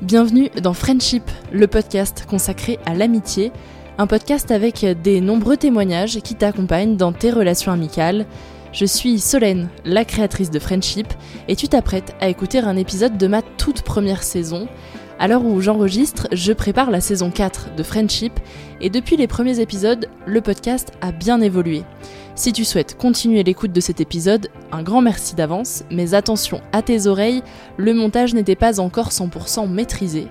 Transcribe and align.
bienvenue 0.00 0.48
dans 0.62 0.74
Friendship, 0.74 1.24
le 1.52 1.66
podcast 1.66 2.24
consacré 2.28 2.78
à 2.86 2.94
l'amitié, 2.94 3.50
un 3.98 4.06
podcast 4.06 4.50
avec 4.52 4.86
des 5.02 5.20
nombreux 5.20 5.56
témoignages 5.56 6.20
qui 6.20 6.36
t'accompagnent 6.36 6.96
dans 6.96 7.12
tes 7.12 7.32
relations 7.32 7.72
amicales. 7.72 8.26
Je 8.72 8.84
suis 8.84 9.18
Solène, 9.18 9.68
la 9.84 10.04
créatrice 10.04 10.50
de 10.50 10.58
Friendship, 10.60 11.08
et 11.48 11.56
tu 11.56 11.66
t'apprêtes 11.68 12.14
à 12.20 12.28
écouter 12.28 12.58
un 12.58 12.76
épisode 12.76 13.18
de 13.18 13.26
ma 13.26 13.42
toute 13.42 13.82
première 13.82 14.22
saison. 14.22 14.68
À 15.20 15.26
l'heure 15.26 15.44
où 15.44 15.60
j'enregistre, 15.60 16.28
je 16.30 16.52
prépare 16.52 16.92
la 16.92 17.00
saison 17.00 17.32
4 17.32 17.74
de 17.74 17.82
Friendship, 17.82 18.38
et 18.80 18.88
depuis 18.88 19.16
les 19.16 19.26
premiers 19.26 19.58
épisodes, 19.58 20.08
le 20.26 20.40
podcast 20.40 20.92
a 21.00 21.10
bien 21.10 21.40
évolué. 21.40 21.82
Si 22.36 22.52
tu 22.52 22.64
souhaites 22.64 22.96
continuer 22.96 23.42
l'écoute 23.42 23.72
de 23.72 23.80
cet 23.80 24.00
épisode, 24.00 24.48
un 24.70 24.84
grand 24.84 25.02
merci 25.02 25.34
d'avance, 25.34 25.82
mais 25.90 26.14
attention 26.14 26.60
à 26.70 26.82
tes 26.82 27.08
oreilles, 27.08 27.42
le 27.78 27.94
montage 27.94 28.32
n'était 28.32 28.54
pas 28.54 28.78
encore 28.78 29.08
100% 29.08 29.68
maîtrisé. 29.68 30.28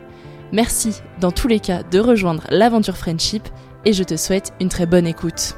Merci 0.54 1.02
dans 1.20 1.32
tous 1.32 1.50
les 1.50 1.60
cas 1.60 1.84
de 1.84 2.00
rejoindre 2.00 2.44
l'aventure 2.50 2.96
Friendship 2.96 3.44
et 3.84 3.92
je 3.92 4.04
te 4.04 4.16
souhaite 4.16 4.54
une 4.62 4.70
très 4.70 4.86
bonne 4.86 5.06
écoute. 5.06 5.58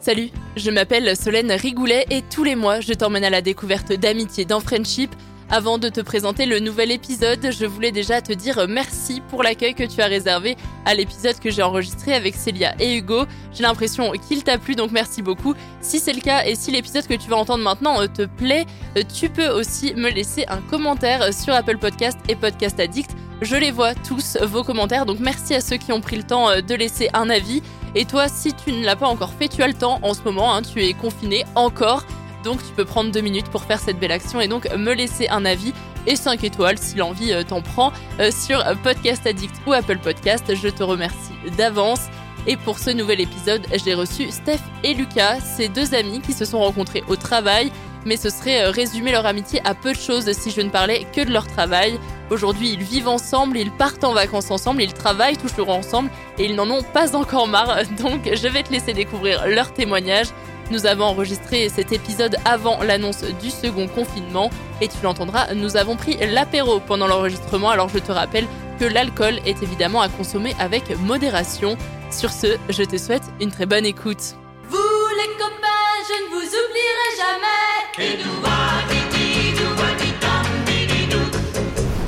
Salut, 0.00 0.30
je 0.56 0.72
m'appelle 0.72 1.16
Solène 1.16 1.52
Rigoulet 1.52 2.06
et 2.10 2.22
tous 2.22 2.42
les 2.42 2.56
mois 2.56 2.80
je 2.80 2.94
t'emmène 2.94 3.22
à 3.22 3.30
la 3.30 3.42
découverte 3.42 3.92
d'amitié 3.92 4.44
dans 4.44 4.58
Friendship 4.58 5.14
avant 5.50 5.78
de 5.78 5.88
te 5.88 6.00
présenter 6.00 6.46
le 6.46 6.60
nouvel 6.60 6.92
épisode, 6.92 7.50
je 7.50 7.66
voulais 7.66 7.90
déjà 7.90 8.22
te 8.22 8.32
dire 8.32 8.66
merci 8.68 9.20
pour 9.30 9.42
l'accueil 9.42 9.74
que 9.74 9.82
tu 9.82 10.00
as 10.00 10.06
réservé 10.06 10.56
à 10.84 10.94
l'épisode 10.94 11.40
que 11.40 11.50
j'ai 11.50 11.62
enregistré 11.62 12.14
avec 12.14 12.36
Célia 12.36 12.72
et 12.78 12.96
Hugo. 12.96 13.24
J'ai 13.52 13.64
l'impression 13.64 14.12
qu'il 14.12 14.44
t'a 14.44 14.58
plu, 14.58 14.76
donc 14.76 14.92
merci 14.92 15.22
beaucoup. 15.22 15.54
Si 15.80 15.98
c'est 15.98 16.12
le 16.12 16.20
cas 16.20 16.44
et 16.44 16.54
si 16.54 16.70
l'épisode 16.70 17.04
que 17.08 17.14
tu 17.14 17.28
vas 17.28 17.36
entendre 17.36 17.64
maintenant 17.64 18.00
euh, 18.00 18.06
te 18.06 18.26
plaît, 18.26 18.64
euh, 18.96 19.02
tu 19.12 19.28
peux 19.28 19.48
aussi 19.48 19.92
me 19.94 20.08
laisser 20.08 20.44
un 20.46 20.60
commentaire 20.60 21.34
sur 21.34 21.52
Apple 21.52 21.78
Podcast 21.78 22.18
et 22.28 22.36
Podcast 22.36 22.78
Addict. 22.78 23.10
Je 23.42 23.56
les 23.56 23.72
vois 23.72 23.94
tous, 23.94 24.38
vos 24.42 24.62
commentaires, 24.62 25.04
donc 25.04 25.18
merci 25.18 25.54
à 25.54 25.60
ceux 25.60 25.78
qui 25.78 25.92
ont 25.92 26.00
pris 26.00 26.16
le 26.16 26.22
temps 26.22 26.48
euh, 26.48 26.60
de 26.60 26.74
laisser 26.76 27.08
un 27.12 27.28
avis. 27.28 27.60
Et 27.96 28.04
toi, 28.04 28.28
si 28.28 28.54
tu 28.54 28.70
ne 28.70 28.84
l'as 28.84 28.94
pas 28.94 29.08
encore 29.08 29.32
fait, 29.32 29.48
tu 29.48 29.64
as 29.64 29.66
le 29.66 29.74
temps 29.74 29.98
en 30.02 30.14
ce 30.14 30.22
moment, 30.22 30.54
hein, 30.54 30.62
tu 30.62 30.84
es 30.84 30.92
confiné 30.92 31.44
encore. 31.56 32.04
Donc 32.44 32.64
tu 32.64 32.72
peux 32.72 32.84
prendre 32.84 33.10
deux 33.10 33.20
minutes 33.20 33.48
pour 33.48 33.64
faire 33.64 33.78
cette 33.78 33.98
belle 33.98 34.12
action 34.12 34.40
et 34.40 34.48
donc 34.48 34.68
me 34.74 34.92
laisser 34.92 35.28
un 35.28 35.44
avis 35.44 35.72
et 36.06 36.16
5 36.16 36.42
étoiles 36.44 36.78
si 36.78 36.96
l'envie 36.96 37.32
euh, 37.32 37.42
t'en 37.42 37.60
prend 37.60 37.92
euh, 38.20 38.30
sur 38.30 38.64
Podcast 38.82 39.26
Addict 39.26 39.54
ou 39.66 39.72
Apple 39.72 39.98
Podcast. 39.98 40.54
Je 40.54 40.68
te 40.68 40.82
remercie 40.82 41.32
d'avance. 41.56 42.08
Et 42.46 42.56
pour 42.56 42.78
ce 42.78 42.90
nouvel 42.90 43.20
épisode, 43.20 43.66
j'ai 43.84 43.92
reçu 43.94 44.30
Steph 44.30 44.60
et 44.82 44.94
Lucas, 44.94 45.40
ces 45.40 45.68
deux 45.68 45.94
amis 45.94 46.20
qui 46.20 46.32
se 46.32 46.46
sont 46.46 46.58
rencontrés 46.58 47.04
au 47.06 47.16
travail, 47.16 47.70
mais 48.06 48.16
ce 48.16 48.30
serait 48.30 48.64
euh, 48.64 48.70
résumer 48.70 49.12
leur 49.12 49.26
amitié 49.26 49.60
à 49.64 49.74
peu 49.74 49.92
de 49.92 49.98
choses 49.98 50.32
si 50.32 50.50
je 50.50 50.62
ne 50.62 50.70
parlais 50.70 51.06
que 51.14 51.20
de 51.22 51.30
leur 51.30 51.46
travail. 51.46 51.98
Aujourd'hui, 52.30 52.70
ils 52.72 52.82
vivent 52.82 53.08
ensemble, 53.08 53.58
ils 53.58 53.70
partent 53.70 54.04
en 54.04 54.14
vacances 54.14 54.50
ensemble, 54.50 54.82
ils 54.82 54.94
travaillent 54.94 55.36
toujours 55.36 55.68
ensemble 55.68 56.10
et 56.38 56.46
ils 56.46 56.54
n'en 56.54 56.70
ont 56.70 56.82
pas 56.82 57.14
encore 57.14 57.46
marre. 57.46 57.84
Donc, 57.98 58.30
je 58.32 58.48
vais 58.48 58.62
te 58.62 58.72
laisser 58.72 58.94
découvrir 58.94 59.46
leur 59.46 59.74
témoignage. 59.74 60.28
Nous 60.70 60.86
avons 60.86 61.04
enregistré 61.04 61.68
cet 61.68 61.90
épisode 61.90 62.36
avant 62.44 62.80
l'annonce 62.82 63.24
du 63.42 63.50
second 63.50 63.88
confinement 63.88 64.50
et 64.80 64.86
tu 64.86 64.98
l'entendras, 65.02 65.52
nous 65.54 65.76
avons 65.76 65.96
pris 65.96 66.16
l'apéro 66.24 66.78
pendant 66.78 67.08
l'enregistrement 67.08 67.70
alors 67.70 67.88
je 67.88 67.98
te 67.98 68.12
rappelle 68.12 68.46
que 68.78 68.84
l'alcool 68.84 69.40
est 69.46 69.62
évidemment 69.64 70.00
à 70.00 70.08
consommer 70.08 70.54
avec 70.60 70.96
modération. 71.00 71.76
Sur 72.12 72.30
ce, 72.30 72.56
je 72.68 72.84
te 72.84 72.96
souhaite 72.96 73.24
une 73.40 73.50
très 73.50 73.66
bonne 73.66 73.84
écoute. 73.84 74.36
Vous 74.68 74.78
les 75.16 75.28
copains, 75.38 75.66
je 76.08 76.14
ne 76.22 76.28
vous 76.30 76.46
oublierai 76.46 77.08
jamais. 77.18 78.30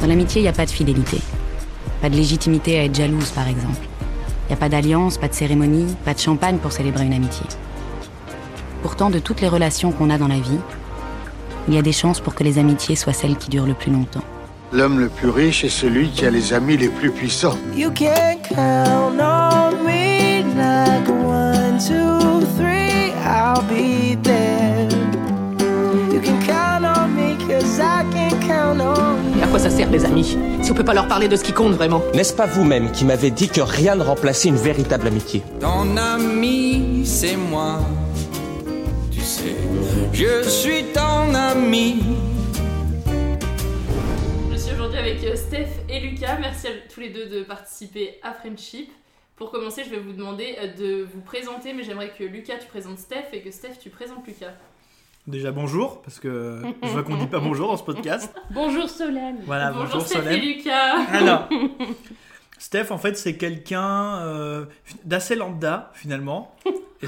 Dans 0.01 0.07
l'amitié, 0.07 0.41
il 0.41 0.45
n'y 0.45 0.49
a 0.49 0.53
pas 0.53 0.67
de 0.67 0.71
fidélité. 0.71 1.19
Pas 2.01 2.09
de 2.11 2.17
légitimité 2.17 2.79
à 2.79 2.85
être 2.85 2.95
jalouse, 2.95 3.31
par 3.31 3.49
exemple. 3.49 3.87
Il 4.45 4.49
n'y 4.49 4.55
a 4.55 4.57
pas 4.57 4.69
d'alliance, 4.69 5.19
pas 5.19 5.29
de 5.29 5.35
cérémonie, 5.35 5.95
pas 6.05 6.15
de 6.15 6.21
champagne 6.21 6.59
pour 6.59 6.73
célébrer 6.73 7.05
une 7.05 7.15
amitié. 7.15 7.47
Pourtant, 8.83 9.11
de 9.11 9.19
toutes 9.19 9.41
les 9.41 9.49
relations 9.49 9.93
qu'on 9.93 10.11
a 10.11 10.19
dans 10.19 10.29
la 10.29 10.39
vie, 10.41 10.59
il 11.69 11.75
y 11.75 11.79
a 11.79 11.83
des 11.83 11.93
chances 11.93 12.21
pour 12.21 12.35
que 12.35 12.43
les 12.43 12.59
amitiés 12.59 12.97
soient 12.97 13.13
celles 13.13 13.37
qui 13.37 13.49
durent 13.49 13.67
le 13.67 13.75
plus 13.75 13.93
longtemps. 13.93 14.25
L'homme 14.73 14.99
le 14.99 15.09
plus 15.09 15.29
riche 15.29 15.65
est 15.65 15.69
celui 15.69 16.09
qui 16.11 16.27
a 16.27 16.31
les 16.31 16.53
amis 16.53 16.77
les 16.77 16.89
plus 16.89 17.11
puissants. 17.11 17.57
You 17.77 17.91
can 17.91 18.39
count 18.43 19.21
on 19.21 19.85
me 19.85 20.43
like 20.57 21.09
one, 21.09 21.79
two, 21.79 22.41
three, 22.57 23.13
I'll 23.25 23.63
be 23.69 24.17
there. 24.23 24.89
You 26.13 26.21
can 26.21 26.41
count 26.45 26.85
on 26.85 27.09
me 27.15 27.37
cause 27.47 27.79
I 27.79 28.03
can 28.13 28.31
count 28.41 28.81
on 28.81 29.37
you. 29.37 29.43
À 29.45 29.47
quoi 29.47 29.59
ça 29.59 29.71
sert 29.71 29.91
les 29.91 30.05
amis 30.07 30.37
Si 30.63 30.71
on 30.73 30.75
peut 30.75 30.85
pas 30.85 30.95
leur 30.95 31.07
parler 31.07 31.29
de 31.29 31.37
ce 31.37 31.45
qui 31.45 31.53
compte 31.53 31.75
vraiment? 31.75 32.03
N'est-ce 32.15 32.33
pas 32.33 32.47
vous-même 32.47 32.91
qui 32.91 33.05
m'avez 33.05 33.31
dit 33.31 33.49
que 33.49 33.61
rien 33.61 33.95
ne 33.95 34.03
remplaçait 34.03 34.49
une 34.49 34.57
véritable 34.57 35.07
amitié? 35.07 35.43
Ton 35.61 35.97
ami, 35.99 37.03
c'est 37.05 37.37
moi. 37.37 37.79
Je 40.13 40.49
suis 40.49 40.85
ton 40.95 41.35
ami. 41.35 42.01
Je 44.53 44.57
suis 44.57 44.73
aujourd'hui 44.73 44.99
avec 44.99 45.25
euh, 45.25 45.35
Steph 45.35 45.67
et 45.89 45.99
Lucas. 46.01 46.39
Merci 46.41 46.69
à 46.69 46.71
tous 46.93 47.01
les 47.01 47.09
deux 47.11 47.27
de 47.27 47.43
participer 47.43 48.21
à 48.23 48.33
Friendship. 48.35 48.91
Pour 49.35 49.51
commencer, 49.51 49.83
je 49.85 49.91
vais 49.91 49.99
vous 49.99 50.13
demander 50.13 50.57
euh, 50.61 50.69
de 50.75 51.09
vous 51.13 51.21
présenter, 51.23 51.73
mais 51.73 51.83
j'aimerais 51.83 52.13
que 52.17 52.23
Lucas 52.23 52.59
tu 52.61 52.69
présentes 52.69 52.99
Steph 52.99 53.31
et 53.33 53.41
que 53.41 53.51
Steph 53.51 53.79
tu 53.83 53.91
présentes 53.91 54.25
Lucas. 54.27 54.53
Déjà 55.27 55.51
bonjour, 55.51 56.03
parce 56.03 56.21
que 56.21 56.63
je 56.83 56.89
vois 56.89 57.03
qu'on 57.03 57.17
dit 57.17 57.27
pas 57.27 57.39
bonjour 57.41 57.69
dans 57.69 57.77
ce 57.77 57.85
podcast. 57.85 58.33
Bonjour 58.51 58.89
Solène. 58.89 59.39
Voilà, 59.45 59.71
bonjour, 59.73 60.03
Steph 60.03 60.19
Solène. 60.19 60.35
et 60.35 60.41
Lucas. 60.41 61.01
Alors, 61.13 61.49
Steph, 62.63 62.93
en 62.93 62.99
fait, 62.99 63.17
c'est 63.19 63.35
quelqu'un 63.37 64.19
euh, 64.21 64.67
d'assez 65.05 65.35
lambda, 65.35 65.91
finalement. 65.95 66.55
Et 67.03 67.07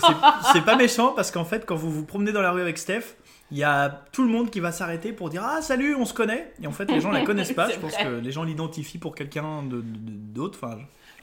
c'est- 0.53 0.61
pas 0.63 0.75
méchant, 0.75 1.13
parce 1.15 1.31
qu'en 1.31 1.45
fait, 1.45 1.65
quand 1.65 1.77
vous 1.77 1.93
vous 1.93 2.05
promenez 2.05 2.33
dans 2.33 2.43
la 2.43 2.51
rue 2.51 2.61
avec 2.61 2.77
Steph, 2.77 3.15
il 3.53 3.59
y 3.59 3.63
a 3.63 4.03
tout 4.11 4.25
le 4.25 4.29
monde 4.31 4.51
qui 4.51 4.59
va 4.59 4.73
s'arrêter 4.73 5.13
pour 5.13 5.31
dire 5.31 5.45
Ah, 5.45 5.63
salut, 5.63 5.95
on 5.95 6.05
se 6.07 6.13
connaît. 6.13 6.53
Et 6.61 6.67
en 6.67 6.73
fait, 6.73 6.91
les 6.91 7.01
gens 7.01 7.13
la 7.13 7.21
connaissent 7.25 7.53
pas. 7.53 7.71
Je 7.71 7.79
pense 7.79 7.93
vrai. 7.93 8.03
que 8.05 8.09
les 8.17 8.33
gens 8.33 8.43
l'identifient 8.43 8.99
pour 8.99 9.15
quelqu'un 9.15 9.63
de- 9.63 9.77
de- 9.81 9.85
d'autre. 9.85 10.59
Enfin, 10.61 10.79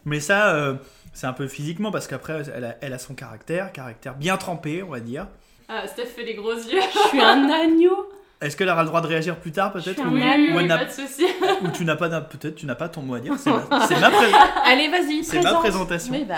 Mais 0.06 0.22
ça, 0.22 0.56
euh, 0.56 0.76
c'est 1.12 1.28
un 1.28 1.34
peu 1.34 1.50
physiquement, 1.50 1.92
parce 1.92 2.08
qu'après, 2.08 2.44
elle 2.56 2.64
a, 2.64 2.76
elle 2.80 2.94
a 2.94 3.00
son 3.00 3.14
caractère, 3.16 3.74
caractère 3.74 4.16
bien 4.16 4.38
trempé, 4.38 4.82
on 4.82 4.90
va 4.92 5.02
dire. 5.02 5.28
Ah, 5.68 5.86
Steph 5.88 6.06
fait 6.06 6.24
les 6.24 6.36
gros 6.36 6.54
yeux. 6.54 6.80
Je 6.94 7.08
suis 7.10 7.20
un 7.22 7.50
agneau. 7.50 8.10
Est-ce 8.42 8.58
qu'elle 8.58 8.70
aura 8.70 8.82
le 8.82 8.88
droit 8.88 9.02
de 9.02 9.08
réagir 9.08 9.40
plus 9.40 9.52
tard 9.52 9.72
peut-être 9.72 10.00
ou, 10.00 10.16
agneau, 10.16 10.60
ou 10.60 10.90
souci. 10.90 11.26
ou 11.64 11.68
tu 11.70 11.86
n'as 11.86 11.96
pas 11.96 12.10
peut-être 12.22 12.56
tu 12.56 12.66
n'as 12.66 12.76
pas 12.76 12.90
ton 12.90 13.04
mot 13.04 13.14
à 13.14 13.20
dire. 13.20 13.36
C'est 13.38 13.52
ma, 13.52 13.60
ma 13.70 14.18
Allez, 14.66 14.90
vas-y, 14.90 15.24
C'est 15.24 15.42
ma 15.42 15.54
présentation. 15.54 16.14
Oui, 16.14 16.26
bah. 16.26 16.36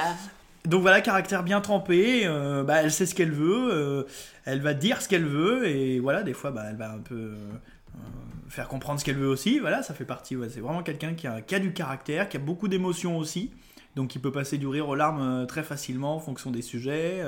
Donc 0.65 0.81
voilà, 0.81 1.01
caractère 1.01 1.43
bien 1.43 1.59
trempé, 1.59 2.21
euh, 2.25 2.63
bah, 2.63 2.83
elle 2.83 2.91
sait 2.91 3.05
ce 3.05 3.13
qu'elle 3.13 3.31
veut, 3.31 3.69
euh, 3.73 4.03
elle 4.45 4.61
va 4.61 4.73
dire 4.73 5.01
ce 5.01 5.09
qu'elle 5.09 5.25
veut, 5.25 5.67
et 5.67 5.99
voilà, 5.99 6.23
des 6.23 6.33
fois, 6.33 6.51
bah, 6.51 6.63
elle 6.69 6.77
va 6.77 6.89
un 6.91 6.99
peu 6.99 7.15
euh, 7.15 7.35
faire 8.47 8.69
comprendre 8.69 8.97
ce 8.97 9.03
qu'elle 9.03 9.17
veut 9.17 9.27
aussi, 9.27 9.59
voilà, 9.59 9.83
ça 9.83 9.93
fait 9.93 10.05
partie, 10.05 10.37
ouais, 10.37 10.47
c'est 10.49 10.61
vraiment 10.61 10.81
quelqu'un 10.81 11.15
qui 11.15 11.27
a, 11.27 11.41
qui 11.41 11.53
a 11.53 11.59
du 11.59 11.73
caractère, 11.73 12.29
qui 12.29 12.37
a 12.37 12.39
beaucoup 12.39 12.69
d'émotions 12.69 13.17
aussi, 13.17 13.51
donc 13.97 14.07
qui 14.07 14.19
peut 14.19 14.31
passer 14.31 14.57
du 14.57 14.67
rire 14.67 14.87
aux 14.87 14.95
larmes 14.95 15.45
très 15.47 15.63
facilement 15.63 16.15
en 16.15 16.19
fonction 16.19 16.49
des 16.49 16.61
sujets, 16.61 17.21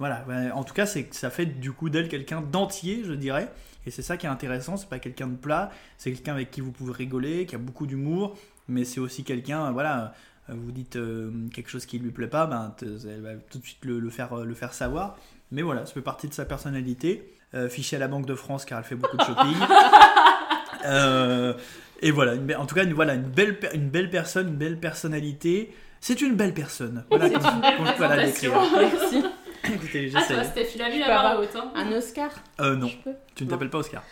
voilà, 0.00 0.26
en 0.52 0.64
tout 0.64 0.74
cas, 0.74 0.86
c'est 0.86 1.14
ça 1.14 1.30
fait 1.30 1.46
du 1.46 1.72
coup 1.72 1.88
d'elle 1.88 2.08
quelqu'un 2.08 2.40
d'entier, 2.42 3.02
je 3.06 3.12
dirais, 3.12 3.48
et 3.86 3.90
c'est 3.90 4.02
ça 4.02 4.16
qui 4.16 4.26
est 4.26 4.28
intéressant, 4.28 4.76
c'est 4.76 4.88
pas 4.88 4.98
quelqu'un 4.98 5.28
de 5.28 5.36
plat, 5.36 5.70
c'est 5.96 6.12
quelqu'un 6.12 6.32
avec 6.34 6.50
qui 6.50 6.60
vous 6.60 6.72
pouvez 6.72 6.92
rigoler, 6.92 7.46
qui 7.46 7.54
a 7.54 7.58
beaucoup 7.58 7.86
d'humour, 7.86 8.36
mais 8.68 8.84
c'est 8.84 9.00
aussi 9.00 9.22
quelqu'un, 9.24 9.70
voilà, 9.70 10.12
euh, 10.50 10.54
vous 10.56 10.72
dites 10.72 10.96
euh, 10.96 11.30
quelque 11.54 11.70
chose 11.70 11.86
qui 11.86 11.98
lui 11.98 12.10
plaît 12.10 12.26
pas, 12.26 12.46
ben, 12.46 12.74
elle 12.82 13.20
va 13.22 13.30
tout 13.50 13.58
de 13.58 13.64
suite 13.64 13.84
le, 13.84 13.98
le 14.00 14.10
faire, 14.10 14.32
euh, 14.32 14.44
le 14.44 14.54
faire 14.54 14.72
savoir. 14.74 15.16
Mais 15.52 15.62
voilà, 15.62 15.86
ça 15.86 15.92
fait 15.94 16.00
partie 16.02 16.28
de 16.28 16.34
sa 16.34 16.44
personnalité. 16.44 17.32
Euh, 17.54 17.68
fichée 17.68 17.94
à 17.94 18.00
la 18.00 18.08
Banque 18.08 18.26
de 18.26 18.34
France 18.34 18.64
car 18.64 18.80
elle 18.80 18.84
fait 18.84 18.96
beaucoup 18.96 19.16
de 19.16 19.22
shopping. 19.22 19.54
Euh, 20.84 21.54
et 22.00 22.10
voilà, 22.12 22.34
une 22.34 22.54
en 22.54 22.66
tout 22.66 22.74
cas, 22.74 22.84
une, 22.84 22.92
voilà, 22.92 23.14
une, 23.14 23.22
belle, 23.22 23.58
une 23.74 23.88
belle 23.88 24.10
personne, 24.10 24.48
une 24.48 24.56
belle 24.56 24.78
personnalité. 24.78 25.74
C'est 26.00 26.20
une 26.20 26.34
belle 26.36 26.54
personne. 26.54 27.04
Voilà, 27.10 27.28
comme- 27.30 27.42
une 27.54 27.60
belle 27.60 27.76
comme 27.76 27.86
je 27.86 27.92
peux 27.94 28.02
la 28.02 28.24
décrire. 28.24 28.52
Merci. 28.78 29.22
Écoutez, 29.74 30.10
Ah, 30.14 30.22
toi, 30.26 30.44
Steph, 30.44 30.68
il 30.74 30.82
a 30.82 30.90
Je 30.90 30.98
la 31.00 31.06
barre 31.08 31.40
haute. 31.40 31.54
Hein. 31.56 31.70
Un 31.74 31.92
Oscar 31.92 32.30
Euh, 32.60 32.76
non, 32.76 32.90
tu 33.34 33.44
ne 33.44 33.50
t'appelles 33.50 33.70
pas 33.70 33.78
Oscar. 33.78 34.02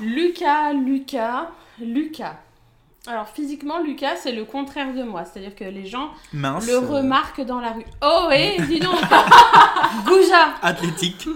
Lucas, 0.00 0.72
Lucas, 0.72 1.50
Lucas. 1.80 2.36
Alors 3.06 3.28
physiquement, 3.28 3.80
Lucas, 3.82 4.16
c'est 4.16 4.32
le 4.32 4.44
contraire 4.46 4.94
de 4.94 5.02
moi. 5.02 5.24
C'est-à-dire 5.24 5.54
que 5.54 5.64
les 5.64 5.84
gens 5.86 6.10
Mince. 6.32 6.66
le 6.66 6.74
euh, 6.74 6.80
remarquent 6.80 7.44
dans 7.44 7.60
la 7.60 7.72
rue. 7.72 7.84
Oh, 8.02 8.28
et 8.32 8.56
dis 8.62 8.80
donc 8.80 8.96
Gouja 10.06 10.54
Athlétique. 10.62 11.28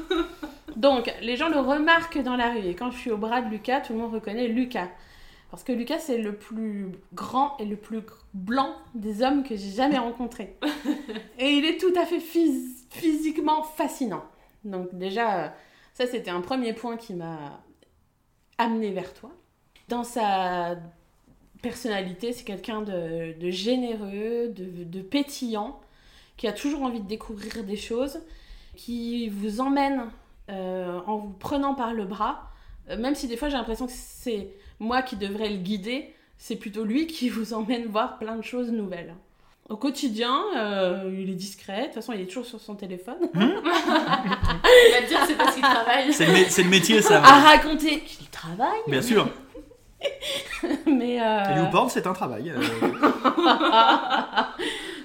Donc, 0.76 1.12
les 1.20 1.36
gens 1.36 1.48
le 1.48 1.58
remarquent 1.58 2.22
dans 2.22 2.36
la 2.36 2.50
rue. 2.50 2.64
Et 2.66 2.74
quand 2.74 2.90
je 2.90 2.96
suis 2.98 3.10
au 3.10 3.16
bras 3.18 3.42
de 3.42 3.50
Lucas, 3.50 3.80
tout 3.80 3.92
le 3.92 3.98
monde 3.98 4.14
reconnaît 4.14 4.48
Lucas. 4.48 4.86
Parce 5.50 5.64
que 5.64 5.72
Lucas, 5.72 5.98
c'est 5.98 6.18
le 6.18 6.36
plus 6.36 6.92
grand 7.14 7.56
et 7.58 7.64
le 7.64 7.76
plus 7.76 8.00
blanc 8.34 8.74
des 8.94 9.22
hommes 9.22 9.42
que 9.44 9.56
j'ai 9.56 9.70
jamais 9.70 9.98
rencontrés. 9.98 10.56
et 11.38 11.50
il 11.50 11.64
est 11.64 11.78
tout 11.78 11.92
à 11.98 12.04
fait 12.04 12.18
phys- 12.18 12.84
physiquement 12.90 13.62
fascinant. 13.62 14.24
Donc 14.64 14.94
déjà, 14.94 15.44
euh, 15.44 15.48
ça 15.94 16.06
c'était 16.06 16.30
un 16.30 16.42
premier 16.42 16.74
point 16.74 16.96
qui 16.98 17.14
m'a 17.14 17.62
amené 18.58 18.90
vers 18.90 19.14
toi. 19.14 19.30
Dans 19.88 20.04
sa 20.04 20.76
personnalité, 21.62 22.32
c'est 22.32 22.44
quelqu'un 22.44 22.82
de, 22.82 23.32
de 23.38 23.50
généreux, 23.50 24.48
de, 24.50 24.84
de 24.84 25.00
pétillant, 25.02 25.80
qui 26.36 26.46
a 26.46 26.52
toujours 26.52 26.82
envie 26.82 27.00
de 27.00 27.08
découvrir 27.08 27.64
des 27.64 27.76
choses, 27.76 28.20
qui 28.76 29.28
vous 29.28 29.60
emmène 29.60 30.10
euh, 30.50 31.00
en 31.06 31.16
vous 31.18 31.30
prenant 31.32 31.74
par 31.74 31.94
le 31.94 32.04
bras, 32.04 32.44
Euh, 32.90 32.96
même 32.96 33.14
si 33.14 33.26
des 33.28 33.36
fois 33.36 33.48
j'ai 33.50 33.56
l'impression 33.58 33.86
que 33.86 33.92
c'est 33.94 34.48
moi 34.80 35.02
qui 35.02 35.16
devrais 35.16 35.48
le 35.50 35.56
guider, 35.58 36.14
c'est 36.36 36.56
plutôt 36.56 36.84
lui 36.84 37.06
qui 37.06 37.28
vous 37.30 37.54
emmène 37.54 37.86
voir 37.86 38.18
plein 38.18 38.36
de 38.36 38.42
choses 38.42 38.70
nouvelles. 38.70 39.14
Au 39.68 39.76
quotidien, 39.76 40.40
euh, 40.56 41.14
il 41.14 41.28
est 41.28 41.34
discret, 41.34 41.80
de 41.80 41.84
toute 41.86 41.94
façon 41.96 42.14
il 42.14 42.22
est 42.22 42.26
toujours 42.26 42.46
sur 42.46 42.58
son 42.58 42.74
téléphone, 42.74 43.18
Il 43.34 43.40
va 43.40 45.02
te 45.02 45.08
dire 45.08 45.20
c'est 45.26 45.36
parce 45.36 45.52
qu'il 45.54 45.62
travaille. 45.62 46.10
C'est 46.10 46.24
le, 46.62 46.70
métier, 46.70 47.02
ça. 47.02 47.18
à 47.22 47.40
raconter 47.40 48.00
qu'il 48.00 48.28
travaille, 48.28 48.78
Bien 48.86 49.02
sûr. 49.02 49.28
mais... 50.86 51.20
euh, 51.20 51.54
Et 51.54 51.58
YouPorn, 51.58 51.90
c'est 51.90 52.06
un 52.06 52.14
travail. 52.14 52.50
euh, 52.50 52.62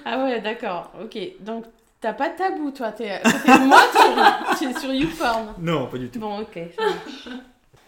ah 0.06 0.24
ouais, 0.24 0.40
d'accord, 0.40 0.92
ok. 1.02 1.18
Donc, 1.40 1.64
t'as 2.00 2.12
pas 2.14 2.30
de 2.30 2.36
tabou, 2.36 2.70
toi. 2.70 2.90
De 2.92 3.66
moi, 3.66 3.80
tu 4.58 4.64
es 4.64 4.80
sur 4.80 4.92
YouPorn. 4.92 5.54
Non, 5.58 5.88
pas 5.88 5.98
du 5.98 6.08
tout. 6.08 6.20
Bon, 6.20 6.40
ok. 6.40 6.58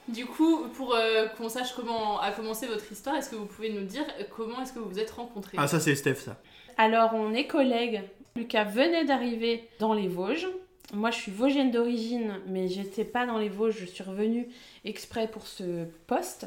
Du 0.09 0.25
coup, 0.27 0.69
pour 0.75 0.95
euh, 0.95 1.27
qu'on 1.37 1.49
sache 1.49 1.75
comment 1.75 2.21
a 2.21 2.31
commencé 2.31 2.67
votre 2.67 2.91
histoire, 2.91 3.17
est-ce 3.17 3.31
que 3.31 3.37
vous 3.37 3.47
pouvez 3.47 3.73
nous 3.73 3.85
dire 3.85 4.05
comment 4.35 4.63
est-ce 4.63 4.73
que 4.73 4.79
vous 4.79 4.89
vous 4.89 4.99
êtes 5.01 5.11
rencontrés? 5.11 5.57
Ah, 5.61 5.67
ça, 5.67 5.81
c'est 5.81 5.95
Steph, 5.97 6.17
ça. 6.17 6.41
Alors, 6.77 7.11
on 7.15 7.33
est 7.33 7.47
collègues. 7.47 8.03
Lucas 8.37 8.65
venait 8.65 9.05
d'arriver 9.05 9.69
dans 9.81 9.95
les 9.95 10.09
Vosges. 10.09 10.49
Moi, 10.93 11.11
je 11.11 11.17
suis 11.17 11.33
vosgienne 11.33 11.73
d'origine, 11.73 12.41
mais 12.47 12.69
j'étais 12.69 13.05
pas 13.05 13.27
dans 13.27 13.39
les 13.39 13.49
Vosges. 13.49 13.79
Je 13.81 13.87
suis 13.87 14.05
revenue 14.05 14.49
exprès 14.85 15.27
pour 15.27 15.47
ce 15.47 15.85
poste. 16.07 16.47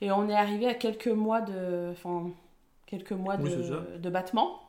Et 0.00 0.10
on 0.10 0.28
est 0.28 0.34
arrivé 0.34 0.66
à 0.66 0.74
quelques 0.74 1.08
mois 1.08 1.40
de, 1.42 1.90
enfin, 1.90 2.30
quelques 2.86 3.12
mois 3.12 3.36
Oui, 3.38 3.50
de 3.98 4.10
battement. 4.10 4.60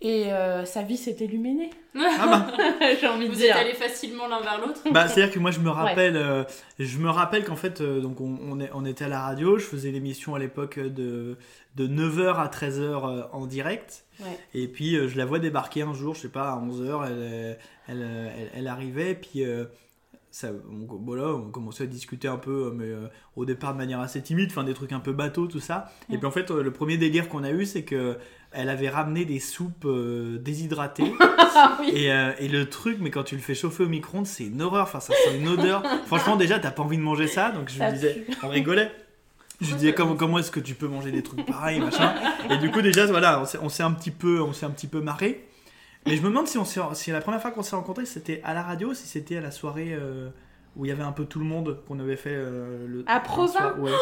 Et 0.00 0.32
euh, 0.32 0.64
sa 0.66 0.82
vie 0.82 0.96
s'est 0.98 1.16
illuminée. 1.20 1.70
Ah 1.96 2.26
bah. 2.26 2.56
J'ai 3.00 3.06
envie 3.08 3.26
de 3.26 3.30
Vous 3.32 3.36
dire. 3.38 3.56
êtes 3.56 3.62
allés 3.62 3.74
facilement 3.74 4.26
l'un 4.28 4.40
vers 4.40 4.60
l'autre 4.60 4.80
Bah, 4.92 5.08
c'est-à-dire 5.08 5.32
que 5.32 5.38
moi 5.38 5.50
je 5.50 5.60
me 5.60 5.70
rappelle, 5.70 6.16
euh, 6.16 6.44
je 6.78 6.98
me 6.98 7.08
rappelle 7.08 7.44
qu'en 7.44 7.56
fait, 7.56 7.80
euh, 7.80 8.00
donc 8.00 8.20
on, 8.20 8.36
on 8.42 8.60
est- 8.60 8.70
on 8.74 8.84
était 8.84 9.04
à 9.04 9.08
la 9.08 9.20
radio, 9.22 9.56
je 9.58 9.64
faisais 9.64 9.90
l'émission 9.92 10.34
à 10.34 10.38
l'époque 10.38 10.78
de, 10.78 11.36
de 11.76 11.86
9h 11.86 12.34
à 12.36 12.48
13h 12.48 12.80
euh, 12.80 13.22
en 13.32 13.46
direct. 13.46 14.04
Ouais. 14.20 14.38
Et 14.52 14.68
puis 14.68 14.96
euh, 14.96 15.08
je 15.08 15.16
la 15.16 15.24
vois 15.24 15.38
débarquer 15.38 15.82
un 15.82 15.94
jour, 15.94 16.14
je 16.14 16.22
sais 16.22 16.28
pas, 16.28 16.50
à 16.50 16.58
11h, 16.60 17.06
elle, 17.08 17.58
elle, 17.88 18.02
elle, 18.02 18.50
elle 18.54 18.66
arrivait, 18.66 19.14
puis 19.14 19.44
euh, 19.44 19.64
ça, 20.30 20.48
on, 20.68 20.92
voilà, 20.96 21.28
on 21.28 21.50
commençait 21.50 21.84
à 21.84 21.86
discuter 21.86 22.26
un 22.26 22.38
peu, 22.38 22.72
mais 22.74 22.86
euh, 22.88 23.06
au 23.36 23.44
départ 23.44 23.72
de 23.72 23.78
manière 23.78 24.00
assez 24.00 24.20
timide, 24.20 24.48
enfin 24.50 24.64
des 24.64 24.74
trucs 24.74 24.92
un 24.92 24.98
peu 25.00 25.12
bateaux, 25.12 25.46
tout 25.46 25.60
ça. 25.60 25.92
Et 26.12 26.18
puis 26.18 26.26
en 26.26 26.32
fait, 26.32 26.50
euh, 26.50 26.62
le 26.62 26.72
premier 26.72 26.96
délire 26.96 27.28
qu'on 27.28 27.44
a 27.44 27.50
eu, 27.52 27.64
c'est 27.64 27.84
que 27.84 28.18
elle 28.54 28.68
avait 28.70 28.88
ramené 28.88 29.24
des 29.24 29.40
soupes 29.40 29.84
euh, 29.84 30.38
déshydratées. 30.38 31.12
Ah 31.56 31.76
oui. 31.78 31.88
Et, 31.94 32.10
euh, 32.12 32.32
et 32.40 32.48
le 32.48 32.68
truc, 32.68 32.98
mais 33.00 33.10
quand 33.12 33.22
tu 33.22 33.36
le 33.36 33.40
fais 33.40 33.54
chauffer 33.54 33.84
au 33.84 33.88
micro-ondes, 33.88 34.26
c'est 34.26 34.42
une 34.42 34.60
horreur. 34.60 34.82
Enfin, 34.82 34.98
ça 34.98 35.12
sent 35.14 35.36
une 35.38 35.46
odeur. 35.46 35.84
Franchement, 36.06 36.34
déjà, 36.34 36.58
t'as 36.58 36.72
pas 36.72 36.82
envie 36.82 36.96
de 36.96 37.02
manger 37.02 37.28
ça. 37.28 37.52
Donc 37.52 37.68
je 37.68 37.78
Ça 37.78 37.90
lui 37.90 37.94
disais, 37.98 38.26
on 38.42 38.48
rigolait. 38.48 38.90
Je 39.60 39.68
lui 39.68 39.74
disais 39.76 39.92
comment, 39.94 40.16
comment 40.16 40.40
est-ce 40.40 40.50
que 40.50 40.58
tu 40.58 40.74
peux 40.74 40.88
manger 40.88 41.12
des 41.12 41.22
trucs 41.22 41.46
pareils, 41.46 41.78
machin? 41.78 42.12
Et 42.50 42.56
du 42.56 42.72
coup, 42.72 42.82
déjà, 42.82 43.06
voilà, 43.06 43.40
on 43.62 43.68
s'est- 43.68 43.84
un 43.84 43.92
petit 43.92 44.10
peu, 44.10 44.42
on 44.42 44.52
s'est 44.52 44.66
un 44.66 44.70
petit 44.70 44.88
peu 44.88 45.00
marré. 45.00 45.44
Mais 46.08 46.16
je 46.16 46.22
me 46.22 46.26
demande 46.28 46.48
si, 46.48 46.58
on 46.58 46.64
s'est- 46.64 46.80
si 46.94 47.12
la 47.12 47.20
première 47.20 47.40
fois 47.40 47.52
qu'on 47.52 47.62
s'est 47.62 47.76
rencontrés, 47.76 48.04
c'était 48.06 48.40
à 48.42 48.52
la 48.52 48.64
radio, 48.64 48.92
si 48.92 49.06
c'était 49.06 49.36
à 49.36 49.40
la 49.40 49.52
soirée 49.52 49.90
euh, 49.92 50.30
où 50.74 50.84
il 50.86 50.88
y 50.88 50.92
avait 50.92 51.04
un 51.04 51.12
peu 51.12 51.24
tout 51.24 51.38
le 51.38 51.44
monde 51.44 51.78
qu'on 51.86 52.00
avait 52.00 52.16
fait 52.16 52.34
euh, 52.34 52.84
le. 52.88 53.04
À 53.06 53.20
Provins? 53.20 53.76
ouais. 53.78 53.92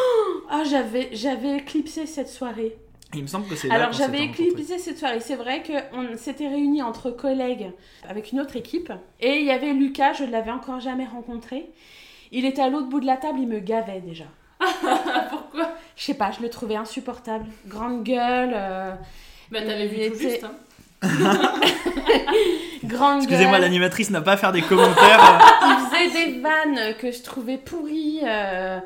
Ah, 0.49 0.63
j'avais, 0.67 1.09
j'avais 1.13 1.57
éclipsé 1.57 2.07
cette 2.07 2.29
soirée. 2.29 2.75
Il 3.15 3.21
me 3.21 3.27
semble 3.27 3.47
que 3.47 3.55
c'est 3.55 3.67
là 3.67 3.75
Alors 3.75 3.91
j'avais 3.91 4.23
éclipsé 4.23 4.79
cette 4.79 4.97
soirée. 4.97 5.19
C'est 5.19 5.35
vrai 5.35 5.61
qu'on 5.63 6.17
s'était 6.17 6.47
réunis 6.47 6.81
entre 6.81 7.11
collègues 7.11 7.71
avec 8.09 8.31
une 8.31 8.39
autre 8.39 8.55
équipe. 8.55 8.91
Et 9.19 9.37
il 9.39 9.45
y 9.45 9.51
avait 9.51 9.73
Lucas, 9.73 10.13
je 10.13 10.23
ne 10.23 10.31
l'avais 10.31 10.51
encore 10.51 10.79
jamais 10.79 11.05
rencontré. 11.05 11.69
Il 12.31 12.45
était 12.45 12.61
à 12.63 12.69
l'autre 12.69 12.87
bout 12.87 12.99
de 12.99 13.05
la 13.05 13.17
table, 13.17 13.39
il 13.39 13.47
me 13.47 13.59
gavait 13.59 14.01
déjà. 14.01 14.25
Pourquoi? 15.29 15.69
Je 15.95 16.03
sais 16.03 16.13
pas, 16.15 16.31
je 16.31 16.41
le 16.41 16.49
trouvais 16.49 16.75
insupportable. 16.75 17.45
Grande 17.67 18.03
gueule. 18.03 18.51
euh, 18.55 18.93
Bah 19.51 19.59
t'avais 19.61 19.85
vu 19.87 19.97
il 19.99 20.09
tout 20.11 20.15
était- 20.15 20.29
juste. 20.29 20.43
Hein. 20.45 20.53
Grande 22.83 23.19
Excusez-moi, 23.23 23.59
l'animatrice 23.59 24.09
n'a 24.09 24.21
pas 24.21 24.33
à 24.33 24.37
faire 24.37 24.51
des 24.51 24.61
commentaires. 24.61 25.41
euh. 25.63 25.69
Il 25.69 26.09
faisait 26.09 26.25
des 26.31 26.39
vannes 26.39 26.95
que 26.99 27.11
je 27.11 27.21
trouvais 27.21 27.57
pourries. 27.57 28.21
euh, 28.23 28.79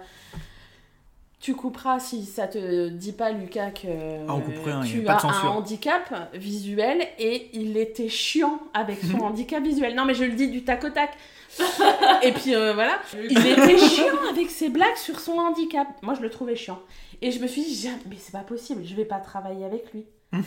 Tu 1.48 1.56
couperas 1.56 2.02
si 2.02 2.26
ça 2.26 2.46
te 2.46 2.90
dit 2.90 3.14
pas, 3.14 3.32
Lucas, 3.32 3.72
que 3.72 3.88
Ah, 4.28 4.34
on 4.34 4.42
coupe 4.42 4.66
rien, 4.66 4.84
y 4.84 4.90
a 4.90 4.92
tu 4.92 5.02
pas 5.04 5.16
de 5.16 5.28
as 5.28 5.46
un 5.46 5.48
handicap 5.48 6.30
visuel 6.34 7.08
et 7.18 7.50
il 7.54 7.78
était 7.78 8.10
chiant 8.10 8.60
avec 8.74 9.00
son 9.00 9.20
handicap 9.24 9.64
visuel. 9.64 9.96
Non, 9.96 10.04
mais 10.04 10.14
je 10.14 10.26
le 10.26 10.34
dis 10.34 10.50
du 10.50 10.66
tac 10.66 10.84
au 10.84 10.90
tac. 10.90 11.12
et 12.22 12.34
puis 12.34 12.54
euh, 12.54 12.74
voilà, 12.74 13.00
il 13.14 13.48
était 13.48 13.78
chiant 13.78 14.28
avec 14.30 14.50
ses 14.50 14.68
blagues 14.68 14.98
sur 14.98 15.22
son 15.22 15.38
handicap. 15.38 15.88
Moi, 16.02 16.16
je 16.16 16.22
le 16.22 16.30
trouvais 16.30 16.58
chiant. 16.58 16.80
Et 17.22 17.32
je 17.32 17.40
me 17.42 17.48
suis 17.48 17.62
dit, 17.64 17.90
mais 18.10 18.18
c'est 18.20 18.34
pas 18.34 18.40
possible, 18.44 18.84
je 18.84 18.94
vais 18.94 19.06
pas 19.06 19.22
travailler 19.22 19.64
avec 19.64 19.94
lui. 19.94 20.06
Mhm. 20.34 20.44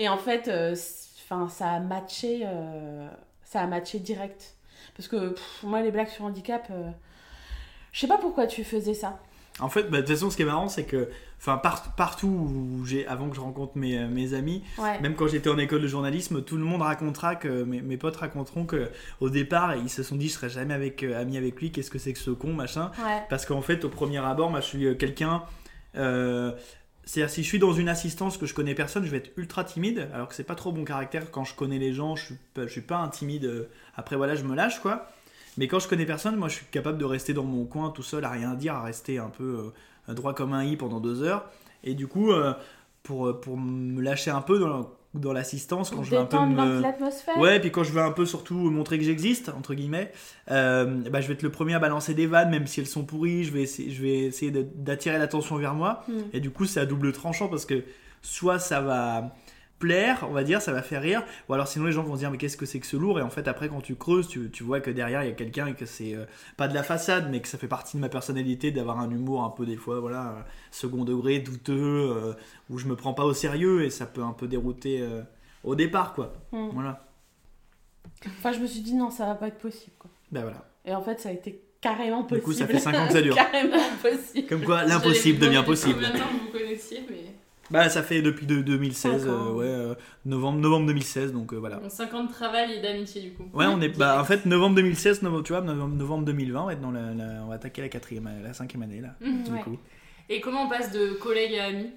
Et 0.00 0.08
en 0.08 0.18
fait, 0.18 0.48
euh, 0.48 0.74
c- 0.74 1.10
'fin, 1.28 1.48
ça 1.48 1.68
a 1.74 1.78
matché, 1.78 2.40
euh, 2.44 3.06
ça 3.44 3.60
a 3.60 3.68
matché 3.68 4.00
direct. 4.00 4.56
Parce 4.96 5.06
que 5.06 5.28
pff, 5.28 5.60
moi, 5.62 5.80
les 5.80 5.92
blagues 5.92 6.08
sur 6.08 6.24
handicap, 6.24 6.68
je 7.92 8.00
sais 8.00 8.08
pas 8.08 8.18
pourquoi 8.18 8.48
tu 8.48 8.64
faisais 8.64 8.94
ça. 8.94 9.20
En 9.60 9.68
fait, 9.68 9.84
bah, 9.90 9.98
de 9.98 10.06
toute 10.06 10.14
façon, 10.14 10.30
ce 10.30 10.36
qui 10.36 10.42
est 10.42 10.46
marrant, 10.46 10.68
c'est 10.68 10.84
que, 10.84 11.08
enfin, 11.38 11.56
par- 11.58 11.94
partout 11.94 12.26
où 12.28 12.84
j'ai, 12.86 13.06
avant 13.06 13.28
que 13.28 13.36
je 13.36 13.40
rencontre 13.40 13.76
mes, 13.76 13.98
euh, 13.98 14.08
mes 14.08 14.34
amis, 14.34 14.62
Ouais. 14.78 15.00
même 15.00 15.14
quand 15.14 15.28
j'étais 15.28 15.50
en 15.50 15.58
école 15.58 15.82
de 15.82 15.86
journalisme, 15.88 16.42
tout 16.42 16.56
le 16.56 16.64
monde 16.64 16.82
racontera 16.82 17.36
que, 17.36 17.62
mes, 17.64 17.80
mes 17.82 17.96
potes 17.96 18.16
raconteront 18.16 18.64
que, 18.66 18.88
au 19.20 19.30
départ, 19.30 19.76
ils 19.76 19.90
se 19.90 20.02
sont 20.02 20.16
dit, 20.16 20.28
je 20.28 20.34
serais 20.34 20.50
jamais 20.50 20.74
avec, 20.74 21.02
euh, 21.02 21.20
ami 21.20 21.36
avec 21.36 21.60
lui, 21.60 21.70
qu'est-ce 21.72 21.90
que 21.90 21.98
c'est 21.98 22.12
que 22.12 22.18
ce 22.18 22.30
con, 22.30 22.52
machin. 22.52 22.90
Ouais. 23.04 23.22
Parce 23.28 23.46
qu'en 23.46 23.62
fait, 23.62 23.84
au 23.84 23.88
premier 23.88 24.18
abord, 24.18 24.50
moi, 24.50 24.60
je 24.60 24.66
suis 24.66 24.86
euh, 24.86 24.94
quelqu'un. 24.94 25.42
euh, 25.96 26.52
c'est-à-dire, 27.04 27.30
si 27.30 27.42
je 27.42 27.48
suis 27.48 27.58
dans 27.58 27.72
une 27.72 27.88
assistance 27.88 28.36
que 28.36 28.46
je 28.46 28.54
connais 28.54 28.74
personne, 28.74 29.04
je 29.04 29.10
vais 29.10 29.16
être 29.16 29.32
ultra 29.36 29.64
timide, 29.64 30.08
alors 30.14 30.28
que 30.28 30.34
c'est 30.34 30.44
pas 30.44 30.54
trop 30.54 30.70
bon 30.70 30.84
caractère. 30.84 31.30
Quand 31.32 31.44
je 31.44 31.54
connais 31.56 31.78
les 31.78 31.92
gens, 31.92 32.14
je 32.14 32.24
suis 32.26 32.34
pas, 32.54 32.62
je 32.66 32.68
suis 32.72 32.82
pas 32.82 32.98
un 32.98 33.08
timide. 33.08 33.68
Après, 33.96 34.14
voilà, 34.16 34.36
je 34.36 34.44
me 34.44 34.54
lâche, 34.54 34.78
quoi. 34.80 35.08
Mais 35.58 35.68
quand 35.68 35.78
je 35.78 35.88
connais 35.88 36.06
personne, 36.06 36.36
moi 36.36 36.48
je 36.48 36.56
suis 36.56 36.66
capable 36.66 36.98
de 36.98 37.04
rester 37.04 37.32
dans 37.32 37.44
mon 37.44 37.64
coin 37.64 37.90
tout 37.90 38.02
seul 38.02 38.24
à 38.24 38.30
rien 38.30 38.54
dire, 38.54 38.74
à 38.74 38.82
rester 38.82 39.18
un 39.18 39.28
peu 39.30 39.72
euh, 40.08 40.14
droit 40.14 40.34
comme 40.34 40.52
un 40.52 40.64
i 40.64 40.76
pendant 40.76 41.00
deux 41.00 41.22
heures. 41.22 41.44
Et 41.84 41.94
du 41.94 42.06
coup, 42.06 42.32
euh, 42.32 42.52
pour, 43.02 43.40
pour 43.40 43.56
me 43.56 44.00
lâcher 44.00 44.30
un 44.30 44.42
peu 44.42 44.58
dans, 44.58 44.90
dans 45.14 45.32
l'assistance, 45.32 45.90
quand 45.90 46.02
je 46.02 46.10
veux 46.10 46.18
un 46.18 46.24
peu 46.24 46.38
me... 46.38 47.40
Ouais, 47.40 47.58
puis 47.58 47.72
quand 47.72 47.82
je 47.82 47.92
veux 47.92 48.02
un 48.02 48.12
peu 48.12 48.26
surtout 48.26 48.70
montrer 48.70 48.98
que 48.98 49.04
j'existe, 49.04 49.48
entre 49.48 49.74
guillemets, 49.74 50.12
euh, 50.50 50.84
bah, 51.10 51.20
je 51.20 51.26
vais 51.26 51.34
être 51.34 51.42
le 51.42 51.50
premier 51.50 51.74
à 51.74 51.78
balancer 51.78 52.14
des 52.14 52.26
vannes, 52.26 52.50
même 52.50 52.66
si 52.66 52.80
elles 52.80 52.86
sont 52.86 53.04
pourries, 53.04 53.44
je 53.44 53.52
vais 53.52 53.62
essayer, 53.62 53.90
je 53.90 54.02
vais 54.02 54.18
essayer 54.18 54.52
d'attirer 54.52 55.18
l'attention 55.18 55.56
vers 55.56 55.74
moi. 55.74 56.04
Mm. 56.06 56.12
Et 56.32 56.40
du 56.40 56.50
coup, 56.50 56.64
c'est 56.64 56.80
à 56.80 56.86
double 56.86 57.12
tranchant 57.12 57.48
parce 57.48 57.66
que 57.66 57.82
soit 58.22 58.58
ça 58.58 58.80
va 58.80 59.34
plaire, 59.80 60.24
on 60.28 60.32
va 60.32 60.44
dire, 60.44 60.62
ça 60.62 60.72
va 60.72 60.82
faire 60.82 61.02
rire, 61.02 61.24
ou 61.48 61.54
alors 61.54 61.66
sinon 61.66 61.86
les 61.86 61.92
gens 61.92 62.04
vont 62.04 62.14
se 62.14 62.20
dire 62.20 62.30
mais 62.30 62.36
qu'est-ce 62.36 62.56
que 62.56 62.66
c'est 62.66 62.78
que 62.78 62.86
ce 62.86 62.96
lourd? 62.96 63.18
Et 63.18 63.22
en 63.22 63.30
fait 63.30 63.48
après 63.48 63.68
quand 63.68 63.80
tu 63.80 63.96
creuses, 63.96 64.28
tu, 64.28 64.48
tu 64.50 64.62
vois 64.62 64.80
que 64.80 64.90
derrière 64.90 65.24
il 65.24 65.28
y 65.28 65.32
a 65.32 65.34
quelqu'un 65.34 65.66
et 65.66 65.74
que 65.74 65.86
c'est 65.86 66.14
euh, 66.14 66.26
pas 66.56 66.68
de 66.68 66.74
la 66.74 66.84
façade, 66.84 67.28
mais 67.30 67.40
que 67.40 67.48
ça 67.48 67.58
fait 67.58 67.66
partie 67.66 67.96
de 67.96 68.02
ma 68.02 68.08
personnalité 68.08 68.70
d'avoir 68.70 69.00
un 69.00 69.10
humour 69.10 69.42
un 69.42 69.50
peu 69.50 69.66
des 69.66 69.76
fois, 69.76 69.98
voilà, 69.98 70.28
euh, 70.28 70.42
second 70.70 71.04
degré, 71.04 71.40
douteux, 71.40 72.12
euh, 72.14 72.34
où 72.68 72.78
je 72.78 72.86
me 72.86 72.94
prends 72.94 73.14
pas 73.14 73.24
au 73.24 73.34
sérieux 73.34 73.82
et 73.84 73.90
ça 73.90 74.06
peut 74.06 74.22
un 74.22 74.32
peu 74.32 74.46
dérouter 74.46 75.00
euh, 75.00 75.22
au 75.64 75.74
départ 75.74 76.14
quoi. 76.14 76.34
Mm. 76.52 76.68
Voilà. 76.74 77.06
Enfin, 78.26 78.52
je 78.52 78.58
me 78.58 78.66
suis 78.66 78.80
dit 78.80 78.94
non, 78.94 79.10
ça 79.10 79.26
va 79.26 79.34
pas 79.34 79.48
être 79.48 79.58
possible. 79.58 79.96
Quoi. 79.98 80.10
Ben 80.30 80.42
voilà. 80.42 80.68
Et 80.84 80.94
en 80.94 81.02
fait, 81.02 81.20
ça 81.20 81.30
a 81.30 81.32
été 81.32 81.62
carrément 81.80 82.24
possible. 82.24 82.40
Du 82.40 82.44
coup, 82.44 82.52
ça 82.52 82.66
fait 82.66 82.78
cinq 82.78 82.94
ans 82.94 83.06
que 83.06 83.12
ça 83.14 83.22
dure. 83.22 83.34
carrément 83.52 83.78
possible. 84.02 84.46
Comme 84.48 84.64
quoi 84.64 84.84
l'impossible 84.84 85.38
devient 85.38 85.62
possible. 85.64 85.94
Combien 85.94 86.12
de 86.12 86.18
temps 86.18 86.30
vous 86.30 86.58
connaissiez, 86.58 87.04
mais. 87.08 87.34
Bah 87.70 87.88
ça 87.88 88.02
fait 88.02 88.20
depuis 88.22 88.46
de- 88.46 88.62
2016, 88.62 89.22
Cinq 89.24 89.30
ans. 89.30 89.48
euh, 89.50 89.52
ouais, 89.52 89.64
euh, 89.66 89.94
novembre, 90.24 90.58
novembre 90.58 90.86
2016, 90.86 91.32
donc 91.32 91.52
euh, 91.52 91.56
voilà. 91.56 91.76
Bon, 91.76 91.88
5 91.88 92.12
ans 92.14 92.24
de 92.24 92.30
travail 92.32 92.72
et 92.72 92.80
d'amitié 92.82 93.22
du 93.22 93.32
coup. 93.32 93.44
Ouais, 93.54 93.66
on 93.66 93.80
est 93.80 93.88
bah, 93.96 94.20
en 94.20 94.24
fait 94.24 94.44
novembre 94.46 94.76
2016, 94.76 95.22
novembre, 95.22 95.42
tu 95.44 95.52
vois, 95.52 95.62
novembre, 95.62 95.94
novembre 95.94 96.24
2020, 96.24 96.62
on 96.62 96.66
va, 96.66 96.72
être 96.72 96.80
dans 96.80 96.90
la, 96.90 97.14
la- 97.14 97.42
on 97.44 97.48
va 97.48 97.54
attaquer 97.54 97.82
la 97.82 97.88
quatrième, 97.88 98.28
la 98.42 98.52
cinquième 98.52 98.82
année 98.82 99.00
là. 99.00 99.14
Du 99.20 99.52
ouais. 99.52 99.60
coup. 99.60 99.78
Et 100.28 100.40
comment 100.40 100.64
on 100.64 100.68
passe 100.68 100.92
de 100.92 101.12
collègue 101.14 101.54
à 101.56 101.66
ami? 101.66 101.90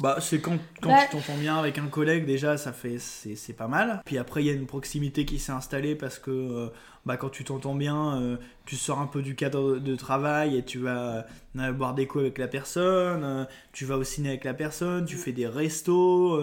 Bah 0.00 0.16
c'est 0.20 0.40
quand, 0.40 0.58
quand 0.82 0.88
Bah- 0.90 1.06
tu 1.08 1.16
t'entends 1.16 1.36
bien 1.38 1.56
avec 1.56 1.78
un 1.78 1.86
collègue 1.86 2.26
déjà, 2.26 2.56
ça 2.56 2.72
fait 2.72 2.98
c'est 2.98 3.52
pas 3.52 3.68
mal. 3.68 4.02
Puis 4.04 4.18
après 4.18 4.42
il 4.42 4.46
y 4.46 4.50
a 4.50 4.52
une 4.52 4.66
proximité 4.66 5.24
qui 5.24 5.38
s'est 5.38 5.52
installée 5.52 5.94
parce 5.94 6.18
que 6.18 6.30
euh, 6.32 6.68
bah 7.06 7.16
quand 7.16 7.30
tu 7.30 7.44
t'entends 7.44 7.76
bien, 7.76 8.20
euh, 8.20 8.36
tu 8.66 8.74
sors 8.76 8.98
un 8.98 9.06
peu 9.06 9.22
du 9.22 9.36
cadre 9.36 9.76
de 9.78 9.94
travail 9.94 10.56
et 10.56 10.64
tu 10.64 10.78
vas 10.80 11.26
euh, 11.56 11.72
boire 11.72 11.94
des 11.94 12.06
coups 12.08 12.22
avec 12.22 12.38
la 12.38 12.48
personne, 12.48 13.46
tu 13.72 13.84
vas 13.84 13.96
au 13.96 14.04
ciné 14.04 14.30
avec 14.30 14.44
la 14.44 14.54
personne, 14.54 15.04
tu 15.04 15.16
fais 15.16 15.32
des 15.32 15.46
restos. 15.46 16.40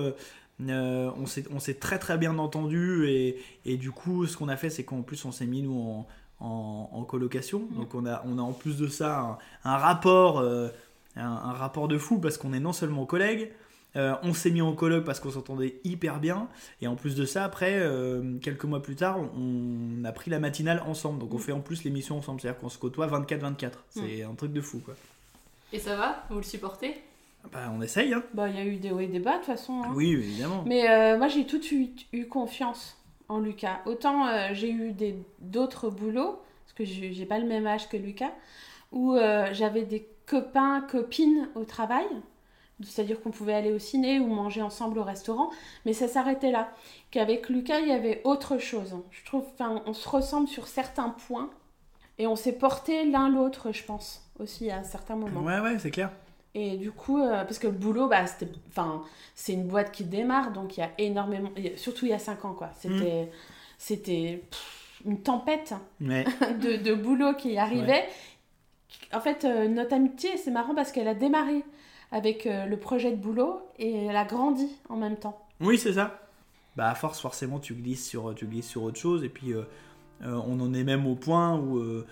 on 0.59 1.25
s'est 1.25 1.73
très 1.79 1.99
très 1.99 2.17
bien 2.17 2.37
entendu 2.37 3.07
et, 3.09 3.37
et 3.65 3.77
du 3.77 3.91
coup 3.91 4.25
ce 4.27 4.37
qu'on 4.37 4.47
a 4.49 4.55
fait 4.57 4.69
c'est 4.69 4.83
qu'en 4.83 5.01
plus 5.01 5.25
on 5.25 5.31
s'est 5.31 5.45
mis 5.47 5.61
nous 5.61 5.73
en, 5.79 6.07
en, 6.39 6.89
en 6.93 7.03
colocation 7.03 7.67
donc 7.75 7.95
on 7.95 8.05
a 8.05 8.23
on 8.25 8.37
a 8.37 8.41
en 8.41 8.53
plus 8.53 8.77
de 8.77 8.87
ça 8.87 9.19
un, 9.63 9.69
un 9.71 9.77
rapport 9.77 10.39
un, 11.15 11.25
un 11.25 11.53
rapport 11.53 11.87
de 11.87 11.97
fou 11.97 12.19
parce 12.19 12.37
qu'on 12.37 12.53
est 12.53 12.59
non 12.59 12.73
seulement 12.73 13.05
collègues 13.05 13.51
euh, 13.97 14.13
on 14.23 14.33
s'est 14.33 14.51
mis 14.51 14.61
en 14.61 14.71
coloc 14.73 15.03
parce 15.03 15.19
qu'on 15.19 15.31
s'entendait 15.31 15.81
hyper 15.83 16.21
bien 16.21 16.47
et 16.81 16.87
en 16.87 16.95
plus 16.95 17.13
de 17.13 17.25
ça 17.25 17.43
après 17.43 17.73
euh, 17.75 18.37
quelques 18.41 18.63
mois 18.63 18.81
plus 18.81 18.95
tard 18.95 19.19
on 19.37 20.05
a 20.05 20.13
pris 20.13 20.31
la 20.31 20.39
matinale 20.39 20.81
ensemble. 20.87 21.19
Donc 21.19 21.33
on 21.33 21.37
fait 21.37 21.51
en 21.51 21.59
plus 21.59 21.83
l'émission 21.83 22.17
ensemble. 22.17 22.39
C'est 22.39 22.47
à 22.47 22.51
dire 22.53 22.61
qu'on 22.61 22.69
se 22.69 22.77
côtoie 22.77 23.07
24-24 23.07 23.71
c'est 23.89 24.23
un 24.23 24.33
truc 24.35 24.53
de 24.53 24.61
fou 24.61 24.79
quoi. 24.79 24.93
Et 25.73 25.79
ça 25.79 25.97
va? 25.97 26.23
Vous 26.29 26.37
le 26.37 26.43
supportez? 26.43 26.95
Bah 27.51 27.69
on 27.75 27.81
essaye 27.81 28.13
hein. 28.13 28.23
Bah, 28.33 28.47
il 28.47 28.55
y 28.55 28.59
a 28.59 28.65
eu 28.65 28.77
des 28.77 28.91
hauts 28.91 29.01
et 29.01 29.07
des 29.07 29.19
bas 29.19 29.33
de 29.33 29.37
toute 29.39 29.47
façon. 29.47 29.81
hein. 29.83 29.91
oui 29.93 30.11
évidemment. 30.11 30.63
Mais 30.65 30.89
euh, 30.89 31.17
moi, 31.17 31.27
j'ai 31.27 31.45
tout 31.45 31.57
de 31.57 31.63
suite 31.63 32.05
eu 32.13 32.27
confiance 32.27 32.97
en 33.27 33.39
Lucas. 33.39 33.81
Autant 33.85 34.53
j'ai 34.53 34.71
eu 34.71 34.93
d'autres 35.39 35.89
boulots, 35.89 36.39
parce 36.63 36.73
que 36.75 36.85
j'ai 36.85 37.25
pas 37.25 37.39
le 37.39 37.47
même 37.47 37.67
âge 37.67 37.89
que 37.89 37.97
Lucas, 37.97 38.31
où 38.91 39.17
j'avais 39.53 39.83
des 39.83 40.07
copains, 40.25 40.81
copines 40.81 41.49
au 41.55 41.63
travail. 41.65 42.05
C'est-à-dire 42.83 43.21
qu'on 43.21 43.29
pouvait 43.29 43.53
aller 43.53 43.71
au 43.71 43.77
ciné 43.79 44.19
ou 44.19 44.25
manger 44.25 44.61
ensemble 44.63 44.97
au 44.97 45.03
restaurant, 45.03 45.51
mais 45.85 45.93
ça 45.93 46.07
s'arrêtait 46.07 46.51
là. 46.51 46.71
Qu'avec 47.11 47.47
Lucas, 47.49 47.79
il 47.79 47.89
y 47.89 47.91
avait 47.91 48.21
autre 48.23 48.57
chose. 48.57 48.95
Je 49.11 49.23
trouve, 49.25 49.45
enfin, 49.53 49.83
on 49.85 49.93
se 49.93 50.09
ressemble 50.09 50.47
sur 50.47 50.67
certains 50.67 51.09
points 51.09 51.51
et 52.17 52.25
on 52.25 52.35
s'est 52.35 52.53
porté 52.53 53.05
l'un 53.05 53.29
l'autre, 53.29 53.71
je 53.71 53.83
pense, 53.83 54.27
aussi 54.39 54.71
à 54.71 54.83
certains 54.83 55.15
moments. 55.15 55.41
ouais 55.41 55.59
ouais 55.59 55.77
c'est 55.79 55.91
clair 55.91 56.11
Et 56.55 56.77
du 56.77 56.91
coup, 56.91 57.19
euh, 57.19 57.43
parce 57.43 57.59
que 57.59 57.67
le 57.67 57.73
boulot, 57.73 58.07
bah, 58.07 58.25
c'était, 58.25 58.51
enfin, 58.69 59.03
c'est 59.35 59.53
une 59.53 59.67
boîte 59.67 59.91
qui 59.91 60.03
démarre, 60.03 60.51
donc 60.51 60.77
il 60.77 60.81
y 60.81 60.83
a 60.83 60.91
énormément, 60.97 61.51
surtout 61.75 62.05
il 62.05 62.09
y 62.09 62.13
a 62.13 62.19
5 62.19 62.45
ans, 62.45 62.53
quoi. 62.53 62.71
C'était, 62.79 63.31
c'était 63.77 64.43
pff, 64.49 65.01
une 65.05 65.21
tempête 65.21 65.73
ouais 66.01 66.25
de, 66.61 66.77
de 66.77 66.93
boulot 66.93 67.33
qui 67.35 67.57
arrivait. 67.57 68.07
En 69.13 69.19
fait, 69.19 69.45
euh, 69.45 69.67
notre 69.67 69.93
amitié, 69.93 70.37
c'est 70.37 70.51
marrant 70.51 70.73
parce 70.75 70.91
qu'elle 70.91 71.07
a 71.07 71.13
démarré 71.15 71.63
avec 72.11 72.45
euh, 72.45 72.65
le 72.65 72.77
projet 72.77 73.11
de 73.11 73.15
boulot 73.17 73.59
et 73.79 74.05
elle 74.05 74.15
a 74.15 74.25
grandi 74.25 74.67
en 74.89 74.95
même 74.97 75.17
temps. 75.17 75.39
Oui, 75.59 75.77
c'est 75.77 75.93
ça. 75.93 76.19
Bah, 76.77 76.89
à 76.89 76.95
force, 76.95 77.19
forcément, 77.19 77.59
tu 77.59 77.73
glisses 77.73 78.07
sur, 78.07 78.33
tu 78.35 78.45
glisses 78.45 78.67
sur 78.69 78.83
autre 78.83 78.97
chose. 78.99 79.23
Et 79.23 79.29
puis, 79.29 79.53
euh, 79.53 79.63
euh, 80.23 80.39
on 80.47 80.59
en 80.61 80.73
est 80.73 80.83
même 80.83 81.05
au 81.07 81.15
point 81.15 81.55
où, 81.57 81.77
euh, 81.77 82.05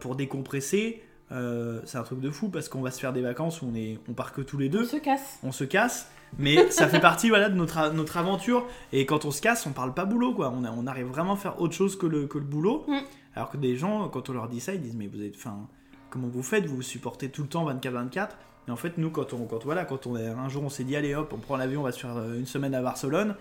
pour 0.00 0.16
décompresser, 0.16 1.02
c'est 1.30 1.98
un 1.98 2.02
truc 2.04 2.20
de 2.20 2.30
fou 2.30 2.48
parce 2.48 2.70
qu'on 2.70 2.80
va 2.80 2.90
se 2.90 2.98
faire 2.98 3.12
des 3.12 3.20
vacances 3.20 3.60
où 3.60 3.66
on, 3.70 3.74
est, 3.74 3.98
on 4.08 4.14
part 4.14 4.32
que 4.32 4.40
tous 4.40 4.56
les 4.56 4.70
deux. 4.70 4.84
On 4.84 4.86
se 4.88 4.96
casse. 4.96 5.38
On 5.42 5.52
se 5.52 5.64
casse. 5.64 6.10
Mais 6.38 6.70
ça 6.70 6.88
fait 6.88 7.00
partie 7.00 7.28
voilà, 7.28 7.50
de 7.50 7.54
notre, 7.54 7.92
notre 7.92 8.16
aventure. 8.16 8.66
Et 8.92 9.04
quand 9.04 9.26
on 9.26 9.30
se 9.30 9.42
casse, 9.42 9.66
on 9.66 9.72
parle 9.72 9.92
pas 9.92 10.06
boulot. 10.06 10.32
quoi. 10.32 10.50
On, 10.56 10.64
a- 10.64 10.70
on 10.72 10.86
arrive 10.86 11.06
vraiment 11.06 11.34
à 11.34 11.36
faire 11.36 11.60
autre 11.60 11.74
chose 11.74 11.96
que 11.98 12.06
le, 12.06 12.26
que 12.26 12.38
le 12.38 12.44
boulot. 12.44 12.84
Mm. 12.88 12.96
Alors 13.34 13.50
que 13.50 13.58
des 13.58 13.76
gens, 13.76 14.08
quand 14.08 14.30
on 14.30 14.32
leur 14.32 14.48
dit 14.48 14.58
ça, 14.60 14.72
ils 14.72 14.80
disent 14.80 14.96
Mais 14.96 15.06
vous 15.06 15.22
êtes. 15.22 15.34
Enfin, 15.36 15.68
comment 16.10 16.28
vous 16.28 16.42
faites 16.42 16.66
Vous 16.66 16.76
vous 16.76 16.82
supportez 16.82 17.28
tout 17.30 17.42
le 17.42 17.48
temps 17.48 17.68
24-24 17.72 18.28
Et 18.68 18.70
en 18.70 18.76
fait, 18.76 18.98
nous, 18.98 19.10
quand 19.10 19.32
on, 19.32 19.44
quand, 19.46 19.64
voilà, 19.64 19.84
quand 19.84 20.06
on 20.06 20.16
est, 20.16 20.26
un 20.26 20.48
jour 20.48 20.62
on 20.64 20.68
s'est 20.68 20.84
dit 20.84 20.96
Allez 20.96 21.14
hop, 21.14 21.32
on 21.34 21.38
prend 21.38 21.56
l'avion, 21.56 21.80
on 21.80 21.84
va 21.84 21.92
se 21.92 22.00
faire 22.00 22.16
euh, 22.16 22.38
une 22.38 22.46
semaine 22.46 22.74
à 22.74 22.82
Barcelone. 22.82 23.34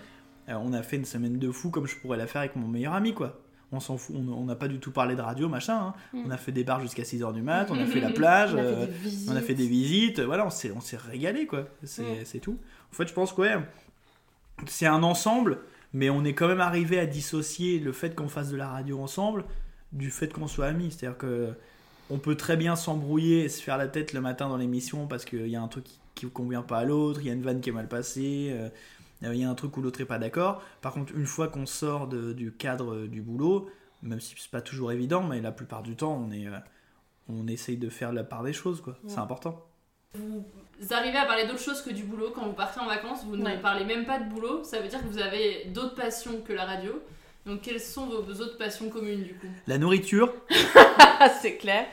Euh, 0.50 0.54
on 0.62 0.74
a 0.74 0.82
fait 0.84 0.96
une 0.98 1.06
semaine 1.06 1.38
de 1.40 1.52
fou 1.52 1.70
comme 1.70 1.88
je 1.88 1.96
pourrais 1.98 2.18
la 2.18 2.28
faire 2.28 2.42
avec 2.42 2.56
mon 2.56 2.68
meilleur 2.68 2.94
ami, 2.94 3.14
quoi. 3.14 3.40
On 3.74 3.82
s'en 3.82 3.98
fout, 3.98 4.16
on 4.16 4.46
n'a 4.46 4.56
pas 4.56 4.70
du 4.70 4.80
tout 4.80 4.92
parlé 4.92 5.16
de 5.18 5.22
radio, 5.22 5.50
machin. 5.50 5.78
hein. 5.78 5.94
Mm. 6.14 6.24
On 6.28 6.30
a 6.32 6.38
fait 6.38 6.54
des 6.54 6.64
bars 6.64 6.80
jusqu'à 6.80 7.04
6h 7.04 7.34
du 7.34 7.42
mat, 7.42 7.68
on 7.70 7.78
a 7.78 7.86
fait 7.86 8.00
la 8.02 8.12
plage, 8.12 8.54
On 8.54 8.58
a 8.60 8.64
fait 8.64 8.68
euh, 8.70 8.86
des 8.86 8.92
visites. 8.94 9.30
on 9.30 9.36
a 9.36 9.42
fait 9.42 9.54
des 9.56 9.68
visites, 9.68 10.20
voilà, 10.22 10.46
on 10.46 10.50
s'est, 10.50 10.72
on 10.72 10.80
s'est 10.80 10.96
régalé, 10.96 11.48
quoi. 11.48 11.68
C'est, 11.84 12.02
Mm. 12.04 12.26
c'est 12.26 12.40
tout. 12.40 12.58
En 12.92 12.96
fait, 12.96 13.08
je 13.10 13.14
pense 13.14 13.34
que, 13.34 13.42
ouais, 13.42 13.58
c'est 14.68 14.86
un 14.86 15.04
ensemble, 15.04 15.60
mais 15.94 16.10
on 16.10 16.24
est 16.24 16.34
quand 16.34 16.48
même 16.48 16.62
arrivé 16.62 16.98
à 16.98 17.06
dissocier 17.06 17.80
le 17.80 17.92
fait 17.92 18.16
qu'on 18.16 18.30
fasse 18.30 18.50
de 18.52 18.56
la 18.58 18.70
radio 18.70 19.02
ensemble 19.02 19.44
du 19.92 20.12
fait 20.12 20.32
qu'on 20.32 20.48
soit 20.48 20.66
amis. 20.68 20.92
C'est-à-dire 20.92 21.18
que 21.18 21.50
on 22.10 22.18
peut 22.20 22.36
très 22.36 22.58
bien 22.58 22.76
s'embrouiller 22.76 23.44
et 23.46 23.50
se 23.50 23.62
faire 23.62 23.78
la 23.78 23.88
tête 23.88 24.14
le 24.14 24.22
matin 24.22 24.48
dans 24.50 24.58
l'émission 24.58 25.08
parce 25.08 25.26
qu'il 25.26 25.48
y 25.48 25.56
a 25.56 25.62
un 25.62 25.68
truc 25.68 25.86
qui 26.16 26.26
ne 26.26 26.32
convient 26.32 26.62
pas 26.64 26.80
à 26.80 26.84
l'autre, 26.86 27.20
il 27.22 27.28
y 27.28 27.30
a 27.30 27.34
une 27.34 27.42
vanne 27.44 27.62
qui 27.62 27.70
est 27.70 27.74
mal 27.74 27.88
passée, 27.88 28.50
euh, 28.52 28.70
il 29.22 29.36
y 29.36 29.44
a 29.44 29.50
un 29.50 29.56
truc 29.56 29.76
où 29.78 29.82
l'autre 29.82 30.00
est 30.02 30.06
pas 30.06 30.20
d'accord. 30.20 30.62
Par 30.82 30.94
contre, 30.94 31.14
une 31.16 31.26
fois 31.26 31.48
qu'on 31.48 31.66
sort 31.66 32.08
de- 32.08 32.34
du 32.34 32.52
cadre 32.52 33.06
du 33.08 33.22
boulot, 33.22 33.70
même 34.04 34.20
si 34.20 34.36
c'est 34.38 34.50
pas 34.52 34.62
toujours 34.62 34.92
évident, 34.92 35.24
mais 35.24 35.42
la 35.42 35.52
plupart 35.52 35.84
du 35.84 35.96
temps, 35.96 36.24
on 36.28 36.32
est, 36.32 36.48
euh, 36.48 36.52
on 37.30 37.48
essaye 37.48 37.78
de 37.78 37.90
faire 37.90 38.14
la 38.14 38.24
part 38.24 38.44
des 38.44 38.54
choses, 38.54 38.80
quoi. 38.82 38.98
C'est 39.08 39.18
important. 39.20 39.66
Vous 40.16 40.94
arrivez 40.94 41.18
à 41.18 41.26
parler 41.26 41.46
d'autre 41.48 41.60
chose 41.60 41.82
que 41.82 41.90
du 41.92 42.04
boulot 42.04 42.32
quand 42.34 42.46
vous 42.46 42.54
partez 42.54 42.80
en 42.80 42.86
vacances, 42.86 43.26
vous 43.26 43.36
Ouais. 43.36 43.56
ne 43.58 43.62
parlez 43.62 43.84
même 43.86 44.06
pas 44.06 44.20
de 44.20 44.30
boulot, 44.30 44.64
ça 44.64 44.80
veut 44.80 44.88
dire 44.88 45.00
que 45.02 45.08
vous 45.08 45.20
avez 45.20 45.66
d'autres 45.74 45.96
passions 45.96 46.42
que 46.42 46.54
la 46.54 46.66
radio. 46.66 46.94
Donc 47.48 47.62
quelles 47.62 47.80
sont 47.80 48.06
vos, 48.08 48.42
autres 48.42 48.58
passions 48.58 48.89
communes 48.89 49.24
du 49.24 49.34
coup? 49.36 49.48
La 49.68 49.77
nourriture, 49.77 50.34
c'est 51.42 51.56
clair. 51.58 51.86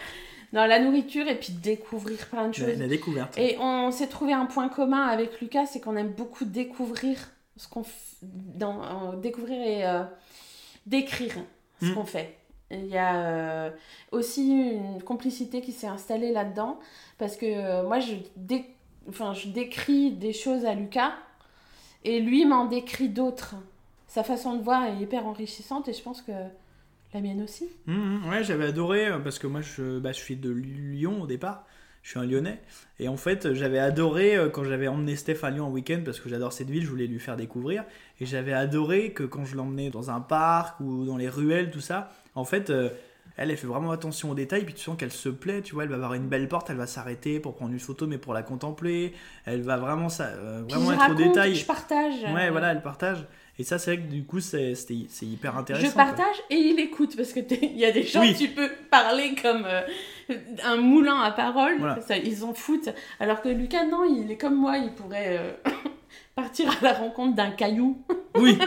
Non, 0.53 0.67
la 0.67 0.79
nourriture 0.79 1.27
et 1.27 1.37
puis 1.39 1.53
découvrir 1.53 2.19
plein 2.29 2.49
de 2.49 2.55
choses. 2.55 2.79
la 2.79 2.87
découverte. 2.87 3.37
Et 3.39 3.57
on 3.59 3.91
s'est 3.91 4.07
trouvé 4.09 4.33
un 4.33 4.47
point 4.47 4.69
commun 4.69 5.03
avec 5.07 5.41
Lucas, 5.41 5.67
c'est 5.67 5.81
qu'on 5.81 5.97
aime 5.97 6.13
beaucoup 6.13 6.45
découvrir 6.45 7.17
ce 7.57 7.67
qu'on 7.69 7.83
f- 7.83 7.89
dans, 8.23 9.13
euh, 9.13 9.17
découvrir 9.17 9.61
et 9.63 9.87
euh, 9.87 10.03
décrire 10.87 11.35
ce 11.81 11.87
Mm. 11.87 11.95
qu'on 11.95 12.05
fait. 12.05 12.37
Il 12.71 12.87
y 12.87 12.97
a 12.97 13.17
euh, 13.17 13.71
aussi 14.13 14.49
une 14.49 15.03
complicité 15.03 15.61
qui 15.61 15.73
s'est 15.73 15.87
installée 15.87 16.33
là-dedans 16.33 16.79
parce 17.19 17.37
que 17.37 17.85
moi 17.87 17.99
je, 18.01 18.15
dé- 18.37 18.65
enfin, 19.09 19.35
je 19.35 19.49
décris 19.49 20.13
des 20.13 20.33
choses 20.33 20.65
à 20.65 20.75
Lucas 20.75 21.15
et 22.05 22.21
lui 22.21 22.45
m'en 22.47 22.65
décrit 22.67 23.09
d'autres. 23.09 23.55
Sa 24.15 24.23
façon 24.23 24.55
de 24.57 24.63
voir 24.63 24.85
est 24.85 24.95
hyper 24.95 25.27
enrichissante 25.27 25.89
et 25.89 25.93
je 25.93 26.01
pense 26.01 26.23
que 26.23 26.31
la 27.13 27.21
mienne 27.21 27.43
aussi. 27.43 27.69
Mhm, 27.87 28.29
ouais, 28.31 28.45
j'avais 28.45 28.67
adoré 28.67 29.09
euh, 29.09 29.19
parce 29.19 29.41
que 29.41 29.49
moi 29.49 29.61
je, 29.61 29.99
bah, 29.99 30.13
je 30.13 30.19
suis 30.19 30.37
de 30.37 30.51
Lyon 30.51 31.23
au 31.23 31.27
départ. 31.27 31.65
Je 32.05 32.11
suis 32.11 32.21
un 32.21 32.25
Lyonnais. 32.25 32.61
Et 33.01 33.09
en 33.09 33.17
fait, 33.17 33.55
j'avais 33.55 33.81
adoré 33.81 34.37
euh, 34.37 34.51
quand 34.51 34.63
j'avais 34.63 34.87
emmené 34.87 35.17
Steph 35.17 35.39
à 35.43 35.51
Lyon 35.51 35.67
en 35.67 35.71
week-end 35.71 36.01
parce 36.05 36.21
que 36.21 36.29
j'adore 36.29 36.53
cette 36.53 36.71
ville, 36.71 36.85
je 36.85 36.91
voulais 36.91 37.09
lui 37.09 37.19
faire 37.19 37.37
découvrir. 37.37 37.83
Et 38.21 38.27
j'avais 38.27 38.53
adoré 38.53 39.13
que 39.13 39.25
quand 39.25 39.45
je 39.45 39.57
l'emmenais 39.57 39.91
dans 39.91 40.13
un 40.13 40.21
parc 40.21 40.79
ou 40.79 41.05
dans 41.05 41.17
les 41.17 41.29
ruelles, 41.29 41.73
tout 41.73 41.81
ça, 41.81 42.13
en 42.37 42.45
fait, 42.45 42.71
euh, 42.71 42.91
elle, 43.37 43.51
elle 43.51 43.57
fait 43.57 43.67
vraiment 43.67 43.91
attention 43.91 44.31
aux 44.31 44.35
détails. 44.35 44.65
Puis 44.65 44.75
tu 44.75 44.83
sens 44.83 44.97
qu'elle 44.97 45.11
se 45.11 45.29
plaît, 45.29 45.61
tu 45.63 45.75
vois, 45.75 45.85
elle 45.85 45.89
va 45.89 45.97
avoir 45.97 46.15
une 46.15 46.29
belle 46.29 46.49
porte, 46.49 46.71
elle 46.71 46.77
va 46.77 46.87
s'arrêter 46.87 47.41
pour 47.41 47.55
prendre 47.55 47.73
une 47.73 47.81
photo, 47.81 48.07
mais 48.07 48.19
pour 48.19 48.33
la 48.33 48.43
contempler. 48.43 49.13
Elle 49.45 49.63
va 49.63 49.77
vraiment, 49.77 50.09
ça, 50.09 50.27
euh, 50.27 50.63
vraiment 50.69 50.93
être 50.93 51.11
au 51.11 51.15
détail. 51.15 51.55
je 51.55 51.67
partage. 51.67 52.23
Ouais, 52.33 52.47
euh, 52.47 52.51
voilà, 52.51 52.73
elle 52.73 52.83
partage. 52.83 53.27
Et 53.59 53.63
ça, 53.65 53.79
c'est 53.79 53.95
vrai 53.95 54.03
que 54.05 54.11
du 54.11 54.25
coup, 54.25 54.41
c'est 54.41 54.75
hyper 55.23 55.57
intéressant. 55.57 55.87
Je 55.87 55.93
quoi. 55.93 56.05
partage 56.07 56.37
et 56.51 56.57
il 56.57 56.81
écoute 56.81 57.15
parce 57.17 57.33
que 57.33 57.41
il 57.63 57.77
y 57.79 57.85
a 57.85 57.93
des 57.93 58.03
gens 58.03 58.21
Oui. 58.21 58.35
tu 58.37 58.49
peux 58.49 58.69
parler 58.91 59.35
comme 59.41 59.65
euh, 59.65 59.83
un 60.65 60.77
moulin 60.77 61.21
à 61.21 61.31
parole, 61.31 61.77
Voilà. 61.79 62.01
ça, 62.01 62.17
ils 62.17 62.37
s'en 62.39 62.53
foutent. 62.53 62.89
Alors 63.21 63.41
que 63.43 63.49
Lucas 63.49 63.85
non, 63.87 64.05
il 64.05 64.31
est 64.31 64.37
comme 64.37 64.57
moi, 64.57 64.79
il 64.79 64.91
pourrait 64.93 65.39
euh, 65.39 65.53
partir 66.35 66.69
à 66.71 66.75
la 66.85 66.93
rencontre 66.95 67.35
d'un 67.37 67.51
caillou. 67.51 67.99
Oui. 68.37 68.59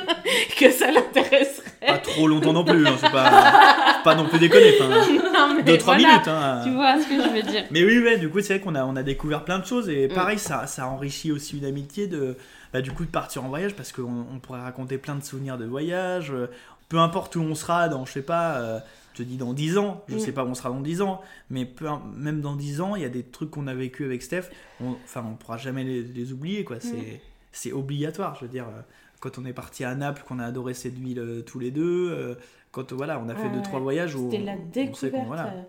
que 0.57 0.71
ça 0.71 0.89
l'intéresserait. 0.89 1.65
Pas 1.85 1.97
trop 1.97 2.25
longtemps 2.25 2.53
non 2.53 2.63
plus, 2.63 2.87
hein, 2.87 2.95
c'est 3.01 3.11
pas, 3.11 3.99
pas 4.05 4.15
non 4.15 4.25
plus 4.29 4.39
déconner. 4.39 4.71
Enfin, 4.79 4.87
Non, 5.33 5.53
mais 5.55 5.61
2-3 5.63 5.83
voilà, 5.83 5.97
minutes. 5.97 6.27
Hein. 6.29 6.61
Tu 6.63 6.69
vois 6.71 6.95
ce 7.01 7.05
que 7.05 7.21
je 7.21 7.27
veux 7.27 7.41
dire. 7.41 7.65
Mais 7.71 7.83
oui, 7.83 7.99
ouais, 7.99 8.17
du 8.17 8.29
coup, 8.29 8.39
c'est 8.39 8.53
vrai 8.53 8.63
qu'on 8.63 8.75
a, 8.75 8.85
on 8.85 8.95
a 8.95 9.03
découvert 9.03 9.43
plein 9.43 9.59
de 9.59 9.65
choses 9.65 9.87
Mm. 9.89 9.91
et 9.91 10.07
pareil, 10.07 10.39
ça, 10.39 10.67
ça 10.67 10.87
enrichit 10.87 11.33
aussi 11.33 11.57
une 11.57 11.65
amitié 11.65 12.07
de, 12.07 12.37
bah, 12.73 12.81
du 12.81 12.91
coup, 12.91 13.05
de 13.05 13.09
partir 13.11 13.43
en 13.43 13.49
voyage 13.49 13.75
parce 13.75 13.91
qu'on 13.91 14.25
on 14.33 14.39
pourrait 14.39 14.61
raconter 14.61 14.97
plein 14.97 15.15
de 15.15 15.23
souvenirs 15.23 15.57
de 15.57 15.65
voyage. 15.65 16.31
euh, 16.31 16.47
Peu 16.89 16.99
importe 16.99 17.35
où 17.35 17.41
on 17.41 17.53
sera 17.55 17.89
dans, 17.89 18.05
je 18.05 18.13
sais 18.13 18.21
pas, 18.21 18.59
euh, 18.59 18.79
je 19.13 19.17
te 19.17 19.23
dis 19.27 19.35
dans 19.35 19.51
10 19.53 19.77
ans, 19.77 20.03
je 20.07 20.15
Mm. 20.15 20.19
sais 20.19 20.31
pas 20.31 20.45
où 20.45 20.47
on 20.47 20.53
sera 20.53 20.69
dans 20.69 20.79
10 20.79 21.01
ans, 21.01 21.19
mais 21.49 21.65
peu, 21.65 21.85
même 22.15 22.39
dans 22.39 22.55
10 22.55 22.79
ans, 22.79 22.95
il 22.95 23.01
y 23.01 23.05
a 23.05 23.09
des 23.09 23.23
trucs 23.23 23.51
qu'on 23.51 23.67
a 23.67 23.73
vécu 23.73 24.05
avec 24.05 24.21
Steph, 24.23 24.43
on, 24.81 24.91
enfin, 25.03 25.25
on 25.29 25.35
pourra 25.35 25.57
jamais 25.57 25.83
les, 25.83 26.01
les 26.03 26.31
oublier, 26.31 26.63
quoi. 26.63 26.77
C'est, 26.79 26.95
Mm. 26.95 27.19
c'est 27.51 27.73
obligatoire, 27.73 28.35
je 28.35 28.41
veux 28.45 28.47
dire. 28.51 28.65
euh, 28.67 28.81
Quand 29.19 29.39
on 29.39 29.45
est 29.45 29.51
parti 29.53 29.83
à 29.83 29.95
Naples, 29.95 30.23
qu'on 30.27 30.37
a 30.39 30.45
adoré 30.45 30.73
cette 30.75 30.93
ville 30.93 31.43
tous 31.47 31.57
les 31.59 31.71
deux, 31.71 32.37
quand 32.71 32.93
voilà, 32.93 33.19
on 33.19 33.27
a 33.29 33.35
fait 33.35 33.47
Ouais, 33.47 33.49
deux 33.55 33.63
trois 33.63 33.79
voyages 33.79 34.13
où 34.15 34.29
C'était 34.29 34.43
la 34.43 34.51
on- 34.53 34.57
on 34.61 34.65
découverte. 34.71 35.25
voilà. 35.25 35.47
euh. 35.47 35.61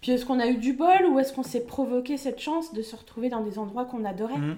Puis 0.00 0.12
est-ce 0.12 0.24
qu'on 0.24 0.38
a 0.38 0.46
eu 0.46 0.56
du 0.56 0.72
bol 0.72 1.04
ou 1.10 1.18
est-ce 1.18 1.32
qu'on 1.32 1.42
s'est 1.42 1.64
provoqué 1.66 2.16
cette 2.16 2.38
chance 2.40 2.72
de 2.72 2.80
se 2.80 2.94
retrouver 2.94 3.28
dans 3.28 3.40
des 3.42 3.58
endroits 3.58 3.84
qu'on 3.86 4.04
adorait? 4.04 4.38
Mhm. 4.38 4.56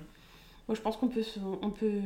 Moi, 0.69 0.75
je 0.75 0.81
pense 0.81 0.97
qu'on 0.97 1.09
peut, 1.09 1.23
on 1.63 1.71
peut 1.71 2.01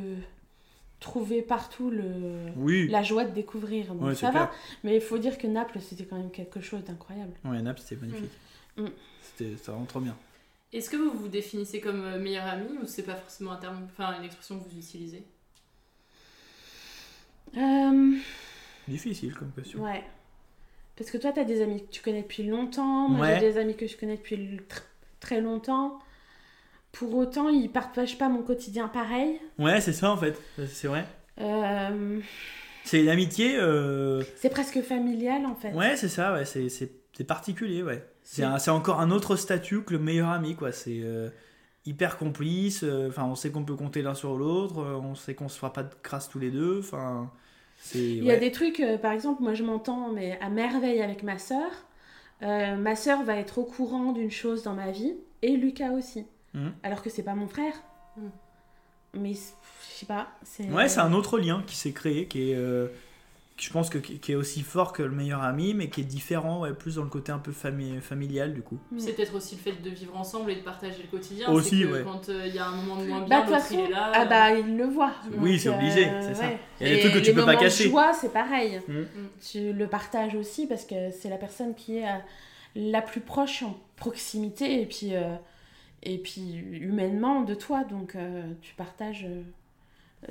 trouver 1.00 1.42
partout 1.42 1.90
le, 1.90 2.46
Oui. 2.56 2.88
la 2.88 3.02
joie 3.02 3.24
de 3.24 3.30
découvrir. 3.30 3.94
Donc 3.94 4.02
Ouais, 4.02 4.14
ça 4.14 4.30
va. 4.30 4.46
clair. 4.46 4.52
Mais 4.84 4.96
il 4.96 5.00
faut 5.00 5.18
dire 5.18 5.38
que 5.38 5.46
Naples, 5.46 5.78
c'était 5.80 6.04
quand 6.04 6.16
même 6.16 6.30
quelque 6.30 6.60
chose 6.60 6.82
d'incroyable. 6.84 7.32
Ouais, 7.44 7.62
Naples, 7.62 7.80
c'était 7.84 8.04
magnifique. 8.04 8.30
Mm. 8.76 8.82
Mm. 8.82 8.90
C'était 9.22 9.56
c'était 9.56 9.70
vraiment 9.70 9.86
trop 9.86 10.00
bien. 10.00 10.16
Est-ce 10.72 10.90
que 10.90 10.96
vous 10.96 11.10
vous 11.16 11.28
définissez 11.28 11.80
comme 11.80 12.00
euh, 12.04 12.18
meilleur 12.18 12.46
ami 12.46 12.66
ou 12.82 12.86
c'est 12.86 13.04
pas 13.04 13.14
forcément 13.14 13.52
un 13.52 13.56
terme, 13.56 13.86
enfin 13.90 14.18
une 14.18 14.24
expression 14.24 14.58
que 14.58 14.68
vous 14.68 14.76
utilisez? 14.78 15.22
Euh, 17.56 18.16
Difficile 18.86 19.34
comme 19.34 19.52
question. 19.52 19.80
ouais. 19.82 20.02
Parce 20.96 21.10
que 21.10 21.18
toi, 21.18 21.32
tu 21.32 21.38
as 21.40 21.44
des 21.44 21.62
amis 21.62 21.86
que 21.86 21.90
tu 21.90 22.02
connais 22.02 22.22
depuis 22.22 22.42
longtemps. 22.42 23.08
Moi, 23.08 23.26
Ouais. 23.26 23.34
j'ai 23.40 23.52
des 23.52 23.58
amis 23.58 23.76
que 23.76 23.86
je 23.86 23.96
connais 23.96 24.16
depuis 24.16 24.36
tr- 24.68 24.82
très 25.20 25.40
longtemps. 25.40 26.00
Pour 26.92 27.14
autant, 27.16 27.48
ils 27.48 27.70
partagent 27.70 28.18
pas 28.18 28.28
mon 28.28 28.42
quotidien 28.42 28.88
pareil. 28.88 29.38
Ouais, 29.58 29.80
c'est 29.80 29.92
ça 29.92 30.10
en 30.10 30.16
fait, 30.16 30.40
c'est 30.66 30.88
vrai. 30.88 31.04
Euh, 31.40 32.20
C'est 32.84 33.00
une 33.02 33.08
amitié. 33.08 33.56
euh, 33.56 34.22
c'est 34.36 34.50
presque 34.50 34.80
familial 34.82 35.46
en 35.46 35.54
fait. 35.54 35.72
Ouais, 35.72 35.96
c'est 35.96 36.08
ça, 36.08 36.32
ouais, 36.32 36.44
c'est- 36.44 36.68
particulier, 37.26 37.82
ouais. 37.82 38.04
C'est 38.22 38.70
encore 38.70 39.00
un 39.00 39.10
autre 39.10 39.36
statut 39.36 39.82
que 39.82 39.92
le 39.92 39.98
meilleur 39.98 40.28
ami, 40.28 40.54
quoi. 40.54 40.70
C'est 40.72 41.00
euh, 41.02 41.28
hyper 41.84 42.16
complice, 42.16 42.84
enfin, 43.08 43.24
on 43.24 43.34
sait 43.34 43.50
qu'on 43.50 43.64
peut 43.64 43.74
compter 43.76 44.02
l'un 44.02 44.14
sur 44.14 44.36
l'autre, 44.36 44.76
on 44.78 45.14
sait 45.14 45.34
qu'on 45.34 45.48
se 45.48 45.58
fera 45.58 45.72
pas 45.72 45.82
de 45.82 45.92
crasse 46.02 46.28
tous 46.28 46.38
les 46.38 46.50
deux, 46.50 46.78
enfin. 46.80 47.30
Il 47.94 48.24
y 48.24 48.30
a 48.30 48.34
ouais. 48.34 48.40
des 48.40 48.50
trucs, 48.52 48.80
euh, 48.80 48.98
par 48.98 49.12
exemple, 49.12 49.42
moi 49.42 49.54
je 49.54 49.62
m'entends 49.62 50.12
mais 50.12 50.36
à 50.40 50.48
merveille 50.48 51.00
avec 51.00 51.22
ma 51.22 51.38
sœur. 51.38 51.70
Euh, 52.42 52.76
ma 52.76 52.94
sœur 52.96 53.22
va 53.24 53.36
être 53.36 53.58
au 53.58 53.64
courant 53.64 54.12
d'une 54.12 54.30
chose 54.30 54.62
dans 54.62 54.74
ma 54.74 54.90
vie 54.90 55.14
et 55.42 55.56
Lucas 55.56 55.90
aussi. 55.92 56.24
Mhm. 56.54 56.72
Alors 56.82 57.02
que 57.02 57.10
c'est 57.10 57.22
pas 57.22 57.34
mon 57.34 57.48
frère. 57.48 57.74
Mhm. 58.16 58.30
Mais 59.14 59.32
je 59.34 59.38
sais 59.94 60.06
pas. 60.06 60.28
C'est... 60.42 60.64
Ouais, 60.70 60.88
c'est 60.88 61.00
un 61.00 61.12
autre 61.12 61.38
lien 61.38 61.62
qui 61.66 61.76
s'est 61.76 61.92
créé, 61.92 62.26
qui 62.26 62.50
est, 62.50 62.54
euh, 62.56 62.88
qui, 63.56 63.66
je 63.66 63.72
pense 63.72 63.88
que 63.90 63.96
qui 63.98 64.32
est 64.32 64.34
aussi 64.34 64.60
fort 64.62 64.92
que 64.92 65.02
le 65.02 65.10
meilleur 65.10 65.42
ami, 65.42 65.72
mais 65.74 65.88
qui 65.88 66.02
est 66.02 66.04
différent, 66.04 66.60
ouais, 66.60 66.72
plus 66.74 66.96
dans 66.96 67.02
le 67.04 67.08
côté 67.08 67.32
un 67.32 67.38
peu 67.38 67.50
fami- 67.50 68.00
familial 68.00 68.52
du 68.52 68.60
coup. 68.62 68.78
Mm. 68.92 68.98
C'est 68.98 69.12
peut-être 69.14 69.34
aussi 69.34 69.56
le 69.56 69.62
fait 69.62 69.82
de 69.82 69.88
vivre 69.90 70.16
ensemble 70.16 70.50
et 70.50 70.56
de 70.56 70.60
partager 70.60 71.02
le 71.02 71.08
quotidien. 71.08 71.48
Aussi, 71.50 71.80
c'est 71.80 71.86
que 71.86 71.92
ouais. 71.92 72.02
Quand 72.04 72.28
euh, 72.28 72.46
il 72.46 72.54
y 72.54 72.58
a 72.58 72.66
un 72.66 72.76
moment 72.76 72.96
de 73.00 73.06
moins 73.08 73.20
Bah, 73.20 73.26
bien, 73.26 73.46
l'autre 73.46 73.66
il 73.72 73.80
est 73.80 73.88
là. 73.88 74.12
ah 74.14 74.22
euh, 74.22 74.24
bah 74.26 74.50
il 74.52 74.76
le 74.76 74.84
voit. 74.84 75.12
Oui, 75.38 75.58
c'est 75.58 75.70
obligé, 75.70 76.06
euh, 76.06 76.20
c'est 76.22 76.34
ça. 76.34 76.42
ouais. 76.42 76.58
Il 76.80 76.86
y 76.86 76.90
a 76.90 76.94
des 76.94 76.98
Et 76.98 77.00
trucs 77.00 77.14
que 77.14 77.18
tu 77.20 77.24
les 77.24 77.32
peux 77.32 77.40
pas 77.40 77.46
moments 77.46 77.58
de 77.58 77.64
cacher. 77.64 77.88
joie, 77.88 78.12
c'est 78.12 78.32
pareil. 78.32 78.80
Mm. 78.86 79.02
Tu 79.50 79.72
le 79.72 79.86
partages 79.86 80.34
aussi 80.34 80.66
parce 80.66 80.84
que 80.84 81.10
c'est 81.10 81.30
la 81.30 81.38
personne 81.38 81.74
qui 81.74 81.96
est 81.96 82.06
euh, 82.06 82.18
la 82.76 83.00
plus 83.00 83.20
proche 83.22 83.62
en 83.62 83.74
proximité 83.96 84.82
et 84.82 84.86
puis, 84.86 85.16
euh, 85.16 85.34
et 86.02 86.18
puis 86.18 86.54
humainement 86.56 87.42
de 87.42 87.54
toi. 87.54 87.84
Donc 87.84 88.14
euh, 88.14 88.42
tu 88.62 88.74
partages 88.74 89.26
euh, 89.28 89.42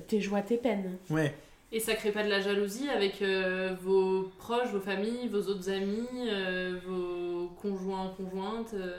tes 0.08 0.22
joies, 0.22 0.42
tes 0.42 0.58
peines. 0.58 0.98
Ouais. 1.10 1.34
Et 1.72 1.80
ça 1.82 1.96
crée 1.96 2.12
pas 2.12 2.24
de 2.24 2.30
la 2.30 2.40
jalousie 2.40 2.88
avec 2.90 3.22
euh, 3.22 3.76
vos 3.82 4.32
proches, 4.40 4.70
vos 4.72 4.80
familles, 4.80 5.28
vos 5.28 5.42
autres 5.42 5.70
amis, 5.70 6.08
euh, 6.30 6.80
vos 6.88 7.50
conjoints, 7.62 8.14
conjointes 8.16 8.74
euh. 8.74 8.98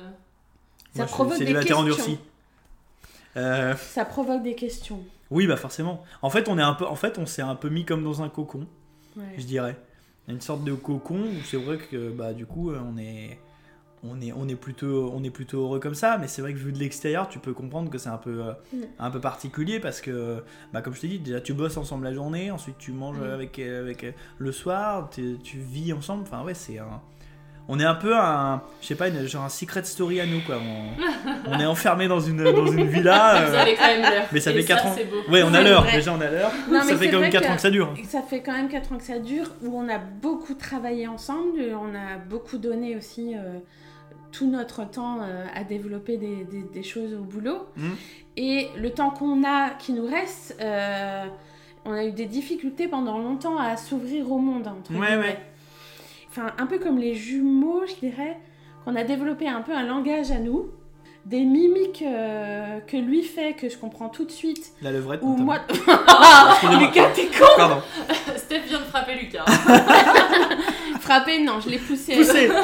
Ça 0.94 1.04
Moi, 1.04 1.06
provoque 1.06 1.38
des 1.38 1.52
questions. 1.54 2.18
Euh, 3.36 3.74
Ça 3.76 4.04
provoque 4.04 4.42
des 4.42 4.54
questions. 4.54 5.02
oui, 5.30 5.46
bah 5.46 5.56
forcément. 5.56 6.02
En 6.22 6.30
fait, 6.30 6.48
on 6.48 6.58
est 6.58 6.62
un 6.62 6.74
peu, 6.74 6.86
en 6.86 6.96
fait, 6.96 7.18
on 7.18 7.26
s'est 7.26 7.42
un 7.42 7.54
peu 7.54 7.68
mis 7.68 7.84
comme 7.84 8.02
dans 8.02 8.22
un 8.22 8.28
cocon, 8.28 8.66
Ouais. 9.16 9.24
je 9.36 9.44
dirais. 9.44 9.76
Une 10.28 10.40
sorte 10.40 10.64
de 10.64 10.74
cocon 10.74 11.20
où 11.20 11.42
c'est 11.44 11.56
vrai 11.56 11.78
que 11.78 12.10
bah 12.10 12.32
du 12.34 12.44
coup 12.44 12.70
on 12.72 12.98
est 12.98 13.38
on 14.04 14.20
est, 14.20 14.32
on 14.32 14.48
est 14.48 14.54
plutôt 14.54 15.12
on 15.14 15.22
est 15.24 15.30
plutôt 15.30 15.62
heureux 15.62 15.80
comme 15.80 15.94
ça 15.94 16.18
mais 16.18 16.28
c'est 16.28 16.40
vrai 16.42 16.52
que 16.52 16.58
vu 16.58 16.72
de 16.72 16.78
l'extérieur 16.78 17.28
tu 17.28 17.38
peux 17.38 17.52
comprendre 17.52 17.90
que 17.90 17.98
c'est 17.98 18.08
un 18.10 18.16
peu 18.18 18.42
euh, 18.42 18.52
Mm. 18.72 18.82
un 18.98 19.10
peu 19.10 19.20
particulier 19.20 19.80
parce 19.80 20.00
que 20.00 20.42
bah 20.72 20.82
comme 20.82 20.94
je 20.94 21.00
t'ai 21.00 21.08
dit 21.08 21.18
déjà 21.18 21.40
tu 21.40 21.52
bosses 21.54 21.76
ensemble 21.76 22.04
la 22.04 22.12
journée 22.12 22.50
ensuite 22.50 22.76
tu 22.78 22.92
manges 22.92 23.18
Mm. 23.18 23.30
avec 23.32 23.58
avec 23.58 24.04
euh, 24.04 24.12
le 24.38 24.52
soir 24.52 25.10
tu 25.12 25.36
vis 25.58 25.92
ensemble 25.92 26.22
enfin 26.22 26.44
ouais 26.44 26.54
c'est 26.54 26.78
un 26.78 27.00
on 27.70 27.78
est 27.78 27.84
un 27.84 27.94
peu 27.96 28.16
un 28.16 28.62
je 28.80 28.86
sais 28.86 28.94
pas 28.94 29.08
une, 29.08 29.26
genre 29.26 29.44
un 29.44 29.50
secret 29.50 29.84
story 29.84 30.20
à 30.22 30.26
nous 30.26 30.40
quoi 30.40 30.56
on, 30.58 31.50
on 31.52 31.60
est 31.60 31.66
enfermé 31.66 32.08
dans 32.08 32.18
une 32.20 32.42
dans 32.42 32.66
une 32.66 32.86
villa 32.86 33.36
euh, 33.46 33.58
avez 33.60 33.74
quand 33.74 33.86
même 33.86 34.24
mais 34.32 34.40
ça 34.40 34.52
Et 34.52 34.54
fait 34.54 34.64
4 34.64 34.86
ans 34.86 34.94
c'est 34.96 35.04
beau. 35.04 35.16
ouais 35.30 35.42
on 35.42 35.52
a 35.52 35.60
l'heure 35.60 35.84
déjà 35.84 36.14
on 36.14 36.20
a 36.22 36.30
l'heure 36.30 36.50
ça 36.84 36.96
fait 36.96 37.06
quand 37.10 37.20
même 37.20 37.30
vrai 37.30 37.40
4 37.40 37.50
ans 37.50 37.54
que 37.56 37.60
ça 37.60 37.70
dure 37.70 37.92
Ça 38.08 38.22
fait 38.22 38.40
quand 38.40 38.52
même 38.52 38.68
4 38.70 38.92
ans 38.92 38.96
que 38.96 39.04
ça 39.04 39.18
dure, 39.18 39.50
où 39.62 39.78
on 39.78 39.86
a 39.90 39.98
beaucoup 39.98 40.54
travaillé 40.54 41.06
ensemble, 41.08 41.60
on 41.78 41.94
a 41.94 42.16
beaucoup 42.30 42.56
donné 42.56 42.96
aussi 42.96 43.34
euh, 43.36 43.58
tout 44.32 44.46
notre 44.50 44.88
temps 44.88 45.18
euh, 45.22 45.44
à 45.54 45.64
développer 45.64 46.16
des, 46.16 46.44
des- 46.44 46.62
des 46.72 46.82
choses 46.82 47.14
au 47.14 47.22
boulot. 47.22 47.66
Mm. 47.76 47.88
Et 48.36 48.68
le 48.76 48.90
temps 48.90 49.10
qu'on 49.10 49.42
a, 49.44 49.70
qui 49.70 49.92
nous 49.92 50.06
reste, 50.06 50.56
euh, 50.60 51.24
on 51.84 51.92
a 51.92 52.04
eu 52.04 52.12
des 52.12 52.26
difficultés 52.26 52.86
pendant 52.88 53.18
longtemps 53.18 53.58
à 53.58 53.76
s'ouvrir 53.76 54.30
au 54.30 54.38
monde. 54.38 54.68
entre 54.68 54.92
Ouais, 54.92 55.16
ouais. 55.16 55.38
Enfin, 56.30 56.52
un 56.58 56.66
peu 56.66 56.78
comme 56.78 56.98
les 56.98 57.14
jumeaux, 57.14 57.82
je 57.86 57.94
dirais, 58.06 58.38
qu'on 58.84 58.94
a 58.96 59.02
développé 59.04 59.48
un 59.48 59.62
peu 59.62 59.72
un 59.72 59.82
langage 59.84 60.30
à 60.30 60.38
nous. 60.38 60.70
Des 61.26 61.44
mimiques 61.44 62.02
euh, 62.06 62.78
que 62.86 62.96
lui 62.96 63.22
fait, 63.22 63.52
que 63.54 63.68
je 63.68 63.76
comprends 63.76 64.08
tout 64.08 64.24
de 64.24 64.30
suite. 64.30 64.72
la 64.80 64.92
levrette 64.92 65.20
Ou 65.22 65.36
moi. 65.36 65.58
Lucas, 66.80 67.10
t'es 67.14 67.26
con 67.26 67.44
pardon 67.56 67.82
Steph 68.36 68.60
vient 68.66 68.78
de 68.78 68.84
frapper 68.84 69.14
Lucas. 69.20 69.44
Frappé, 71.00 71.42
non, 71.42 71.60
je 71.60 71.68
l'ai 71.70 71.78
poussé. 71.78 72.14
Poussé. 72.16 72.48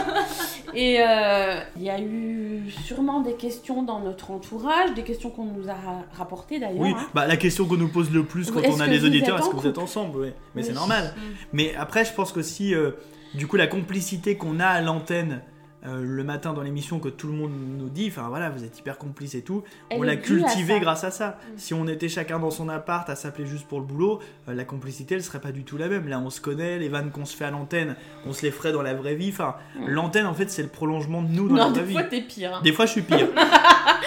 Et 0.75 0.97
euh, 1.01 1.61
il 1.77 1.83
y 1.83 1.91
a 1.91 2.01
eu 2.01 2.71
sûrement 2.85 3.21
des 3.21 3.35
questions 3.35 3.83
dans 3.83 4.01
notre 4.01 4.31
entourage, 4.31 4.95
des 4.95 5.03
questions 5.03 5.31
qu'on 5.31 5.45
nous 5.45 5.69
a 5.69 5.75
ra- 5.75 6.05
rapportées 6.13 6.59
d'ailleurs. 6.59 6.81
Oui, 6.81 6.93
hein. 6.97 7.07
bah 7.15 7.27
la 7.27 7.37
question 7.37 7.67
qu'on 7.67 7.77
nous 7.77 7.89
pose 7.89 8.11
le 8.11 8.25
plus 8.25 8.51
quand 8.51 8.61
on 8.67 8.81
a 8.81 8.87
que 8.87 8.91
des 8.91 9.05
auditeurs, 9.05 9.39
est-ce 9.39 9.49
que 9.51 9.57
vous 9.57 9.67
êtes 9.67 9.79
ensemble 9.79 10.19
ouais. 10.21 10.35
Mais 10.55 10.63
Oui. 10.63 10.69
c'est 10.69 10.75
normal. 10.75 11.15
Mm. 11.17 11.21
Mais 11.53 11.75
après, 11.77 12.05
je 12.05 12.13
pense 12.13 12.33
qu'aussi, 12.33 12.75
euh, 12.75 12.93
du 13.35 13.47
coup, 13.47 13.57
la 13.57 13.67
complicité 13.67 14.37
qu'on 14.37 14.61
a 14.61 14.67
à 14.67 14.81
l'antenne 14.81 15.43
euh, 15.87 16.03
le 16.03 16.25
matin 16.25 16.53
dans 16.55 16.63
l'émission, 16.63 16.99
que 16.99 17.09
tout 17.11 17.27
le 17.27 17.35
monde 17.35 17.53
nous 17.79 17.89
dit, 17.91 18.09
enfin 18.09 18.29
voilà, 18.29 18.49
vous 18.51 18.65
êtes 18.65 18.79
hyper 18.79 18.97
complices 18.97 19.35
et 19.35 19.43
tout, 19.43 19.63
Elle 19.91 19.99
on 19.99 20.03
l'a 20.03 20.15
est 20.15 20.17
due 20.17 20.43
à 20.43 20.47
cultivé 20.47 20.75
ça. 20.75 20.79
grâce 20.81 21.05
à 21.05 21.11
ça. 21.11 21.29
Mm. 21.29 21.53
Si 21.59 21.75
on 21.75 21.87
était 21.89 22.09
chacun 22.09 22.39
dans 22.39 22.51
son 22.51 22.69
appart 22.69 23.09
à 23.11 23.15
s'appeler 23.17 23.47
juste 23.47 23.67
pour 23.67 23.81
le 23.81 23.87
boulot, 23.87 24.21
euh, 24.49 24.55
la 24.55 24.65
complicité, 24.65 25.15
elle 25.17 25.23
serait 25.23 25.41
pas 25.41 25.53
du 25.53 25.63
tout 25.65 25.77
la 25.77 25.89
même. 25.89 26.09
Là, 26.09 26.19
on 26.21 26.31
se 26.31 26.41
connaît, 26.41 26.79
les 26.79 26.89
vannes 26.89 27.11
qu'on 27.11 27.25
se 27.27 27.37
fait 27.37 27.45
à 27.45 27.51
l'antenne, 27.51 27.97
on 28.27 28.33
se 28.33 28.43
les 28.43 28.51
ferait 28.51 28.73
dans 28.73 28.83
la 28.83 28.95
vraie 28.95 29.15
vie. 29.15 29.29
Enfin, 29.31 29.57
Mm. 29.77 29.89
l'antenne, 29.89 30.27
en 30.27 30.35
fait, 30.35 30.51
c'est 30.51 30.63
le 30.63 30.69
prolongement 30.69 31.21
de 31.23 31.29
nous 31.29 31.49
dans 31.49 31.55
non, 31.55 31.65
la 31.67 31.71
des 31.71 31.81
vraie 31.81 31.87
vie. 31.87 31.93
fois 31.93 32.03
t'es 32.05 32.21
pire. 32.23 32.55
hein. 32.57 32.61
Des 32.63 32.73
fois, 32.73 32.87
je 32.87 32.93
suis 32.93 33.03
pire. 33.03 33.29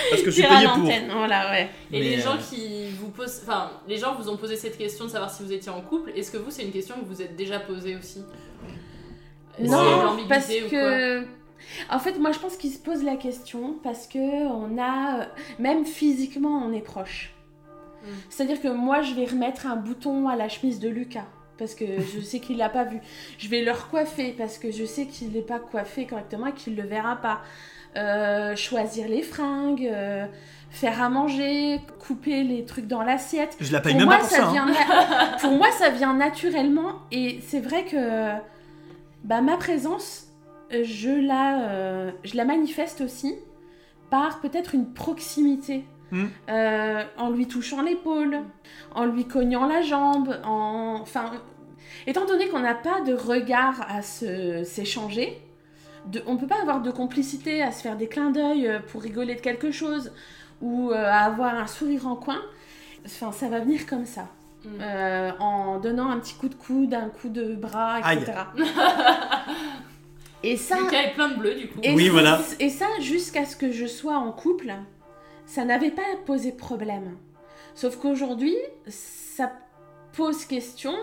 Parce 0.09 0.21
que 0.21 0.31
je 0.31 0.35
suis 0.35 0.43
payé 0.43 0.65
pour. 0.67 0.77
l'antenne, 0.83 1.11
voilà, 1.11 1.51
ouais. 1.51 1.63
Et 1.91 1.99
Mais, 1.99 1.99
les 2.01 2.19
gens 2.21 2.35
euh, 2.35 2.49
qui 2.49 2.89
vous 2.99 3.09
posent, 3.09 3.41
enfin, 3.43 3.71
les 3.87 3.97
gens 3.97 4.15
vous 4.15 4.29
ont 4.29 4.37
posé 4.37 4.55
cette 4.55 4.77
question 4.77 5.05
de 5.05 5.09
savoir 5.09 5.29
si 5.29 5.43
vous 5.43 5.51
étiez 5.51 5.71
en 5.71 5.81
couple. 5.81 6.11
Est-ce 6.15 6.31
que 6.31 6.37
vous, 6.37 6.49
c'est 6.49 6.63
une 6.63 6.71
question 6.71 6.95
que 6.99 7.05
vous 7.05 7.21
êtes 7.21 7.35
déjà 7.35 7.59
posée 7.59 7.95
aussi? 7.95 8.19
Est-ce 9.59 9.63
qu'il 9.63 9.67
y 9.67 9.73
a 9.73 9.79
de 9.79 9.85
Non, 9.95 10.03
l'ambiguïté 10.05 10.29
parce 10.29 10.47
ou 10.47 10.69
quoi? 10.69 10.69
que. 10.69 11.25
En 11.89 11.99
fait, 11.99 12.17
moi 12.19 12.31
je 12.31 12.39
pense 12.39 12.55
qu'ils 12.57 12.71
se 12.71 12.79
posent 12.79 13.03
la 13.03 13.15
question 13.15 13.75
parce 13.83 14.07
que 14.07 14.47
on 14.47 14.77
a. 14.81 15.27
Même 15.59 15.85
physiquement, 15.85 16.61
on 16.65 16.71
est 16.73 16.81
proche. 16.81 17.33
Mm. 18.03 18.07
C'est-à-dire 18.29 18.61
que 18.61 18.67
moi 18.67 19.01
je 19.01 19.13
vais 19.13 19.25
remettre 19.25 19.65
un 19.67 19.75
bouton 19.75 20.27
à 20.29 20.35
la 20.35 20.49
chemise 20.49 20.79
de 20.79 20.89
Lucas. 20.89 21.25
parce 21.57 21.73
que 21.73 21.85
je 21.99 22.19
sais 22.21 22.39
qu'il 22.39 22.57
l'a 22.57 22.69
pas 22.69 22.83
vu. 22.83 22.99
Je 23.39 23.47
vais 23.49 23.63
le 23.63 23.71
recoiffer 23.71 24.33
parce 24.37 24.57
que 24.59 24.69
je 24.71 24.85
sais 24.85 25.07
qu'il 25.07 25.31
n'est 25.31 25.41
pas 25.41 25.59
coiffé 25.59 26.05
correctement 26.05 26.47
et 26.47 26.53
qu'il 26.53 26.75
le 26.75 26.83
verra 26.83 27.15
pas. 27.17 27.41
Euh, 27.95 28.55
choisir 28.55 29.07
les 29.07 29.23
fringues, 29.23 29.89
euh, 29.91 30.27
faire 30.69 31.01
à 31.01 31.09
manger, 31.09 31.79
couper 32.05 32.43
les 32.43 32.63
trucs 32.63 32.85
dans 32.85 33.01
l'assiette. 33.01 33.57
Je 33.59 33.71
la 33.71 33.79
paye 33.81 33.93
Pour 33.93 34.01
même 34.01 34.09
moi, 34.09 34.17
pas 34.17 34.21
pour 34.21 34.29
ça 34.29 34.37
ça. 34.37 34.47
hein. 34.49 34.51
vient 34.53 34.65
na- 34.67 35.37
pour 35.41 35.51
moi, 35.53 35.71
ça 35.71 35.89
vient 35.89 36.13
naturellement 36.13 36.99
et 37.11 37.39
c'est 37.47 37.59
vrai 37.61 37.85
que 37.85 38.33
bah, 39.23 39.41
ma 39.41 39.57
présence, 39.57 40.26
euh, 40.26 40.26
je 40.71 41.09
la, 41.09 41.69
euh, 41.69 42.11
je 42.23 42.35
la 42.35 42.45
manifeste 42.45 43.01
aussi 43.01 43.35
par 44.09 44.39
peut-être 44.39 44.75
une 44.75 44.93
proximité. 44.93 45.85
Hmm. 46.11 46.27
Euh, 46.49 47.03
en 47.17 47.29
lui 47.29 47.47
touchant 47.47 47.81
l'épaule, 47.81 48.39
en 48.95 49.05
lui 49.05 49.25
cognant 49.25 49.65
la 49.65 49.81
jambe, 49.81 50.39
en... 50.45 50.99
Enfin, 51.01 51.31
étant 52.05 52.25
donné 52.25 52.47
qu'on 52.47 52.59
n'a 52.59 52.75
pas 52.75 53.01
de 53.01 53.13
regard 53.13 53.85
à 53.89 54.01
se- 54.01 54.63
s'échanger, 54.63 55.41
de... 56.05 56.23
on 56.25 56.37
peut 56.37 56.47
pas 56.47 56.61
avoir 56.61 56.81
de 56.81 56.91
complicité 56.91 57.61
à 57.61 57.73
se 57.73 57.81
faire 57.81 57.97
des 57.97 58.07
clins 58.07 58.29
d'œil 58.29 58.67
euh, 58.67 58.79
pour 58.79 59.01
rigoler 59.01 59.35
de 59.35 59.41
quelque 59.41 59.69
chose 59.71 60.13
ou 60.61 60.91
euh, 60.91 60.95
à 60.95 61.25
avoir 61.25 61.55
un 61.55 61.67
sourire 61.67 62.07
en 62.07 62.15
coin. 62.15 62.39
Enfin, 63.05 63.33
ça 63.33 63.49
va 63.49 63.59
venir 63.59 63.85
comme 63.85 64.05
ça. 64.05 64.29
Mm. 64.63 64.69
Euh, 64.81 65.31
en 65.39 65.79
donnant 65.79 66.09
un 66.09 66.19
petit 66.19 66.35
coup 66.35 66.47
de 66.47 66.55
coude, 66.55 66.93
un 66.93 67.09
coup 67.09 67.29
de 67.29 67.53
bras, 67.55 67.99
etc. 67.99 68.33
Et 70.43 70.55
ça, 70.57 70.79
Lucas 70.79 71.01
est 71.03 71.13
plein 71.13 71.29
de 71.29 71.35
bleu 71.37 71.55
du 71.55 71.67
coup. 71.67 71.79
et 71.83 71.93
Oui, 71.93 72.05
ça- 72.07 72.11
voilà. 72.11 72.41
Et 72.59 72.69
ça, 72.69 72.85
jusqu'à 72.99 73.45
ce 73.45 73.55
que 73.55 73.71
je 73.71 73.85
sois 73.85 74.17
en 74.17 74.31
couple, 74.31 74.73
ça 75.45 75.65
n'avait 75.65 75.91
pas 75.91 76.03
posé 76.25 76.51
problème. 76.51 77.17
Sauf 77.75 77.97
qu'aujourd'hui, 77.97 78.55
ça 78.87 79.51
pose 80.13 80.45
question 80.45 80.93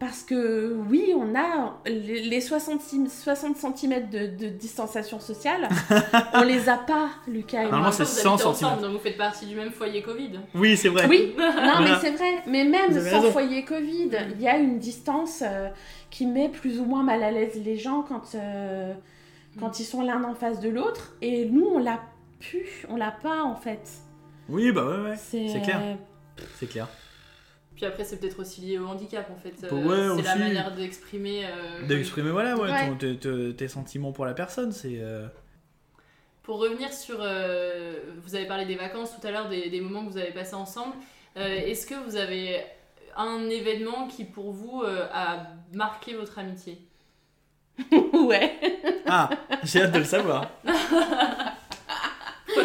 parce 0.00 0.22
que 0.22 0.74
oui, 0.88 1.12
on 1.14 1.34
a 1.36 1.78
les 1.86 2.22
les 2.22 2.40
60, 2.40 2.80
cm 2.80 3.06
60 3.06 3.56
cm 3.58 4.08
de, 4.08 4.26
de 4.28 4.48
distanciation 4.48 5.20
sociale. 5.20 5.68
on 6.32 6.40
les 6.40 6.70
a 6.70 6.78
pas, 6.78 7.10
Lucas 7.28 7.58
et 7.58 7.62
moi. 7.64 7.72
Normalement, 7.72 7.92
c'est 7.92 8.04
Vous 8.04 8.08
habitez 8.08 8.22
100 8.22 8.32
ensemble, 8.32 8.56
centimètres. 8.56 8.80
donc 8.82 8.92
vous 8.92 8.98
faites 8.98 9.18
partie 9.18 9.44
du 9.44 9.54
même 9.54 9.70
foyer 9.70 10.00
Covid. 10.02 10.40
Oui, 10.54 10.78
c'est 10.78 10.88
vrai. 10.88 11.06
Oui, 11.06 11.34
non 11.38 11.80
mais 11.82 11.90
c'est 12.00 12.12
vrai. 12.12 12.42
Mais 12.46 12.64
même 12.64 12.92
sans 12.94 13.20
raison. 13.20 13.30
foyer 13.30 13.62
Covid, 13.66 14.10
il 14.34 14.40
y 14.40 14.48
a 14.48 14.56
une 14.56 14.78
distance 14.78 15.42
euh, 15.46 15.68
qui 16.10 16.26
met 16.26 16.48
plus 16.48 16.80
ou 16.80 16.86
moins 16.86 17.02
mal 17.02 17.22
à 17.22 17.30
l'aise 17.30 17.60
les 17.62 17.76
gens 17.76 18.00
quand, 18.02 18.34
euh, 18.34 18.94
quand 19.58 19.80
ils 19.80 19.84
sont 19.84 20.00
l'un 20.02 20.24
en 20.24 20.34
face 20.34 20.60
de 20.60 20.70
l'autre. 20.70 21.12
Et 21.20 21.44
nous, 21.44 21.66
on 21.66 21.78
l'a 21.78 22.00
pu, 22.38 22.86
on 22.88 22.96
l'a 22.96 23.10
pas 23.10 23.42
en 23.42 23.54
fait. 23.54 23.82
Oui, 24.48 24.72
bah 24.72 24.86
ouais, 24.86 25.10
ouais. 25.10 25.16
C'est 25.18 25.46
C'est 25.48 25.60
clair. 25.60 25.82
C'est 26.58 26.66
clair. 26.70 26.88
Puis 27.80 27.86
après, 27.86 28.04
c'est 28.04 28.18
peut-être 28.20 28.38
aussi 28.40 28.60
lié 28.60 28.78
au 28.78 28.86
handicap 28.86 29.30
en 29.30 29.36
fait. 29.36 29.54
Euh, 29.64 29.70
Ouais, 30.14 30.22
c'est 30.22 30.28
la 30.28 30.36
manière 30.36 30.74
d'exprimer. 30.74 31.46
euh, 31.46 31.86
D'exprimer, 31.86 32.28
voilà, 32.30 32.54
ouais, 32.58 32.70
Ouais. 32.70 32.88
ton- 32.90 32.96
tes- 32.96 33.16
tes- 33.16 33.54
tes 33.56 33.68
sentiments 33.68 34.12
pour 34.12 34.26
la 34.26 34.34
personne, 34.34 34.70
c'est. 34.70 34.98
euh, 35.00 35.26
Pour 36.42 36.58
revenir 36.58 36.92
sur. 36.92 37.16
euh, 37.20 37.94
vous 38.22 38.34
avez 38.34 38.44
parlé 38.44 38.66
des 38.66 38.74
vacances 38.74 39.18
tout 39.18 39.26
à 39.26 39.30
l'heure, 39.30 39.48
des, 39.48 39.70
des 39.70 39.80
moments 39.80 40.04
que 40.04 40.10
vous 40.12 40.18
avez 40.18 40.30
passés 40.32 40.56
ensemble. 40.56 40.92
Euh, 41.38 41.46
Est-ce 41.56 41.86
que 41.86 41.94
vous 42.04 42.16
avez 42.16 42.62
un 43.16 43.48
événement 43.48 44.08
qui 44.08 44.24
pour 44.26 44.52
vous 44.52 44.82
euh, 44.84 45.06
a 45.14 45.46
marqué 45.72 46.12
votre 46.14 46.38
amitié? 46.38 46.76
Ouais. 48.12 48.60
Ah, 49.06 49.30
j'ai 49.64 49.80
hâte 49.84 49.92
de 49.92 50.00
le 50.00 50.04
savoir. 50.04 50.50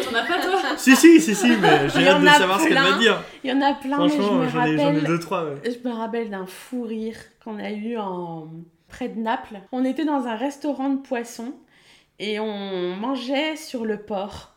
Pourquoi 0.02 0.12
t'en 0.12 0.16
as 0.18 0.36
pas 0.36 0.42
toi 0.42 0.60
si, 0.76 0.96
si, 0.96 1.20
si, 1.20 1.34
si, 1.34 1.48
mais 1.56 1.88
j'ai 1.88 2.06
hâte 2.08 2.22
de 2.22 2.26
a 2.26 2.32
savoir 2.32 2.60
ce 2.60 2.68
qu'elle 2.68 2.78
va 2.78 2.98
dire. 2.98 3.22
Il 3.44 3.50
y 3.50 3.52
en 3.52 3.60
a 3.60 3.74
plein, 3.74 3.98
mais 3.98 4.08
je 4.08 4.16
me 4.16 4.48
j'en 4.48 4.64
ai 4.64 4.76
rappelle. 4.76 5.04
deux, 5.04 5.18
trois, 5.18 5.44
ouais. 5.44 5.54
Je 5.64 5.88
me 5.88 5.94
rappelle 5.94 6.30
d'un 6.30 6.46
fou 6.46 6.82
rire 6.82 7.16
qu'on 7.44 7.58
a 7.58 7.70
eu 7.70 7.96
en 7.98 8.48
près 8.88 9.08
de 9.08 9.18
Naples. 9.18 9.60
On 9.72 9.84
était 9.84 10.04
dans 10.04 10.26
un 10.26 10.36
restaurant 10.36 10.90
de 10.90 11.00
poissons 11.00 11.54
et 12.18 12.38
on 12.40 12.94
mangeait 12.96 13.56
sur 13.56 13.84
le 13.84 13.98
port. 13.98 14.52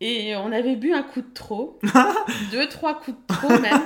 Et 0.00 0.36
on 0.36 0.52
avait 0.52 0.76
bu 0.76 0.92
un 0.92 1.02
coup 1.02 1.22
de 1.22 1.32
trop, 1.32 1.78
deux, 2.52 2.68
trois 2.68 3.00
coups 3.00 3.16
de 3.16 3.34
trop 3.34 3.48
même. 3.48 3.80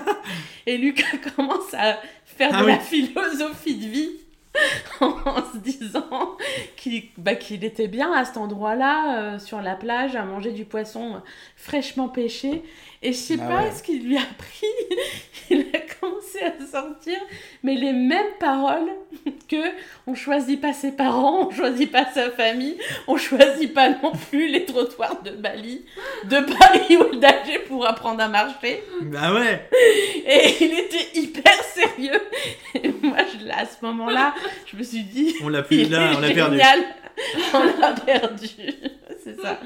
Et 0.67 0.77
Lucas 0.77 1.05
commence 1.37 1.73
à 1.73 1.99
faire 2.25 2.51
de 2.51 2.57
Ah 2.57 2.65
oui. 2.65 2.73
la 2.73 2.79
philosophie 2.81 3.77
de 3.77 3.87
vie 3.87 4.11
en 5.01 5.53
se 5.53 5.59
disant 5.59 6.37
qu'il 6.77 7.05
bah, 7.17 7.35
qu'il 7.35 7.65
était 7.65 7.89
bien 7.89 8.13
à 8.13 8.25
cet 8.25 8.37
endroit-là, 8.37 9.35
euh, 9.35 9.39
sur 9.39 9.63
la 9.63 9.77
plage, 9.77 10.17
à 10.17 10.25
manger 10.25 10.53
du 10.53 10.65
poisson 10.65 11.15
euh, 11.15 11.19
fraîchement 11.57 12.09
pêché. 12.09 12.65
Et 13.03 13.13
je 13.13 13.19
sais 13.19 13.39
Ah 13.41 13.47
pas 13.49 13.63
ouais. 13.63 13.71
ce 13.73 13.83
qu'il 13.83 14.07
lui 14.07 14.17
a 14.19 14.21
pris. 14.37 14.67
Il 15.53 15.67
a 15.75 15.81
commencé 16.01 16.39
à 16.43 16.65
sortir, 16.65 17.19
mais 17.65 17.75
les 17.75 17.93
mêmes 17.93 18.35
paroles 18.39 18.89
que 19.49 19.57
on 20.07 20.15
choisit 20.15 20.61
pas 20.61 20.73
ses 20.73 20.93
parents, 20.93 21.49
on 21.49 21.51
choisit 21.51 21.91
pas 21.91 22.05
sa 22.13 22.31
famille, 22.31 22.77
on 23.09 23.17
choisit 23.17 23.75
pas 23.75 23.89
non 23.89 24.13
plus 24.31 24.47
les 24.47 24.65
trottoirs 24.65 25.23
de 25.23 25.31
Bali, 25.33 25.85
de 26.25 26.39
Paris 26.57 26.97
ou 26.99 27.17
d'Alger 27.17 27.59
pour 27.67 27.85
apprendre 27.85 28.23
à 28.23 28.29
marcher. 28.29 28.85
Ah 29.19 29.35
ouais 29.35 29.69
Et 30.25 30.65
il 30.65 30.79
était 30.79 31.19
hyper 31.19 31.65
sérieux. 31.65 32.21
Et 32.75 32.89
moi, 33.03 33.17
je, 33.33 33.49
à 33.51 33.65
ce 33.67 33.85
moment-là, 33.85 34.35
je 34.67 34.77
me 34.77 34.85
suis 34.85 35.03
dit. 35.03 35.35
On 35.43 35.49
l'a 35.49 35.65
plus 35.65 35.89
là, 35.89 36.13
on 36.17 36.21
l'a 36.21 36.31
perdu. 36.33 36.61
On 37.55 37.81
l'a 37.81 37.93
perdu. 37.93 38.47
C'est 39.25 39.41
ça. 39.41 39.59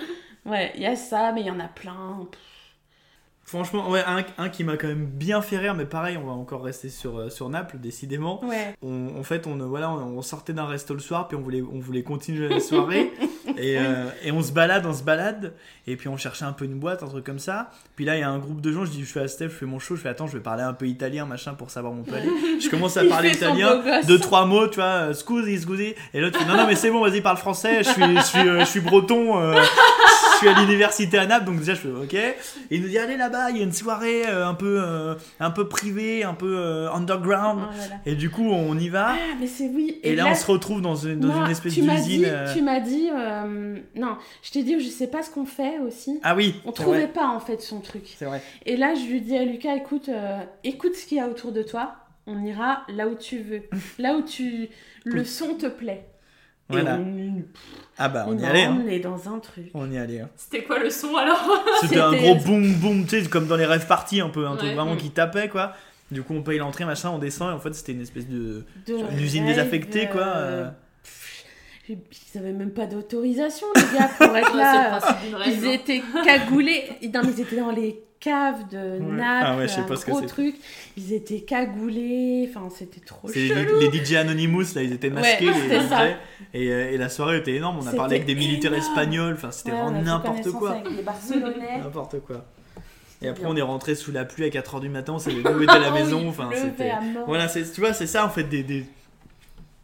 Ouais, 0.47 0.73
il 0.77 0.83
y 0.83 0.87
a 0.87 0.97
ça, 0.97 1.31
mais 1.33 1.43
il 1.43 1.47
y 1.49 1.51
en 1.51 1.61
a 1.61 1.69
plein. 1.69 2.27
Franchement, 3.47 3.91
ouais, 3.91 4.03
un, 4.07 4.25
un 4.43 4.49
qui 4.49 4.65
m'a 4.65 4.77
quand 4.79 4.87
même 4.89 5.05
bien 5.05 5.43
fait 5.43 5.59
rire, 5.59 5.75
mais 5.75 5.85
pareil, 5.85 6.17
on 6.17 6.27
va 6.27 6.33
encore 6.33 6.63
rester 6.65 6.89
sur, 6.89 7.19
euh, 7.19 7.29
sur 7.29 7.51
Naples, 7.51 7.77
décidément. 7.79 8.43
Ouais. 8.45 8.75
On- 8.83 9.19
en 9.19 9.23
fait, 9.23 9.47
on, 9.47 9.57
voilà, 9.69 9.91
on, 9.91 10.17
on 10.19 10.23
sortait 10.23 10.55
d'un 10.55 10.65
resto 10.67 10.95
le 10.95 11.01
soir, 11.01 11.29
puis 11.29 11.37
on 11.37 11.43
voulait, 11.43 11.63
on 11.63 11.79
voulait 11.79 12.03
continuer 12.03 12.49
la 12.49 12.59
soirée. 12.61 13.13
et, 13.59 13.79
euh, 13.79 14.07
et 14.23 14.33
on 14.33 14.43
se 14.43 14.51
balade, 14.51 14.87
on 14.87 14.95
se 14.95 15.03
balade. 15.03 15.53
Et 15.87 15.97
puis 15.97 16.09
on 16.09 16.17
cherchait 16.17 16.47
un 16.47 16.53
peu 16.55 16.65
une 16.65 16.79
boîte, 16.79 17.03
un 17.03 17.07
truc 17.09 17.25
comme 17.25 17.39
ça. 17.39 17.71
Puis 17.97 18.07
là, 18.07 18.17
il 18.17 18.21
y 18.21 18.23
a 18.23 18.31
un 18.31 18.39
groupe 18.39 18.63
de 18.63 18.73
gens, 18.73 18.87
je 18.87 18.91
dis, 18.91 19.05
je 19.05 19.13
fais 19.13 19.21
à 19.21 19.29
Steph, 19.29 19.49
je 19.51 19.55
fais 19.57 19.67
mon 19.67 19.79
show, 19.79 19.95
je 19.95 20.01
fais, 20.01 20.09
attends, 20.09 20.27
je 20.27 20.39
vais 20.39 20.43
parler 20.43 20.63
un 20.63 20.73
peu 20.73 20.87
italien, 20.87 21.27
machin, 21.27 21.53
pour 21.53 21.71
savoir 21.71 21.93
où 21.93 21.97
on 21.99 22.03
peut 22.03 22.17
aller. 22.17 22.31
Je 22.61 22.71
commence 22.71 22.97
à 22.97 23.05
parler 23.05 23.31
italien, 23.33 23.83
deux, 24.07 24.19
trois 24.19 24.47
mots, 24.47 24.69
tu 24.69 24.77
vois, 24.77 24.85
euh, 25.11 25.13
scusi, 25.13 25.61
scusi. 25.61 25.95
Et 26.15 26.21
l'autre 26.21 26.41
non, 26.47 26.57
non, 26.57 26.67
mais 26.67 26.77
c'est 26.77 26.91
bon, 26.91 27.03
vas-y, 27.03 27.21
parle 27.21 27.37
français, 27.37 27.83
je 27.85 27.91
suis, 27.91 28.17
je 28.17 28.23
suis, 28.23 28.49
euh, 28.49 28.61
je 28.61 28.65
suis 28.65 28.81
breton, 28.81 29.39
euh, 29.39 29.61
suis 30.49 30.57
à 30.57 30.61
l'université 30.61 31.19
à 31.19 31.27
Naples, 31.27 31.47
donc 31.47 31.59
déjà, 31.59 31.75
je 31.75 31.81
fais, 31.81 31.89
ok. 31.89 32.15
Et 32.15 32.37
il 32.71 32.83
nous 32.83 32.89
dit, 32.89 32.99
allez 32.99 33.17
là-bas, 33.17 33.51
il 33.51 33.59
y 33.59 33.61
a 33.61 33.63
une 33.63 33.73
soirée 33.73 34.27
euh, 34.27 34.47
un 34.47 34.55
peu, 34.55 34.79
euh, 34.81 35.15
un 35.41 35.51
peu 35.51 35.69
privée, 35.69 36.25
un 36.25 36.35
peu 36.35 36.57
euh, 36.59 36.91
underground. 36.91 37.61
Là. 37.61 37.97
Et 38.07 38.15
du 38.15 38.31
coup, 38.31 38.45
on 38.45 38.79
y 38.79 38.89
va. 38.89 39.13
Ah, 39.13 39.35
mais 39.41 39.47
c'est 39.47 39.69
oui. 39.69 40.01
Et, 40.03 40.15
là, 40.15 40.25
là, 40.25 40.31
on 40.31 40.35
se 40.35 40.47
retrouve 40.47 40.81
dans 40.81 40.97
une, 40.97 41.21
dans 41.21 41.29
moi, 41.29 41.45
une 41.45 41.51
espèce 41.51 41.75
d'usine. 41.75 42.29
tu 42.53 42.63
m'as 42.63 42.81
dit, 42.81 43.11
non, 43.97 44.17
je 44.43 44.51
t'ai 44.51 44.63
dit, 44.63 44.79
je 44.81 44.89
sais 44.89 45.09
pas 45.09 45.23
ce 45.23 45.31
qu'on 45.31 45.47
fait 45.47 45.79
aussi. 45.79 46.21
Ah 46.23 46.35
oui, 46.35 46.55
On 46.65 46.73
trouvait 46.73 47.05
vrai. 47.05 47.09
pas 47.09 47.29
en 47.29 47.41
fait 47.41 47.61
son 47.61 47.81
truc. 47.81 48.15
C'est 48.17 48.27
vrai. 48.27 48.43
Et 48.67 48.77
là, 48.77 48.95
je 48.95 49.11
lui 49.11 49.21
dis 49.21 49.37
à 49.37 49.45
Lucas, 49.45 49.75
écoute, 49.75 50.11
écoute 50.63 50.95
ce 50.95 51.07
qu'il 51.07 51.19
y 51.19 51.21
a 51.21 51.29
autour 51.29 51.53
de 51.53 51.63
toi. 51.63 51.97
On 52.27 52.43
ira 52.43 52.85
là 52.89 53.07
où 53.07 53.15
tu 53.15 53.39
veux, 53.39 53.63
là 53.99 54.17
où 54.17 54.23
tu 54.23 54.69
le 55.05 55.25
son 55.25 55.55
te 55.55 55.67
plaît. 55.67 56.07
Voilà. 56.69 56.95
Et 56.97 56.99
on, 57.01 57.43
Ah 57.99 58.09
bah, 58.09 58.25
on 58.29 58.37
y 58.39 58.41
m'a 58.41 58.49
allait. 58.49 58.63
hein. 58.65 58.73
emmené 58.73 58.99
dans 59.01 59.29
un 59.33 59.39
truc. 59.39 59.67
On 59.75 59.91
y 59.91 59.99
allait. 59.99 60.21
hein. 60.21 60.31
C'était 60.37 60.65
quoi 60.65 60.79
le 60.79 60.89
son 60.91 61.15
alors 61.17 61.47
C'était 61.83 62.01
un 62.01 62.13
gros 62.13 62.35
boom 62.37 62.73
boom, 62.75 63.07
tu 63.07 63.23
sais, 63.23 63.29
comme 63.29 63.47
dans 63.47 63.57
les 63.57 63.67
rêves 63.67 63.87
parties, 63.87 64.21
un 64.21 64.31
peu, 64.31 64.47
un 64.47 64.57
truc 64.57 64.71
Ouais. 64.71 64.75
vraiment 64.75 64.95
Mm. 64.95 64.99
qui 64.99 65.11
tapait, 65.11 65.49
quoi. 65.49 65.75
Du 66.11 66.23
coup, 66.23 66.35
on 66.35 66.43
paye 66.43 66.59
l'entrée, 66.59 66.85
machin, 66.85 67.11
on 67.11 67.19
descend, 67.19 67.51
et 67.51 67.55
en 67.55 67.59
fait, 67.59 67.75
c'était 67.75 67.93
une 67.93 68.01
espèce 68.03 68.29
de. 68.29 68.65
De 68.87 68.95
une 69.13 69.21
usine 69.21 69.47
désaffectée, 69.47 70.09
quoi. 70.11 70.23
euh, 70.23 70.65
euh. 70.65 70.71
Ils 71.89 72.39
avaient 72.39 72.53
même 72.53 72.71
pas 72.71 72.87
d'autorisation, 72.87 73.67
les 73.77 73.99
gars, 73.99 74.09
pour 74.19 74.35
être 74.37 74.57
là. 74.57 75.01
Ils 75.47 75.67
hein. 75.67 75.71
étaient 75.73 76.03
cagoulés. 76.25 76.85
Non, 77.13 77.21
mais 77.25 77.33
ils 77.37 77.41
étaient 77.43 77.57
dans 77.61 77.71
les 77.73 78.03
caves 78.25 78.69
de 78.71 78.99
Ah 79.23 79.57
ouais, 79.57 79.69
je 79.69 79.73
sais 79.75 79.81
un 79.81 79.85
pas 79.85 79.97
ce 79.97 80.05
que 80.07 80.11
gros 80.11 80.21
c'est. 80.21 80.27
truc. 80.27 80.57
Ils 80.97 81.13
étaient 81.13 81.41
cagoulés. 81.41 82.49
Enfin, 82.51 82.69
c'était 82.75 83.01
trop 83.01 83.29
chelou. 83.33 83.79
les, 83.81 83.91
les 83.91 84.05
DJ 84.05 84.15
Anonymous, 84.15 84.75
là, 84.75 84.83
ils 84.83 84.93
étaient 84.93 85.11
masqués, 85.11 85.49
Ouais, 85.51 85.69
les 85.69 85.81
DJ. 85.81 86.17
Et, 86.55 86.69
euh, 86.71 86.91
et 86.93 86.97
la 86.97 87.09
soirée 87.09 87.39
était 87.39 87.55
énorme. 87.55 87.79
On 87.83 87.87
a 87.87 87.93
parlé 87.93 88.17
avec 88.17 88.27
des 88.27 88.35
militaires 88.35 88.73
énorme. 88.73 88.89
espagnols, 88.91 89.35
enfin, 89.35 89.51
c'était 89.51 89.71
vraiment 89.73 89.91
n'importe 90.03 90.51
quoi. 90.53 90.71
avec 90.73 90.97
des 90.97 91.03
Barcelonais. 91.11 91.79
N'importe 91.79 92.21
quoi. 92.21 92.45
Et 93.23 93.29
après, 93.29 93.47
on 93.47 93.57
est 93.57 93.63
rentré 93.63 93.95
sous 93.95 94.13
la 94.13 94.25
pluie 94.25 94.45
à 94.45 94.49
4h 94.49 94.81
du 94.81 94.89
matin, 94.89 95.15
on 95.15 95.19
s'est 95.19 95.31
levé 95.33 95.67
à 95.69 95.79
la 95.79 95.89
Ah 95.89 95.91
maison. 95.93 96.29
Enfin, 96.29 96.51
c'était. 96.55 96.93
Voilà, 97.27 97.49
c'est- 97.49 97.73
tu 97.73 97.81
vois, 97.81 97.93
c'est 97.93 98.07
ça 98.07 98.25
en 98.27 98.29
fait, 98.29 98.45
des, 98.45 98.63
des, 98.63 98.85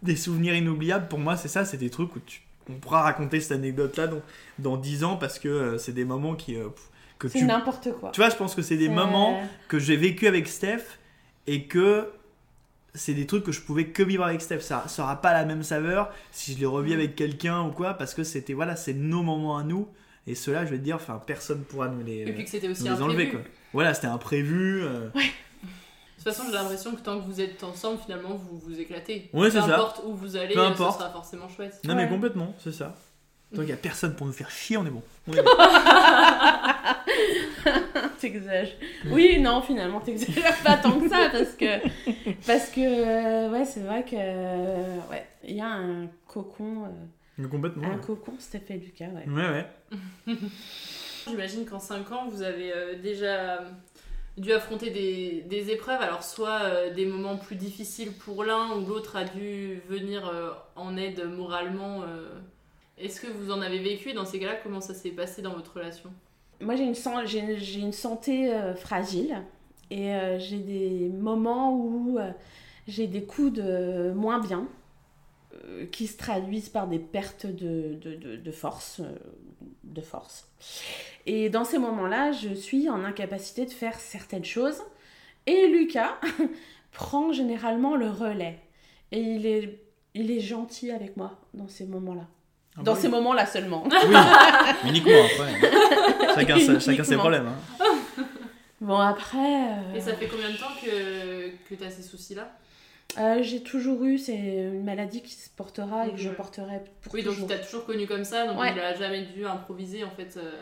des 0.03 0.17
souvenirs 0.17 0.55
inoubliables. 0.55 1.09
Pour 1.09 1.19
moi, 1.19 1.37
c'est 1.37 1.49
ça, 1.49 1.65
c'est 1.65 1.77
des 1.79 1.91
trucs 1.91 2.15
où 2.17 2.21
tu, 2.27 2.43
on 2.69 2.75
pourra 2.75 3.03
raconter 3.03 3.41
cette 3.41 3.53
anecdote-là 3.53 4.09
dans, 4.09 4.21
dans 4.59 4.77
10 4.77 5.05
ans 5.05 5.17
parce 5.17 5.39
que 5.39 5.49
euh, 5.49 5.79
c'est 5.79 5.93
des 5.93 6.05
moments 6.05 6.35
qui. 6.35 6.57
euh, 6.57 6.69
pff, 6.69 6.90
que 7.21 7.29
C'est 7.29 7.39
tu, 7.39 7.45
n'importe 7.45 7.93
quoi. 8.01 8.11
tu 8.11 8.21
vois, 8.21 8.31
je 8.31 8.37
pense 8.37 8.57
que 8.57 8.63
c'est 8.63 8.77
des 8.77 8.87
C'est- 8.89 8.93
moments 8.93 9.41
que 9.69 9.79
j'ai 9.79 9.97
vécu 9.97 10.27
avec 10.27 10.49
Steph 10.49 10.83
et 11.47 11.67
que 11.67 12.11
c'est 12.95 13.15
des 13.15 13.27
trucs 13.27 13.45
que 13.45 13.53
je 13.53 13.61
pouvais 13.61 13.87
que 13.87 14.03
vivre 14.03 14.25
avec 14.25 14.41
Steph. 14.41 14.61
Ça 14.61 14.85
ça 14.89 15.05
aura 15.05 15.21
pas 15.21 15.33
la 15.33 15.45
même 15.45 15.63
saveur 15.63 16.11
si 16.33 16.55
je 16.55 16.59
les 16.59 16.67
revis 16.67 16.93
avec 16.95 17.15
quelqu'un 17.15 17.63
ou 17.63 17.71
quoi 17.71 17.95
parce 17.95 18.15
que 18.15 18.25
c'était 18.25 18.53
voilà, 18.55 18.75
c'est 18.75 18.95
nos 18.95 19.23
moments 19.23 19.57
à 19.59 19.63
nous 19.63 19.87
et 20.27 20.35
ceux-là, 20.35 20.65
je 20.67 20.71
vais 20.73 20.79
te 20.79 20.83
dire, 20.83 20.97
enfin 20.97 21.23
personne 21.25 21.63
pourra 21.63 21.89
nous 21.89 22.05
les, 22.05 22.23
Et 22.29 22.33
puis 22.33 22.45
que 22.45 22.51
c'était 22.51 22.69
aussi 22.69 22.83
nous 22.85 22.95
les 22.97 23.03
enlever 23.03 23.29
quoi. 23.31 23.41
Voilà, 23.73 23.95
c'était 23.95 24.09
imprévu. 24.09 24.83
euh, 24.83 25.09
toute 25.13 26.25
façon, 26.25 26.43
j'ai 26.49 26.53
l'impression 26.55 26.95
que 26.95 27.01
tant 27.01 27.19
que 27.21 27.25
vous 27.27 27.41
êtes 27.41 27.63
ensemble, 27.65 27.99
finalement, 28.05 28.35
vous 28.35 28.59
vous 28.59 28.79
éclatez. 28.81 29.31
Ouais, 29.33 29.51
c'est 29.51 29.61
Peu 29.61 29.67
ça. 29.69 29.75
importe 29.77 30.03
où 30.05 30.15
vous 30.15 30.37
allez, 30.37 30.53
Peu 30.55 30.61
importe. 30.61 30.99
sera 30.99 31.11
forcément 31.11 31.49
chouette. 31.49 31.81
Non, 31.85 31.95
Ouais. 31.95 32.05
mais 32.05 32.09
complètement, 32.11 32.55
c'est 32.59 32.73
ça. 32.73 32.95
Tant 33.53 33.59
qu'il 33.59 33.67
n'y 33.67 33.73
a 33.73 33.77
personne 33.77 34.15
pour 34.15 34.27
nous 34.27 34.33
faire 34.33 34.51
chier, 34.51 34.77
on 34.77 34.87
est 34.87 34.91
bon. 34.91 35.03
On 35.27 35.33
est 35.33 35.43
bon. 35.43 35.51
T'exagères. 38.21 38.69
Oui, 39.07 39.41
non, 39.41 39.61
finalement, 39.63 40.01
t'exagères 40.01 40.57
pas 40.63 40.77
tant 40.77 41.01
que 41.01 41.09
ça 41.09 41.29
parce 41.33 41.55
que. 41.55 41.79
Parce 42.47 42.69
que, 42.71 42.81
euh, 42.81 43.51
ouais, 43.51 43.65
c'est 43.65 43.81
vrai 43.81 44.05
que. 44.05 44.15
euh, 44.17 44.97
Ouais, 45.11 45.27
il 45.45 45.57
y 45.57 45.61
a 45.61 45.67
un 45.69 46.07
cocon. 46.29 46.85
euh, 46.85 46.89
Mais 47.39 47.49
complètement. 47.49 47.89
un 47.89 47.95
ouais. 47.97 48.01
cocon, 48.07 48.35
Steph 48.39 48.63
et 48.71 48.75
Lucas, 48.79 49.07
ouais. 49.09 49.27
Ouais, 49.29 49.49
ouais. 49.49 49.67
J'imagine 51.29 51.65
qu'en 51.67 51.81
5 51.81 52.13
ans, 52.13 52.29
vous 52.29 52.43
avez 52.43 52.73
euh, 52.73 52.95
déjà 53.03 53.63
dû 54.39 54.53
affronter 54.53 54.91
des, 54.91 55.43
des 55.49 55.71
épreuves, 55.71 56.01
alors 56.01 56.23
soit 56.23 56.61
euh, 56.63 56.95
des 56.95 57.05
moments 57.07 57.37
plus 57.37 57.57
difficiles 57.57 58.13
pour 58.13 58.45
l'un 58.45 58.71
ou 58.77 58.87
l'autre 58.87 59.17
a 59.17 59.25
dû 59.25 59.81
venir 59.89 60.29
euh, 60.29 60.51
en 60.77 60.97
aide 60.97 61.25
moralement. 61.37 62.03
Est-ce 63.01 63.21
que 63.21 63.29
vous 63.29 63.51
en 63.51 63.63
avez 63.63 63.79
vécu 63.79 64.11
et 64.11 64.13
dans 64.13 64.27
ces 64.27 64.39
cas-là, 64.39 64.57
comment 64.63 64.81
ça 64.81 64.93
s'est 64.93 65.11
passé 65.11 65.41
dans 65.41 65.55
votre 65.55 65.75
relation? 65.75 66.13
Moi, 66.61 66.75
j'ai 66.77 66.85
une, 66.85 67.93
santé 67.93 68.53
euh, 68.53 68.75
fragile 68.75 69.43
et 69.91 70.15
euh, 70.15 70.39
j'ai 70.39 70.59
des 70.59 71.09
moments 71.09 71.75
où 71.75 72.19
euh, 72.19 72.31
j'ai 72.87 73.07
des 73.07 73.25
coups 73.25 73.55
de 73.55 74.13
moins 74.15 74.41
bien 74.41 74.69
qui 75.91 76.07
se 76.07 76.17
traduisent 76.17 76.69
par 76.69 76.87
des 76.87 76.99
pertes 76.99 77.47
de, 77.47 77.95
de, 77.95 78.51
force. 78.53 79.01
de 79.85 80.01
force. 80.01 80.49
Et 81.27 81.51
dans 81.51 81.65
ces 81.65 81.79
moments-là, 81.79 82.33
je 82.33 82.55
suis 82.55 82.89
en 82.89 83.05
incapacité 83.05 83.67
de 83.67 83.71
faire 83.71 83.99
certaines 83.99 84.45
choses. 84.45 84.81
Et 85.47 85.67
Lucas 85.67 86.19
prend 86.93 87.33
généralement 87.33 87.97
le 87.97 88.11
relais. 88.11 88.61
Et 89.11 89.21
il 89.21 89.47
est, 89.47 89.83
il 90.15 90.31
est 90.31 90.41
gentil 90.41 90.93
avec 90.93 91.17
moi 91.17 91.41
dans 91.53 91.69
ces 91.69 91.87
moments-là. 91.87 92.29
Ah 92.79 92.83
dans 92.83 92.95
ces 92.95 93.09
moments-là 93.09 93.47
seulement. 93.47 93.85
Oui, 93.85 94.17
uniquement 94.89 95.13
après. 95.25 96.35
Chacun, 96.35 96.59
sa- 96.61 96.81
chacun 96.81 97.05
ses 97.05 97.17
problèmes. 97.17 97.47
hein. 97.49 97.85
Bon, 98.81 98.97
après. 98.97 99.39
euh, 99.39 99.95
Et 99.97 100.01
ça 100.01 100.15
fait 100.15 100.27
combien 100.29 100.49
de 100.51 100.57
temps 100.57 100.73
que, 100.83 101.51
que 101.69 101.75
tu 101.75 101.85
as 101.85 101.91
ces 101.91 102.03
soucis-là? 102.03 102.51
Euh, 103.19 103.43
j'ai 103.43 103.63
toujours 103.63 104.03
eu, 104.05 104.17
c'est 104.19 104.37
une 104.37 104.85
maladie 104.85 105.21
qui 105.21 105.35
se 105.35 105.51
portera 105.51 106.07
et 106.07 106.13
que 106.13 106.17
je 106.17 106.31
porterai 106.31 106.81
pour 107.03 107.13
Oui, 107.13 107.23
donc 107.25 107.35
toujours. 107.35 107.51
il 107.51 107.57
t'a 107.57 107.63
toujours 107.63 107.85
connu 107.85 108.07
comme 108.07 108.25
ça, 108.25 108.47
donc 108.47 108.59
Ouais. 108.61 108.73
il 108.73 108.81
a 108.81 108.95
jamais 108.95 109.23
dû 109.23 109.45
improviser 109.45 110.05
en 110.05 110.11
fait. 110.11 110.37
euh, 110.37 110.53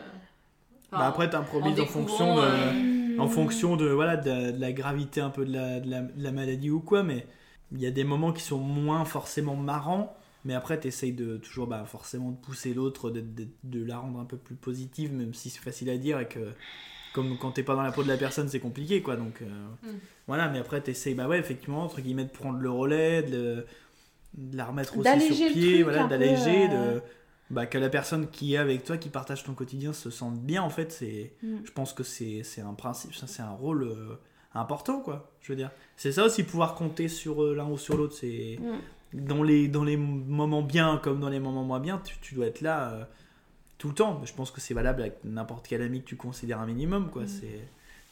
enfin, 0.91 1.03
Bah 1.03 1.07
après, 1.07 1.29
t'improvises 1.29 1.79
en, 1.79 1.85
fonction 1.85 2.35
de, 2.37 2.41
euh, 2.41 3.19
en 3.19 3.27
fonction 3.27 3.75
de 3.77 3.87
voilà 3.89 4.17
de, 4.17 4.29
la- 4.29 4.51
de 4.51 4.59
la 4.59 4.71
gravité 4.71 5.21
un 5.21 5.29
peu 5.29 5.45
de 5.45 5.53
la, 5.53 5.79
de 5.79 5.89
la, 5.89 6.01
de 6.01 6.23
la 6.23 6.31
maladie 6.31 6.71
ou 6.71 6.79
quoi, 6.79 7.03
mais 7.03 7.27
il 7.71 7.79
y 7.79 7.85
a 7.85 7.91
des 7.91 8.03
moments 8.03 8.33
qui 8.33 8.41
sont 8.41 8.57
moins 8.57 9.05
forcément 9.05 9.55
marrants, 9.55 10.17
mais 10.45 10.53
après 10.53 10.79
t'essayes 10.79 11.11
de 11.13 11.37
toujours 11.37 11.67
bah, 11.67 11.83
forcément 11.85 12.31
de 12.31 12.37
pousser 12.37 12.73
l'autre, 12.73 13.09
de, 13.11 13.21
de, 13.21 13.47
de 13.63 13.83
la 13.85 13.97
rendre 13.97 14.19
un 14.19 14.25
peu 14.25 14.37
plus 14.37 14.55
positive, 14.55 15.13
même 15.13 15.33
si 15.33 15.49
c'est 15.49 15.59
facile 15.61 15.89
à 15.89 15.97
dire 15.97 16.19
et 16.19 16.27
que 16.27 16.39
comme 17.13 17.37
quand 17.39 17.51
t'es 17.51 17.63
pas 17.63 17.75
dans 17.75 17.81
la 17.81 17.91
peau 17.91 18.03
de 18.03 18.07
la 18.07 18.17
personne 18.17 18.47
c'est 18.49 18.59
compliqué 18.59 19.01
quoi, 19.01 19.15
donc 19.15 19.41
euh, 19.41 19.45
Mm. 19.83 19.97
voilà, 20.27 20.47
mais 20.49 20.59
après 20.59 20.79
t'essayes 20.81 21.15
bah 21.15 21.27
ouais 21.27 21.39
effectivement 21.39 21.83
entre 21.83 22.01
guillemets 22.01 22.25
de 22.25 22.29
prendre 22.29 22.59
le 22.59 22.69
relais, 22.69 23.23
de, 23.23 23.31
le- 23.35 23.65
de 24.35 24.57
la 24.57 24.65
remettre 24.65 24.95
aussi 24.97 25.03
sur 25.33 25.35
pied, 25.51 25.83
voilà, 25.83 26.05
d'alléger, 26.07 26.69
euh, 26.71 26.95
de 26.95 27.01
bah, 27.49 27.65
que 27.65 27.79
la 27.79 27.89
personne 27.89 28.29
qui 28.29 28.53
est 28.53 28.57
avec 28.57 28.83
toi, 28.83 28.97
qui 28.99 29.09
partage 29.09 29.43
ton 29.43 29.55
quotidien, 29.55 29.91
se 29.91 30.11
sente 30.11 30.39
bien, 30.39 30.61
en 30.61 30.69
fait, 30.69 30.91
c'est, 30.91 31.33
Mm. 31.41 31.55
je 31.65 31.71
pense 31.71 31.93
que 31.93 32.03
c'est, 32.03 32.43
un 32.61 32.75
principe, 32.75 33.11
c'est 33.15 33.41
un 33.41 33.49
rôle 33.49 33.83
euh, 33.85 34.19
important, 34.53 34.99
quoi. 35.01 35.31
Je 35.41 35.51
veux 35.51 35.55
dire, 35.55 35.71
c'est 35.97 36.11
ça 36.11 36.25
aussi 36.25 36.43
pouvoir 36.43 36.75
compter 36.75 37.07
sur 37.07 37.41
l'un 37.55 37.67
ou 37.67 37.77
sur 37.79 37.97
l'autre. 37.97 38.13
C'est 38.13 38.59
Mm. 38.61 38.77
Dans 39.13 39.43
les 39.43 39.67
dans 39.67 39.83
les 39.83 39.97
moments 39.97 40.61
bien 40.61 40.99
comme 41.03 41.19
dans 41.19 41.29
les 41.29 41.39
moments 41.39 41.63
moins 41.63 41.79
bien, 41.79 42.01
tu, 42.03 42.15
tu 42.21 42.35
dois 42.35 42.45
être 42.47 42.61
là 42.61 42.91
euh, 42.91 43.03
tout 43.77 43.87
le 43.89 43.93
temps. 43.95 44.21
Je 44.25 44.33
pense 44.33 44.51
que 44.51 44.61
c'est 44.61 44.73
valable 44.73 45.01
avec 45.01 45.17
n'importe 45.23 45.67
quel 45.67 45.81
ami 45.81 46.01
que 46.01 46.07
tu 46.07 46.15
considères 46.15 46.59
un 46.59 46.65
minimum, 46.65 47.09
quoi. 47.09 47.23
Mm. 47.23 47.27
C'est 47.27 47.59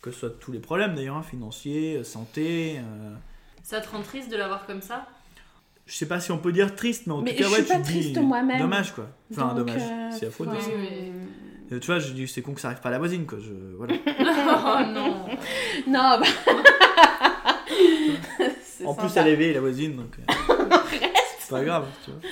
que 0.02 0.12
ce 0.12 0.20
soit 0.20 0.30
tous 0.40 0.52
les 0.52 0.60
problèmes 0.60 0.96
d'ailleurs, 0.96 1.18
hein, 1.18 1.24
financiers, 1.24 1.98
euh, 1.98 2.04
santé. 2.04 2.78
euh, 2.80 3.14
Ça 3.64 3.82
te 3.82 3.90
rend 3.90 4.02
triste 4.02 4.32
de 4.32 4.38
l'avoir 4.38 4.66
comme 4.66 4.82
ça? 4.82 5.08
Je 5.86 5.96
sais 5.96 6.06
pas 6.08 6.20
si 6.20 6.32
on 6.34 6.38
peut 6.38 6.52
dire 6.52 6.76
triste, 6.76 7.08
mais 7.08 7.14
en 7.14 7.22
Mais 7.22 7.32
tout 7.34 7.44
cas, 7.44 7.46
je 7.46 7.50
ouais, 7.50 7.56
suis 7.58 7.66
tu 7.66 7.72
pas 7.74 7.80
te 7.80 7.88
dis 7.88 8.00
triste 8.02 8.18
moi-même. 8.18 8.60
dommage, 8.60 8.94
quoi. 8.94 9.08
Enfin, 9.32 9.48
Donc, 9.54 9.68
dommage, 9.68 9.82
euh, 9.82 10.10
c'est 10.12 10.28
à 10.28 10.32
faute 10.32 10.48
de 10.50 10.54
enfin, 10.56 10.62
ça. 10.66 10.72
Euh, 11.74 11.80
Tu 11.80 11.86
vois, 11.88 12.00
je 12.00 12.12
dis, 12.14 12.28
c'est 12.28 12.42
con 12.42 12.54
que 12.54 12.60
ça 12.62 12.68
arrive 12.70 12.82
pas 12.82 12.90
à 12.90 12.92
la 12.92 13.00
voisine, 13.00 13.26
quoi. 13.26 13.38
Je, 13.40 13.52
voilà. 13.78 13.94
Oh 14.06 14.92
non 14.94 15.28
Non, 15.88 16.20
bah. 16.20 16.28
En 18.86 18.94
plus, 18.94 19.08
sympa. 19.10 19.22
elle 19.22 19.34
est 19.34 19.36
vieille, 19.36 19.54
la 19.54 19.62
voisine, 19.62 19.96
donc. 19.96 20.18
C'est 21.48 21.56
pas 21.56 21.64
grave, 21.64 21.86
tu 22.06 22.12
vois. 22.12 22.20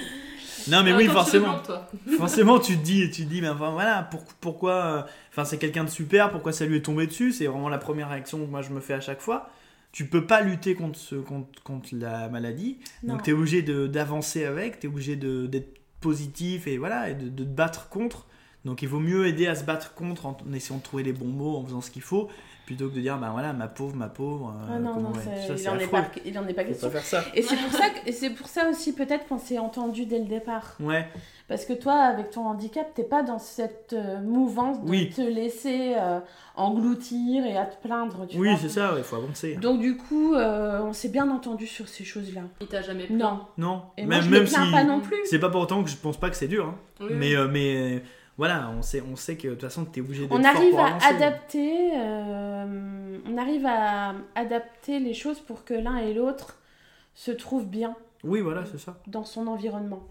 Non, 0.67 0.81
mais 0.83 0.93
Ah, 0.93 0.97
oui, 0.97 1.05
forcément. 1.05 1.61
forcément, 2.17 2.57
tu 2.59 2.75
te 2.77 2.83
dis, 2.83 3.11
tu 3.11 3.25
te 3.25 3.29
dis, 3.29 3.39
mais 3.41 3.49
enfin, 3.49 3.69
voilà, 3.71 4.01
pour- 4.03 4.23
pourquoi. 4.41 4.73
euh, 4.73 5.01
Enfin, 5.29 5.45
c'est 5.45 5.57
quelqu'un 5.59 5.83
de 5.83 5.89
super, 5.89 6.31
pourquoi 6.31 6.53
ça 6.53 6.65
lui 6.65 6.77
est 6.77 6.81
tombé 6.81 7.05
dessus? 7.05 7.33
C'est 7.33 7.45
vraiment 7.45 7.69
la 7.69 7.77
première 7.77 8.09
réaction 8.09 8.39
que 8.39 8.49
moi 8.49 8.61
je 8.63 8.71
me 8.71 8.79
fais 8.79 8.93
à 8.93 8.99
chaque 9.01 9.19
fois. 9.21 9.49
Tu 9.91 10.07
peux 10.07 10.25
pas 10.25 10.41
lutter 10.41 10.73
contre, 10.73 10.97
ce, 10.97 11.15
contre, 11.15 11.61
contre 11.63 11.89
la 11.91 12.29
maladie, 12.29 12.79
Non. 13.03 13.13
donc 13.13 13.23
tu 13.23 13.29
es 13.29 13.33
obligé 13.33 13.61
de- 13.61 13.85
d'avancer 13.85 14.43
avec, 14.45 14.79
tu 14.79 14.87
es 14.87 14.89
obligé 14.89 15.15
de- 15.15 15.45
d'être 15.45 15.77
positif 16.01 16.65
et 16.67 16.77
voilà, 16.77 17.09
et 17.09 17.15
de, 17.15 17.29
de 17.29 17.43
te 17.43 17.49
battre 17.49 17.89
contre. 17.89 18.25
Donc 18.63 18.81
il 18.81 18.87
vaut 18.87 18.99
mieux 18.99 19.27
aider 19.27 19.45
à 19.47 19.53
se 19.55 19.65
battre 19.65 19.93
contre 19.93 20.25
en, 20.25 20.35
en 20.49 20.53
essayant 20.53 20.79
de 20.79 20.83
trouver 20.83 21.03
les 21.03 21.13
bons 21.13 21.27
mots, 21.27 21.57
en 21.57 21.65
faisant 21.65 21.81
ce 21.81 21.91
qu'il 21.91 22.01
faut, 22.01 22.29
plutôt 22.65 22.89
que 22.89 22.95
de 22.95 23.01
dire, 23.01 23.17
bah 23.17 23.29
voilà, 23.31 23.53
ma 23.53 23.67
pauvre, 23.67 23.95
ma 23.95 24.07
pauvre. 24.09 24.49
euh, 24.55 24.73
Ah 24.75 24.79
non, 24.79 24.93
comment- 24.95 25.09
non, 25.09 25.15
ouais, 25.15 25.21
c'est- 25.47 25.57
ça, 25.57 25.71
il, 25.71 25.75
en 25.75 25.79
est 25.79 25.87
pas, 25.87 26.05
il 26.25 26.39
en 26.39 26.47
est 26.47 26.53
pas 26.53 26.63
Faut 26.63 26.67
question. 26.69 26.89
faire 26.89 27.03
ça. 27.03 27.23
Et 27.33 27.41
c'est 27.41 27.55
pour 27.57 27.71
ça, 27.71 27.89
que- 27.89 28.09
et 28.09 28.11
c'est 28.11 28.29
pour 28.31 28.47
ça 28.47 28.69
aussi 28.69 28.93
peut-être 28.93 29.27
qu'on 29.27 29.37
s'est 29.37 29.59
entendu 29.59 30.05
dès 30.05 30.19
le 30.19 30.25
départ. 30.25 30.75
Ouais, 30.79 31.07
Parce 31.47 31.65
que 31.65 31.73
toi, 31.73 31.93
avec 31.93 32.31
ton 32.31 32.47
handicap, 32.47 32.91
t'es 32.95 33.03
pas 33.03 33.21
dans 33.21 33.37
cette 33.37 33.93
euh, 33.93 34.19
mouvance 34.19 34.83
de 34.83 34.89
Oui. 34.89 35.11
te 35.11 35.21
laisser 35.21 35.93
euh, 35.95 36.19
engloutir 36.55 37.45
et 37.45 37.55
à 37.57 37.65
te 37.65 37.79
plaindre. 37.85 38.25
Tu 38.27 38.37
oui, 38.39 38.49
c'est 38.59 38.69
ça, 38.69 38.93
il 38.97 39.03
faut 39.03 39.17
avancer. 39.17 39.55
Donc 39.55 39.79
du 39.79 39.95
coup, 39.97 40.33
euh, 40.33 40.81
on 40.83 40.93
s'est 40.93 41.09
bien 41.09 41.29
entendu 41.29 41.67
sur 41.67 41.87
ces 41.87 42.03
choses-là. 42.03 42.41
Il 42.61 42.67
t'a 42.67 42.81
jamais 42.81 43.05
plaint 43.05 43.19
Non. 43.19 43.39
Non, 43.57 43.81
Et 43.97 44.05
moi, 44.05 44.15
même, 44.15 44.23
je 44.23 44.29
me 44.29 44.39
même 44.39 44.47
plains 44.47 44.65
si 44.65 44.71
pas 44.71 44.83
non 44.83 45.01
plus. 45.01 45.17
c'est 45.25 45.37
pas 45.39 45.49
pour 45.49 45.61
autant 45.61 45.83
que 45.83 45.89
je 45.89 45.97
pense 45.97 46.17
pas 46.19 46.29
que 46.31 46.35
c'est 46.35 46.47
dur. 46.47 46.65
hein. 46.65 46.75
Oui, 47.01 47.07
mais, 47.11 47.27
oui. 47.29 47.35
euh, 47.35 47.47
mais 47.51 47.75
euh, 47.75 47.99
voilà, 48.37 48.69
on 48.77 48.81
sait, 48.81 49.01
on 49.01 49.15
sait 49.15 49.37
que 49.37 49.47
de 49.47 49.53
toute 49.53 49.61
façon, 49.61 49.85
tu 49.85 49.99
es 49.99 50.01
obligé 50.01 50.23
d'être 50.27 50.33
On 50.37 50.43
fort 50.43 50.55
arrive 50.55 50.71
pour 50.71 50.79
à 50.81 51.05
adapter, 51.07 51.91
euh, 51.97 53.17
on 53.27 53.37
arrive 53.37 53.65
à 53.65 54.13
adapter 54.35 54.99
les 54.99 55.13
choses 55.13 55.39
pour 55.39 55.63
que 55.63 55.73
l'un 55.73 55.97
et 55.97 56.13
l'autre 56.13 56.57
se 57.13 57.31
trouvent 57.31 57.67
bien 57.67 57.95
Oui, 58.23 58.41
voilà, 58.41 58.65
c'est 58.65 58.77
ça. 58.77 58.97
dans 59.07 59.23
son 59.23 59.47
environnement. 59.47 60.05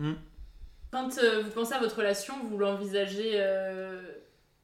Quand 0.90 1.18
euh, 1.18 1.42
vous 1.42 1.50
pensez 1.50 1.74
à 1.74 1.80
votre 1.80 1.96
relation, 1.98 2.34
vous 2.48 2.56
l'envisagez, 2.56 3.32
euh, 3.34 4.00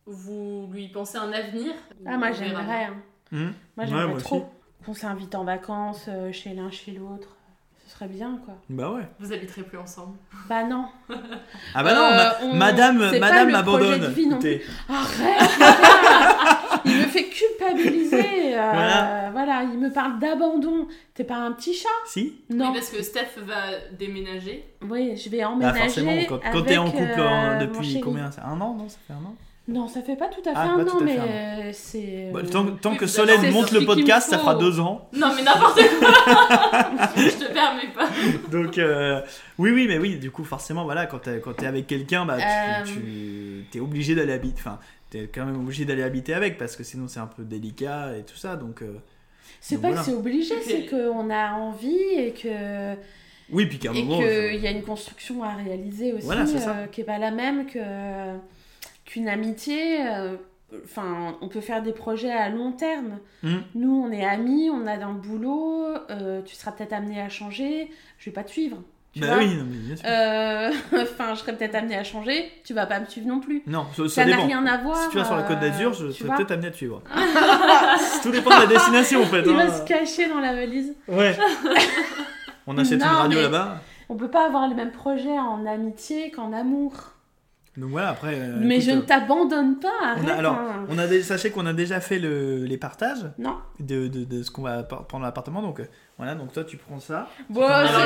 vous 0.06 0.68
lui 0.72 0.88
pensez 0.88 1.18
un 1.18 1.32
avenir 1.32 1.72
Ah 2.06 2.16
moi 2.16 2.32
j'aimerais, 2.32 2.84
hein. 2.84 2.96
Hum. 3.32 3.52
moi 3.76 3.86
j'aimerais 3.86 4.20
trop 4.22 4.48
qu'on 4.84 4.94
s'invite 4.94 5.34
en 5.34 5.44
vacances 5.44 6.06
euh, 6.08 6.32
chez 6.32 6.54
l'un 6.54 6.70
chez 6.70 6.92
l'autre. 6.92 7.36
Serait 8.00 8.08
bien 8.12 8.38
quoi. 8.46 8.54
Bah 8.70 8.92
ouais. 8.92 9.02
Vous 9.18 9.30
habiterez 9.30 9.62
plus 9.62 9.76
ensemble. 9.76 10.16
Bah 10.48 10.64
non. 10.64 10.86
Ah 11.74 11.82
bah 11.84 11.94
non, 11.94 12.00
Euh, 12.00 12.16
ma- 12.16 12.34
on- 12.46 12.54
madame, 12.54 13.08
c'est 13.12 13.20
pas 13.20 13.28
madame 13.30 13.48
le 13.50 13.62
projet 13.62 13.84
de 13.84 13.88
m'abandonne. 13.90 14.12
vie 14.14 14.26
non 14.26 14.32
Écoutez. 14.36 14.62
Arrête 14.88 15.50
putain 15.50 16.80
Il 16.86 16.96
me 16.96 17.02
fait 17.02 17.24
culpabiliser. 17.24 18.54
euh, 18.56 18.70
Voilà. 18.72 19.30
voilà. 19.32 19.62
il 19.64 19.78
me 19.78 19.92
parle 19.92 20.18
d'abandon. 20.18 20.88
T'es 21.12 21.24
pas 21.24 21.36
un 21.36 21.52
petit 21.52 21.74
chat 21.74 21.88
Si 22.06 22.36
Non. 22.48 22.68
Oui, 22.68 22.74
parce 22.78 22.88
que 22.88 23.02
Steph 23.02 23.38
va 23.44 23.56
déménager. 23.98 24.64
Oui, 24.88 25.14
je 25.16 25.28
vais 25.28 25.40
Bah 25.40 25.48
emménager. 25.50 25.78
forcément, 25.80 26.12
quand, 26.26 26.40
quand 26.52 26.62
t'es 26.62 26.78
en 26.78 26.84
avec, 26.88 26.94
couple 26.94 27.20
euh, 27.20 27.28
hein, 27.28 27.52
mon 27.54 27.60
depuis 27.60 27.86
chéri. 27.86 28.00
combien? 28.00 28.30
C'est 28.30 28.40
Un 28.40 28.58
an, 28.62 28.74
non? 28.76 28.88
Ça 28.88 28.96
fait 29.06 29.12
un 29.12 29.16
an? 29.16 29.34
Non, 29.70 29.86
ça 29.86 30.02
fait 30.02 30.16
pas 30.16 30.26
tout 30.28 30.40
à 30.40 30.52
fait 30.52 30.56
Ah, 30.56 30.74
un 30.74 30.86
an, 30.88 31.00
mais 31.00 31.16
euh, 31.18 31.70
c'est. 31.72 32.30
Bah, 32.32 32.40
euh, 32.42 32.48
Tant, 32.48 32.66
tant 32.76 32.90
oui, 32.90 32.96
que 32.96 33.06
Solène 33.06 33.52
monte 33.52 33.70
le 33.70 33.84
podcast, 33.86 34.28
ça 34.28 34.38
fera 34.38 34.56
deux 34.56 34.80
ans. 34.80 35.08
Non, 35.12 35.28
mais 35.36 35.42
n'importe 35.42 35.76
quoi 36.00 36.08
Je 37.16 37.36
te 37.46 37.52
permets 37.52 37.92
pas. 37.94 38.08
Donc, 38.50 38.78
euh, 38.78 39.20
oui, 39.58 39.70
oui, 39.70 39.86
mais 39.88 39.98
oui, 39.98 40.16
du 40.16 40.30
coup, 40.32 40.42
forcément, 40.44 40.82
voilà, 40.84 41.06
quand 41.06 41.20
t'es, 41.20 41.38
quand 41.40 41.52
t'es 41.52 41.66
avec 41.66 41.86
quelqu'un, 41.86 42.26
bah, 42.26 42.38
tu, 42.84 42.98
Euh. 42.98 43.60
tu 43.70 43.78
es 43.78 43.80
obligé 43.80 44.14
d'aller 44.16 44.32
habiter. 44.32 44.58
Enfin, 44.58 44.80
t'es 45.08 45.30
quand 45.32 45.44
même 45.46 45.56
obligé 45.60 45.84
d'aller 45.84 46.02
habiter 46.02 46.34
avec 46.34 46.58
parce 46.58 46.74
que 46.76 46.82
sinon 46.84 47.06
c'est 47.08 47.20
un 47.20 47.26
peu 47.28 47.44
délicat 47.44 48.16
et 48.18 48.22
tout 48.22 48.36
ça. 48.36 48.56
Donc, 48.56 48.82
euh, 48.82 48.94
C'est 49.60 49.76
pas 49.80 49.88
voilà. 49.88 50.00
que 50.02 50.06
c'est 50.06 50.14
obligé, 50.16 50.54
Et 50.54 50.62
c'est 50.62 50.86
qu'on 50.86 51.30
a 51.30 51.52
envie 51.52 51.96
et 52.16 52.32
que. 52.32 52.94
oui, 53.52 53.66
puis 53.66 53.78
qu'à 53.78 53.90
un 53.90 53.94
Et 53.94 54.02
moment. 54.02 54.18
qu'il 54.20 54.60
y 54.60 54.66
a 54.66 54.70
une 54.72 54.82
construction 54.82 55.44
à 55.44 55.54
réaliser 55.54 56.12
aussi, 56.12 56.24
Voilà, 56.26 56.42
euh, 56.42 56.86
qui 56.86 57.02
est 57.02 57.04
pas 57.04 57.18
la 57.18 57.30
même 57.30 57.66
que 57.66 57.78
qu'une 59.10 59.28
amitié. 59.28 60.06
euh, 60.06 60.36
Enfin, 60.84 61.36
on 61.40 61.48
peut 61.48 61.60
faire 61.60 61.82
des 61.82 61.90
projets 61.92 62.30
à 62.30 62.48
long 62.48 62.70
terme. 62.70 63.18
Hum. 63.42 63.64
Nous, 63.74 63.90
on 64.06 64.12
est 64.12 64.24
amis, 64.24 64.70
on 64.70 64.86
a 64.86 64.92
un 65.04 65.14
boulot, 65.14 65.84
euh, 66.10 66.42
tu 66.42 66.54
seras 66.54 66.70
peut-être 66.70 66.92
amené 66.92 67.20
à 67.20 67.28
changer, 67.28 67.90
je 68.18 68.26
vais 68.26 68.32
pas 68.32 68.44
te 68.44 68.52
suivre. 68.52 68.76
Tu 69.12 69.18
Bah 69.18 69.26
vois 69.34 69.38
oui, 69.38 69.56
non, 69.56 69.64
mais 69.68 69.76
bien 69.78 69.96
sûr. 69.96 70.06
Euh, 70.08 70.70
Enfin, 71.02 71.34
je 71.34 71.40
serais 71.40 71.56
peut-être 71.56 71.74
amenée 71.74 71.96
à 71.96 72.04
changer. 72.04 72.52
Tu 72.62 72.72
vas 72.72 72.86
pas 72.86 73.00
me 73.00 73.06
suivre 73.06 73.26
non 73.26 73.40
plus. 73.40 73.64
Non, 73.66 73.84
ça, 73.96 74.08
Ça 74.08 74.24
n'a 74.24 74.36
rien 74.36 74.64
à 74.64 74.76
voir, 74.76 74.96
Si 75.02 75.10
tu 75.10 75.16
vas 75.16 75.24
sur 75.24 75.34
la 75.34 75.42
Côte 75.42 75.58
d'Azur, 75.58 75.92
je 75.92 76.12
serais 76.12 76.36
peut-être 76.36 76.52
amené 76.52 76.68
à 76.68 76.70
te 76.70 76.76
suivre. 76.76 77.02
Tout 78.22 78.30
dépend 78.30 78.50
de 78.50 78.60
la 78.60 78.66
destination 78.68 79.22
en 79.22 79.26
fait. 79.26 79.42
Il 79.44 79.50
hein. 79.50 79.66
va 79.66 79.72
se 79.72 79.82
cacher 79.84 80.28
dans 80.28 80.38
la 80.38 80.54
valise. 80.54 80.94
Ouais. 81.08 81.36
On 82.68 82.78
achète 82.78 83.00
Non, 83.00 83.06
une 83.06 83.12
radio 83.16 83.40
là-bas. 83.42 83.80
On 84.08 84.14
peut 84.14 84.30
pas 84.30 84.46
avoir 84.46 84.68
les 84.68 84.76
mêmes 84.76 84.92
projets 84.92 85.36
en 85.36 85.66
amitié 85.66 86.30
qu'en 86.30 86.52
amour. 86.52 86.92
Donc 87.76 87.90
voilà, 87.90 88.10
après. 88.10 88.34
euh, 88.34 88.56
Mais 88.60 88.76
écoute, 88.76 88.86
je 88.88 88.90
ne 88.96 89.00
euh, 89.02 89.04
t'abandonne 89.04 89.78
pas. 89.78 89.88
on 90.02 90.06
Arrête, 90.06 90.28
a, 90.28 90.34
alors, 90.36 90.54
hein. 90.56 90.86
on 90.88 90.98
a 90.98 91.06
des, 91.06 91.22
sachez 91.22 91.50
qu'on 91.50 91.66
a 91.66 91.72
déjà 91.72 92.00
fait 92.00 92.18
le, 92.18 92.64
les 92.64 92.76
partages 92.76 93.30
Non. 93.38 93.58
de, 93.78 94.08
de, 94.08 94.24
de 94.24 94.42
ce 94.42 94.50
qu'on 94.50 94.62
va 94.62 94.82
prendre 94.82 95.06
dans 95.12 95.18
l'appartement. 95.20 95.62
Donc 95.62 95.80
euh, 95.80 95.84
voilà, 96.18 96.34
donc 96.34 96.52
toi 96.52 96.64
tu 96.64 96.76
prends 96.76 96.98
ça. 97.00 97.28
Bon, 97.48 97.60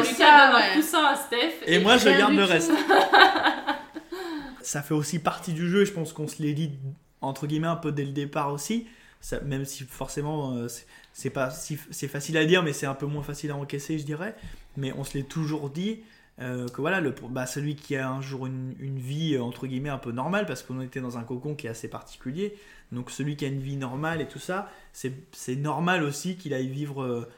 c'est 0.04 0.14
ça, 0.14 0.46
donne 0.52 0.56
ouais. 0.56 0.70
un 0.70 0.74
coussin 0.76 1.04
à 1.06 1.16
Steph. 1.16 1.64
Et 1.66 1.78
moi 1.78 1.96
je 1.96 2.08
garde 2.10 2.34
le 2.34 2.44
reste. 2.44 2.72
ça 4.62 4.82
fait 4.82 4.94
aussi 4.94 5.18
partie 5.18 5.52
du 5.52 5.68
jeu, 5.68 5.84
je 5.84 5.92
pense 5.92 6.12
qu'on 6.12 6.28
se 6.28 6.42
l'est 6.42 6.52
dit 6.54 6.72
entre 7.20 7.46
guillemets 7.46 7.66
un 7.68 7.76
peu 7.76 7.92
dès 7.92 8.04
le 8.04 8.12
départ 8.12 8.52
aussi. 8.52 8.86
Ça, 9.20 9.40
même 9.40 9.64
si 9.64 9.84
forcément 9.84 10.52
euh, 10.56 10.68
c'est- 10.68 10.86
c'est 11.14 11.30
pas 11.30 11.50
si 11.50 11.78
c'est 11.90 12.08
facile 12.08 12.36
à 12.36 12.44
dire, 12.44 12.62
mais 12.62 12.72
c'est 12.74 12.86
un 12.86 12.94
peu 12.94 13.06
moins 13.06 13.22
facile 13.22 13.50
à 13.52 13.56
encaisser, 13.56 13.98
je 13.98 14.04
dirais. 14.04 14.34
Mais 14.76 14.92
on 14.98 15.04
se 15.04 15.16
l'est 15.16 15.26
toujours 15.28 15.70
dit 15.70 16.00
euh, 16.40 16.66
que 16.68 16.80
voilà, 16.80 17.00
le, 17.00 17.14
bah, 17.30 17.46
celui 17.46 17.76
qui 17.76 17.96
a 17.96 18.08
un 18.10 18.20
jour 18.20 18.46
une, 18.46 18.74
une 18.80 18.98
vie 18.98 19.34
euh, 19.34 19.42
entre 19.42 19.66
guillemets 19.66 19.88
un 19.90 19.98
peu 19.98 20.12
normale, 20.12 20.46
parce 20.46 20.62
qu'on 20.62 20.80
était 20.80 21.00
dans 21.00 21.16
un 21.18 21.22
cocon 21.24 21.54
qui 21.54 21.66
est 21.66 21.70
assez 21.70 21.88
particulier. 21.88 22.56
Donc 22.92 23.10
celui 23.10 23.36
qui 23.36 23.44
a 23.44 23.48
une 23.48 23.60
vie 23.60 23.76
normale 23.76 24.20
et 24.20 24.28
tout 24.28 24.38
ça, 24.38 24.68
c'est 24.92 25.56
normal 25.56 26.02
aussi 26.02 26.36
qu'il 26.36 26.54
aille 26.54 26.68
vivre. 26.68 27.02
euh, 27.04 27.28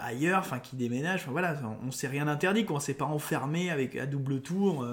ailleurs, 0.00 0.40
enfin 0.40 0.58
qui 0.58 0.76
déménage, 0.76 1.22
enfin 1.22 1.30
voilà, 1.30 1.58
on, 1.64 1.88
on 1.88 1.90
s'est 1.90 2.08
rien 2.08 2.28
interdit, 2.28 2.66
quoi, 2.66 2.76
on 2.76 2.80
s'est 2.80 2.92
pas 2.94 3.06
enfermé 3.06 3.70
avec 3.70 3.96
à 3.96 4.04
double 4.06 4.42
tour. 4.42 4.86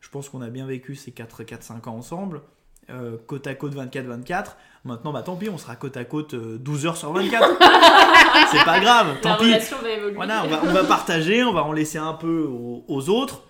je 0.00 0.08
pense 0.08 0.28
qu'on 0.28 0.40
a 0.40 0.50
bien 0.50 0.66
vécu 0.66 0.94
ces 0.94 1.10
4-5 1.10 1.88
ans 1.88 1.96
ensemble, 1.96 2.42
euh, 2.90 3.16
côte 3.26 3.46
à 3.46 3.54
côte 3.54 3.74
24-24. 3.74 4.56
Maintenant, 4.84 5.12
bah 5.12 5.22
tant 5.22 5.36
pis, 5.36 5.48
on 5.50 5.58
sera 5.58 5.76
côte 5.76 5.96
à 5.96 6.04
côte 6.04 6.34
euh, 6.34 6.56
12 6.58 6.86
heures 6.86 6.96
sur 6.96 7.12
24. 7.12 7.48
C'est 8.50 8.64
pas 8.64 8.80
grave, 8.80 9.20
tant 9.20 9.30
La 9.30 9.36
pis. 9.36 9.44
relation 9.44 9.76
va 9.82 9.90
évoluer. 9.90 10.14
Voilà, 10.14 10.42
on 10.44 10.48
va, 10.48 10.60
on 10.64 10.72
va 10.72 10.84
partager, 10.84 11.44
on 11.44 11.52
va 11.52 11.64
en 11.64 11.72
laisser 11.72 11.98
un 11.98 12.14
peu 12.14 12.44
aux, 12.44 12.84
aux 12.88 13.08
autres, 13.10 13.44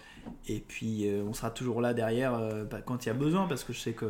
et 0.48 0.60
puis 0.60 1.06
euh, 1.08 1.22
on 1.28 1.32
sera 1.32 1.50
toujours 1.50 1.80
là 1.80 1.94
derrière 1.94 2.34
euh, 2.34 2.64
bah, 2.64 2.78
quand 2.84 3.04
il 3.04 3.08
y 3.08 3.10
a 3.10 3.14
besoin, 3.14 3.46
parce 3.46 3.62
que 3.64 3.72
je 3.72 3.78
sais 3.80 3.92
que 3.92 4.06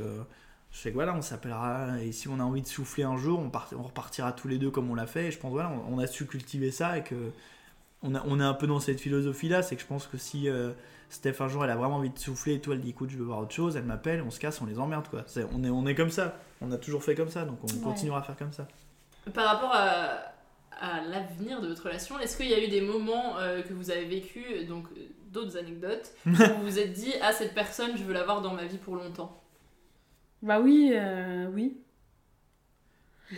je 0.73 0.79
sais 0.79 0.91
que 0.91 0.95
voilà, 0.95 1.15
on 1.15 1.21
s'appellera, 1.23 2.01
et 2.03 2.13
si 2.13 2.29
on 2.29 2.39
a 2.41 2.43
envie 2.45 2.63
de 2.63 2.67
souffler 2.69 3.03
un 3.05 3.17
jour, 3.17 3.39
on, 3.41 3.51
part- 3.51 3.69
on 3.79 3.83
repartira 3.83 4.33
tous 4.33 4.49
les 4.49 4.57
deux 4.57 4.71
comme 4.71 4.91
on 4.91 4.95
l'a 4.95 5.07
fait, 5.07 5.27
et 5.27 5.31
je 5.31 5.39
pense 5.39 5.51
voilà, 5.53 5.71
on, 5.89 5.97
on 5.97 5.99
a 5.99 6.07
su 6.07 6.27
cultiver 6.27 6.71
ça, 6.71 6.97
et 6.99 7.03
que 7.03 7.17
on, 8.03 8.15
a, 8.15 8.23
on 8.27 8.41
est 8.41 8.45
un 8.45 8.55
peu 8.55 8.67
dans 8.67 8.81
cette 8.81 9.01
philosophie-là, 9.01 9.63
c'est 9.63 9.77
que 9.77 9.83
je 9.83 9.87
pense 9.87 10.07
que 10.07 10.17
si 10.17 10.49
euh, 10.49 10.71
Steph 11.11 11.41
un 11.41 11.49
jour 11.49 11.63
elle 11.65 11.71
a 11.71 11.77
vraiment 11.77 11.97
envie 11.97 12.09
de 12.11 12.19
souffler, 12.19 12.55
et 12.55 12.61
toi 12.61 12.75
elle 12.75 12.81
dit 12.81 12.91
écoute 12.91 13.11
je 13.11 13.19
veux 13.19 13.25
voir 13.25 13.41
autre 13.41 13.53
chose, 13.53 13.77
elle 13.77 13.85
m'appelle, 13.85 14.23
on 14.27 14.31
se 14.31 14.41
casse, 14.41 14.61
on 14.63 14.67
les 14.67 14.79
emmerde 14.79 15.09
quoi. 15.09 15.23
C'est- 15.27 15.45
on, 15.53 15.63
est, 15.65 15.69
on 15.71 15.87
est 15.87 15.95
comme 15.95 16.11
ça, 16.11 16.37
on 16.63 16.71
a 16.73 16.79
toujours 16.79 17.03
fait 17.05 17.15
comme 17.15 17.29
ça, 17.29 17.45
donc 17.45 17.59
on 17.63 17.67
Ouais. 17.67 17.83
continuera 17.83 18.21
à 18.21 18.23
faire 18.23 18.37
comme 18.37 18.53
ça. 18.53 18.67
Par 19.35 19.45
rapport 19.47 19.73
à, 19.75 20.33
à 20.81 21.01
l'avenir 21.03 21.61
de 21.61 21.69
votre 21.69 21.83
relation, 21.85 22.19
est-ce 22.21 22.37
qu'il 22.37 22.49
y 22.49 22.55
a 22.55 22.65
eu 22.65 22.69
des 22.69 22.81
moments 22.81 23.39
euh, 23.39 23.61
que 23.63 23.75
vous 23.75 23.91
avez 23.91 24.07
vécu, 24.07 24.65
donc 24.67 24.87
euh, 24.97 25.01
d'autres 25.33 25.57
anecdotes, 25.59 26.13
où 26.27 26.31
vous 26.31 26.63
vous 26.63 26.79
êtes 26.79 26.93
dit 26.93 27.13
ah 27.23 27.33
cette 27.33 27.55
personne 27.55 27.97
je 27.97 28.03
veux 28.05 28.15
l'avoir 28.15 28.41
dans 28.41 28.55
ma 28.55 28.65
vie 28.65 28.79
pour 28.79 28.97
longtemps? 28.97 29.37
Bah 30.43 30.59
oui, 30.61 30.93
euh, 30.95 31.49
oui. 31.53 31.77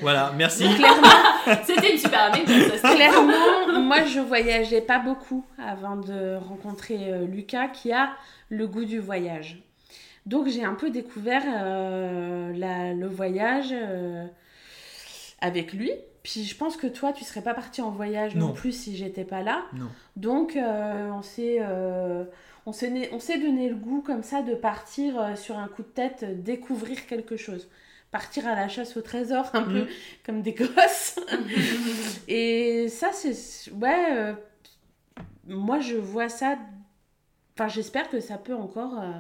Voilà, 0.01 0.33
merci. 0.37 0.65
C'était 1.65 1.93
une 1.93 1.99
super 1.99 2.23
anecdote. 2.33 2.73
C'était- 2.75 2.95
Clairement, 2.95 3.81
moi 3.83 4.05
je 4.05 4.21
voyageais 4.21 4.81
pas 4.81 4.99
beaucoup 4.99 5.45
avant 5.59 5.97
de 5.97 6.37
rencontrer 6.37 7.13
euh, 7.13 7.27
Lucas 7.27 7.69
qui 7.69 7.93
a 7.93 8.11
le 8.49 8.67
goût 8.67 8.85
du 8.85 8.99
voyage. 9.01 9.63
Donc 10.25 10.49
j'ai 10.49 10.65
un 10.65 10.75
peu 10.75 10.91
découvert 10.91 11.43
euh, 11.47 12.53
la- 12.57 12.95
le 12.95 13.07
voyage 13.09 13.71
euh, 13.73 14.25
avec 15.41 15.73
lui. 15.73 15.91
Puis 16.23 16.45
je 16.45 16.57
pense 16.57 16.77
que 16.77 16.87
toi 16.87 17.13
tu 17.13 17.25
serais 17.25 17.43
pas 17.43 17.55
parti 17.55 17.83
en 17.83 17.91
voyage 17.91 18.37
non, 18.37 18.49
Non. 18.49 18.53
plus 18.53 18.73
si 18.73 18.97
j'étais 18.97 19.25
pas 19.25 19.43
là. 19.43 19.63
Non. 19.75 19.89
Donc 20.17 20.55
euh, 20.57 21.11
on 21.11 21.23
s'est 21.23 21.57
euh, 21.61 22.25
on 22.65 22.73
s'est 22.73 22.91
né- 22.91 23.09
on 23.13 23.19
s'est 23.19 23.39
donné 23.39 23.69
le 23.69 23.75
goût 23.75 24.03
comme 24.03 24.23
ça 24.23 24.41
de 24.43 24.55
partir 24.55 25.21
euh, 25.21 25.35
sur 25.35 25.59
un 25.59 25.67
coup 25.67 25.83
de 25.83 25.89
tête 25.89 26.43
découvrir 26.45 27.07
quelque 27.07 27.37
chose. 27.37 27.69
Partir 28.13 28.47
à 28.47 28.55
la 28.55 28.69
chasse 28.69 28.97
au 28.97 29.01
trésor 29.01 29.51
un 29.55 29.63
peu 29.63 29.81
Mhm. 29.81 29.87
comme 30.25 30.43
des 30.43 30.53
gosses. 30.53 31.19
Et 32.29 32.87
ça, 32.89 33.11
c'est. 33.13 33.71
Ouais. 33.73 34.05
euh, 34.17 34.35
moi, 35.49 35.81
je 35.81 35.97
vois 35.97 36.29
ça. 36.29 36.57
Enfin, 37.57 37.69
j'espère 37.69 38.09
que 38.11 38.21
ça 38.21 38.37
peut 38.39 38.55
encore 38.55 39.01
euh, 39.01 39.11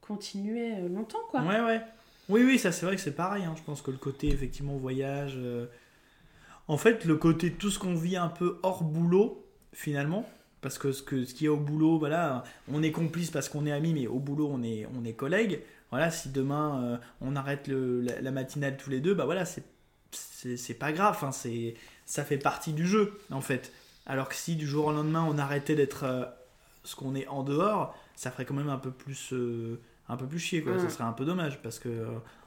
continuer 0.00 0.74
euh, 0.76 0.88
longtemps, 0.88 1.18
quoi. 1.30 1.40
Ouais, 1.42 1.60
ouais. 1.60 1.80
Oui, 2.28 2.42
oui, 2.44 2.58
ça 2.58 2.72
c'est 2.72 2.86
vrai 2.86 2.94
que 2.96 3.02
c'est 3.02 3.16
pareil. 3.16 3.44
hein. 3.44 3.54
Je 3.56 3.62
pense 3.62 3.82
que 3.82 3.90
le 3.90 3.96
côté 3.96 4.28
effectivement 4.28 4.76
voyage. 4.76 5.34
euh, 5.36 5.66
En 6.68 6.76
fait, 6.76 7.04
le 7.04 7.16
côté 7.16 7.52
tout 7.52 7.70
ce 7.70 7.78
qu'on 7.78 7.94
vit 7.94 8.16
un 8.16 8.28
peu 8.28 8.58
hors 8.62 8.84
boulot, 8.84 9.44
finalement. 9.72 10.24
Parce 10.60 10.78
que 10.78 10.92
ce 10.92 11.02
que 11.02 11.24
ce 11.24 11.34
qu'il 11.34 11.46
y 11.46 11.48
a 11.48 11.52
au 11.52 11.56
boulot, 11.56 11.98
voilà, 11.98 12.44
on 12.72 12.82
est 12.84 12.92
complice 12.92 13.30
parce 13.32 13.48
qu'on 13.48 13.66
est 13.66 13.72
amis, 13.72 13.92
mais 13.94 14.06
au 14.06 14.20
boulot 14.20 14.48
on 14.52 14.62
est 14.62 14.86
on 14.96 15.04
est 15.04 15.14
collègues. 15.14 15.60
Voilà, 15.92 16.10
si 16.10 16.30
demain 16.30 16.82
euh, 16.82 16.96
on 17.20 17.36
arrête 17.36 17.68
le, 17.68 18.00
la, 18.00 18.20
la 18.20 18.30
matinale 18.32 18.76
tous 18.76 18.90
les 18.90 19.00
deux, 19.00 19.14
bah 19.14 19.24
voilà, 19.26 19.44
c'est 19.44 20.74
pas 20.74 20.90
grave. 20.90 21.24
C'est 21.32 21.74
ça 22.04 22.24
fait 22.24 22.38
partie 22.38 22.72
du 22.72 22.86
jeu 22.86 23.20
en 23.30 23.40
fait. 23.40 23.72
Alors 24.06 24.28
que 24.28 24.34
si 24.34 24.56
du 24.56 24.66
jour 24.66 24.86
au 24.86 24.92
lendemain 24.92 25.24
on 25.28 25.38
arrêtait 25.38 25.76
d'être 25.76 26.02
euh, 26.04 26.24
ce 26.82 26.96
qu'on 26.96 27.14
est 27.14 27.28
en 27.28 27.44
dehors, 27.44 27.96
ça 28.16 28.32
ferait 28.32 28.44
quand 28.44 28.54
même 28.54 28.68
un 28.68 28.78
peu 28.78 28.90
plus 28.90 29.32
euh, 29.32 29.78
un 30.08 30.16
peu 30.16 30.26
plus 30.26 30.40
chier 30.40 30.62
quoi. 30.62 30.72
Ça 30.80 30.88
serait 30.90 31.04
un 31.04 31.12
peu 31.12 31.24
dommage 31.24 31.62
parce 31.62 31.78
que 31.78 31.88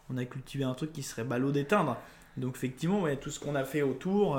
on 0.09 0.17
a 0.17 0.25
cultivé 0.25 0.65
un 0.65 0.73
truc 0.73 0.91
qui 0.91 1.03
serait 1.03 1.23
ballot 1.23 1.51
d'éteindre. 1.51 1.97
Donc 2.37 2.55
effectivement, 2.57 3.01
ouais, 3.01 3.15
tout 3.15 3.29
ce 3.29 3.39
qu'on 3.39 3.55
a 3.55 3.63
fait 3.63 3.81
autour, 3.81 4.37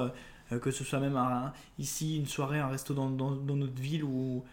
que 0.61 0.71
ce 0.71 0.85
soit 0.85 1.01
même 1.01 1.17
un- 1.17 1.53
ici 1.79 2.19
une 2.19 2.27
soirée, 2.27 2.59
un 2.59 2.69
resto 2.69 2.93
dans, 2.93 3.09
dans- 3.11 3.31
dans 3.33 3.57
notre 3.57 3.81
ville 3.81 4.05
ou 4.05 4.45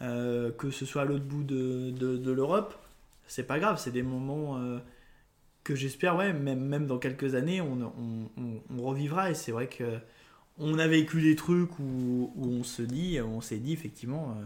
que 0.00 0.70
ce 0.70 0.84
soit 0.84 1.02
à 1.02 1.04
l'autre 1.06 1.24
bout 1.24 1.42
de, 1.42 1.90
de- 1.90 2.16
de 2.18 2.30
l'Europe, 2.30 2.74
c'est 3.30 3.44
pas 3.46 3.58
grave. 3.58 3.78
C'est 3.78 3.90
des 3.92 4.02
moments 4.02 4.58
euh, 4.58 4.78
que 5.64 5.74
j'espère, 5.74 6.16
ouais, 6.16 6.32
même, 6.32 6.60
même 6.60 6.86
dans 6.86 6.98
quelques 6.98 7.34
années, 7.34 7.60
on, 7.60 7.80
on- 7.82 8.30
on- 8.36 8.62
on 8.78 8.82
revivra. 8.82 9.30
Et 9.30 9.34
c'est 9.34 9.52
vrai 9.52 9.66
que 9.68 9.98
on 10.58 10.78
a 10.78 10.86
vécu 10.86 11.22
des 11.22 11.36
trucs 11.36 11.78
où, 11.78 12.32
où 12.36 12.46
on 12.46 12.62
se 12.64 12.82
dit, 12.82 13.18
on 13.20 13.40
s'est 13.40 13.58
dit 13.58 13.72
effectivement, 13.72 14.36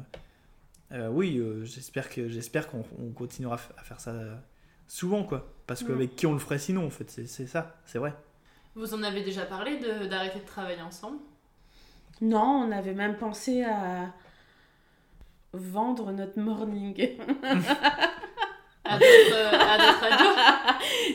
euh, 0.92 0.98
euh, 1.06 1.08
oui, 1.08 1.38
euh, 1.38 1.64
j'espère 1.64 2.08
que 2.10 2.28
j'espère 2.28 2.68
qu'on 2.68 2.84
on 2.98 3.10
continuera 3.10 3.58
à 3.76 3.82
faire 3.82 4.00
ça 4.00 4.14
souvent, 4.86 5.24
quoi. 5.24 5.50
Parce 5.66 5.82
Mm. 5.82 5.86
qu'avec 5.88 6.16
qui 6.16 6.26
on 6.26 6.32
le 6.34 6.38
ferait 6.38 6.58
sinon, 6.58 6.86
en 6.86 6.90
fait, 6.90 7.10
c'est 7.10 7.26
c'est 7.26 7.46
ça, 7.46 7.76
c'est 7.86 7.98
vrai. 7.98 8.14
Vous 8.76 8.92
en 8.94 9.02
avez 9.02 9.22
déjà 9.24 9.44
parlé 9.46 9.78
de- 9.78 10.06
d'arrêter 10.06 10.40
de 10.40 10.44
travailler 10.46 10.82
ensemble? 10.82 11.18
Non, 12.20 12.66
on 12.68 12.70
avait 12.72 12.94
même 12.94 13.16
pensé 13.16 13.64
à 13.64 14.12
vendre 15.52 16.12
notre 16.12 16.38
morning. 16.40 16.96
à 18.94 19.78
d'autres 19.78 20.10
radios 20.10 20.34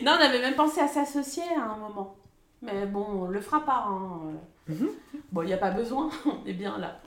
non, 0.04 0.12
on 0.20 0.24
avait 0.24 0.42
même 0.42 0.56
pensé 0.56 0.80
à 0.82 0.88
s'associer 0.88 1.44
à 1.58 1.74
un 1.74 1.78
moment. 1.78 2.16
Mais 2.62 2.86
bon, 2.86 3.06
on 3.10 3.26
le 3.28 3.40
fera 3.42 3.66
pas. 3.66 3.86
hein. 3.88 4.20
Bon, 5.32 5.42
il 5.42 5.48
n'y 5.48 5.54
a 5.54 5.58
pas 5.58 5.72
besoin, 5.72 6.10
on 6.26 6.46
est 6.48 6.54
bien 6.54 6.78
là. 6.78 7.00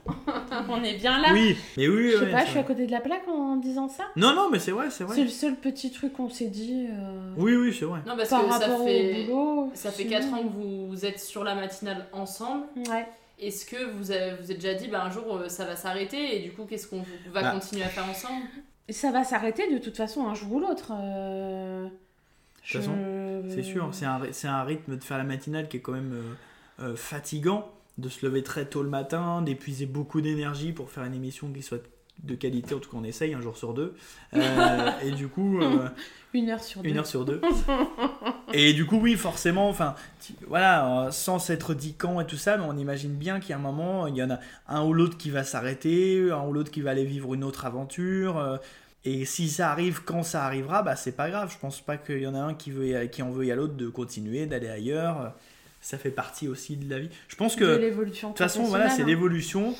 on 0.69 0.83
est 0.83 0.95
bien 0.95 1.19
là. 1.21 1.29
Oui, 1.31 1.55
mais 1.77 1.87
oui, 1.87 2.11
Je 2.11 2.17
sais 2.17 2.25
ouais, 2.25 2.31
pas, 2.31 2.43
je 2.45 2.49
suis 2.49 2.59
à 2.59 2.63
côté 2.63 2.85
de 2.87 2.91
la 2.91 2.99
plaque 2.99 3.25
en 3.27 3.55
disant 3.57 3.87
ça? 3.87 4.03
Non, 4.17 4.33
non, 4.33 4.49
mais 4.51 4.59
c'est 4.59 4.71
vrai, 4.71 4.89
c'est 4.89 5.03
vrai. 5.05 5.15
C'est 5.15 5.23
le 5.23 5.29
seul 5.29 5.55
petit 5.55 5.91
truc 5.91 6.13
qu'on 6.13 6.29
s'est 6.29 6.47
dit. 6.47 6.87
euh, 6.89 7.33
Oui, 7.37 7.55
oui, 7.55 7.73
c'est 7.77 7.85
vrai. 7.85 7.99
Non, 8.05 8.17
parce 8.17 8.29
Par 8.29 8.45
que 8.45 8.51
ça 8.51 8.77
fait, 8.83 9.25
boulot, 9.25 9.71
ça 9.75 9.91
fait 9.91 10.03
sinon- 10.03 10.09
4 10.19 10.33
ans 10.33 10.43
que 10.43 10.89
vous 10.89 11.05
êtes 11.05 11.19
sur 11.19 11.43
la 11.45 11.55
matinale 11.55 12.07
ensemble. 12.11 12.65
Ouais. 12.89 13.07
Est-ce 13.39 13.65
que 13.65 13.91
vous 13.97 14.11
avez, 14.11 14.35
vous 14.41 14.51
êtes 14.51 14.59
déjà 14.59 14.73
dit, 14.73 14.87
bah, 14.87 15.03
un 15.05 15.09
jour 15.11 15.23
euh, 15.37 15.47
ça 15.49 15.63
va 15.65 15.75
s'arrêter 15.75 16.35
et 16.37 16.39
du 16.39 16.51
coup, 16.51 16.65
qu'est-ce 16.65 16.87
qu'on 16.87 17.03
va 17.31 17.41
Bah. 17.43 17.51
continuer 17.51 17.83
à 17.83 17.89
faire 17.89 18.05
ensemble? 18.09 18.43
Ça 18.89 19.11
va 19.11 19.23
s'arrêter 19.23 19.71
de 19.73 19.77
toute 19.79 19.95
façon 19.97 20.27
un 20.27 20.33
jour 20.35 20.53
ou 20.53 20.59
l'autre. 20.59 20.91
euh, 20.93 21.85
De 21.85 21.89
je- 22.63 22.73
toute 22.73 22.81
façon, 22.81 22.95
c'est 23.49 23.63
sûr, 23.63 23.89
c'est 23.91 24.05
un, 24.05 24.21
un 24.51 24.63
rythme 24.63 24.97
de 24.97 25.03
faire 25.03 25.17
la 25.17 25.23
matinale 25.23 25.67
qui 25.67 25.77
est 25.77 25.81
quand 25.81 25.93
même 25.93 26.13
euh, 26.79 26.83
euh, 26.91 26.95
fatigant, 26.95 27.71
de 27.97 28.09
se 28.09 28.25
lever 28.25 28.43
très 28.43 28.65
tôt 28.65 28.83
le 28.83 28.89
matin, 28.89 29.41
d'épuiser 29.41 29.85
beaucoup 29.85 30.21
d'énergie 30.21 30.71
pour 30.71 30.89
faire 30.89 31.03
une 31.03 31.13
émission 31.13 31.51
qui 31.51 31.61
soit 31.61 31.79
de 32.23 32.35
qualité, 32.35 32.75
en 32.75 32.79
tout 32.79 32.91
cas 32.91 32.97
on 32.97 33.03
essaye 33.03 33.33
un 33.33 33.41
jour 33.41 33.57
sur 33.57 33.73
deux. 33.73 33.95
Euh, 34.35 34.89
et 35.03 35.11
du 35.11 35.27
coup, 35.27 35.59
euh, 35.61 35.89
Une 36.33 36.49
heure 36.49 36.63
sur 36.63 36.81
deux. 36.81 36.89
une 36.89 36.97
heure 36.97 37.05
sur 37.07 37.25
deux. 37.25 37.41
Et 38.55 38.73
du 38.73 38.85
coup, 38.85 38.97
oui, 38.99 39.15
forcément, 39.15 39.67
enfin, 39.67 39.95
voilà, 40.47 41.09
sans 41.11 41.39
s'être 41.39 41.73
dit 41.73 41.95
quand 41.95 42.21
et 42.21 42.25
tout 42.27 42.37
ça, 42.37 42.55
mais 42.57 42.65
on 42.67 42.77
imagine 42.77 43.13
bien 43.15 43.39
qu'il 43.39 43.49
y 43.49 43.53
a 43.53 43.55
un 43.57 43.59
moment, 43.59 44.05
il 44.05 44.15
y 44.15 44.21
en 44.23 44.29
a 44.29 44.39
un 44.67 44.83
ou 44.83 44.93
l'autre 44.93 45.17
qui 45.17 45.31
va 45.31 45.43
s'arrêter, 45.43 46.29
un 46.31 46.45
ou 46.45 46.53
l'autre 46.53 46.69
qui 46.69 46.81
va 46.81 46.91
aller 46.91 47.03
vivre 47.05 47.33
une 47.33 47.43
autre 47.43 47.65
aventure. 47.65 48.59
Et 49.05 49.25
si 49.25 49.49
ça 49.49 49.71
arrive 49.71 50.03
quand 50.03 50.23
ça 50.23 50.45
arrivera, 50.45 50.81
bah 50.81 50.95
c'est 50.95 51.11
pas 51.11 51.29
grave. 51.29 51.51
Je 51.51 51.59
pense 51.59 51.81
pas 51.81 51.97
qu'il 51.97 52.19
y 52.19 52.27
en 52.27 52.35
a 52.35 52.39
un 52.39 52.53
qui, 52.53 52.71
veut, 52.71 53.05
qui 53.07 53.21
en 53.21 53.31
veut 53.31 53.51
à 53.51 53.55
l'autre 53.55 53.75
de 53.75 53.89
continuer, 53.89 54.45
d'aller 54.45 54.69
ailleurs. 54.69 55.33
Ça 55.81 55.97
fait 55.97 56.11
partie 56.11 56.47
aussi 56.47 56.77
de 56.77 56.89
la 56.89 56.99
vie. 56.99 57.09
Je 57.27 57.35
pense 57.35 57.57
que 57.57 57.65
De 57.65 57.75
l'évolution 57.75 58.29
de 58.29 58.33
toute 58.33 58.37
façon, 58.37 58.63
voilà, 58.63 58.89
c'est 58.89 59.01
hein. 59.01 59.05
l'évolution. 59.05 59.75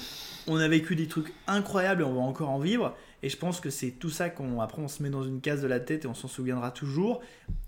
on 0.47 0.57
a 0.57 0.67
vécu 0.67 0.97
des 0.97 1.07
trucs 1.07 1.33
incroyables 1.47 2.01
et 2.01 2.05
on 2.05 2.13
va 2.13 2.21
encore 2.21 2.49
en 2.49 2.59
vivre. 2.59 2.93
Et 3.21 3.29
je 3.29 3.37
pense 3.37 3.61
que 3.61 3.69
c'est 3.69 3.91
tout 3.91 4.09
ça 4.09 4.29
qu'on 4.29 4.59
après 4.59 4.81
on 4.81 4.89
se 4.89 5.01
met 5.01 5.09
dans 5.09 5.23
une 5.23 5.39
case 5.39 5.61
de 5.61 5.67
la 5.67 5.79
tête 5.79 6.03
et 6.03 6.07
on 6.07 6.13
s'en 6.13 6.27
souviendra 6.27 6.71
toujours. 6.71 7.21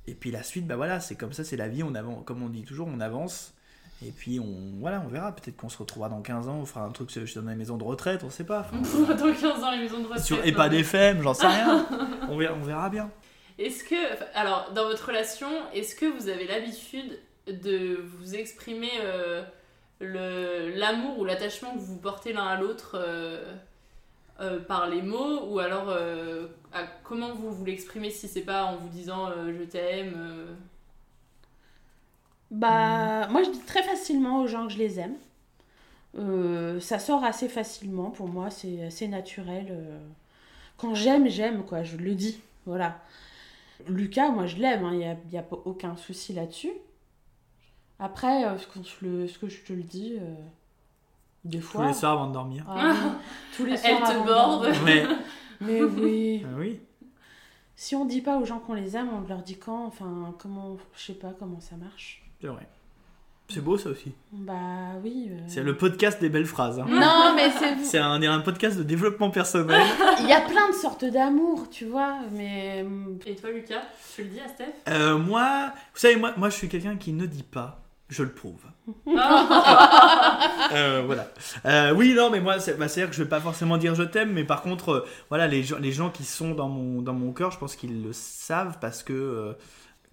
Et 0.06 0.14
puis 0.14 0.32
la 0.32 0.44
suite, 0.44 0.68
bah 0.68 0.76
voilà, 0.76 1.00
c'est 1.00 1.16
comme 1.16 1.32
ça, 1.32 1.46
c'est 1.46 1.56
la 1.56 1.70
vie. 1.70 1.84
On 1.84 1.96
avance, 1.96 2.24
comme 2.26 2.44
on 2.44 2.50
dit 2.50 2.64
toujours, 2.64 2.90
on 2.94 3.00
avance. 3.00 3.55
Et 4.04 4.12
puis 4.12 4.40
on 4.40 4.80
voilà, 4.80 5.02
on 5.06 5.08
verra. 5.08 5.32
Peut-être 5.32 5.56
qu'on 5.58 5.70
se 5.70 5.78
retrouvera 5.78 6.10
dans 6.10 6.22
15 6.22 6.48
ans, 6.50 6.58
on 6.62 6.66
fera 6.66 6.82
un 6.86 6.90
truc 6.92 7.10
dans 7.36 7.50
les 7.50 7.56
maisons 7.56 7.78
de 7.78 7.84
retraite, 7.84 8.24
on 8.24 8.30
sait 8.30 8.44
pas. 8.44 8.68
Enfin, 8.74 9.14
Dans 9.16 9.34
15 9.34 9.64
ans, 9.64 9.72
les 9.72 9.78
maisons 9.80 10.00
de 10.00 10.06
retraite. 10.08 10.24
sur 10.24 10.46
et 10.46 10.52
pas 10.52 10.68
FM, 10.72 11.22
j'en 11.22 11.34
sais 11.34 11.48
rien. 11.48 11.88
On 12.30 12.38
verra, 12.38 12.56
on 12.60 12.64
verra 12.64 12.90
bien. 12.90 13.10
Est-ce 13.58 13.84
que, 13.86 13.96
alors, 14.34 14.72
dans 14.76 14.84
votre 14.86 15.08
relation, 15.08 15.48
est-ce 15.74 15.96
que 15.96 16.06
vous 16.06 16.28
avez 16.28 16.46
l'habitude 16.46 17.18
de 17.48 17.96
vous 18.20 18.36
exprimer 18.36 18.90
euh, 19.02 19.44
le- 20.02 20.72
l'amour 20.78 21.20
ou 21.20 21.26
l'attachement 21.26 21.74
que 21.74 21.80
vous 21.80 21.96
portez 21.98 22.34
l'un 22.34 22.46
à 22.48 22.60
l'autre 22.60 22.98
euh, 23.00 23.54
euh, 24.42 24.60
par 24.60 24.90
les 24.90 25.02
mots 25.02 25.46
ou 25.52 25.60
alors 25.60 25.90
à- 26.74 26.84
comment 27.06 27.34
vous 27.34 27.52
vous 27.52 27.64
l'exprimez 27.64 28.10
si 28.10 28.28
c'est 28.28 28.42
pas 28.42 28.64
en 28.66 28.76
vous 28.76 28.90
disant 28.90 29.30
je 29.48 29.64
t'aime 29.64 30.16
Bah, 32.52 33.28
moi 33.30 33.44
je 33.44 33.50
dis 33.52 33.60
très 33.60 33.84
facilement 33.84 34.42
aux 34.42 34.48
gens 34.48 34.68
que 34.68 34.74
je 34.74 34.78
les 34.78 35.00
aime. 35.00 35.16
Euh, 36.18 36.80
ça 36.80 37.00
sort 37.00 37.24
assez 37.24 37.50
facilement 37.50 38.10
pour 38.10 38.28
moi, 38.30 38.50
c'est 38.50 38.86
assez 38.86 39.08
naturel. 39.08 39.68
euh. 39.72 40.00
Quand 40.78 40.94
j'aime, 40.96 41.28
j'aime, 41.30 41.64
quoi, 41.66 41.84
je 41.84 41.98
le 41.98 42.16
dis. 42.16 42.40
Voilà. 42.66 43.00
Lucas, 43.88 44.30
moi 44.30 44.46
je 44.46 44.58
l'aime, 44.58 44.88
il 44.94 44.98
n'y 45.00 45.06
a, 45.06 45.18
y 45.32 45.38
a 45.38 45.44
pas 45.44 45.58
aucun 45.66 45.96
souci 45.98 46.34
là-dessus. 46.34 46.72
Après, 48.00 48.46
euh, 48.46 48.58
ce, 48.58 48.68
qu'on 48.68 48.84
se 48.84 49.04
le- 49.06 49.28
ce 49.28 49.38
que 49.40 49.48
je 49.50 49.62
te 49.64 49.74
le 49.74 49.84
dis, 49.84 50.18
euh, 50.20 50.34
des 51.46 51.60
Tous 51.60 51.64
fois. 51.66 51.88
les 51.88 51.94
soirs 51.94 52.14
avant 52.14 52.28
de 52.28 52.34
dormir. 52.34 52.66
Ah 52.70 52.92
oui, 52.94 52.98
tous 53.58 53.66
les 53.66 53.74
Elle 53.74 53.80
soirs 53.98 54.02
te 54.02 54.06
avant 54.12 54.24
de 54.24 54.28
borde. 54.28 54.68
Mais 54.86 55.04
Mais 55.62 55.82
oui. 55.84 56.44
Ah 56.46 56.56
oui. 56.58 56.80
Si 57.78 57.96
on 57.96 58.06
dit 58.06 58.22
pas 58.22 58.38
aux 58.38 58.46
gens 58.46 58.60
qu'on 58.60 58.74
les 58.74 58.96
aime, 58.98 59.10
on 59.14 59.28
leur 59.28 59.42
dit 59.42 59.58
quand 59.58 59.86
Enfin, 59.86 60.34
comment. 60.40 60.78
Je 60.96 61.02
sais 61.04 61.14
pas 61.14 61.34
comment 61.38 61.60
ça 61.62 61.76
marche. 61.78 62.25
C'est 62.42 62.48
vrai. 62.48 62.68
C'est 63.48 63.62
beau 63.64 63.78
ça 63.78 63.90
aussi. 63.92 64.12
Bah 64.32 64.54
oui. 65.04 65.30
euh. 65.32 65.38
C'est 65.48 65.62
le 65.62 65.78
podcast 65.78 66.20
des 66.20 66.30
belles 66.30 66.48
phrases. 66.48 66.80
hein. 66.80 66.86
Non, 66.90 67.34
mais 67.36 67.52
c'est. 67.52 67.76
C'est 67.84 68.00
un, 68.00 68.40
podcast 68.40 68.76
de 68.78 68.82
développement 68.84 69.30
personnel. 69.30 69.84
Il 70.22 70.28
y 70.28 70.34
a 70.34 70.42
plein 70.42 70.68
de 70.70 70.74
sortes 70.74 71.06
d'amour, 71.06 71.70
tu 71.70 71.86
vois, 71.86 72.16
mais. 72.32 72.84
Et 73.28 73.36
toi, 73.36 73.52
Lucas, 73.52 73.84
tu 74.16 74.24
le 74.24 74.30
dis 74.30 74.40
à 74.40 74.48
Steph? 74.48 74.74
Euh, 74.90 75.18
moi, 75.20 75.72
vous 75.94 76.00
savez, 76.00 76.16
moi, 76.16 76.34
moi 76.38 76.50
je 76.50 76.56
suis 76.56 76.68
quelqu'un 76.70 76.96
qui 76.98 77.14
ne 77.14 77.28
dit 77.28 77.44
pas, 77.44 77.84
je 78.10 78.24
le 78.24 78.32
prouve. 78.32 78.62
Euh, 80.74 81.04
voilà. 81.06 81.28
Euh, 81.66 81.94
oui, 81.94 82.14
non, 82.16 82.30
mais 82.32 82.40
moi, 82.40 82.60
c'est- 82.60 82.74
bah, 82.74 82.88
c'est-à-dire 82.88 83.12
que 83.12 83.16
je 83.16 83.24
vais 83.24 83.30
pas 83.30 83.40
forcément 83.40 83.78
dire 83.78 83.94
je 83.96 84.04
t'aime, 84.04 84.32
mais 84.34 84.44
par 84.44 84.62
contre, 84.62 84.90
euh, 84.90 85.06
voilà, 85.30 85.48
les 85.48 85.64
gens, 85.64 85.78
les 85.80 85.92
gens 85.92 86.10
qui 86.10 86.24
sont 86.24 86.54
dans 86.56 86.68
mon, 86.70 87.02
dans 87.02 87.14
mon 87.14 87.32
cœur, 87.34 87.52
je 87.52 87.60
pense 87.60 87.76
qu'ils 87.76 88.04
le 88.04 88.12
savent 88.14 88.78
parce 88.82 89.04
que 89.04 89.14
euh, 89.14 89.54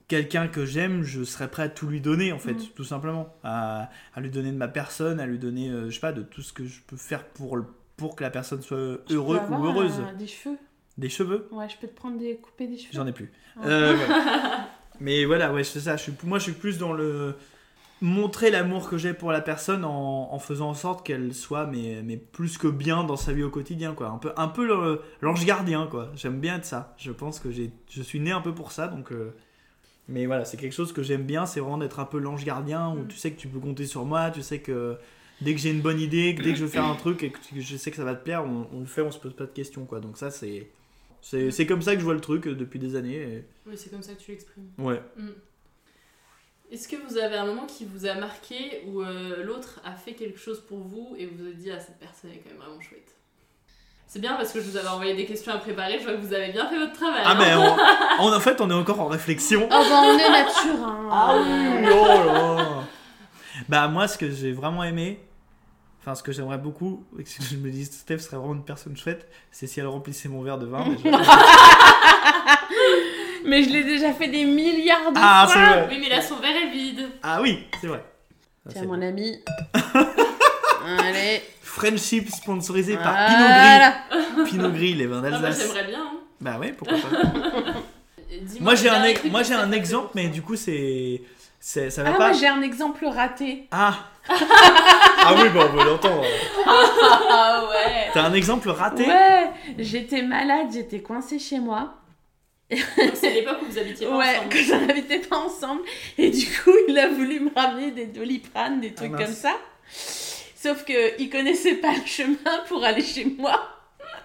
quelqu'un 0.09 0.49
que 0.49 0.65
j'aime, 0.67 1.03
je 1.03 1.25
serais 1.25 1.49
prêt 1.51 1.63
à 1.65 1.69
tout 1.69 1.87
lui 1.87 2.01
donner, 2.01 2.33
en 2.33 2.39
fait, 2.39 2.55
Mm. 2.55 2.67
tout 2.75 2.85
simplement. 2.85 3.35
À, 3.45 3.89
à 4.15 4.21
lui 4.21 4.31
donner 4.31 4.51
de 4.53 4.57
ma 4.57 4.69
personne, 4.69 5.21
à 5.21 5.27
lui 5.27 5.39
donner, 5.39 5.71
euh, 5.71 5.89
je 5.89 5.95
sais 5.95 6.01
pas, 6.01 6.13
de 6.13 6.23
tout 6.23 6.43
ce 6.43 6.53
que 6.53 6.65
je 6.67 6.81
peux 6.87 6.97
faire 6.97 7.25
pour, 7.25 7.57
le- 7.57 7.65
pour 7.97 8.17
que 8.17 8.23
la 8.25 8.31
personne 8.31 8.63
soit 8.63 8.99
peux 9.07 9.17
ou 9.17 9.33
heureuse. 9.65 10.01
euh, 10.01 10.15
des 10.19 10.27
cheveux. 10.27 10.57
Des 10.99 11.09
cheveux 11.09 11.49
Ouais, 11.53 11.69
je 11.69 11.77
peux 11.79 11.87
te 11.89 11.95
prendre 11.95 12.19
des. 12.19 12.37
couper 12.37 12.67
des 12.67 12.77
cheveux. 12.77 12.91
J'en 12.93 13.07
ai 13.07 13.13
plus. 13.13 13.33
Ah. 13.57 13.67
Euh, 13.67 13.97
ouais. 13.97 14.07
Mais 15.01 15.25
voilà, 15.25 15.53
ouais, 15.53 15.65
c'est 15.65 15.81
ça. 15.81 15.97
Je 15.97 16.03
suis, 16.03 16.13
moi, 16.25 16.39
je 16.39 16.45
suis 16.45 16.53
plus 16.53 16.79
dans 16.79 16.93
le 16.93 17.35
montrer 18.01 18.51
l'amour 18.51 18.89
que 18.91 18.99
j'ai 18.99 19.15
pour 19.15 19.31
la 19.31 19.41
personne 19.41 19.85
en, 19.85 20.29
en 20.33 20.39
faisant 20.41 20.71
en 20.71 20.75
sorte 20.75 21.07
qu'elle 21.07 21.33
soit, 21.35 21.67
mais, 21.67 22.03
mais 22.05 22.17
plus 22.17 22.59
que 22.59 22.67
bien 22.67 23.05
dans 23.05 23.17
sa 23.17 23.33
vie 23.33 23.45
au 23.45 23.51
quotidien, 23.51 23.95
quoi. 23.95 24.09
Un 24.09 24.19
peu, 24.19 24.33
un 24.37 24.49
peu 24.49 25.01
l'ange 25.21 25.45
gardien, 25.47 25.87
quoi. 25.89 26.11
J'aime 26.17 26.41
bien 26.41 26.57
être 26.57 26.65
ça. 26.65 26.95
Je 26.99 27.13
pense 27.13 27.39
que 27.39 27.51
j'ai, 27.53 27.71
je 27.89 28.03
suis 28.03 28.19
né 28.21 28.33
un 28.33 28.41
peu 28.41 28.53
pour 28.55 28.73
ça, 28.73 28.89
donc. 28.89 29.13
euh, 29.13 29.35
Mais 30.09 30.27
voilà, 30.27 30.45
c'est 30.45 30.57
quelque 30.57 30.73
chose 30.75 30.93
que 30.93 31.03
j'aime 31.03 31.23
bien, 31.25 31.47
c'est 31.47 31.61
vraiment 31.61 31.79
d'être 31.79 32.01
un 32.01 32.05
peu 32.05 32.19
l'ange 32.19 32.45
gardien 32.45 32.91
où 32.91 33.05
tu 33.07 33.17
sais 33.17 33.31
que 33.31 33.39
tu 33.41 33.49
peux 33.49 33.61
compter 33.61 33.87
sur 33.87 34.05
moi, 34.05 34.31
tu 34.31 34.43
sais 34.43 34.59
que 34.61 34.97
dès 35.41 35.55
que 35.55 35.61
j'ai 35.61 35.71
une 35.71 35.81
bonne 35.81 36.01
idée, 36.01 36.35
que 36.35 36.43
dès 36.43 36.51
que 36.51 36.57
je 36.59 36.65
veux 36.65 36.71
faire 36.71 36.85
un 36.87 36.97
truc 36.97 37.23
et 37.23 37.31
que 37.31 37.39
je 37.61 37.77
sais 37.77 37.91
que 37.91 37.97
ça 37.97 38.05
va 38.05 38.15
te 38.15 38.23
plaire, 38.25 38.45
on, 38.45 38.67
on 38.73 38.81
le 38.81 38.87
fait, 38.87 39.03
on 39.03 39.11
se 39.13 39.19
pose 39.19 39.35
pas 39.35 39.45
de 39.47 39.53
questions, 39.53 39.85
quoi. 39.87 40.01
Donc 40.01 40.17
ça, 40.19 40.31
c'est. 40.31 40.69
C'est 41.21 41.67
comme 41.67 41.83
ça 41.83 41.95
que 41.95 42.01
je 42.01 42.05
vois 42.05 42.15
le 42.15 42.21
truc 42.21 42.49
depuis 42.49 42.81
des 42.81 42.97
années. 42.97 43.15
et- 43.23 43.45
Oui, 43.65 43.75
c'est 43.77 43.91
comme 43.91 44.03
ça 44.03 44.13
que 44.15 44.21
tu 44.21 44.33
l'exprimes. 44.33 44.71
Ouais. 44.77 45.01
Mm. 45.17 45.29
Est-ce 46.73 46.89
que 46.89 46.97
vous 46.97 47.17
avez 47.17 47.37
un 47.37 47.47
moment 47.47 47.67
qui 47.67 47.85
vous 47.85 48.07
a 48.07 48.15
marqué 48.15 48.83
où 48.87 49.03
euh, 49.03 49.45
l'autre 49.45 49.81
a 49.85 49.95
fait 49.95 50.15
quelque 50.15 50.39
chose 50.41 50.61
pour 50.61 50.79
vous 50.81 51.15
et 51.17 51.27
vous 51.27 51.47
êtes 51.47 51.59
dit 51.59 51.71
ah 51.71 51.79
cette 51.79 51.99
personne 52.01 52.31
est 52.31 52.39
quand 52.39 52.49
même 52.51 52.59
vraiment 52.59 52.81
chouette? 52.81 53.15
C'est 54.13 54.21
bien 54.21 54.35
parce 54.35 54.53
que 54.53 54.61
je 54.61 54.69
vous 54.69 54.77
avais 54.77 54.89
envoyé 54.89 55.15
des 55.15 55.25
questions 55.25 55.55
à 55.55 55.57
préparer, 55.57 55.99
je 55.99 56.05
vois 56.05 56.13
que 56.13 56.21
vous 56.21 56.35
avez 56.35 56.53
bien 56.53 56.69
fait 56.69 56.79
votre 56.79 56.93
travail. 56.93 57.23
Ah, 57.25 57.31
hein. 57.31 57.37
mais 57.39 57.55
on, 57.55 57.77
on- 58.27 58.31
en 58.37 58.41
fait, 58.41 58.61
on 58.61 58.69
est 58.69 58.75
encore 58.75 59.01
en 59.01 59.07
réflexion. 59.07 59.63
Oh 59.65 59.69
bah 59.89 60.03
on 60.05 60.19
est 60.19 60.29
nature, 60.31 60.87
hein. 60.87 61.09
Ah 61.11 61.35
oui, 61.39 61.89
oh 61.91 62.07
là 62.07 62.25
là. 62.57 62.67
Bah, 63.71 63.89
moi, 63.89 64.07
ce 64.09 64.19
que 64.19 64.31
j'ai 64.31 64.53
vraiment 64.53 64.85
aimé, 64.85 65.19
enfin, 66.03 66.15
ce 66.15 66.23
que 66.23 66.31
j'aimerais 66.31 66.59
beaucoup, 66.59 67.07
et 67.19 67.25
que 67.25 67.31
je 67.51 67.57
me 67.57 67.71
dis, 67.71 67.87
Steph 67.87 68.19
serait 68.19 68.37
vraiment 68.37 68.53
une 68.53 68.65
personne 68.67 68.95
chouette, 68.99 69.27
c'est 69.51 69.67
si 69.67 69.81
elle 69.81 69.87
remplissait 69.87 70.29
mon 70.29 70.43
verre 70.43 70.59
de 70.59 70.67
vin. 70.67 70.85
mais 70.87 70.97
je- 71.03 71.09
Mais 73.49 73.63
je 73.63 73.71
l'ai 73.71 73.85
déjà 73.85 74.13
fait 74.13 74.29
des 74.29 74.45
milliards 74.45 75.11
de 75.11 75.19
Ah, 75.23 75.47
fois. 75.47 75.55
c'est 75.55 75.59
vrai. 75.71 75.89
Oui, 75.91 75.97
mais 76.03 76.11
là 76.11 76.21
son 76.21 76.37
verre 76.37 76.55
est 76.55 76.69
vide. 76.71 77.09
Ah 77.23 77.41
oui, 77.41 77.65
c'est 77.81 77.87
vrai. 77.87 78.05
Tiens, 78.69 78.85
mon 78.85 79.01
ami. 79.01 79.43
Allez. 80.99 81.43
Friendship 81.63 82.29
sponsorisé 82.31 82.97
par 82.97 83.13
Voilà. 83.15 83.95
Pinot 84.09 84.41
Gris. 84.45 84.51
Pinot 84.51 84.71
Gris, 84.71 84.95
les 84.95 85.07
vins 85.07 85.23
Ah 85.25 85.31
bah 85.31 85.39
d'Alsace. 85.41 85.67
j'aimerais 85.69 85.85
bien. 85.85 86.01
hein. 86.03 86.17
bah 86.41 86.59
ouais, 86.59 86.73
pourquoi 86.73 86.99
pas. 86.99 87.09
Moi, 88.61 88.75
j'ai 88.75 88.89
un, 88.89 89.03
moi, 89.31 89.43
j'ai 89.43 89.55
exemple, 89.73 90.11
mais 90.15 90.29
du 90.29 90.43
coup, 90.43 90.57
c'est. 90.57 91.23
c'est- 91.61 91.91
Ça 91.91 92.03
va 92.03 92.11
Ah, 92.15 92.19
pas. 92.19 92.29
moi 92.29 92.33
j'ai 92.39 92.47
un 92.49 92.63
exemple 92.63 93.05
raté. 93.07 93.69
Ah 93.71 93.95
Ah 94.29 95.35
oui, 95.37 95.49
bah 95.55 95.69
on 95.71 95.77
veut 95.77 95.85
l'entendre. 95.85 96.25
Ah 96.67 97.65
ouais. 97.71 98.11
T'as 98.15 98.23
un 98.25 98.33
exemple 98.35 98.69
raté? 98.71 99.07
Ouais, 99.07 99.51
j'étais 99.79 100.23
malade, 100.23 100.69
j'étais 100.73 101.01
coincée 101.01 101.39
chez 101.39 101.59
moi. 101.59 101.95
C'est 103.15 103.31
l'époque 103.35 103.59
où 103.63 103.71
vous 103.71 103.79
habitiez 103.79 104.07
pas 104.07 104.17
Ouais, 104.17 104.37
ensemble. 104.37 104.49
que 104.49 104.75
on 104.75 104.87
n'habitait 104.87 105.19
pas 105.19 105.37
ensemble. 105.37 105.83
Et 106.17 106.31
du 106.31 106.47
coup, 106.47 106.73
il 106.89 106.99
a 106.99 107.09
voulu 107.09 107.41
me 107.41 107.51
ramener 107.55 107.91
des 107.91 108.07
doliprane, 108.07 108.81
des 108.81 108.95
trucs 108.95 109.13
Ah, 109.15 109.25
comme 109.25 109.35
ça. 109.35 109.53
Sauf 110.63 110.85
que 110.85 111.21
il 111.21 111.29
connaissait 111.29 111.75
pas 111.75 111.93
le 111.93 112.07
chemin 112.07 112.63
pour 112.69 112.85
aller 112.85 113.03
chez 113.03 113.25
moi. 113.25 113.82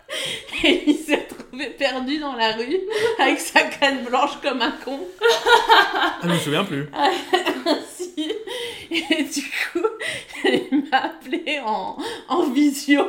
Et 0.64 0.84
il 0.88 0.97
s'est 0.97 1.28
retrouvé 1.30 1.68
perdu 1.72 2.18
dans 2.20 2.34
la 2.34 2.53
rue 2.53 2.80
avec 3.20 3.39
sa 3.39 3.62
canne 3.62 4.03
blanche 4.05 4.32
comme 4.41 4.62
un 4.62 4.74
con. 4.84 4.99
Ah, 5.22 6.14
je 6.24 6.28
me 6.28 6.38
souviens 6.38 6.64
plus. 6.64 6.89
Ainsi. 7.66 8.32
Et 8.89 9.24
du 9.24 9.41
coup, 9.41 9.86
il 10.45 10.86
m'a 10.89 10.97
appelé 10.97 11.60
en, 11.66 11.97
en 12.30 12.43
visio. 12.49 13.01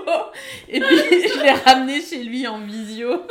Et 0.69 0.81
puis, 0.81 0.97
je 0.99 1.41
l'ai 1.41 1.53
ramené 1.53 2.03
chez 2.03 2.25
lui 2.25 2.47
en 2.49 2.59
visio. 2.59 3.23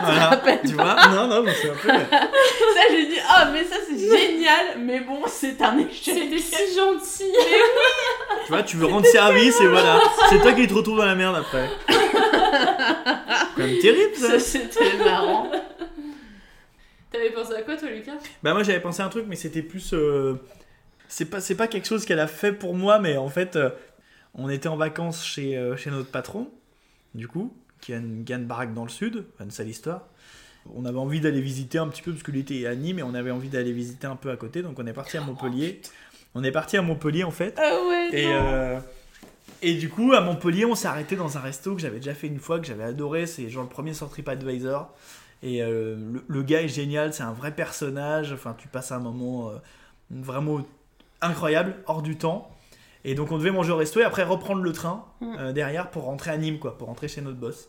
Voilà. 0.00 0.40
Tu 0.64 0.74
vois 0.74 0.96
Non, 1.08 1.26
non, 1.26 1.42
mais 1.42 1.52
c'est 1.60 1.70
un 1.70 1.74
peu. 1.74 1.88
Ça, 1.88 2.80
j'ai 2.90 3.06
dit, 3.06 3.18
ah, 3.28 3.48
mais 3.52 3.64
ça, 3.64 3.76
c'est 3.86 3.98
génial. 3.98 4.78
Mais 4.78 5.00
bon, 5.00 5.22
c'est 5.26 5.60
un 5.60 5.78
échec. 5.78 6.14
C'était 6.16 6.38
si 6.38 6.74
gentil. 6.76 7.32
Tu 8.46 8.52
vois, 8.52 8.62
tu 8.62 8.76
veux 8.76 8.86
rendre 8.86 9.06
service 9.06 9.60
et 9.60 9.66
voilà. 9.66 10.00
C'est 10.30 10.40
toi 10.40 10.52
qui 10.52 10.66
te 10.68 10.74
retrouves 10.74 10.98
dans 10.98 11.06
la 11.06 11.16
merde 11.16 11.36
après. 11.36 11.68
Quand 13.56 13.66
même 13.66 13.78
terrible 13.78 14.14
ça. 14.14 14.38
Ça, 14.38 14.40
c'était 14.40 14.96
marrant. 14.98 15.50
T'avais 17.10 17.30
pensé 17.30 17.54
à 17.54 17.62
quoi 17.62 17.76
toi 17.76 17.88
Lucas? 17.90 18.18
Bah 18.42 18.52
moi 18.52 18.62
j'avais 18.62 18.80
pensé 18.80 19.02
à 19.02 19.06
un 19.06 19.08
truc 19.08 19.24
mais 19.28 19.36
c'était 19.36 19.62
plus 19.62 19.94
euh, 19.94 20.34
c'est 21.08 21.24
pas 21.24 21.40
c'est 21.40 21.54
pas 21.54 21.66
quelque 21.66 21.86
chose 21.86 22.04
qu'elle 22.04 22.20
a 22.20 22.26
fait 22.26 22.52
pour 22.52 22.74
moi 22.74 22.98
mais 22.98 23.16
en 23.16 23.28
fait 23.28 23.56
euh, 23.56 23.70
on 24.34 24.50
était 24.50 24.68
en 24.68 24.76
vacances 24.76 25.24
chez 25.24 25.56
euh, 25.56 25.76
chez 25.76 25.90
notre 25.90 26.10
patron 26.10 26.50
du 27.14 27.26
coup 27.26 27.56
qui 27.80 27.94
a 27.94 27.96
une, 27.96 28.24
qui 28.24 28.32
a 28.32 28.36
une 28.36 28.44
baraque 28.44 28.74
dans 28.74 28.82
le 28.82 28.90
sud, 28.90 29.24
une 29.40 29.50
sale 29.50 29.68
histoire. 29.68 30.08
On 30.74 30.84
avait 30.84 30.98
envie 30.98 31.20
d'aller 31.20 31.40
visiter 31.40 31.78
un 31.78 31.86
petit 31.86 32.02
peu 32.02 32.10
parce 32.10 32.24
que 32.24 32.32
l'été 32.32 32.62
est 32.62 32.66
à 32.66 32.74
Nîmes 32.74 32.98
et 32.98 33.02
on 33.02 33.14
avait 33.14 33.30
envie 33.30 33.48
d'aller 33.48 33.72
visiter 33.72 34.06
un 34.06 34.16
peu 34.16 34.30
à 34.30 34.36
côté 34.36 34.62
donc 34.62 34.78
on 34.78 34.86
est 34.86 34.92
parti 34.92 35.16
à 35.16 35.22
Montpellier. 35.22 35.80
On 36.34 36.44
est 36.44 36.52
parti 36.52 36.76
à 36.76 36.82
Montpellier 36.82 37.24
en 37.24 37.30
fait. 37.30 37.54
Ah 37.56 37.78
ouais, 37.88 38.10
Et, 38.12 38.26
et 39.62 39.74
du 39.74 39.88
coup, 39.88 40.12
à 40.12 40.20
Montpellier, 40.20 40.64
on 40.64 40.74
s'est 40.74 40.88
arrêté 40.88 41.16
dans 41.16 41.36
un 41.36 41.40
resto 41.40 41.74
que 41.74 41.80
j'avais 41.80 41.96
déjà 41.98 42.14
fait 42.14 42.26
une 42.26 42.38
fois, 42.38 42.58
que 42.60 42.66
j'avais 42.66 42.84
adoré. 42.84 43.26
C'est 43.26 43.48
genre 43.50 43.62
le 43.64 43.68
premier 43.68 43.94
sur 43.94 44.08
TripAdvisor. 44.08 44.90
Et 45.42 45.62
euh, 45.62 45.96
le, 45.96 46.24
le 46.26 46.42
gars 46.42 46.62
est 46.62 46.68
génial, 46.68 47.12
c'est 47.14 47.22
un 47.22 47.32
vrai 47.32 47.52
personnage. 47.54 48.32
Enfin, 48.32 48.54
tu 48.58 48.68
passes 48.68 48.92
un 48.92 48.98
moment 48.98 49.50
euh, 49.50 49.54
vraiment 50.10 50.60
incroyable, 51.20 51.76
hors 51.86 52.02
du 52.02 52.16
temps. 52.16 52.50
Et 53.04 53.14
donc, 53.14 53.30
on 53.30 53.38
devait 53.38 53.52
manger 53.52 53.72
au 53.72 53.76
resto 53.76 54.00
et 54.00 54.04
après 54.04 54.24
reprendre 54.24 54.62
le 54.62 54.72
train 54.72 55.04
Mm. 55.20 55.36
euh, 55.38 55.52
derrière 55.52 55.90
pour 55.90 56.04
rentrer 56.04 56.30
à 56.30 56.36
Nîmes, 56.36 56.58
quoi, 56.58 56.76
pour 56.78 56.88
rentrer 56.88 57.08
chez 57.08 57.20
notre 57.20 57.38
boss. 57.38 57.68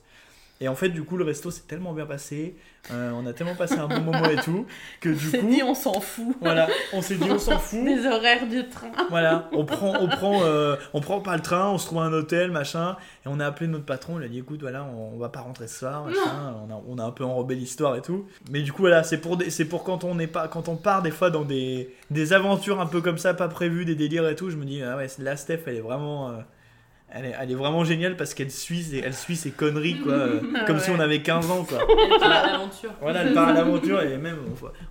Et 0.62 0.68
en 0.68 0.76
fait, 0.76 0.90
du 0.90 1.04
coup, 1.04 1.16
le 1.16 1.24
resto 1.24 1.52
s'est 1.52 1.64
tellement 1.68 1.94
bien 1.94 2.06
passé, 2.06 2.58
euh, 2.92 3.12
on 3.16 3.26
a 3.26 3.32
tellement 3.32 3.56
passé 3.56 3.76
un 3.76 3.88
bon 3.88 4.02
moment 4.02 4.26
et 4.30 4.36
tout, 4.44 4.66
que 5.00 5.08
du 5.08 5.28
On 5.28 5.32
s'est 5.32 5.40
coup, 5.40 5.48
dit, 5.48 5.64
on 5.64 5.74
s'en 5.74 6.02
fout. 6.02 6.36
voilà, 6.42 6.68
on 6.92 7.02
s'est 7.02 7.16
dit 7.16 7.32
on 7.32 7.40
s'en 7.40 7.58
fout. 7.58 7.86
Des 7.86 8.06
horaires 8.06 8.46
du 8.46 8.68
train. 8.68 8.92
Voilà, 9.10 9.50
on 9.54 9.64
prend, 9.64 9.94
on 10.02 10.10
prend, 10.10 10.42
euh, 10.44 10.76
on 10.94 11.00
prend 11.00 11.22
pas 11.22 11.38
le 11.38 11.42
train, 11.42 11.70
on 11.70 11.78
se 11.78 11.86
trouve 11.86 12.00
un 12.00 12.12
hôtel, 12.12 12.52
machin, 12.52 12.98
et 13.26 13.30
on 13.30 13.40
a 13.40 13.46
appelé 13.46 13.68
notre 13.68 13.86
patron, 13.86 14.16
on 14.16 14.18
lui 14.18 14.26
a 14.26 14.28
dit 14.30 14.40
écoute, 14.40 14.60
voilà, 14.60 14.84
on, 14.84 15.14
on 15.16 15.18
va 15.18 15.30
pas 15.30 15.40
rentrer 15.40 15.68
ce 15.70 15.80
soir, 15.80 16.04
machin, 16.04 16.56
on 16.68 16.74
a, 16.74 16.82
on 16.90 16.98
a 16.98 17.04
un 17.06 17.12
peu 17.12 17.24
enrobé 17.24 17.56
l'histoire 17.56 17.96
et 17.96 18.02
tout. 18.02 18.26
Mais 18.52 18.62
du 18.62 18.74
coup, 18.74 18.82
voilà, 18.82 19.04
c'est 19.04 19.20
pour, 19.20 19.38
des- 19.38 19.52
c'est 19.52 19.66
pour 19.66 19.86
quand 19.86 20.04
on 20.04 20.16
n'est 20.16 20.28
pas, 20.28 20.50
quand 20.50 20.68
on 20.68 20.76
part 20.76 21.02
des 21.04 21.12
fois 21.12 21.30
dans 21.30 21.46
des, 21.46 21.96
des 22.12 22.34
aventures 22.34 22.82
un 22.82 22.86
peu 22.86 23.00
comme 23.00 23.18
ça, 23.18 23.34
pas 23.34 23.48
prévues, 23.48 23.86
des 23.86 23.96
délires 23.96 24.28
et 24.28 24.36
tout, 24.36 24.50
je 24.50 24.58
me 24.58 24.66
dis 24.66 24.84
ah 24.84 24.98
ouais, 24.98 25.08
là 25.20 25.38
Steph, 25.38 25.62
elle 25.68 25.76
est 25.78 25.82
vraiment, 25.82 26.32
euh, 26.32 26.34
elle 27.12 27.26
est, 27.26 27.36
elle 27.40 27.52
est 27.52 27.56
vraiment 27.56 27.84
géniale 27.84 28.16
parce 28.18 28.34
qu'elle 28.34 28.52
suit, 28.52 28.84
ses- 28.84 29.00
elle 29.00 29.14
suit 29.14 29.36
ses 29.36 29.52
conneries 29.52 30.00
quoi, 30.00 30.14
euh, 30.14 30.42
Ah 30.56 30.66
comme 30.66 30.80
si 30.80 30.90
on 30.92 31.00
avait 31.00 31.22
15 31.22 31.50
ans 31.52 31.64
quoi. 31.64 31.80
Elle 31.88 32.20
part 32.20 32.32
à 32.32 32.52
l'aventure. 32.52 32.92
Voilà, 33.02 33.22
elle 33.24 33.34
part 33.34 33.48
à 33.50 33.54
l'aventure 33.54 34.02
et 34.02 34.18
même 34.18 34.38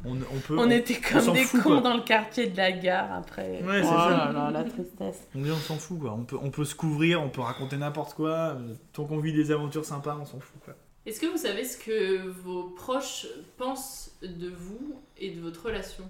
on, 0.05 0.11
on, 0.11 0.15
on 0.17 0.39
peut. 0.47 0.57
On 0.59 0.71
était 0.71 0.95
comme 1.01 1.21
s'en 1.21 1.33
des 1.33 1.45
fout, 1.45 1.63
cons 1.63 1.69
quoi. 1.71 1.81
dans 1.81 1.97
le 1.97 2.03
quartier 2.03 2.47
de 2.49 2.57
la 2.57 2.73
gare 2.73 3.13
après. 3.13 3.63
Ouais, 3.63 3.83
c'est 3.83 3.89
oh 3.89 3.97
ça. 3.97 4.09
là 4.11 4.33
là, 4.33 4.51
la 4.53 4.65
tristesse. 4.65 5.27
On 5.35 5.41
dit 5.41 5.51
on 5.51 5.57
s'en 5.57 5.77
fout 5.77 5.99
quoi, 6.01 6.13
on 6.13 6.25
peut, 6.25 6.37
on 6.43 6.51
peut 6.51 6.65
se 6.65 6.75
couvrir, 6.75 7.23
on 7.23 7.29
peut 7.29 7.41
raconter 7.43 7.77
n'importe 7.77 8.15
quoi, 8.15 8.57
tant 8.93 9.05
qu'on 9.05 9.19
vit 9.19 9.33
des 9.33 9.51
aventures 9.51 9.85
sympas, 9.85 10.17
on 10.21 10.25
s'en 10.27 10.41
fout 10.41 10.61
quoi. 10.65 10.75
Est-ce 11.07 11.21
que 11.21 11.27
vous 11.27 11.39
savez 11.39 11.65
ce 11.65 11.79
que 11.79 12.29
vos 12.29 12.65
proches 12.65 13.27
pensent 13.57 14.11
de 14.23 14.49
vous 14.51 15.01
et 15.17 15.31
de 15.31 15.41
votre 15.41 15.65
relation? 15.65 16.05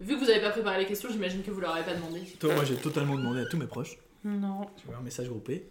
Vu 0.00 0.14
que 0.14 0.20
vous 0.20 0.26
n'avez 0.26 0.40
pas 0.40 0.50
préparé 0.50 0.78
les 0.80 0.86
questions, 0.86 1.08
j'imagine 1.10 1.42
que 1.42 1.50
vous 1.50 1.60
leur 1.60 1.74
avez 1.74 1.84
pas 1.84 1.94
demandé. 1.94 2.20
Toi, 2.40 2.54
moi 2.54 2.64
j'ai 2.64 2.76
totalement 2.76 3.14
demandé 3.16 3.40
à 3.40 3.46
tous 3.46 3.56
mes 3.56 3.66
proches, 3.66 3.96
Non. 4.24 4.66
tu 4.76 4.86
vois 4.86 4.96
un 4.96 5.02
message 5.02 5.28
groupé. 5.28 5.68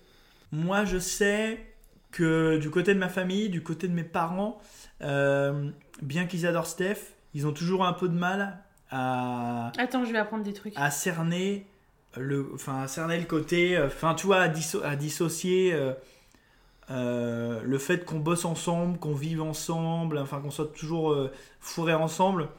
Moi 0.52 0.86
je 0.86 0.98
sais 0.98 1.60
que 2.12 2.58
du 2.58 2.70
côté 2.70 2.94
de 2.94 3.00
ma 3.00 3.10
famille, 3.10 3.50
du 3.50 3.62
côté 3.64 3.88
de 3.88 3.94
mes 3.94 4.04
parents, 4.04 4.60
euh, 5.02 5.70
bien 6.02 6.26
qu'ils 6.26 6.46
adorent 6.48 6.68
Steph, 6.68 6.98
ils 7.34 7.46
ont 7.48 7.52
toujours 7.54 7.86
un 7.86 7.94
peu 7.94 8.08
de 8.08 8.14
mal 8.18 8.60
à, 8.92 9.72
Attends, 9.78 10.06
je 10.06 10.12
vais 10.12 10.20
apprendre 10.20 10.44
des 10.44 10.54
trucs. 10.54 10.74
à 10.76 10.90
cerner 10.92 11.66
le, 12.16 12.48
enfin, 12.54 12.84
à 12.84 12.88
cerner 12.88 13.18
le 13.20 13.26
côté, 13.26 13.76
euh, 13.76 13.88
enfin, 13.88 14.14
tu 14.14 14.28
vois, 14.28 14.38
à, 14.42 14.48
disso- 14.48 14.84
à 14.84 14.96
dissocier 14.96 15.74
euh, 15.74 15.94
euh, 16.92 17.62
le 17.64 17.78
fait 17.80 18.06
qu'on 18.06 18.20
bosse 18.20 18.46
ensemble, 18.46 19.00
qu'on 19.00 19.16
vive 19.16 19.42
ensemble, 19.42 20.18
enfin, 20.20 20.40
qu'on 20.42 20.52
soit 20.52 20.72
toujours 20.74 21.12
euh, 21.12 21.32
fourrés 21.60 21.94
ensemble. 21.96 22.50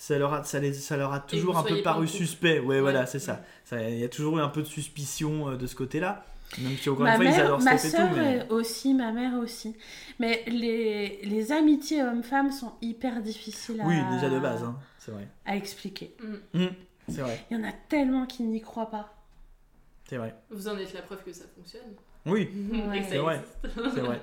Ça 0.00 0.18
leur, 0.18 0.32
a, 0.32 0.44
ça, 0.44 0.58
les- 0.60 0.72
ça 0.72 0.96
leur 0.96 1.12
a 1.12 1.20
toujours 1.20 1.58
un 1.58 1.62
peu 1.62 1.82
paru 1.82 2.08
suspect. 2.08 2.58
Ouais, 2.58 2.80
voilà, 2.80 3.04
c'est 3.04 3.18
ça. 3.18 3.42
Il 3.70 3.98
y 3.98 4.04
a 4.04 4.08
toujours 4.08 4.38
eu 4.38 4.40
un 4.40 4.48
peu 4.48 4.62
de 4.62 4.66
suspicion 4.66 5.50
euh, 5.50 5.56
de 5.58 5.66
ce 5.66 5.74
côté-là. 5.74 6.24
Même 6.58 6.74
si, 6.78 6.88
encore 6.88 7.04
Ma 7.04 7.16
une 7.16 7.22
fois, 7.22 7.30
ils 7.30 7.38
adorent 7.40 7.60
ma 7.60 7.76
soeur 7.76 8.08
tout. 8.08 8.16
Mais... 8.16 8.46
aussi, 8.48 8.94
ma 8.94 9.12
mère 9.12 9.34
aussi. 9.38 9.76
Mais 10.18 10.42
les, 10.46 11.20
les 11.22 11.52
amitiés 11.52 12.02
hommes-femmes 12.02 12.50
sont 12.50 12.72
hyper 12.80 13.20
difficiles 13.20 13.78
à, 13.78 13.84
Oui, 13.84 13.96
déjà 14.14 14.30
de 14.30 14.38
base, 14.38 14.62
hein, 14.62 14.74
c'est 14.98 15.10
vrai. 15.10 15.28
à 15.44 15.54
expliquer. 15.54 16.16
Hum, 16.54 16.70
c'est 17.06 17.20
vrai, 17.20 17.44
Il 17.50 17.58
y 17.58 17.60
en 17.60 17.68
a 17.68 17.72
tellement 17.90 18.24
qui 18.24 18.42
n'y 18.44 18.62
croient 18.62 18.90
pas. 18.90 19.14
c'est 20.08 20.16
vrai. 20.16 20.34
Vous 20.50 20.66
en 20.66 20.78
êtes 20.78 20.94
la 20.94 21.02
preuve 21.02 21.22
que 21.24 21.32
ça 21.34 21.44
fonctionne. 21.54 21.92
Oui, 22.24 22.48
Ouais. 22.88 23.04
C'est 23.06 23.18
vrai. 23.18 23.44
C'est 23.94 24.00
vrai. 24.00 24.22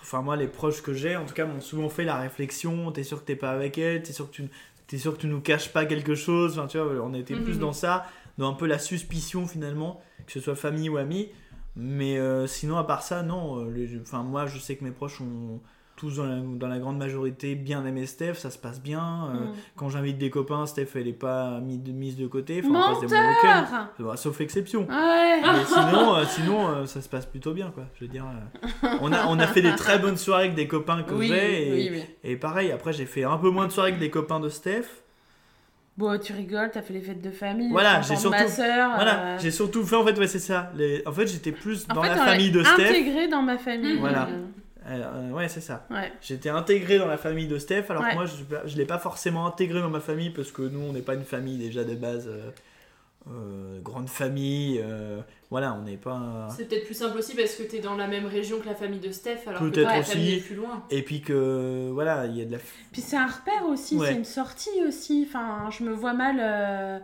Enfin, 0.00 0.22
moi, 0.22 0.36
les 0.36 0.48
proches 0.48 0.82
que 0.82 0.92
j'ai, 0.94 1.16
en 1.16 1.24
tout 1.24 1.34
cas, 1.34 1.46
m'ont 1.46 1.60
souvent 1.60 1.88
fait 1.88 2.04
la 2.04 2.16
réflexion 2.16 2.92
t'es 2.92 3.02
sûr 3.02 3.20
que 3.20 3.24
t'es 3.26 3.36
pas 3.36 3.50
avec 3.50 3.76
elle? 3.78 4.02
T'es 4.02 4.12
sûr 4.12 4.30
que 4.30 4.34
tu 4.36 4.42
t'es 4.86 4.98
sûr 4.98 5.14
que 5.14 5.20
tu 5.20 5.26
nous 5.26 5.40
caches 5.40 5.72
pas 5.72 5.84
quelque 5.86 6.14
chose 6.14 6.58
Enfin, 6.58 6.66
tu 6.66 6.78
vois, 6.78 6.86
on 7.02 7.14
était 7.14 7.34
plus 7.34 7.54
Mhm. 7.54 7.60
dans 7.60 7.72
ça, 7.72 8.04
dans 8.38 8.50
un 8.50 8.54
peu 8.54 8.66
la 8.66 8.78
suspicion 8.78 9.46
finalement, 9.46 10.00
que 10.26 10.32
ce 10.32 10.40
soit 10.40 10.54
famille 10.56 10.88
ou 10.88 10.96
amis. 10.96 11.30
Mais 11.76 12.18
euh, 12.18 12.46
sinon, 12.46 12.76
à 12.76 12.84
part 12.84 13.02
ça, 13.02 13.22
non. 13.22 13.58
euh, 13.66 13.70
les- 13.70 13.98
Enfin, 14.00 14.22
moi, 14.22 14.46
je 14.46 14.58
sais 14.58 14.76
que 14.76 14.84
mes 14.84 14.92
proches 14.92 15.20
ont 15.20 15.60
tous, 15.96 16.16
dans 16.16 16.24
la, 16.24 16.36
dans 16.40 16.68
la 16.68 16.78
grande 16.78 16.98
majorité, 16.98 17.54
bien 17.54 17.84
aimé 17.86 18.06
Steph, 18.06 18.34
ça 18.34 18.50
se 18.50 18.58
passe 18.58 18.80
bien. 18.80 19.28
euh, 19.30 19.34
Mm. 19.44 19.52
Quand 19.76 19.88
j'invite 19.88 20.18
des 20.18 20.30
copains, 20.30 20.66
Steph, 20.66 20.88
elle 20.96 21.08
est 21.08 21.12
pas 21.12 21.60
mise 21.60 21.80
de, 21.82 21.92
mise 21.92 22.16
de 22.16 22.26
côté. 22.26 22.62
Enfin, 22.64 22.70
on 22.74 22.92
passe 22.92 23.00
des 23.00 23.06
bons 23.16 24.04
Bah, 24.06 24.16
Sauf 24.16 24.40
exception. 24.40 24.86
Ouais. 24.88 25.40
Mais 25.42 25.64
sinon, 25.66 26.14
euh, 26.16 26.24
sinon 26.26 26.68
euh, 26.68 26.86
ça 26.86 27.00
se 27.00 27.08
passe 27.08 27.26
plutôt 27.26 27.52
bien, 27.52 27.70
quoi. 27.70 27.84
Je 27.94 28.04
veux 28.04 28.10
dire, 28.10 28.24
on, 29.00 29.12
a, 29.12 29.26
on 29.28 29.38
a 29.38 29.46
fait 29.46 29.62
des 29.62 29.74
très 29.76 29.98
bonnes 29.98 30.16
soirées 30.16 30.44
avec 30.44 30.54
des 30.56 30.66
copains 30.68 31.02
que 31.02 31.14
Oui, 31.14 31.28
j'ai. 31.28 31.68
Et, 31.68 31.72
oui, 31.90 31.96
oui. 31.98 32.04
et 32.24 32.36
pareil, 32.36 32.72
après, 32.72 32.92
j'ai 32.92 33.06
fait 33.06 33.24
un 33.24 33.38
peu 33.38 33.50
moins 33.50 33.66
de 33.66 33.72
soirées 33.72 33.90
avec 33.90 34.00
des 34.00 34.10
copains 34.10 34.40
de 34.40 34.48
Steph. 34.48 34.84
Bon, 35.96 36.18
tu 36.18 36.32
rigoles, 36.32 36.70
t'as 36.72 36.82
fait 36.82 36.92
les 36.92 37.00
fêtes 37.02 37.22
de 37.22 37.30
famille. 37.30 37.70
Voilà, 37.70 38.00
j'ai 38.02 38.14
30 38.16 38.26
ans 38.26 38.30
de 38.30 38.48
surtout, 38.48 38.62
ma 38.62 38.94
voilà, 38.96 39.38
j'ai 39.38 39.50
surtout 39.52 39.84
fait, 39.86 39.94
en 39.94 40.04
fait, 40.04 40.18
ouais, 40.18 40.26
c'est 40.26 40.40
ça. 40.40 40.72
Les, 40.74 41.06
en 41.06 41.12
fait, 41.12 41.28
j'étais 41.28 41.52
plus 41.52 41.86
en 41.88 41.94
dans 41.94 42.02
fait, 42.02 42.08
la 42.08 42.16
famille 42.16 42.50
de 42.50 42.64
Steph. 42.64 42.82
Intégré 42.90 43.28
dans 43.28 43.42
ma 43.42 43.58
famille. 43.58 43.98
Voilà. 43.98 44.28
Euh, 44.86 45.30
ouais, 45.30 45.48
c'est 45.48 45.60
ça. 45.62 45.86
Ouais. 45.90 46.12
J'étais 46.20 46.50
intégré 46.50 46.98
dans 46.98 47.06
la 47.06 47.16
famille 47.16 47.46
de 47.46 47.58
Steph, 47.58 47.84
alors 47.90 48.02
Ouais. 48.02 48.10
que 48.10 48.14
moi, 48.14 48.26
je, 48.26 48.34
je 48.68 48.76
l'ai 48.76 48.84
pas 48.84 48.98
forcément 48.98 49.46
intégré 49.46 49.80
dans 49.80 49.88
ma 49.90 50.00
famille 50.00 50.30
parce 50.30 50.52
que 50.52 50.62
nous, 50.62 50.80
on 50.80 50.92
n'est 50.92 51.00
pas 51.02 51.14
une 51.14 51.24
famille 51.24 51.56
déjà 51.58 51.84
de 51.84 51.94
base. 51.94 52.28
euh, 52.28 52.50
euh, 53.30 53.80
grande 53.80 54.10
famille, 54.10 54.78
euh, 54.84 55.18
voilà, 55.50 55.72
on 55.72 55.80
n'est 55.84 55.96
pas. 55.96 56.46
C'est 56.54 56.68
peut-être 56.68 56.84
plus 56.84 56.92
simple 56.94 57.16
aussi 57.16 57.34
parce 57.34 57.54
que 57.54 57.62
t'es 57.62 57.78
dans 57.80 57.96
la 57.96 58.06
même 58.06 58.26
région 58.26 58.60
que 58.60 58.66
la 58.66 58.74
famille 58.74 59.00
de 59.00 59.10
Steph, 59.12 59.38
alors 59.46 59.62
que 59.62 59.68
toi, 59.68 59.82
la 59.84 60.00
aussi. 60.00 60.10
famille 60.12 60.34
est 60.34 60.40
plus 60.40 60.56
loin. 60.56 60.82
Et 60.90 61.00
puis 61.00 61.22
que, 61.22 61.88
voilà, 61.90 62.26
il 62.26 62.36
y 62.36 62.42
a 62.42 62.44
de 62.44 62.52
la. 62.52 62.58
Puis 62.92 63.00
c'est 63.00 63.16
un 63.16 63.26
repère 63.26 63.64
aussi, 63.66 63.96
Ouais. 63.96 64.08
c'est 64.08 64.14
une 64.16 64.24
sortie 64.26 64.68
aussi. 64.86 65.24
Enfin, 65.26 65.70
je 65.70 65.84
me 65.84 65.92
vois 65.94 66.12
mal 66.12 66.36
euh, 66.38 66.98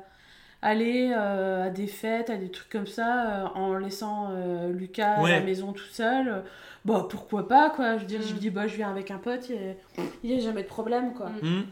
aller 0.60 1.10
euh, 1.16 1.68
à 1.68 1.70
des 1.70 1.86
fêtes, 1.86 2.28
à 2.28 2.36
des 2.36 2.50
trucs 2.50 2.68
comme 2.68 2.86
ça, 2.86 3.44
euh, 3.44 3.46
en 3.54 3.78
laissant 3.78 4.28
euh, 4.32 4.70
Lucas 4.72 5.14
à 5.24 5.26
la 5.26 5.40
maison 5.40 5.72
tout 5.72 5.88
seul. 5.90 6.42
Bah 6.84 7.06
pourquoi 7.10 7.46
pas 7.46 7.70
quoi. 7.70 7.96
Je 7.96 8.00
veux 8.02 8.06
dire, 8.06 8.20
je 8.22 8.28
Mm. 8.28 8.32
lui 8.32 8.40
dis 8.40 8.50
bah 8.50 8.66
je 8.66 8.76
viens 8.76 8.90
avec 8.90 9.10
un 9.10 9.18
pote, 9.18 9.50
et 9.50 9.76
il 10.24 10.30
n'y 10.34 10.40
a 10.40 10.44
jamais 10.44 10.62
de 10.62 10.68
problème 10.68 11.12
quoi. 11.14 11.26
Hmm. 11.42 11.62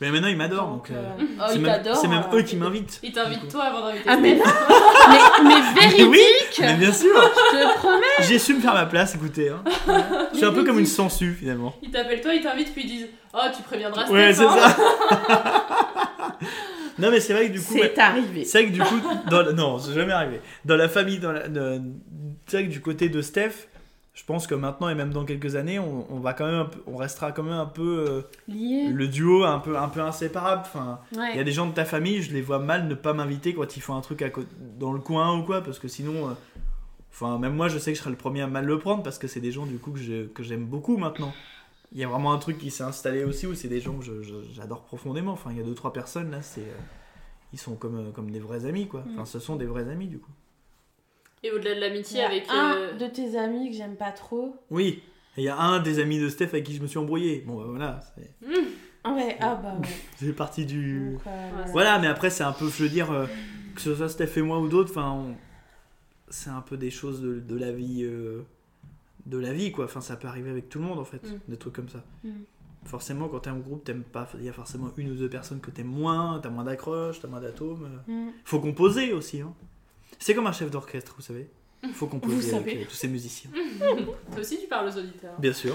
Mais 0.00 0.10
maintenant, 0.10 0.28
ils 0.28 0.36
m'adorent, 0.38 0.68
donc. 0.68 0.90
Euh, 0.90 0.94
euh, 0.94 1.24
oh, 1.40 1.44
c'est 1.50 1.58
même, 1.58 1.82
c'est 1.94 2.08
même 2.08 2.24
euh, 2.32 2.36
eux 2.38 2.42
qui 2.42 2.56
m'invitent. 2.56 2.98
Il 3.02 3.12
t'invite 3.12 3.48
toi 3.50 3.64
avant 3.64 3.82
d'inviter 3.86 4.08
Ah 4.08 4.16
mais 4.16 4.34
non 4.34 4.44
mais, 5.08 5.18
mais 5.44 5.50
Mais 5.98 6.04
oui, 6.04 6.16
véridique 6.18 6.58
mais 6.60 6.74
bien 6.76 6.90
sûr 6.92 7.14
Je 7.52 7.58
te 7.58 7.78
promets 7.78 8.06
J'ai 8.20 8.38
su 8.38 8.54
me 8.54 8.60
faire 8.60 8.72
ma 8.72 8.86
place, 8.86 9.14
écoutez. 9.14 9.50
Hein. 9.50 9.62
Je 10.32 10.38
suis 10.38 10.46
un 10.46 10.52
peu 10.52 10.64
comme 10.64 10.78
une 10.78 10.86
sangsue, 10.86 11.34
finalement. 11.34 11.74
Ils 11.82 11.90
t'appellent 11.90 12.22
toi, 12.22 12.32
ils 12.32 12.40
t'invitent, 12.42 12.72
puis 12.72 12.84
ils 12.84 12.88
disent 12.88 13.08
Oh, 13.34 13.40
tu 13.54 13.62
préviendras. 13.62 14.08
Ouais, 14.08 14.32
c'est 14.32 14.42
hein. 14.46 14.56
ça 14.58 14.76
Non, 16.98 17.10
mais 17.10 17.20
c'est 17.20 17.32
vrai 17.34 17.48
que 17.48 17.52
du 17.52 17.60
coup. 17.62 17.74
C'est 17.78 17.98
arrivé. 17.98 18.44
C'est 18.44 18.62
vrai 18.62 18.68
que 18.70 18.74
du 18.74 18.80
coup. 18.82 19.00
Dans 19.30 19.42
la- 19.42 19.52
Non, 19.52 19.78
c'est 19.78 19.92
jamais 19.94 20.12
arrivé. 20.12 20.40
Dans 20.64 20.76
la 20.76 20.88
famille, 20.88 21.18
dans 21.18 21.32
la... 21.32 21.42
c'est 22.46 22.56
vrai 22.56 22.66
que 22.66 22.72
du 22.72 22.80
côté 22.80 23.08
de 23.10 23.20
Steph. 23.22 23.68
Je 24.20 24.26
pense 24.26 24.46
que 24.46 24.54
maintenant 24.54 24.90
et 24.90 24.94
même 24.94 25.12
dans 25.14 25.24
quelques 25.24 25.56
années, 25.56 25.78
on, 25.78 26.06
on 26.14 26.20
va 26.20 26.34
quand 26.34 26.44
même, 26.46 26.68
peu- 26.68 26.82
on 26.86 26.96
restera 26.98 27.32
quand 27.32 27.42
même 27.42 27.54
un 27.54 27.64
peu 27.64 28.04
euh, 28.06 28.22
Lié. 28.48 28.88
le 28.92 29.08
duo 29.08 29.44
un 29.44 29.58
peu, 29.60 29.78
un 29.78 29.88
peu 29.88 30.00
inséparable. 30.02 30.60
Enfin, 30.66 31.00
Ouais. 31.16 31.30
Il 31.32 31.36
y 31.38 31.40
a 31.40 31.44
des 31.44 31.52
gens 31.52 31.66
de 31.66 31.72
ta 31.72 31.86
famille, 31.86 32.20
je 32.20 32.30
les 32.34 32.42
vois 32.42 32.58
mal 32.58 32.86
ne 32.86 32.94
pas 32.94 33.14
m'inviter 33.14 33.54
quand 33.54 33.76
ils 33.78 33.80
font 33.80 33.96
un 33.96 34.02
truc 34.02 34.20
à 34.20 34.28
dans 34.78 34.92
le 34.92 35.00
coin 35.00 35.38
ou 35.38 35.42
quoi, 35.44 35.62
parce 35.62 35.78
que 35.78 35.88
sinon, 35.88 36.28
euh, 36.28 36.32
enfin, 37.12 37.38
même 37.38 37.54
moi, 37.56 37.68
je 37.68 37.78
sais 37.78 37.92
que 37.92 37.96
je 37.96 38.02
serais 38.02 38.10
le 38.10 38.16
premier 38.16 38.42
à 38.42 38.46
mal 38.46 38.66
le 38.66 38.78
prendre 38.78 39.02
parce 39.02 39.16
que 39.18 39.26
c'est 39.26 39.40
des 39.40 39.52
gens 39.52 39.64
du 39.64 39.78
coup 39.78 39.92
que 40.34 40.42
j'aime 40.42 40.66
beaucoup 40.66 40.98
maintenant. 40.98 41.32
Il 41.92 41.98
y 41.98 42.04
a 42.04 42.08
vraiment 42.08 42.32
un 42.34 42.38
truc 42.38 42.58
qui 42.58 42.70
s'est 42.70 42.84
installé 42.84 43.24
aussi 43.24 43.46
où 43.46 43.54
c'est 43.54 43.68
des 43.68 43.80
gens 43.80 43.94
que 43.98 44.04
j'adore 44.52 44.82
profondément. 44.82 45.32
Enfin, 45.32 45.50
il 45.50 45.56
y 45.56 45.60
a 45.60 45.64
deux 45.64 45.74
trois 45.74 45.92
personnes 45.94 46.30
là, 46.30 46.42
c'est, 46.42 46.60
euh, 46.60 46.74
ils 47.54 47.58
sont 47.58 47.74
comme 47.74 48.12
comme 48.12 48.30
des 48.30 48.38
vrais 48.38 48.66
amis 48.66 48.86
quoi. 48.86 49.02
Enfin, 49.14 49.24
ce 49.24 49.38
sont 49.40 49.56
des 49.56 49.64
vrais 49.66 49.88
amis 49.88 50.06
du 50.08 50.18
coup. 50.18 50.30
Et 51.42 51.50
au-delà 51.50 51.70
de 51.70 51.76
Il 51.76 51.78
y 51.78 51.80
l'amitié 51.88 52.22
a 52.22 52.26
avec. 52.26 52.44
un 52.50 52.74
euh, 52.76 52.92
de 52.94 53.06
tes 53.06 53.36
amis 53.38 53.70
que 53.70 53.76
j'aime 53.76 53.96
pas 53.96 54.12
trop. 54.12 54.56
Oui. 54.70 55.02
Il 55.36 55.44
y 55.44 55.48
a 55.48 55.58
un 55.58 55.80
des 55.80 55.98
amis 56.00 56.18
de 56.18 56.28
Steph 56.28 56.48
avec 56.48 56.64
qui 56.64 56.74
je 56.74 56.82
me 56.82 56.86
suis 56.86 56.98
embrouillé. 56.98 57.42
Bon, 57.46 57.56
bah, 57.58 57.64
voilà, 57.68 58.00
c'est, 58.14 58.30
Ouais, 59.08 59.36
ah 59.40 59.54
bah 59.62 59.76
ouais. 59.80 59.88
c'est 60.16 60.32
parti 60.34 60.66
du. 60.66 61.12
Donc, 61.12 61.20
euh, 61.26 61.50
Voilà, 61.72 61.98
mais 61.98 62.06
après, 62.08 62.28
c'est 62.28 62.42
un 62.44 62.52
peu, 62.52 62.68
je 62.68 62.82
veux 62.82 62.88
dire, 62.90 63.10
euh, 63.10 63.26
que 63.74 63.80
ce 63.80 63.94
soit 63.94 64.08
Steph 64.10 64.36
et 64.36 64.42
moi 64.42 64.58
ou 64.60 64.68
d'autres, 64.68 64.90
enfin, 64.90 65.10
on- 65.12 65.34
c'est 66.28 66.50
un 66.50 66.60
peu 66.60 66.76
des 66.76 66.90
choses 66.90 67.22
de, 67.22 67.40
de 67.40 67.56
la 67.56 67.72
vie, 67.72 68.02
euh, 68.02 68.42
de 69.24 69.38
la 69.38 69.52
vie, 69.54 69.72
quoi. 69.72 69.86
Enfin, 69.86 70.02
ça 70.02 70.16
peut 70.16 70.28
arriver 70.28 70.50
avec 70.50 70.68
tout 70.68 70.78
le 70.78 70.84
monde, 70.84 70.98
en 70.98 71.04
fait, 71.04 71.22
Mm. 71.24 71.38
des 71.48 71.56
trucs 71.56 71.72
comme 71.74 71.88
ça. 71.88 72.04
Mm. 72.24 72.30
Forcément, 72.84 73.28
quand 73.28 73.40
t'es 73.40 73.50
en 73.50 73.58
groupe, 73.58 73.84
t'aimes 73.84 74.02
pas, 74.04 74.28
il 74.38 74.44
y 74.44 74.48
a 74.48 74.52
forcément 74.52 74.90
une 74.98 75.10
ou 75.12 75.14
deux 75.14 75.30
personnes 75.30 75.60
que 75.60 75.70
t'aimes 75.70 75.86
moins, 75.86 76.38
t'as 76.42 76.50
moins 76.50 76.64
d'accroche, 76.64 77.20
t'as 77.20 77.28
moins 77.28 77.40
d'atomes. 77.40 77.88
euh. 78.08 78.12
Mm. 78.12 78.32
Faut 78.44 78.60
composer 78.60 79.12
aussi, 79.14 79.40
hein. 79.40 79.54
C'est 80.20 80.34
comme 80.34 80.46
un 80.46 80.52
chef 80.52 80.70
d'orchestre, 80.70 81.14
vous 81.16 81.22
savez. 81.22 81.48
Faut 81.94 82.06
composer 82.06 82.50
Vous 82.50 82.56
avec 82.58 82.76
euh, 82.76 82.84
tous 82.84 82.94
ces 82.94 83.08
musiciens. 83.08 83.50
Toi 83.80 84.38
aussi, 84.40 84.58
tu 84.60 84.66
parles 84.68 84.86
aux 84.88 84.96
auditeurs. 84.98 85.32
Bien 85.38 85.52
sûr. 85.54 85.74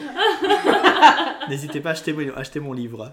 N'hésitez 1.50 1.82
pas 1.82 1.90
à 1.90 1.92
acheter, 1.94 2.14
mon- 2.14 2.34
acheter 2.36 2.60
mon 2.60 2.74
livre. 2.74 3.12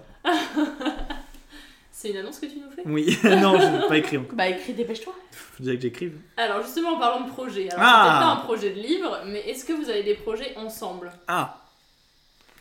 C'est 1.91 2.09
une 2.11 2.17
annonce 2.17 2.39
que 2.39 2.45
tu 2.45 2.57
nous 2.57 2.69
fais? 2.69 2.81
Oui, 2.85 3.17
non, 3.23 3.59
je 3.59 3.65
n'ai 3.65 3.87
pas 3.87 3.97
écrit 3.97 4.17
encore. 4.17 4.35
Bah 4.35 4.47
écris, 4.49 4.73
dépêche-toi. 4.73 5.13
Faut 5.31 5.63
déjà 5.63 5.75
que 5.75 5.81
j'écrive. 5.81 6.17
Alors, 6.37 6.61
justement, 6.61 6.95
en 6.95 6.99
parlant 6.99 7.25
de 7.25 7.29
projet, 7.31 7.69
alors 7.71 7.83
Ah. 7.83 7.93
c'est 7.95 8.09
peut-être 8.09 8.19
pas 8.19 8.41
un 8.41 8.45
projet 8.45 8.69
de 8.71 8.79
livre, 8.79 9.21
mais 9.27 9.39
est-ce 9.49 9.63
que 9.65 9.73
vous 9.73 9.89
avez 9.89 10.03
des 10.03 10.15
projets 10.15 10.53
ensemble? 10.57 11.11
Ah 11.27 11.62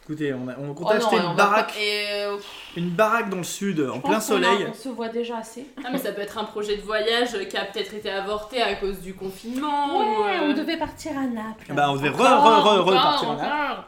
Écoutez, 0.05 0.34
on, 0.34 0.48
a, 0.48 0.55
on 0.59 0.74
compte 0.74 0.88
Oh 0.90 0.94
acheter 0.94 1.16
une 1.16 1.36
baraque, 1.36 1.74
pas- 1.74 1.80
Et 1.80 2.07
euh, 2.24 2.36
une 2.76 2.90
baraque 2.90 3.28
dans 3.30 3.36
le 3.36 3.44
sud, 3.44 3.88
en 3.88 4.00
plein 4.00 4.16
a- 4.16 4.20
soleil. 4.20 4.66
On 4.68 4.74
se 4.74 4.88
voit 4.88 5.09
déjà 5.09 5.38
assez. 5.38 5.64
Ah, 5.84 5.90
mais 5.92 5.98
ça 5.98 6.11
peut 6.12 6.22
être 6.22 6.38
un 6.38 6.44
projet 6.44 6.76
de 6.76 6.82
voyage 6.82 7.38
qui 7.48 7.57
a 7.57 7.64
peut-être 7.64 7.94
été 7.94 8.11
avorté 8.11 8.61
à 8.61 8.74
cause 8.74 8.98
du 9.00 9.14
confinement. 9.14 9.96
ou, 9.96 10.24
Ouais, 10.24 10.38
euh, 10.40 10.48
on 10.50 10.53
devait 10.55 10.76
partir 10.76 11.12
à 11.16 11.22
Naples. 11.22 11.66
Bah, 11.70 11.86
on 11.90 11.94
devait 11.94 12.09
re, 12.09 12.14
Encore, 12.20 12.64
re, 12.64 12.80
re, 12.80 12.84
repartir 12.84 13.30
en 13.30 13.36
Naples. 13.36 13.82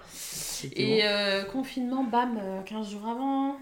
Et 0.77 1.01
euh, 1.05 1.43
confinement, 1.45 2.05
bam, 2.05 2.39
euh, 2.41 2.61
15 2.65 2.91
jours 2.91 3.09
avant. 3.11 3.57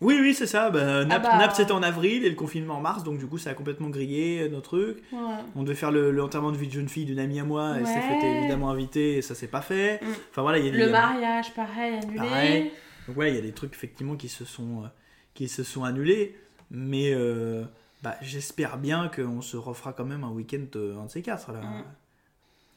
Oui, 0.00 0.18
oui, 0.20 0.34
c'est 0.34 0.46
ça. 0.46 0.70
Bah, 0.70 1.04
Naples, 1.04 1.22
bah. 1.30 1.38
Naples, 1.38 1.54
c'était 1.54 1.72
en 1.72 1.82
avril 1.82 2.24
et 2.24 2.28
le 2.28 2.34
confinement 2.34 2.74
en 2.76 2.80
mars, 2.80 3.04
donc 3.04 3.18
du 3.18 3.26
coup, 3.26 3.38
ça 3.38 3.50
a 3.50 3.54
complètement 3.54 3.88
grillé 3.88 4.48
nos 4.48 4.60
trucs. 4.60 4.98
Ouais. 5.12 5.18
On 5.56 5.62
devait 5.62 5.74
faire 5.76 5.92
le- 5.92 6.10
l'enterrement 6.10 6.52
de 6.52 6.56
vie 6.56 6.66
de 6.66 6.72
jeune 6.72 6.88
fille 6.88 7.04
d'une 7.04 7.18
amie 7.20 7.38
à 7.40 7.44
moi, 7.44 7.78
et 7.78 7.82
Ouais. 7.82 7.86
Steph 7.86 8.16
était 8.18 8.38
évidemment 8.38 8.70
invité, 8.70 9.16
et 9.18 9.22
ça 9.22 9.34
s'est 9.34 9.46
pas 9.46 9.62
fait. 9.62 10.00
Mm. 10.02 10.06
Enfin 10.30 10.42
voilà, 10.42 10.58
il 10.58 10.66
y 10.66 10.68
a 10.68 10.72
Le 10.72 10.78
il 10.78 10.82
a- 10.82 10.90
mariage, 10.90 11.54
pareil, 11.54 11.94
annulé. 12.02 12.16
Pareil. 12.18 12.72
Donc 13.08 13.16
ouais, 13.16 13.30
il 13.30 13.34
y 13.36 13.38
a 13.38 13.42
des 13.42 13.52
trucs 13.52 13.72
effectivement 13.72 14.16
qui 14.16 14.28
se 14.28 14.44
sont, 14.44 14.82
euh, 14.84 14.86
qui 15.34 15.48
se 15.48 15.62
sont 15.62 15.84
annulés, 15.84 16.36
mais 16.70 17.12
euh, 17.14 17.62
bah, 18.02 18.16
j'espère 18.20 18.76
bien 18.78 19.08
qu'on 19.14 19.40
se 19.42 19.56
refera 19.56 19.92
quand 19.92 20.04
même 20.04 20.24
un 20.24 20.30
week-end 20.30 20.64
euh, 20.76 20.98
un 20.98 21.06
de 21.06 21.10
ces 21.10 21.22
quatre. 21.22 21.52
Là. 21.52 21.60
Mm. 21.60 21.84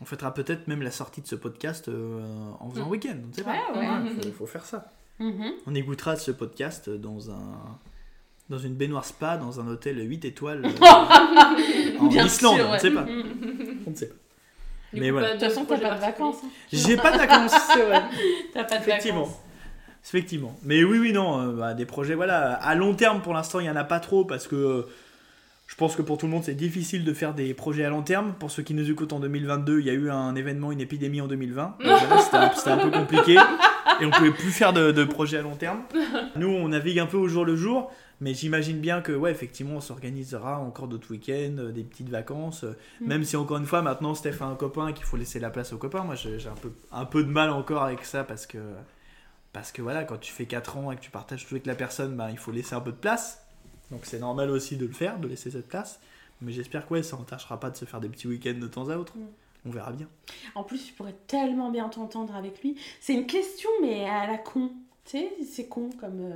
On 0.02 0.06
fêtera 0.06 0.34
peut-être 0.34 0.68
même 0.68 0.84
la 0.84 0.92
sortie 0.92 1.22
de 1.22 1.28
ce 1.28 1.36
podcast 1.36 1.88
euh, 1.90 2.22
en 2.60 2.70
faisant 2.70 2.84
un 2.84 2.86
Mm. 2.86 2.90
week-end, 2.92 3.16
on 3.24 3.28
ne 3.28 3.34
sait 3.34 3.44
pas. 3.44 3.52
Ouais, 3.52 3.80
ouais. 3.80 3.88
Voilà, 3.88 4.06
faut, 4.22 4.32
faut 4.32 4.46
faire 4.46 4.66
ça. 4.66 4.86
Mhm. 5.20 5.54
On 5.66 5.74
écoutera 5.76 6.16
ce 6.16 6.32
podcast 6.32 6.90
dans 6.90 7.32
un 7.32 7.80
dans 8.50 8.58
une 8.60 8.76
baignoire 8.76 9.04
spa 9.04 9.36
dans 9.38 9.60
un 9.60 9.68
hôtel 9.68 9.98
8 10.08 10.24
étoiles 10.26 10.64
euh, 10.66 10.70
en 12.00 12.06
Bien 12.08 12.26
Islande, 12.26 12.56
sûr, 12.58 12.68
on 12.70 12.74
ne 12.74 12.78
sait 12.80 12.92
pas. 12.92 13.06
On 13.88 13.90
ne 13.90 13.96
sait 13.96 14.08
pas. 14.08 14.16
Du 14.94 15.02
Mais 15.02 15.08
coup, 15.08 15.14
voilà. 15.14 15.28
De 15.30 15.34
toute 15.34 15.42
façon, 15.50 15.66
t'as 15.66 15.78
pas 15.80 15.96
de 15.96 16.00
vacances. 16.00 16.38
hein. 16.46 16.50
J'ai 16.72 16.96
pas 16.96 17.12
de 17.12 17.18
vacances, 17.18 17.52
c'est 17.74 17.82
vrai. 17.86 18.04
T'as 18.54 18.64
pas 18.64 18.78
de 18.78 18.84
Effectivement. 18.84 19.22
vacances. 19.24 19.40
Effectivement. 20.06 20.58
Mais 20.64 20.84
oui, 20.86 20.98
oui, 21.00 21.12
non, 21.12 21.42
euh, 21.42 21.52
bah, 21.52 21.74
des 21.74 21.86
projets, 21.86 22.16
voilà, 22.16 22.54
à 22.54 22.74
long 22.76 22.94
terme 22.94 23.22
pour 23.22 23.34
l'instant, 23.34 23.60
il 23.60 23.64
n'y 23.64 23.70
en 23.70 23.76
a 23.76 23.84
pas 23.84 24.00
trop 24.00 24.24
parce 24.24 24.48
que 24.48 24.56
euh, 24.56 24.82
je 25.68 25.76
pense 25.76 25.98
que 25.98 26.02
pour 26.02 26.18
tout 26.18 26.26
le 26.28 26.32
monde, 26.32 26.44
c'est 26.46 26.56
difficile 26.56 27.04
de 27.04 27.14
faire 27.14 27.34
des 27.34 27.54
projets 27.54 27.84
à 27.84 27.90
long 27.90 28.02
terme. 28.04 28.34
Pour 28.40 28.50
ceux 28.50 28.64
qui 28.64 28.74
nous 28.74 28.90
écoutent 28.90 29.12
en 29.12 29.20
2022, 29.20 29.82
il 29.82 29.86
y 29.88 29.90
a 29.90 29.94
eu 29.94 30.10
un 30.10 30.34
événement, 30.36 30.72
une 30.72 30.80
épidémie 30.80 31.20
en 31.20 31.28
2020. 31.28 31.64
Donc, 31.64 31.76
voilà, 31.80 32.22
c'était 32.22 32.38
un, 32.38 32.52
c'était 32.54 32.70
un 32.72 32.78
peu 32.78 32.92
compliqué 32.92 33.36
et 34.02 34.06
on 34.06 34.12
pouvait 34.12 34.32
plus 34.32 34.52
faire 34.52 34.74
de, 34.74 34.92
de 34.92 35.04
projets 35.04 35.38
à 35.38 35.42
long 35.42 35.56
terme. 35.56 35.84
Nous, 36.36 36.48
on 36.50 36.68
navigue 36.70 37.00
un 37.00 37.06
peu 37.06 37.18
au 37.18 37.28
jour 37.28 37.46
le 37.46 37.56
jour. 37.56 37.92
Mais 38.20 38.34
j'imagine 38.34 38.80
bien 38.80 39.02
que, 39.02 39.12
ouais, 39.12 39.30
effectivement, 39.30 39.76
on 39.76 39.80
s'organisera 39.80 40.58
encore 40.58 40.88
d'autres 40.88 41.12
week-ends, 41.12 41.58
euh, 41.60 41.72
des 41.72 41.84
petites 41.84 42.10
vacances. 42.10 42.64
euh, 42.64 42.76
Mm. 43.00 43.08
Même 43.08 43.24
si, 43.24 43.36
encore 43.38 43.58
une 43.58 43.68
fois, 43.68 43.84
maintenant, 43.84 44.16
Steph 44.16 44.38
a 44.42 44.46
un 44.46 44.56
copain 44.56 44.88
et 44.88 44.94
qu'il 44.96 45.06
faut 45.06 45.18
laisser 45.18 45.40
la 45.40 45.52
place 45.52 45.72
au 45.72 45.78
copain. 45.78 46.04
Moi, 46.04 46.16
j'ai 46.16 46.40
j'ai 46.40 46.50
un 46.50 46.56
peu, 46.56 46.72
un 46.92 47.06
peu 47.06 47.24
de 47.24 47.30
mal 47.30 47.52
encore 47.52 47.84
avec 47.84 48.04
ça 48.06 48.24
parce 48.24 48.48
que, 48.48 48.58
parce 49.54 49.72
que 49.72 49.84
voilà, 49.84 50.04
quand 50.04 50.18
tu 50.18 50.32
fais 50.32 50.46
4 50.48 50.78
ans 50.78 50.92
et 50.92 50.96
que 50.96 51.02
tu 51.02 51.12
partages 51.12 51.46
tout 51.46 51.54
avec 51.54 51.68
la 51.68 51.76
personne, 51.76 52.16
bah, 52.16 52.30
il 52.32 52.40
faut 52.40 52.52
laisser 52.52 52.74
un 52.74 52.82
peu 52.82 52.92
de 52.92 52.98
place. 52.98 53.46
Donc, 53.92 54.02
c'est 54.04 54.20
normal 54.20 54.50
aussi 54.50 54.78
de 54.78 54.88
le 54.88 54.94
faire, 54.94 55.20
de 55.20 55.28
laisser 55.28 55.52
cette 55.52 55.68
place. 55.68 56.00
Mais 56.42 56.52
j'espère 56.52 56.88
que, 56.88 56.96
ouais, 56.96 57.04
ça 57.04 57.18
n'entachera 57.18 57.60
pas 57.60 57.70
de 57.70 57.78
se 57.78 57.86
faire 57.86 58.00
des 58.00 58.10
petits 58.10 58.28
week-ends 58.28 58.60
de 58.60 58.68
temps 58.68 58.90
à 58.90 58.98
autre. 58.98 59.14
Mm. 59.16 59.26
On 59.66 59.70
verra 59.70 59.92
bien. 59.92 60.08
En 60.56 60.64
plus, 60.64 60.86
tu 60.86 60.94
pourrais 60.94 61.16
tellement 61.28 61.70
bien 61.70 61.90
t'entendre 61.90 62.36
avec 62.36 62.62
lui. 62.62 62.78
C'est 63.02 63.14
une 63.14 63.26
question, 63.26 63.70
mais 63.82 64.08
à 64.10 64.28
la 64.28 64.38
con. 64.38 64.72
Tu 65.06 65.18
sais, 65.18 65.32
c'est 65.50 65.68
con 65.68 65.90
comme, 66.00 66.32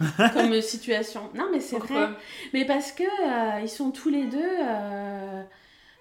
euh, 0.00 0.28
comme 0.32 0.60
situation. 0.60 1.30
Non, 1.34 1.48
mais 1.52 1.60
c'est 1.60 1.78
vrai. 1.78 2.08
Mais 2.52 2.64
parce 2.64 2.92
que 2.92 3.04
euh, 3.04 3.60
ils 3.60 3.68
sont 3.68 3.90
tous 3.90 4.08
les 4.08 4.24
deux 4.26 4.38
euh, 4.62 5.42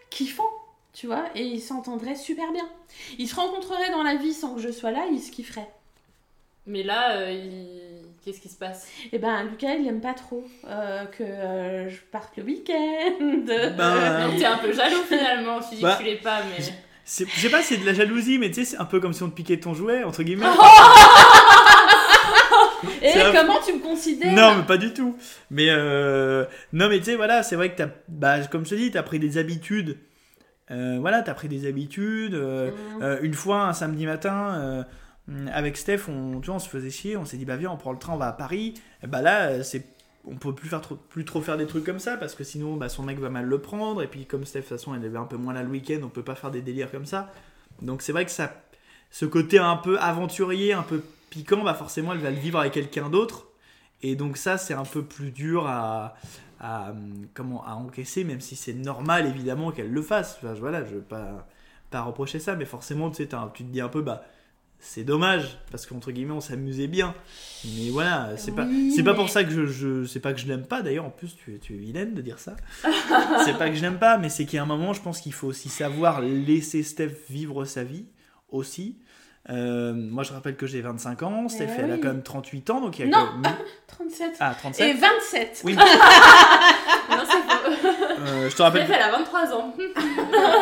kiffants, 0.09 0.49
tu 0.93 1.07
vois, 1.07 1.26
et 1.36 1.43
ils 1.45 1.61
s'entendraient 1.61 2.15
super 2.15 2.51
bien. 2.51 2.67
Ils 3.17 3.28
se 3.28 3.36
rencontreraient 3.36 3.91
dans 3.91 4.03
la 4.03 4.15
vie 4.15 4.34
sans 4.34 4.55
que 4.55 4.61
je 4.61 4.71
sois 4.71 4.91
là, 4.91 5.05
ils 5.11 5.21
se 5.21 5.32
kifferaient. 5.32 5.71
Mais 6.65 6.84
là, 6.84 7.17
euh, 7.17 7.32
il- 7.32 7.82
qu'est-ce 8.24 8.39
qui 8.41 8.49
se 8.49 8.55
passe? 8.57 8.88
Et 9.11 9.19
ben, 9.19 9.43
Lucas, 9.43 9.76
il 9.76 9.88
aime 9.88 10.01
pas 10.01 10.13
trop 10.13 10.43
euh, 10.67 11.05
que 11.05 11.24
euh, 11.24 11.89
je 11.89 11.97
parte 12.11 12.38
le 12.38 12.43
week-end. 12.43 13.19
Ben, 13.47 14.28
Donc 14.30 14.38
t'es 14.39 14.45
un 14.45 14.57
peu 14.57 14.71
jaloux 14.74 15.03
finalement, 15.07 15.59
tu 15.59 15.76
dis 15.76 15.82
Bah, 15.82 15.95
que 15.97 16.03
tu 16.03 16.09
l'es 16.09 16.15
pas, 16.17 16.39
mais. 16.57 16.63
Je 17.05 17.26
sais 17.26 17.49
pas, 17.49 17.61
c'est 17.61 17.76
de 17.78 17.86
la 17.86 17.93
jalousie, 17.93 18.38
mais 18.38 18.47
tu 18.49 18.63
sais, 18.63 18.65
c'est 18.71 18.78
un 18.78 18.86
peu 18.86 19.01
comme 19.01 19.11
si 19.11 19.21
on 19.24 19.30
te 19.30 19.36
piquait 19.36 19.59
ton 19.59 19.74
jouet, 19.74 20.03
entre 20.05 20.24
guillemets. 20.24 20.45
Et 23.01 23.21
un- 23.21 23.32
comment 23.34 23.59
tu 23.65 23.74
me 23.74 23.80
considères? 23.80 24.34
Non, 24.34 24.55
mais 24.57 24.63
pas 24.63 24.78
du 24.78 24.93
tout. 24.93 25.17
Mais 25.51 25.67
euh, 25.69 26.45
non, 26.71 26.88
mais 26.89 26.99
tu 26.99 27.05
sais, 27.05 27.15
voilà, 27.15 27.43
c'est 27.43 27.55
vrai 27.55 27.71
que 27.71 27.78
t'as, 27.78 27.88
bah, 28.07 28.39
comme 28.49 28.65
je 28.65 28.71
te 28.71 28.76
dis, 28.76 28.91
t'as 28.91 29.03
pris 29.03 29.19
des 29.19 29.38
habitudes. 29.38 29.97
Euh, 30.71 30.97
voilà, 30.99 31.21
t'as 31.21 31.34
pris 31.34 31.47
des 31.49 31.67
habitudes. 31.67 32.34
euh, 32.36 32.71
euh, 33.01 33.19
une 33.21 33.34
fois, 33.34 33.63
un 33.63 33.74
samedi 33.74 34.05
matin, 34.05 34.53
euh, 34.55 34.84
avec 35.51 35.78
Steph, 35.78 36.09
on, 36.09 36.39
tu 36.41 36.47
vois, 36.47 36.55
on 36.55 36.59
se 36.59 36.69
faisait 36.69 36.89
chier. 36.89 37.17
On 37.17 37.26
s'est 37.26 37.38
dit, 37.38 37.45
bah 37.45 37.55
viens, 37.55 37.71
on 37.71 37.78
prend 37.78 37.91
le 37.91 37.99
train, 37.99 38.13
on 38.13 38.17
va 38.17 38.28
à 38.28 38.34
Paris. 38.34 38.74
Et 39.03 39.07
bah 39.07 39.21
là, 39.21 39.47
euh, 39.47 39.63
c'est, 39.63 39.86
on 40.26 40.36
peut 40.36 40.53
plus 40.53 40.69
faire 40.69 40.82
trop, 40.82 40.95
plus 40.95 41.26
trop 41.26 41.41
faire 41.41 41.57
des 41.57 41.67
trucs 41.67 41.86
comme 41.86 41.99
ça 41.99 42.17
parce 42.17 42.36
que 42.36 42.43
sinon, 42.43 42.76
bah, 42.76 42.89
son 42.89 43.03
mec 43.03 43.19
va 43.19 43.30
mal 43.30 43.45
le 43.45 43.59
prendre. 43.59 44.01
Et 44.01 44.07
puis, 44.07 44.26
comme 44.26 44.45
Steph, 44.45 44.59
de 44.59 44.65
toute 44.67 44.78
façon, 44.78 44.95
elle 44.95 45.05
avait 45.05 45.17
un 45.17 45.26
peu 45.26 45.38
moins 45.38 45.53
là 45.53 45.63
le 45.63 45.69
week-end, 45.69 45.99
on 46.03 46.09
peut 46.09 46.24
pas 46.24 46.36
faire 46.36 46.51
des 46.51 46.61
délires 46.61 46.91
comme 46.91 47.05
ça. 47.05 47.32
Donc 47.82 48.01
c'est 48.01 48.11
vrai 48.11 48.26
que 48.26 48.32
ça, 48.32 48.53
ce 49.11 49.26
côté 49.26 49.57
un 49.59 49.78
peu 49.78 49.99
aventurier, 49.99 50.74
un 50.74 50.84
peu 50.84 51.03
piquant, 51.30 51.63
bah 51.63 51.74
forcément, 51.74 52.13
elle 52.13 52.19
va 52.19 52.30
le 52.30 52.38
vivre 52.38 52.59
avec 52.59 52.74
quelqu'un 52.74 53.09
d'autre. 53.09 53.47
Et 54.01 54.15
donc 54.15 54.38
ça, 54.38 54.57
c'est 54.57 54.74
un 54.74 54.84
peu 54.84 55.03
plus 55.03 55.32
dur 55.32 55.65
à, 55.67 56.15
comment, 57.34 57.65
à 57.65 57.74
encaisser, 57.74 58.24
même 58.24 58.41
si 58.41 58.55
c'est 58.55 58.74
normal, 58.74 59.26
évidemment, 59.28 59.71
qu'elle 59.71 59.91
le 59.91 60.01
fasse. 60.01 60.38
Enfin, 60.38 60.53
voilà, 60.53 60.86
je 60.86 60.95
veux 60.95 61.01
pas, 61.01 61.47
pas 61.89 62.01
reprocher 62.01 62.39
ça, 62.39 62.55
mais 62.55 62.65
forcément, 62.65 63.09
tu 63.11 63.28
tu 63.28 63.63
te 63.63 63.69
dis 63.69 63.82
un 63.82 63.89
peu, 63.89 64.01
bah, 64.01 64.24
c'est 64.86 65.03
dommage, 65.05 65.57
parce 65.71 65.86
qu'entre 65.86 66.11
guillemets, 66.11 66.34
on 66.34 66.41
s'amusait 66.41 66.88
bien. 66.88 67.15
Mais 67.65 67.89
voilà, 67.89 68.31
c'est 68.36 68.51
pas, 68.51 68.65
Oui, 68.65 68.91
c'est 68.93 69.03
pas 69.03 69.13
pour 69.13 69.29
ça 69.29 69.43
que 69.45 69.49
je, 69.49 69.65
je 69.65 70.05
c'est 70.05 70.19
pas 70.19 70.34
que 70.34 70.39
je 70.41 70.45
l'aime 70.47 70.65
pas, 70.67 70.81
d'ailleurs, 70.81 71.05
en 71.05 71.09
plus, 71.09 71.36
tu, 71.36 71.55
es- 71.55 71.57
tu 71.57 71.73
es 71.73 71.77
vilaine 71.77 72.13
de 72.13 72.21
dire 72.21 72.38
ça. 72.39 72.55
c'est 73.45 73.57
pas 73.57 73.69
que 73.69 73.75
je 73.75 73.81
l'aime 73.81 73.97
pas, 73.99 74.17
mais 74.17 74.27
c'est 74.29 74.45
qu'il 74.45 74.57
y 74.57 74.59
a 74.59 74.63
un 74.63 74.67
moment, 74.67 74.91
je 74.93 75.01
pense 75.01 75.21
qu'il 75.21 75.34
faut 75.34 75.47
aussi 75.47 75.69
savoir 75.69 76.19
laisser 76.21 76.84
Steph 76.84 77.13
vivre 77.29 77.63
sa 77.65 77.84
vie, 77.84 78.05
aussi. 78.49 78.97
Euh, 79.49 79.93
moi, 79.93 80.23
je 80.23 80.31
rappelle 80.31 80.55
que 80.55 80.67
j'ai 80.67 80.79
25 80.81 81.23
ans, 81.23 81.49
Steph, 81.49 81.67
Eh 81.77 81.81
elle 81.81 81.91
a 81.91 81.95
oui. 81.95 81.99
quand 82.01 82.07
même 82.09 82.23
38 82.23 82.69
ans, 82.69 82.79
donc 82.81 82.99
il 82.99 83.05
y 83.09 83.13
a 83.13 83.17
Non. 83.17 83.38
même- 83.38 83.55
37. 83.88 84.34
Ah, 84.39 84.53
37 84.57 84.88
Et 84.88 84.93
27. 84.99 85.61
Oui. 85.65 85.75
Non, 87.09 87.17
c'est 87.29 87.31
faux. 87.41 87.88
Euh, 88.25 88.49
je 88.49 88.55
te 88.55 88.61
rappelle. 88.61 88.86
Steph, 88.86 88.95
elle 88.95 89.03
a 89.03 89.11
23 89.11 89.53
ans. 89.53 89.73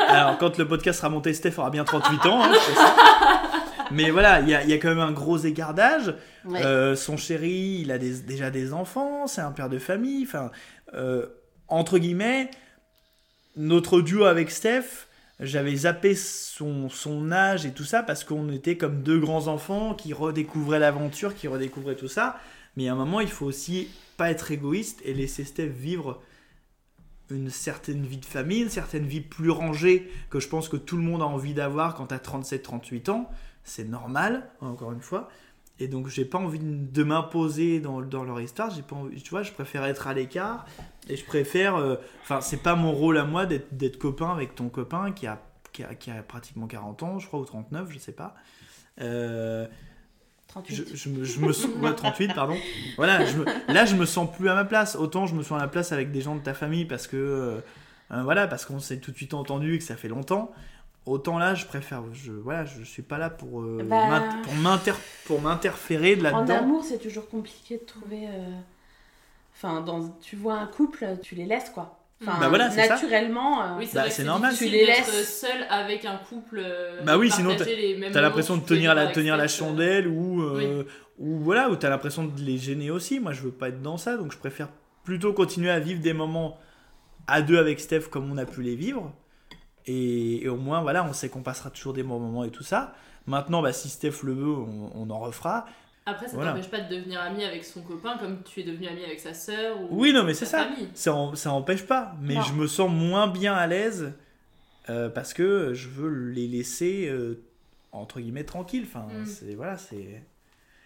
Alors, 0.07 0.37
quand 0.39 0.57
le 0.57 0.67
podcast 0.67 0.97
sera 0.99 1.09
monté, 1.09 1.31
Steph 1.33 1.53
aura 1.59 1.69
bien 1.69 1.83
38 1.83 2.25
ans. 2.25 2.43
hein, 2.43 2.51
ça. 2.75 2.95
Mais 3.93 4.09
voilà, 4.11 4.39
il 4.41 4.49
y 4.49 4.55
a, 4.55 4.63
y 4.63 4.73
a 4.73 4.77
quand 4.77 4.89
même 4.89 4.99
un 4.99 5.11
gros 5.11 5.37
écart 5.37 5.73
d'âge. 5.73 6.13
Ouais. 6.45 6.63
Euh, 6.65 6.95
son 6.95 7.17
chéri, 7.17 7.79
il 7.81 7.91
a 7.91 7.97
des- 7.97 8.21
déjà 8.21 8.49
des 8.51 8.73
enfants, 8.73 9.27
c'est 9.27 9.41
un 9.41 9.51
père 9.51 9.69
de 9.69 9.77
famille. 9.79 10.23
Enfin, 10.27 10.51
euh, 10.93 11.25
entre 11.67 11.97
guillemets, 11.97 12.49
notre 13.55 14.01
duo 14.01 14.25
avec 14.25 14.51
Steph, 14.51 15.07
j'avais 15.39 15.75
zappé 15.75 16.15
son, 16.15 16.89
son 16.89 17.31
âge 17.31 17.65
et 17.65 17.71
tout 17.71 17.83
ça 17.83 18.03
parce 18.03 18.23
qu'on 18.23 18.49
était 18.51 18.77
comme 18.77 19.01
deux 19.03 19.19
grands 19.19 19.47
enfants 19.47 19.93
qui 19.95 20.13
redécouvraient 20.13 20.79
l'aventure, 20.79 21.35
qui 21.35 21.47
redécouvraient 21.47 21.95
tout 21.95 22.07
ça. 22.07 22.37
Mais 22.77 22.87
à 22.87 22.93
un 22.93 22.95
moment, 22.95 23.19
il 23.19 23.27
faut 23.27 23.45
aussi 23.45 23.89
pas 24.17 24.29
être 24.31 24.51
égoïste 24.51 25.01
et 25.03 25.13
laisser 25.13 25.43
Steph 25.43 25.67
vivre 25.67 26.21
une 27.29 27.49
certaine 27.49 28.05
vie 28.05 28.17
de 28.17 28.25
famille, 28.25 28.61
une 28.61 28.69
certaine 28.69 29.05
vie 29.05 29.21
plus 29.21 29.49
rangée 29.49 30.11
que 30.29 30.39
je 30.39 30.47
pense 30.49 30.67
que 30.69 30.75
tout 30.77 30.97
le 30.97 31.03
monde 31.03 31.21
a 31.21 31.25
envie 31.25 31.53
d'avoir 31.53 31.95
quand 31.95 32.07
tu 32.07 32.13
as 32.13 32.19
37-38 32.19 33.09
ans. 33.09 33.29
C'est 33.63 33.83
normal, 33.85 34.49
encore 34.61 34.91
une 34.91 35.01
fois. 35.01 35.29
Et 35.79 35.87
donc, 35.87 36.07
j'ai 36.07 36.25
pas 36.25 36.37
envie 36.37 36.59
de 36.61 37.03
m'imposer 37.03 37.79
dans, 37.79 38.01
dans 38.01 38.23
leur 38.23 38.39
histoire. 38.39 38.69
J'ai 38.69 38.81
pas 38.83 38.95
envie, 38.95 39.21
tu 39.21 39.29
vois, 39.31 39.41
je 39.43 39.51
préfère 39.51 39.83
être 39.85 40.07
à 40.07 40.13
l'écart. 40.13 40.65
Et 41.09 41.15
je 41.15 41.25
préfère. 41.25 41.75
euh, 41.75 41.95
Enfin, 42.23 42.39
c'est 42.41 42.61
pas 42.61 42.75
mon 42.75 42.91
rôle 42.91 43.17
à 43.17 43.23
moi 43.25 43.45
d'être 43.45 43.75
d'être 43.75 43.97
copain 43.97 44.31
avec 44.31 44.53
ton 44.55 44.69
copain 44.69 45.11
qui 45.11 45.25
a, 45.27 45.41
qui, 45.73 45.83
a, 45.83 45.95
qui 45.95 46.11
a 46.11 46.21
pratiquement 46.21 46.67
40 46.67 47.01
ans, 47.03 47.19
je 47.19 47.25
crois, 47.27 47.39
ou 47.39 47.45
39, 47.45 47.89
je 47.91 47.97
sais 47.97 48.11
pas. 48.11 48.35
Euh, 48.99 49.65
38. 50.49 50.75
je, 50.75 50.95
je 50.95 51.09
me, 51.09 51.23
je 51.23 51.39
me 51.39 51.53
sens- 51.53 51.71
ouais, 51.81 51.95
38, 51.95 52.33
pardon. 52.35 52.55
Voilà, 52.97 53.25
je 53.25 53.37
me- 53.37 53.45
là, 53.73 53.85
je 53.85 53.95
me 53.95 54.05
sens 54.05 54.29
plus 54.35 54.49
à 54.49 54.55
ma 54.55 54.65
place. 54.65 54.95
Autant 54.95 55.25
je 55.25 55.33
me 55.33 55.43
sens 55.43 55.57
à 55.57 55.61
la 55.61 55.67
place 55.69 55.91
avec 55.93 56.11
des 56.11 56.21
gens 56.21 56.35
de 56.35 56.41
ta 56.41 56.53
famille 56.53 56.85
parce 56.85 57.07
que, 57.07 57.15
euh, 57.17 57.61
euh, 58.11 58.23
voilà, 58.23 58.47
parce 58.47 58.65
qu'on 58.65 58.79
s'est 58.79 58.99
tout 58.99 59.11
de 59.11 59.15
suite 59.15 59.33
entendu 59.33 59.75
et 59.75 59.77
que 59.77 59.83
ça 59.83 59.95
fait 59.95 60.09
longtemps. 60.09 60.51
Autant 61.07 61.39
là, 61.39 61.55
je 61.55 61.65
préfère, 61.65 62.03
je, 62.13 62.31
voilà, 62.31 62.63
je 62.65 62.83
suis 62.83 63.01
pas 63.01 63.17
là 63.17 63.29
pour, 63.31 63.61
euh, 63.61 63.83
Bah. 63.83 64.21
pour 64.43 64.53
m'inter- 64.53 64.93
pour 65.25 65.41
m'interférer 65.41 66.15
de 66.15 66.21
En 66.27 66.31
là-dedans. 66.31 66.57
amour, 66.59 66.83
c'est 66.83 66.99
toujours 66.99 67.27
compliqué 67.27 67.77
de 67.77 67.85
trouver. 67.85 68.27
euh, 68.27 68.51
Enfin, 69.55 69.81
dans... 69.81 70.09
tu 70.21 70.35
vois 70.35 70.55
un 70.55 70.65
couple, 70.67 71.05
tu 71.21 71.35
les 71.35 71.45
laisses 71.45 71.69
quoi. 71.69 71.97
Enfin, 72.21 72.37
Bah 72.39 72.49
voilà, 72.49 72.69
c'est 72.69 72.87
ça. 72.87 72.93
naturellement. 72.95 73.61
euh, 73.63 73.77
Oui, 73.79 73.87
c'est 73.87 73.95
Bah, 73.95 74.09
c'est 74.09 74.23
normal. 74.23 74.53
Tu 74.55 74.65
les 74.65 74.85
laisses. 74.85 75.39
seul 75.41 75.65
avec 75.69 76.05
un 76.05 76.17
couple. 76.17 76.61
euh, 76.63 77.01
Bah 77.03 77.17
oui, 77.17 77.31
sinon 77.31 77.55
T'as 77.55 77.65
moments 78.09 78.21
l'impression 78.21 78.57
de 78.57 78.63
tenir 78.63 78.93
la, 78.95 79.07
tenir 79.07 79.35
euh. 79.45 79.47
chandelle 79.47 80.07
ou, 80.07 80.41
euh, 80.43 80.83
ou 81.17 81.37
voilà, 81.39 81.69
ou 81.69 81.75
t'as 81.75 81.89
l'impression 81.89 82.23
de 82.25 82.39
les 82.41 82.57
gêner 82.59 82.91
aussi. 82.91 83.19
Moi, 83.19 83.33
je 83.33 83.41
veux 83.41 83.51
pas 83.51 83.69
être 83.69 83.81
dans 83.81 83.97
ça, 83.97 84.17
donc 84.17 84.31
je 84.31 84.37
préfère 84.37 84.69
plutôt 85.03 85.33
continuer 85.33 85.71
à 85.71 85.79
vivre 85.79 85.99
des 85.99 86.13
moments 86.13 86.57
à 87.27 87.41
deux 87.41 87.57
avec 87.57 87.79
Steph 87.79 88.01
comme 88.11 88.31
on 88.31 88.37
a 88.37 88.45
pu 88.45 88.61
les 88.61 88.75
vivre. 88.75 89.11
Et, 89.87 90.43
et 90.43 90.49
au 90.49 90.57
moins, 90.57 90.81
voilà, 90.81 91.03
on 91.05 91.13
sait 91.13 91.29
qu'on 91.29 91.41
passera 91.43 91.69
toujours 91.69 91.93
des 91.93 92.03
bons 92.03 92.19
moments 92.19 92.43
et 92.43 92.51
tout 92.51 92.63
ça. 92.63 92.93
Maintenant, 93.27 93.61
bah, 93.61 93.73
si 93.73 93.89
Steph 93.89 94.23
le 94.23 94.33
veut, 94.33 94.45
on, 94.53 94.91
on 94.95 95.09
en 95.09 95.19
refera. 95.19 95.65
Après, 96.05 96.27
ça 96.27 96.33
Voilà. 96.35 96.51
t'empêche 96.51 96.69
pas 96.71 96.81
de 96.81 96.95
devenir 96.95 97.21
ami 97.21 97.43
avec 97.43 97.63
son 97.63 97.81
copain 97.83 98.17
comme 98.17 98.41
tu 98.43 98.59
es 98.61 98.63
devenu 98.63 98.87
ami 98.87 99.03
avec 99.03 99.19
sa 99.19 99.33
sœur 99.35 99.79
ou 99.81 99.87
Oui, 99.91 100.13
non, 100.13 100.23
mais 100.23 100.33
c'est 100.33 100.45
ça. 100.47 100.63
famille. 100.65 100.89
Ça, 100.95 101.13
en- 101.13 101.35
ça 101.35 101.51
empêche 101.51 101.85
pas. 101.85 102.15
Mais 102.21 102.35
Non. 102.35 102.41
je 102.41 102.53
me 102.53 102.65
sens 102.67 102.89
moins 102.91 103.27
bien 103.27 103.53
à 103.53 103.67
l'aise 103.67 104.13
euh, 104.89 105.09
parce 105.09 105.33
que 105.33 105.73
je 105.75 105.89
veux 105.89 106.09
les 106.31 106.47
laisser 106.47 107.07
euh, 107.07 107.39
entre 107.91 108.19
guillemets 108.19 108.43
tranquilles. 108.45 108.85
Enfin, 108.87 109.05
Mm. 109.13 109.25
c'est 109.25 109.53
voilà, 109.53 109.77
c'est. 109.77 110.23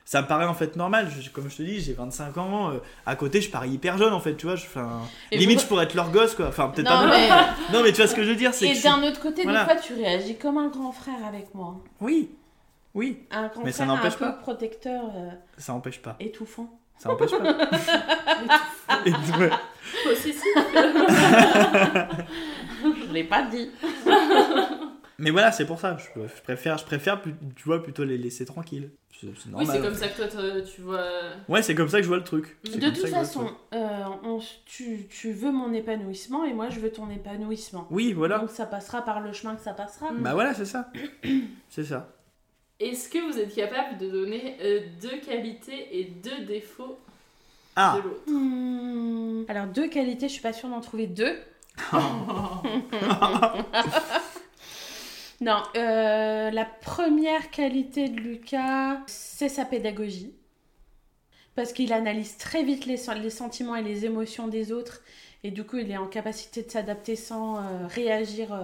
Ça 0.08 0.22
me 0.22 0.28
paraît 0.28 0.46
en 0.46 0.54
fait 0.54 0.76
normal. 0.76 1.10
Je- 1.20 1.30
comme 1.32 1.50
je 1.50 1.58
te 1.58 1.64
dis, 1.64 1.82
j'ai 1.82 1.94
25 1.94 2.38
ans. 2.38 2.70
euh, 2.70 2.78
à 3.08 3.16
côté, 3.16 3.42
je 3.42 3.50
parie 3.50 3.72
hyper 3.72 3.98
jeune 3.98 4.14
en 4.14 4.20
fait. 4.20 4.36
Tu 4.36 4.46
vois, 4.46 4.56
je, 4.56 4.66
limite, 5.32 5.62
je 5.62 5.66
pourrais 5.66 5.86
être 5.86 5.96
leur 5.96 6.12
gosse 6.12 6.36
quoi. 6.36 6.48
Enfin, 6.50 6.68
peut-être 6.70 6.88
pas. 6.88 7.08
mais- 7.08 7.30
non, 7.74 7.82
mais 7.84 7.92
tu 7.92 7.98
vois 7.98 8.08
ce 8.08 8.14
que 8.16 8.24
je 8.24 8.30
veux 8.30 8.36
dire, 8.36 8.54
c'est 8.54 8.68
Et 8.68 8.76
je 8.76 8.84
d'un 8.84 9.02
autre 9.04 9.20
côté, 9.20 9.42
Voilà. 9.44 9.66
des 9.66 9.72
fois, 9.72 9.82
tu 9.82 9.94
réagis 9.96 10.38
comme 10.38 10.58
un 10.60 10.68
grand 10.68 10.92
frère 10.92 11.26
avec 11.28 11.54
moi. 11.56 11.78
Oui, 12.02 12.30
oui. 12.94 13.24
Un 13.32 13.48
grand 13.48 13.64
Mais 13.64 13.72
ça 13.72 13.84
frère 13.86 13.94
un 13.94 13.98
n'empêche 13.98 14.16
peu 14.18 14.26
pas. 14.26 14.32
protecteur, 14.34 15.04
euh, 15.16 15.30
Ça 15.58 15.74
empêche 15.74 16.00
pas. 16.02 16.16
étouffant. 16.20 16.70
Ça 17.00 17.12
empêche 17.12 17.32
pas. 17.32 17.38
Et- 19.08 19.12
ouais. 19.12 19.50
Possessif. 20.04 20.46
Je 22.84 23.12
l'ai 23.12 23.24
pas 23.24 23.42
dit. 23.44 23.72
Mais 25.18 25.32
voilà, 25.32 25.52
c'est 25.52 25.66
pour 25.66 25.80
ça. 25.80 25.98
Je, 25.98 26.22
je 26.28 26.42
préfère, 26.42 26.78
je 26.78 26.86
préfère, 26.86 27.22
tu 27.22 27.64
vois, 27.64 27.82
plutôt 27.82 28.04
les 28.04 28.18
laisser 28.18 28.46
tranquilles. 28.46 28.92
C'est 29.20 29.28
c'est 29.38 29.46
Oui, 29.46 29.52
normal. 29.66 29.76
c'est 29.76 29.82
comme 29.82 29.96
ça 29.96 30.08
que 30.10 30.30
toi 30.30 30.62
tu 30.62 30.82
vois. 30.82 31.08
Ouais, 31.48 31.62
c'est 31.62 31.74
comme 31.74 31.88
ça 31.88 31.98
que 32.00 32.04
je 32.04 32.10
vois 32.10 32.18
le 32.18 32.24
truc. 32.26 32.58
C'est 32.66 32.80
De 32.80 32.90
toute 32.90 33.08
façon, 33.08 33.50
euh, 33.74 34.04
on 34.24 34.40
tu, 34.66 35.08
tu 35.10 35.32
veux 35.32 35.52
mon 35.54 35.74
épanouissement 35.74 36.44
et 36.44 36.52
moi 36.54 36.68
je 36.70 36.82
veux 36.82 36.92
ton 36.92 37.10
épanouissement. 37.10 37.88
Oui, 37.92 38.12
voilà. 38.12 38.40
Donc 38.40 38.50
ça 38.50 38.66
passera 38.66 39.04
par 39.04 39.22
le 39.22 39.32
chemin 39.32 39.56
que 39.56 39.62
ça 39.62 39.74
passera. 39.74 40.12
Bah 40.12 40.34
voilà, 40.34 40.54
c'est 40.54 40.66
ça. 40.66 40.92
c'est 41.70 41.86
ça. 41.86 42.10
Est-ce 42.82 43.08
que 43.08 43.20
vous 43.32 43.40
êtes 43.40 43.56
capable 43.56 43.98
de 44.00 44.10
donner 44.10 44.58
euh, 44.62 44.82
deux 45.02 45.18
qualités 45.26 45.98
et 45.98 46.04
deux 46.04 46.44
défauts 46.44 47.00
Ah. 47.78 47.96
de 47.98 48.10
l'autre? 48.10 48.22
Hmm, 48.28 49.46
Alors 49.48 49.68
deux 49.68 49.88
qualités, 49.88 50.28
je 50.28 50.34
suis 50.34 50.42
pas 50.42 50.52
sûre 50.52 50.68
d'en 50.68 50.82
trouver 50.82 51.08
deux. 51.08 51.38
non, 55.42 55.62
euh, 55.76 56.50
la 56.52 56.66
première 56.66 57.52
qualité 57.52 58.10
de 58.10 58.20
Lucas, 58.20 59.00
c'est 59.08 59.50
sa 59.50 59.66
pédagogie. 59.66 60.34
Parce 61.56 61.72
qu'il 61.74 61.94
analyse 61.94 62.38
très 62.38 62.64
vite 62.64 62.86
les, 62.86 62.98
sen- 62.98 63.22
les 63.22 63.30
sentiments 63.30 63.76
et 63.76 63.82
les 63.84 64.06
émotions 64.06 64.48
des 64.48 64.72
autres. 64.72 65.02
Et 65.44 65.52
du 65.52 65.64
coup, 65.64 65.78
il 65.78 65.92
est 65.92 65.98
en 65.98 66.08
capacité 66.08 66.64
de 66.64 66.72
s'adapter 66.72 67.16
sans 67.16 67.58
euh, 67.58 67.62
réagir 67.88 68.54
euh, 68.54 68.64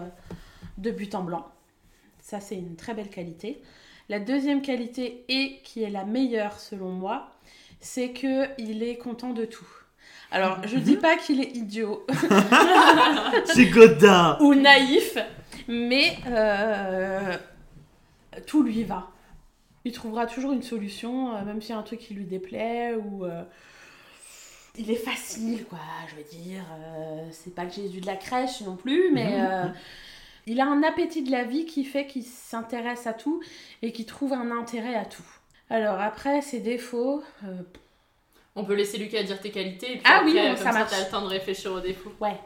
de 0.77 0.91
but 0.91 1.13
en 1.15 1.23
blanc. 1.23 1.45
Ça, 2.21 2.39
c'est 2.39 2.55
une 2.55 2.75
très 2.75 2.93
belle 2.93 3.09
qualité. 3.09 3.61
La 4.09 4.19
deuxième 4.19 4.61
qualité, 4.61 5.23
et 5.29 5.59
qui 5.63 5.83
est 5.83 5.89
la 5.89 6.03
meilleure 6.03 6.59
selon 6.59 6.89
moi, 6.89 7.31
c'est 7.79 8.11
que 8.11 8.47
il 8.57 8.83
est 8.83 8.97
content 8.97 9.31
de 9.31 9.45
tout. 9.45 9.67
Alors, 10.31 10.57
je 10.65 10.77
dis 10.77 10.97
pas 10.97 11.15
qu'il 11.17 11.41
est 11.41 11.55
idiot 11.55 12.05
C'est 13.45 13.65
Godard 13.67 14.41
ou 14.41 14.53
naïf, 14.53 15.17
mais 15.71 16.17
euh, 16.27 17.37
tout 18.45 18.61
lui 18.61 18.83
va. 18.83 19.09
Il 19.85 19.93
trouvera 19.93 20.27
toujours 20.27 20.51
une 20.51 20.61
solution, 20.61 21.35
euh, 21.35 21.43
même 21.43 21.61
s'il 21.61 21.71
y 21.71 21.73
a 21.73 21.77
un 21.77 21.83
truc 21.83 21.99
qui 21.99 22.13
lui 22.13 22.25
déplaît 22.25 22.93
ou 22.93 23.25
euh, 23.25 23.43
il 24.77 24.91
est 24.91 24.95
facile, 24.95 25.65
quoi. 25.65 25.79
Je 26.09 26.15
veux 26.15 26.43
dire, 26.43 26.63
c'est 27.31 27.55
pas 27.55 27.63
le 27.63 27.71
Jésus 27.71 28.01
de 28.01 28.05
la 28.05 28.15
crèche 28.15 28.61
non 28.61 28.75
plus, 28.75 29.11
mais 29.11 29.39
il 30.47 30.59
a 30.61 30.65
un 30.65 30.83
appétit 30.83 31.23
de 31.23 31.31
la 31.31 31.43
vie 31.43 31.65
qui 31.65 31.83
fait 31.83 32.05
qu'il 32.05 32.23
s'intéresse 32.23 33.07
à 33.07 33.13
tout 33.13 33.41
et 33.81 33.91
qu'il 33.91 34.05
trouve 34.05 34.33
un 34.33 34.51
intérêt 34.51 34.95
à 34.95 35.05
tout. 35.05 35.25
Alors 35.69 35.99
après, 35.99 36.41
ses 36.41 36.59
défauts. 36.59 37.23
On 38.55 38.65
peut 38.65 38.75
laisser 38.75 38.97
Lucas 38.97 39.23
dire 39.23 39.39
tes 39.39 39.51
qualités 39.51 39.93
et 39.93 39.97
puis 39.97 40.01
Ah 40.05 40.17
après, 40.17 40.31
oui, 40.31 40.47
comme 40.47 40.57
ça 40.57 40.71
ça, 40.73 40.87
t'as 40.89 41.03
le 41.03 41.09
temps 41.09 41.21
de 41.21 41.27
réfléchir 41.27 41.71
aux 41.71 41.79
défauts. 41.79 42.11
Ouais. 42.19 42.37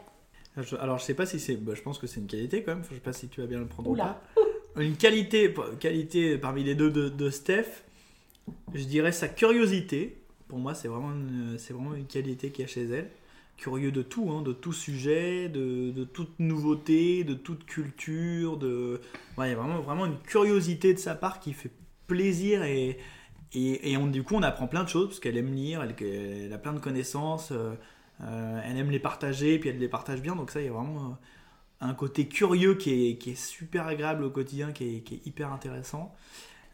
Je- 0.62 0.76
Alors, 0.76 0.98
je 0.98 1.04
sais 1.04 1.14
pas 1.14 1.26
si 1.26 1.38
c'est. 1.38 1.56
bah, 1.56 1.74
je 1.74 1.82
pense 1.82 1.98
que 1.98 2.06
c'est 2.06 2.20
une 2.20 2.26
qualité 2.26 2.62
quand 2.62 2.74
même. 2.74 2.84
Je 2.88 2.94
sais 2.94 3.00
pas 3.00 3.12
si 3.12 3.28
tu 3.28 3.40
vas 3.40 3.46
bien 3.46 3.58
le 3.58 3.66
prendre 3.66 3.90
Oula. 3.90 4.20
ou 4.36 4.40
pas. 4.40 4.42
Une 4.82 4.96
qualité, 4.96 5.54
qualité 5.80 6.36
parmi 6.36 6.62
les 6.62 6.74
deux 6.74 6.90
de, 6.90 7.08
de 7.08 7.30
Steph, 7.30 7.82
je 8.74 8.84
dirais 8.84 9.12
sa 9.12 9.26
curiosité. 9.28 10.18
Pour 10.48 10.58
moi, 10.58 10.74
c'est 10.74 10.88
vraiment, 10.88 11.12
une- 11.12 11.56
vraiment 11.56 11.94
une 11.94 12.06
qualité 12.06 12.50
qu'il 12.50 12.62
y 12.62 12.68
a 12.68 12.70
chez 12.70 12.84
elle. 12.84 13.10
Curieux 13.56 13.90
de 13.90 14.02
tout, 14.02 14.30
hein, 14.30 14.42
de 14.42 14.52
tout 14.52 14.74
sujet, 14.74 15.48
de, 15.48 15.90
de 15.92 16.04
toute 16.04 16.38
nouveauté, 16.38 17.24
de 17.24 17.32
toute 17.32 17.64
culture. 17.64 18.58
De... 18.58 19.00
Ouais, 19.38 19.46
il 19.48 19.50
y 19.50 19.54
a 19.54 19.56
vraiment, 19.56 19.80
vraiment 19.80 20.04
une 20.04 20.18
curiosité 20.20 20.92
de 20.92 20.98
sa 20.98 21.14
part 21.14 21.40
qui 21.40 21.54
fait 21.54 21.70
plaisir 22.06 22.62
et, 22.62 22.98
et, 23.54 23.92
et 23.92 23.96
on, 23.96 24.06
du 24.08 24.22
coup, 24.22 24.34
on 24.34 24.42
apprend 24.42 24.66
plein 24.66 24.84
de 24.84 24.90
choses 24.90 25.06
parce 25.08 25.20
qu'elle 25.20 25.38
aime 25.38 25.54
lire, 25.54 25.82
elle, 25.82 25.94
elle 26.06 26.52
a 26.52 26.58
plein 26.58 26.74
de 26.74 26.80
connaissances. 26.80 27.50
euh, 27.52 27.72
euh, 28.22 28.60
elle 28.64 28.78
aime 28.78 28.90
les 28.90 28.98
partager, 28.98 29.58
puis 29.58 29.68
elle 29.70 29.78
les 29.78 29.88
partage 29.88 30.20
bien. 30.20 30.34
Donc 30.36 30.50
ça, 30.50 30.60
il 30.60 30.66
y 30.66 30.68
a 30.68 30.72
vraiment 30.72 30.96
euh, 31.82 31.86
un 31.88 31.94
côté 31.94 32.26
curieux 32.26 32.74
qui 32.74 33.10
est, 33.10 33.16
qui 33.16 33.30
est 33.32 33.34
super 33.40 33.86
agréable 33.86 34.24
au 34.24 34.30
quotidien, 34.30 34.72
qui 34.72 34.96
est, 34.96 35.00
qui 35.00 35.14
est 35.16 35.26
hyper 35.26 35.52
intéressant. 35.52 36.14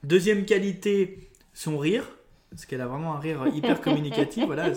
Deuxième 0.05 0.45
qualité, 0.45 1.31
son 1.55 1.79
rire, 1.79 2.05
parce 2.51 2.67
qu'elle 2.67 2.81
a 2.81 2.87
vraiment 2.87 3.15
un 3.15 3.19
rire 3.19 3.45
hyper 3.55 3.81
communicatif. 3.81 4.45
voilà, 4.47 4.71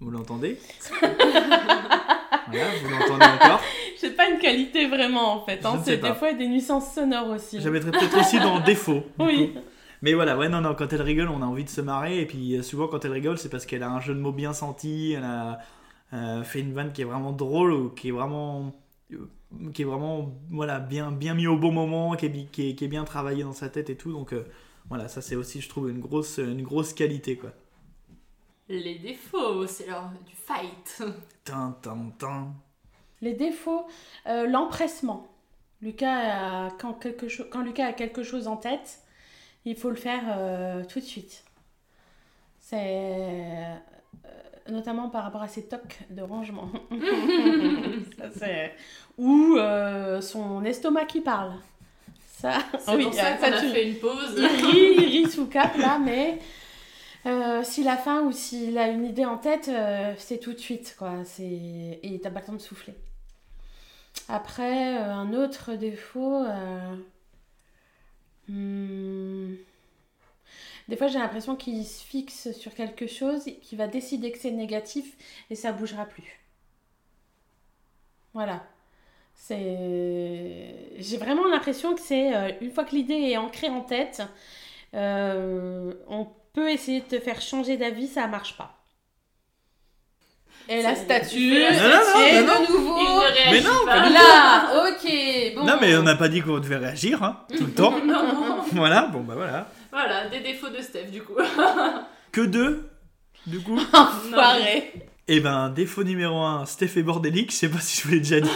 vous 0.00 0.10
l'entendez 0.10 0.58
Voilà, 2.48 2.68
vous 2.82 2.90
l'entendez 2.90 3.26
encore. 3.40 3.60
C'est 3.96 4.16
pas 4.16 4.28
une 4.28 4.38
qualité 4.38 4.88
vraiment 4.88 5.34
en 5.34 5.44
fait. 5.46 5.60
Je 5.62 5.66
hein. 5.66 5.74
ne 5.78 5.78
sais 5.78 5.92
C'est 5.92 5.98
pas. 5.98 6.10
des 6.10 6.18
fois 6.18 6.32
des 6.32 6.48
nuisances 6.48 6.92
sonores 6.92 7.28
aussi. 7.30 7.58
Mettrais 7.70 7.92
peut-être 7.92 8.18
aussi 8.18 8.38
dans 8.40 8.58
défaut. 8.60 9.04
du 9.18 9.24
Oui. 9.24 9.52
coup. 9.54 9.60
Mais 10.02 10.14
voilà, 10.14 10.36
ouais, 10.36 10.48
non, 10.48 10.60
non, 10.60 10.74
quand 10.74 10.92
elle 10.92 11.02
rigole, 11.02 11.28
on 11.28 11.42
a 11.42 11.46
envie 11.46 11.64
de 11.64 11.68
se 11.70 11.80
marrer. 11.80 12.20
Et 12.20 12.26
puis 12.26 12.56
euh, 12.56 12.62
souvent, 12.62 12.88
quand 12.88 13.04
elle 13.04 13.12
rigole, 13.12 13.38
c'est 13.38 13.48
parce 13.48 13.66
qu'elle 13.66 13.82
a 13.82 13.90
un 13.90 14.00
jeu 14.00 14.14
de 14.14 14.20
mots 14.20 14.32
bien 14.32 14.52
senti. 14.52 15.12
Elle 15.12 15.24
a 15.24 15.60
euh, 16.12 16.42
fait 16.44 16.60
une 16.60 16.72
vanne 16.74 16.92
qui 16.92 17.02
est 17.02 17.04
vraiment 17.04 17.32
drôle 17.32 17.72
ou 17.72 17.90
qui 17.90 18.08
est 18.08 18.12
vraiment. 18.12 18.74
euh, 19.12 19.30
qui 19.74 19.82
est 19.82 19.84
vraiment 19.84 20.32
voilà, 20.50 20.80
bien, 20.80 21.12
bien 21.12 21.34
mis 21.34 21.46
au 21.46 21.56
bon 21.58 21.72
moment, 21.72 22.16
qui 22.16 22.26
est, 22.26 22.28
bi- 22.30 22.48
qui 22.52 22.70
est, 22.70 22.74
qui 22.74 22.84
est 22.86 22.88
bien 22.88 23.04
travaillé 23.04 23.44
dans 23.44 23.52
sa 23.52 23.68
tête 23.70 23.90
et 23.90 23.96
tout. 23.96 24.12
Donc 24.12 24.32
euh, 24.32 24.44
voilà, 24.88 25.08
ça 25.08 25.22
c'est 25.22 25.36
aussi, 25.36 25.60
je 25.60 25.68
trouve, 25.68 25.90
une 25.90 26.00
grosse, 26.00 26.38
une 26.38 26.62
grosse 26.62 26.94
qualité. 26.94 27.36
quoi. 27.36 27.52
Les 28.68 28.98
défauts, 28.98 29.68
c'est 29.68 29.86
l'heure 29.86 30.10
du 30.26 30.34
fight. 30.34 31.00
Tin, 31.44 31.76
tin, 31.82 32.12
tin. 32.18 32.54
Les 33.20 33.34
défauts, 33.34 33.86
euh, 34.26 34.46
l'empressement. 34.46 35.26
Lucas, 35.80 36.66
a- 36.66 36.70
quand, 36.78 36.94
quelque 36.94 37.26
quand 37.50 37.62
Lucas 37.62 37.86
a 37.88 37.92
quelque 37.92 38.22
chose 38.22 38.48
en 38.48 38.56
tête, 38.56 39.01
il 39.64 39.76
faut 39.76 39.90
le 39.90 39.96
faire 39.96 40.22
euh, 40.28 40.84
tout 40.84 41.00
de 41.00 41.04
suite. 41.04 41.44
C'est 42.60 42.76
euh, 42.80 43.74
notamment 44.70 45.08
par 45.08 45.24
rapport 45.24 45.42
à 45.42 45.48
ses 45.48 45.66
tocs 45.68 45.98
de 46.10 46.22
rangement. 46.22 46.68
Ça, 48.38 48.46
Ou 49.18 49.56
euh, 49.56 50.20
son 50.20 50.64
estomac 50.64 51.04
qui 51.06 51.20
parle. 51.20 51.52
Ça, 52.38 52.58
C'est 52.78 52.98
pour 52.98 53.14
ça 53.14 53.32
euh, 53.32 53.36
qu'on 53.36 53.52
a 53.52 53.60
tu- 53.60 53.68
fait 53.68 53.88
une 53.88 53.98
pause. 53.98 54.34
Il 54.36 54.46
rit, 54.46 54.94
il 54.98 55.04
rit 55.24 55.30
sous 55.30 55.46
cap 55.46 55.76
là, 55.76 55.98
mais 56.04 56.38
euh, 57.26 57.62
s'il 57.62 57.86
a 57.88 57.96
faim 57.96 58.22
ou 58.22 58.32
s'il 58.32 58.76
a 58.78 58.88
une 58.88 59.04
idée 59.04 59.24
en 59.24 59.38
tête, 59.38 59.68
euh, 59.68 60.12
c'est 60.18 60.38
tout 60.38 60.52
de 60.52 60.58
suite 60.58 60.96
quoi. 60.98 61.12
C'est 61.24 62.00
et 62.02 62.20
t'as 62.20 62.30
pas 62.30 62.40
le 62.40 62.46
temps 62.46 62.52
de 62.54 62.58
souffler. 62.58 62.94
Après, 64.28 64.96
un 64.96 65.32
autre 65.34 65.74
défaut. 65.74 66.44
Hmm, 68.48 69.54
Des 70.88 70.96
fois, 70.96 71.08
j'ai 71.08 71.18
l'impression 71.18 71.56
qu'il 71.56 71.84
se 71.86 72.04
fixe 72.04 72.52
sur 72.52 72.74
quelque 72.74 73.06
chose, 73.06 73.44
qu'il 73.62 73.78
va 73.78 73.86
décider 73.88 74.32
que 74.32 74.38
c'est 74.38 74.50
négatif 74.50 75.16
et 75.50 75.54
ça 75.54 75.72
bougera 75.72 76.06
plus. 76.06 76.40
Voilà. 78.34 78.64
C'est... 79.34 80.74
J'ai 80.98 81.16
vraiment 81.18 81.46
l'impression 81.48 81.94
que 81.94 82.00
c'est 82.00 82.34
euh, 82.36 82.52
une 82.60 82.70
fois 82.70 82.84
que 82.84 82.94
l'idée 82.94 83.14
est 83.14 83.36
ancrée 83.36 83.68
en 83.68 83.82
tête, 83.82 84.22
euh, 84.94 85.94
on 86.08 86.28
peut 86.52 86.70
essayer 86.70 87.00
de 87.00 87.06
te 87.06 87.18
faire 87.20 87.40
changer 87.40 87.76
d'avis, 87.76 88.08
ça 88.08 88.26
marche 88.28 88.56
pas. 88.56 88.81
Et 90.68 90.80
la 90.82 90.94
statue, 90.94 91.52
Non, 91.54 91.70
non, 91.70 91.88
non, 91.88 92.00
c'est 92.14 92.42
non, 92.42 92.46
non. 92.54 92.60
de 92.66 92.72
nouveau. 92.72 92.98
Il 92.98 93.04
ne 93.04 93.34
réagit 93.34 93.50
Mais 93.52 93.60
non, 93.60 93.84
pas. 93.84 94.08
Là, 94.08 94.88
ok, 94.88 95.54
bon. 95.56 95.64
Non, 95.64 95.74
mais 95.80 95.96
on 95.96 96.02
n'a 96.02 96.14
pas 96.14 96.28
dit 96.28 96.40
qu'on 96.40 96.58
devait 96.60 96.76
réagir 96.76 97.22
hein, 97.22 97.38
tout 97.56 97.64
le 97.66 97.72
temps. 97.74 97.94
Non. 98.04 98.62
voilà, 98.72 99.08
bon 99.12 99.20
bah 99.20 99.34
voilà. 99.36 99.66
Voilà, 99.90 100.28
des 100.28 100.40
défauts 100.40 100.68
de 100.70 100.80
Steph 100.80 101.10
du 101.10 101.22
coup. 101.22 101.34
Que 102.32 102.40
deux, 102.40 102.88
du 103.46 103.60
coup 103.60 103.78
Enfoiré. 103.92 104.92
Eh 105.28 105.40
ben, 105.40 105.68
défaut 105.68 106.02
numéro 106.04 106.40
1, 106.42 106.64
Steph 106.64 106.96
est 106.96 107.02
bordélique, 107.02 107.50
je 107.52 107.56
sais 107.56 107.68
pas 107.68 107.78
si 107.78 108.00
je 108.00 108.06
vous 108.08 108.14
l'ai 108.14 108.20
déjà 108.20 108.40
dit. 108.40 108.48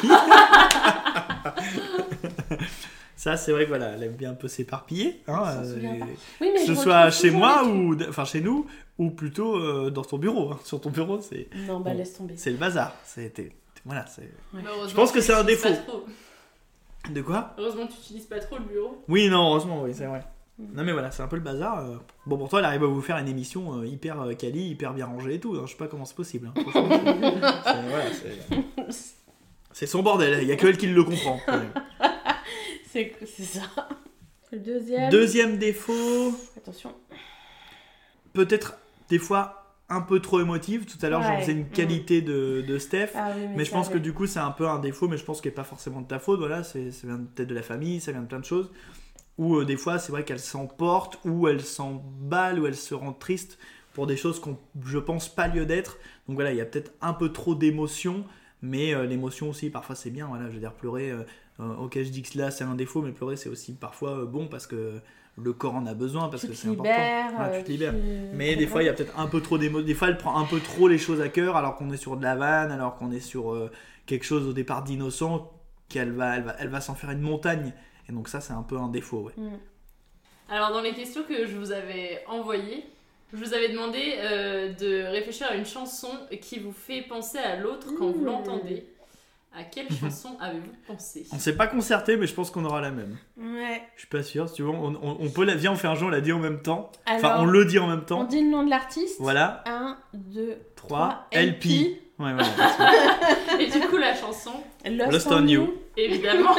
Ça, 3.27 3.37
c'est 3.37 3.51
vrai 3.51 3.65
que 3.65 3.71
voilà, 3.71 3.89
elle 3.89 4.05
aime 4.05 4.13
bien 4.15 4.31
un 4.31 4.35
peu 4.35 4.47
s'éparpiller. 4.47 5.21
Hein, 5.27 5.43
euh, 5.65 5.81
pas. 5.99 6.07
Oui, 6.41 6.51
mais 6.55 6.55
que 6.55 6.61
ce 6.67 6.75
soit 6.77 7.11
chez 7.11 7.33
moi 7.33 7.65
ou 7.67 7.97
enfin 8.09 8.25
chez 8.25 8.41
nous 8.41 8.67
ou 8.99 9.11
plutôt 9.11 9.57
euh, 9.57 9.91
dans 9.91 10.05
ton 10.05 10.17
bureau. 10.17 10.53
hein. 10.53 10.61
Sur 10.63 10.81
ton 10.81 10.91
bureau, 10.91 11.21
c'est 11.21 11.49
Non, 11.67 11.81
bah 11.81 11.91
Bon, 11.91 11.97
laisse 11.99 12.15
tomber. 12.17 12.35
c'est 12.37 12.51
le 12.53 12.57
bazar. 12.57 12.95
C'était 13.05 13.51
voilà, 13.85 14.07
c'est. 14.07 14.31
Heureusement 14.55 14.89
Je 14.89 14.95
pense 14.95 15.11
que 15.11 15.21
c'est 15.21 15.33
un 15.35 15.43
défaut. 15.43 15.71
De 17.11 17.21
quoi? 17.21 17.53
Heureusement 17.59 17.89
que 17.89 17.93
tu 17.95 17.99
utilises 17.99 18.27
pas 18.27 18.39
trop 18.39 18.59
le 18.59 18.65
bureau. 18.65 19.03
Oui, 19.09 19.29
non, 19.29 19.49
heureusement, 19.51 19.83
oui, 19.83 19.91
c'est 19.93 20.07
vrai. 20.07 20.23
Mm. 20.61 20.77
Non 20.77 20.85
mais 20.85 20.93
voilà, 20.93 21.11
c'est 21.11 21.23
un 21.25 21.29
peu 21.29 21.35
le 21.37 21.43
bazar. 21.43 21.81
euh. 21.81 21.97
Bon, 22.27 22.39
pourtant, 22.39 22.59
elle 22.59 22.65
arrive 22.65 22.85
à 22.85 22.87
vous 22.87 23.03
faire 23.03 23.19
une 23.19 23.27
émission 23.29 23.81
euh, 23.81 23.87
hyper 23.87 24.19
quali, 24.39 24.69
hyper 24.69 24.95
bien 24.95 25.07
rangée 25.07 25.35
et 25.35 25.41
tout. 25.41 25.57
hein. 25.57 25.63
Je 25.67 25.73
sais 25.73 25.77
pas 25.79 25.89
comment 25.89 26.05
c'est 26.05 26.15
possible. 26.15 26.49
hein. 26.49 26.61
C'est- 26.65 27.89
voilà, 27.89 28.05
c'est- 28.13 28.93
c'est 29.73 29.87
son 29.87 30.03
bordel, 30.05 30.43
il 30.43 30.49
y 30.49 30.53
a 30.53 30.57
que 30.57 30.67
elle 30.69 30.79
qui 30.79 30.87
le 30.87 31.03
comprend. 31.05 31.39
C'est 31.47 31.53
c'est 33.27 33.45
ça. 33.45 33.63
Le 34.53 34.59
deuxième. 34.59 35.11
Deuxième 35.11 35.59
défaut, 35.59 36.33
Attention. 36.57 36.95
peut-être 38.33 38.79
des 39.09 39.19
fois 39.19 39.63
un 39.89 40.01
peu 40.01 40.21
trop 40.21 40.41
émotive. 40.41 40.85
Tout 40.87 41.05
à 41.05 41.09
l'heure, 41.09 41.23
j'en 41.23 41.31
Ouais, 41.35 41.41
faisais 41.41 41.53
une 41.53 41.69
qualité 41.69 42.23
de, 42.23 42.65
de 42.67 42.79
Steph. 42.79 43.11
Ah 43.15 43.31
oui, 43.37 43.47
mais 43.57 43.65
je 43.65 43.71
pense 43.71 43.89
que 43.89 43.99
du 43.99 44.13
coup, 44.13 44.27
c'est 44.27 44.39
un 44.41 44.51
peu 44.51 44.69
un 44.69 44.79
défaut, 44.79 45.09
mais 45.09 45.17
je 45.17 45.25
pense 45.25 45.41
qu'il 45.41 45.51
n'est 45.51 45.55
pas 45.57 45.65
forcément 45.65 46.01
de 46.01 46.07
ta 46.07 46.19
faute. 46.19 46.39
Voilà, 46.39 46.63
c'est, 46.65 46.91
ça 46.91 47.07
vient 47.07 47.19
peut-être 47.19 47.49
de 47.49 47.55
la 47.55 47.63
famille, 47.63 48.01
ça 48.01 48.13
vient 48.13 48.23
de 48.23 48.27
plein 48.27 48.41
de 48.41 48.45
choses. 48.45 48.71
Ou 49.39 49.57
euh, 49.57 49.65
des 49.65 49.77
fois, 49.77 49.99
c'est 49.99 50.13
vrai 50.13 50.25
qu'elle 50.25 50.41
s'emporte, 50.41 51.19
ou 51.25 51.47
elle 51.49 51.61
s'emballe, 51.63 52.59
ou 52.59 52.67
elle 52.67 52.75
se 52.77 52.95
rend 52.95 53.13
triste 53.13 53.59
pour 53.93 54.07
des 54.07 54.17
choses 54.17 54.41
qu'on, 54.41 54.59
je 54.85 54.99
pense, 54.99 55.29
pas 55.29 55.47
lieu 55.49 55.67
d'être. 55.67 55.99
Donc 56.29 56.37
voilà, 56.37 56.53
il 56.53 56.57
y 56.57 56.61
a 56.61 56.65
peut-être 56.67 56.93
un 57.01 57.13
peu 57.13 57.33
trop 57.33 57.55
d'émotions, 57.55 58.25
mais 58.63 58.95
euh, 58.95 59.05
l'émotion 59.07 59.51
aussi, 59.51 59.71
parfois, 59.71 59.95
c'est 59.95 60.11
bien. 60.11 60.27
Voilà, 60.27 60.49
je 60.49 60.55
veux 60.55 60.61
dire, 60.61 60.73
pleurer, 60.73 61.11
euh, 61.11 61.23
ok, 61.59 61.95
je 62.03 62.09
dis 62.11 62.23
que 62.23 62.37
là, 62.39 62.51
c'est 62.51 62.65
un 62.65 62.75
défaut, 62.75 63.03
mais 63.03 63.13
pleurer, 63.13 63.37
c'est 63.37 63.49
aussi 63.49 63.75
parfois 63.75 64.11
euh, 64.21 64.25
bon 64.27 64.47
parce 64.49 64.67
que 64.67 65.01
le 65.39 65.53
corps 65.53 65.75
en 65.75 65.87
a 65.87 65.95
besoin, 65.95 66.29
parce 66.29 66.43
Tu 66.43 66.49
que 66.49 66.55
c'est 66.55 66.69
important. 66.69 66.91
Voilà, 67.37 67.53
euh, 67.53 67.59
tu 67.59 67.65
te 67.65 67.71
libères. 67.71 67.93
tu- 67.93 67.99
Mais 68.35 68.57
des 68.57 68.67
fois, 68.67 68.83
il 68.83 68.87
y 68.87 68.89
a 68.89 68.93
peut-être 68.95 69.19
un 69.19 69.27
peu 69.27 69.41
trop 69.43 69.59
d'émotions. 69.59 69.87
Des 69.87 69.95
fois, 69.95 70.09
elle 70.09 70.17
prend 70.17 70.39
un 70.39 70.45
peu 70.45 70.61
trop 70.61 70.89
les 70.89 70.99
choses 70.99 71.21
à 71.21 71.29
cœur, 71.29 71.57
alors 71.57 71.77
qu'on 71.77 71.91
est 71.93 71.97
sur 71.99 72.17
de 72.17 72.23
la 72.23 72.37
vanne, 72.37 72.73
alors 72.73 72.97
qu'on 72.97 73.11
est 73.13 73.21
sur 73.21 73.53
euh, 73.53 73.71
quelque 74.07 74.25
chose 74.25 74.47
au 74.47 74.53
départ 74.55 74.83
d'innocent, 74.83 75.53
qu'elle 75.89 76.13
va, 76.13 76.37
elle 76.37 76.43
va, 76.45 76.57
elle 76.59 76.69
va 76.69 76.81
s'en 76.81 76.95
faire 76.95 77.11
une 77.11 77.21
montagne. 77.21 77.75
Et 78.09 78.13
donc 78.13 78.29
ça, 78.29 78.41
c'est 78.41 78.53
un 78.55 78.63
peu 78.63 78.77
un 78.79 78.89
défaut, 78.89 79.25
ouais. 79.25 79.33
Mm. 79.37 79.59
Alors, 80.49 80.71
dans 80.73 80.81
les 80.81 80.93
questions 80.95 81.23
que 81.25 81.47
je 81.47 81.57
vous 81.57 81.73
avais 81.73 82.23
envoyées, 82.29 82.85
je 83.33 83.37
vous 83.37 83.53
avais 83.53 83.69
demandé 83.69 84.15
euh, 84.19 84.73
de 84.75 85.03
réfléchir 85.11 85.49
à 85.51 85.57
une 85.57 85.67
chanson 85.67 86.09
qui 86.41 86.61
vous 86.61 86.73
fait 86.73 87.03
penser 87.03 87.39
à 87.39 87.57
l'autre 87.57 87.89
quand 87.99 88.11
vous 88.13 88.23
Mmh. 88.23 88.25
l'entendez. 88.27 88.87
À 89.59 89.63
quelle 89.65 89.89
chanson 89.91 90.37
avez-vous 90.41 90.73
pensé? 90.87 91.25
On 91.33 91.39
s'est 91.39 91.57
pas 91.57 91.67
concerté, 91.67 92.17
mais 92.19 92.27
je 92.27 92.35
pense 92.35 92.51
qu'on 92.51 92.65
aura 92.67 92.81
la 92.83 92.91
même. 92.91 93.17
Ouais. 93.39 93.83
Je 93.95 94.01
suis 94.01 94.09
pas 94.09 94.23
sûr. 94.23 94.49
Si 94.49 94.57
tu 94.57 94.63
veux, 94.63 94.69
on, 94.69 94.95
on- 95.03 95.17
on 95.21 95.29
peut 95.31 95.45
la, 95.45 95.55
viens, 95.55 95.73
on 95.73 95.77
fait 95.77 95.89
un 95.89 95.95
jeu, 95.95 96.05
on 96.07 96.11
la 96.11 96.21
dit 96.21 96.33
en 96.33 96.39
même 96.39 96.61
temps. 96.61 96.93
enfin, 97.09 97.37
on 97.39 97.47
le 97.47 97.65
dit 97.65 97.79
en 97.79 97.87
même 97.87 98.01
On 98.03 98.05
temps. 98.05 98.25
dit 98.25 98.43
le 98.43 98.51
nom 98.51 98.65
de 98.65 98.71
l'artiste. 98.71 99.17
Voilà. 99.19 99.63
1, 99.67 99.97
2, 100.13 100.59
3, 100.77 100.99
3, 101.31 101.41
LP. 101.43 101.67
Ouais. 102.19 102.33
Et 103.61 103.67
du 103.71 103.81
coup, 103.81 103.97
la 103.97 104.15
chanson, 104.15 104.53
Lost, 104.85 105.13
Lost 105.13 105.27
on 105.31 105.43
on 105.43 105.47
You. 105.47 105.75
Évidemment. 105.97 106.55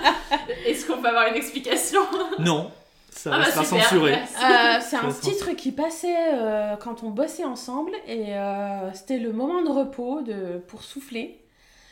Est-ce 0.66 0.86
qu'on 0.86 1.00
peut 1.00 1.08
avoir 1.08 1.28
une 1.28 1.34
explication? 1.36 2.00
Non, 2.38 2.70
ça 3.10 3.30
Ah 3.34 3.38
bah 3.38 3.44
sera 3.50 3.64
super, 3.64 3.82
censuré. 3.84 4.10
merci. 4.12 4.34
Euh, 4.44 4.78
c'est 4.80 4.96
un 4.96 5.12
titre 5.12 5.50
qui 5.52 5.70
passait 5.72 6.34
euh, 6.34 6.76
quand 6.76 7.02
on 7.04 7.10
bossait 7.10 7.44
ensemble 7.44 7.92
et 8.08 8.34
euh, 8.36 8.92
c'était 8.94 9.18
le 9.18 9.32
moment 9.32 9.62
de 9.62 9.68
repos 9.70 10.22
de, 10.22 10.58
pour 10.66 10.82
souffler. 10.82 11.38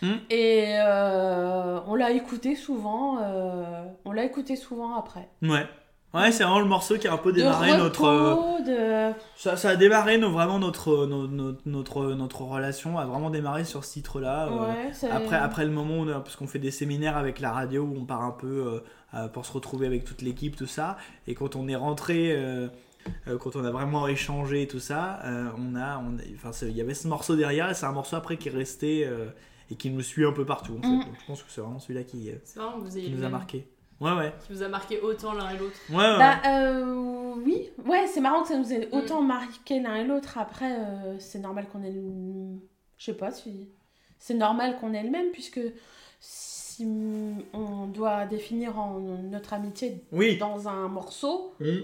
Hmm. 0.03 0.14
Et 0.30 0.76
euh, 0.78 1.78
on 1.86 1.94
l'a 1.94 2.11
écouté 2.11 2.57
souvent. 2.57 3.18
euh, 3.22 3.82
on 4.05 4.12
l'a 4.12 4.24
écouté 4.24 4.57
souvent 4.57 4.96
après. 4.98 5.28
Ouais. 5.42 5.66
Ouais, 6.12 6.32
c'est 6.32 6.42
vraiment 6.42 6.59
le 6.59 6.64
morceau 6.66 6.96
qui 6.98 7.07
a 7.07 7.12
un 7.12 7.18
peu 7.18 7.30
De 7.30 7.36
démarré 7.36 7.76
notre. 7.76 8.05
euh, 8.05 9.11
de... 9.11 9.14
Ça, 9.36 9.57
ça 9.57 9.68
a 9.70 9.76
démarré 9.76 10.18
nos- 10.18 10.32
vraiment 10.32 10.59
notre, 10.59 11.07
no- 11.07 11.28
no- 11.28 11.55
notre, 11.66 12.03
notre, 12.14 12.42
relation 12.42 12.98
a 12.98 13.05
vraiment 13.07 13.30
démarré 13.30 13.62
sur 13.64 13.84
ce 13.84 13.92
titre-là. 13.92 14.48
Ouais, 14.51 14.90
après, 15.09 15.36
après 15.36 15.64
le 15.64 15.70
moment 15.70 15.94
où 15.98 16.01
on 16.01 16.09
a- 16.09 16.18
parce 16.18 16.34
qu'on 16.34 16.48
fait 16.48 16.59
des 16.59 16.72
séminaires 16.72 17.16
avec 17.16 17.38
la 17.38 17.53
radio 17.53 17.84
où 17.84 17.96
on 17.96 18.05
part 18.07 18.22
un 18.22 18.32
peu 18.32 18.80
euh, 19.14 19.28
pour 19.28 19.46
se 19.46 19.53
retrouver 19.53 19.86
avec 19.86 20.05
toute 20.05 20.22
l'équipe, 20.22 20.57
tout 20.57 20.66
ça. 20.66 20.96
Et 21.28 21.34
quand 21.34 21.55
on 21.55 21.68
est 21.68 21.76
rentré, 21.76 22.32
euh, 22.32 22.66
quand 23.38 23.55
on 23.55 23.64
a 23.64 23.70
vraiment 23.70 24.09
échangé 24.09 24.66
tout 24.66 24.80
ça, 24.80 25.20
on 25.57 25.76
a, 25.76 25.98
on 25.98 26.18
a- 26.18 26.22
enfin, 26.34 26.51
c'est- 26.51 26.70
il 26.70 26.76
y 26.76 26.80
avait 26.80 26.94
ce 26.94 27.07
morceau 27.07 27.36
derrière 27.36 27.70
et 27.70 27.74
c'est 27.74 27.86
un 27.86 27.92
morceau 27.92 28.16
après 28.16 28.36
qui 28.36 28.48
est 28.48 28.53
resté 28.53 29.09
et 29.71 29.77
qui 29.77 29.91
nous 29.91 30.03
suit 30.03 30.25
un 30.25 30.33
peu 30.33 30.45
partout. 30.45 30.77
En 30.79 30.83
fait. 30.83 30.89
Mm. 30.89 31.05
Donc, 31.05 31.14
je 31.21 31.27
pense 31.27 31.43
que 31.43 31.51
c'est 31.51 31.61
vraiment 31.61 31.79
celui-là 31.79 32.05
qui, 32.05 32.31
euh, 32.31 32.37
vous 32.79 32.99
ayez 32.99 33.07
qui 33.07 33.12
nous 33.14 33.25
a 33.25 33.29
marqué. 33.29 33.68
Ouais, 34.01 34.12
ouais. 34.12 34.33
Qui 34.47 34.53
vous 34.55 34.62
a 34.62 34.68
marqué 34.68 34.99
autant 35.01 35.35
l'un 35.35 35.51
et 35.51 35.59
l'autre. 35.59 35.77
Ouais, 35.91 35.97
ouais. 35.97 36.18
Bah 36.18 36.39
euh, 36.47 37.35
oui, 37.45 37.68
ouais, 37.85 38.07
c'est 38.07 38.21
marrant 38.23 38.43
que 38.43 38.49
ça 38.49 38.57
nous 38.59 38.73
ait 38.73 38.89
autant 38.93 39.21
marqué 39.23 39.79
l'un 39.81 39.97
et 39.97 40.05
l'autre. 40.05 40.39
Après, 40.39 40.73
euh, 40.73 41.18
c'est 41.18 41.39
normal 41.39 41.66
qu'on 41.71 41.83
ait 41.83 41.93
le... 41.93 42.03
Je 42.97 43.05
sais 43.05 43.14
pas 43.14 43.31
si... 43.31 43.68
C'est 44.18 44.35
normal 44.35 44.79
qu'on 44.79 44.93
ait 44.95 45.03
le 45.03 45.11
même 45.11 45.31
puisque 45.33 45.61
si 46.18 46.87
on 47.53 47.87
doit 47.87 48.27
définir 48.27 48.79
en- 48.79 48.99
notre 49.01 49.53
amitié 49.53 50.05
Oui. 50.12 50.37
dans 50.39 50.68
un 50.68 50.89
morceau 50.89 51.55
Mm. 51.61 51.81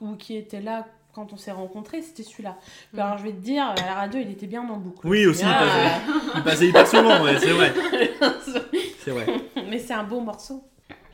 ou 0.00 0.16
qui 0.16 0.36
était 0.36 0.60
là 0.60 0.86
quand 1.12 1.32
on 1.32 1.36
s'est 1.36 1.50
rencontrés, 1.52 2.02
c'était 2.02 2.22
celui-là. 2.22 2.56
Puis 2.92 3.00
Alors 3.00 3.18
je 3.18 3.24
vais 3.24 3.32
te 3.32 3.40
dire, 3.40 3.64
à 3.64 3.74
la 3.74 3.94
radio, 3.94 4.20
il 4.20 4.30
était 4.30 4.46
bien 4.46 4.62
en 4.68 4.76
boucle. 4.76 5.06
Oui, 5.06 5.26
aussi, 5.26 5.42
il 5.42 5.48
Ah. 5.48 5.64
passait, 5.64 6.36
il 6.36 6.42
passait 6.42 6.66
hyper 6.68 6.86
souvent, 6.86 7.22
ouais, 7.24 7.38
c'est 7.38 7.50
vrai. 7.52 7.72
C'est 9.02 9.10
vrai. 9.12 9.26
Mais 9.68 9.78
c'est 9.78 9.94
un 9.94 10.04
beau 10.04 10.20
morceau. 10.20 10.62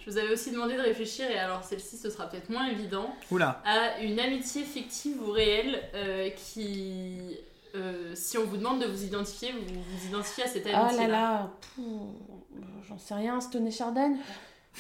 Je 0.04 0.10
vous 0.10 0.18
avais 0.18 0.32
aussi 0.32 0.50
demandé 0.52 0.74
de 0.76 0.80
réfléchir, 0.80 1.28
et 1.30 1.38
alors 1.38 1.62
celle-ci, 1.64 1.96
ce 1.96 2.10
sera 2.10 2.28
peut-être 2.28 2.48
moins 2.50 2.66
évident, 2.68 3.14
Oula. 3.30 3.60
à 3.64 4.00
une 4.02 4.18
amitié 4.20 4.62
fictive 4.62 5.16
ou 5.22 5.30
réelle 5.32 5.80
euh, 5.94 6.30
qui, 6.30 7.36
euh, 7.74 8.12
si 8.14 8.38
on 8.38 8.44
vous 8.44 8.56
demande 8.56 8.80
de 8.80 8.86
vous 8.86 9.04
identifier, 9.04 9.52
vous 9.52 9.74
vous 9.74 10.06
identifiez 10.08 10.44
à 10.44 10.46
cette 10.48 10.66
Ah 10.72 10.86
amitié. 10.86 11.06
là 11.06 11.12
là, 11.12 11.50
pou, 11.74 12.14
j'en 12.88 12.98
sais 12.98 13.14
rien, 13.14 13.40
Stone 13.40 13.66
et 13.66 13.70
Chardin 13.72 14.14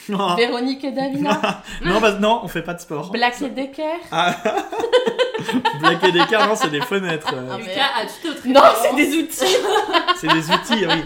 Non. 0.08 0.36
Véronique 0.36 0.84
et 0.84 0.92
Davina 0.92 1.62
non, 1.84 2.00
bah, 2.00 2.12
non, 2.12 2.40
on 2.44 2.48
fait 2.48 2.62
pas 2.62 2.74
de 2.74 2.80
sport. 2.80 3.10
Black 3.10 3.40
et 3.42 3.48
Decker 3.50 3.98
Ah. 4.12 4.36
Black 5.80 6.04
et 6.04 6.12
Descartes, 6.12 6.48
non, 6.48 6.56
c'est 6.56 6.70
des 6.70 6.80
fenêtres. 6.80 7.32
euh. 7.34 7.56
Lucas, 7.56 8.06
Non, 8.46 8.60
c'est 8.82 8.94
des 8.96 9.16
outils 9.18 9.56
C'est 10.16 10.28
des 10.28 10.50
outils, 10.50 10.86
oui. 10.86 11.04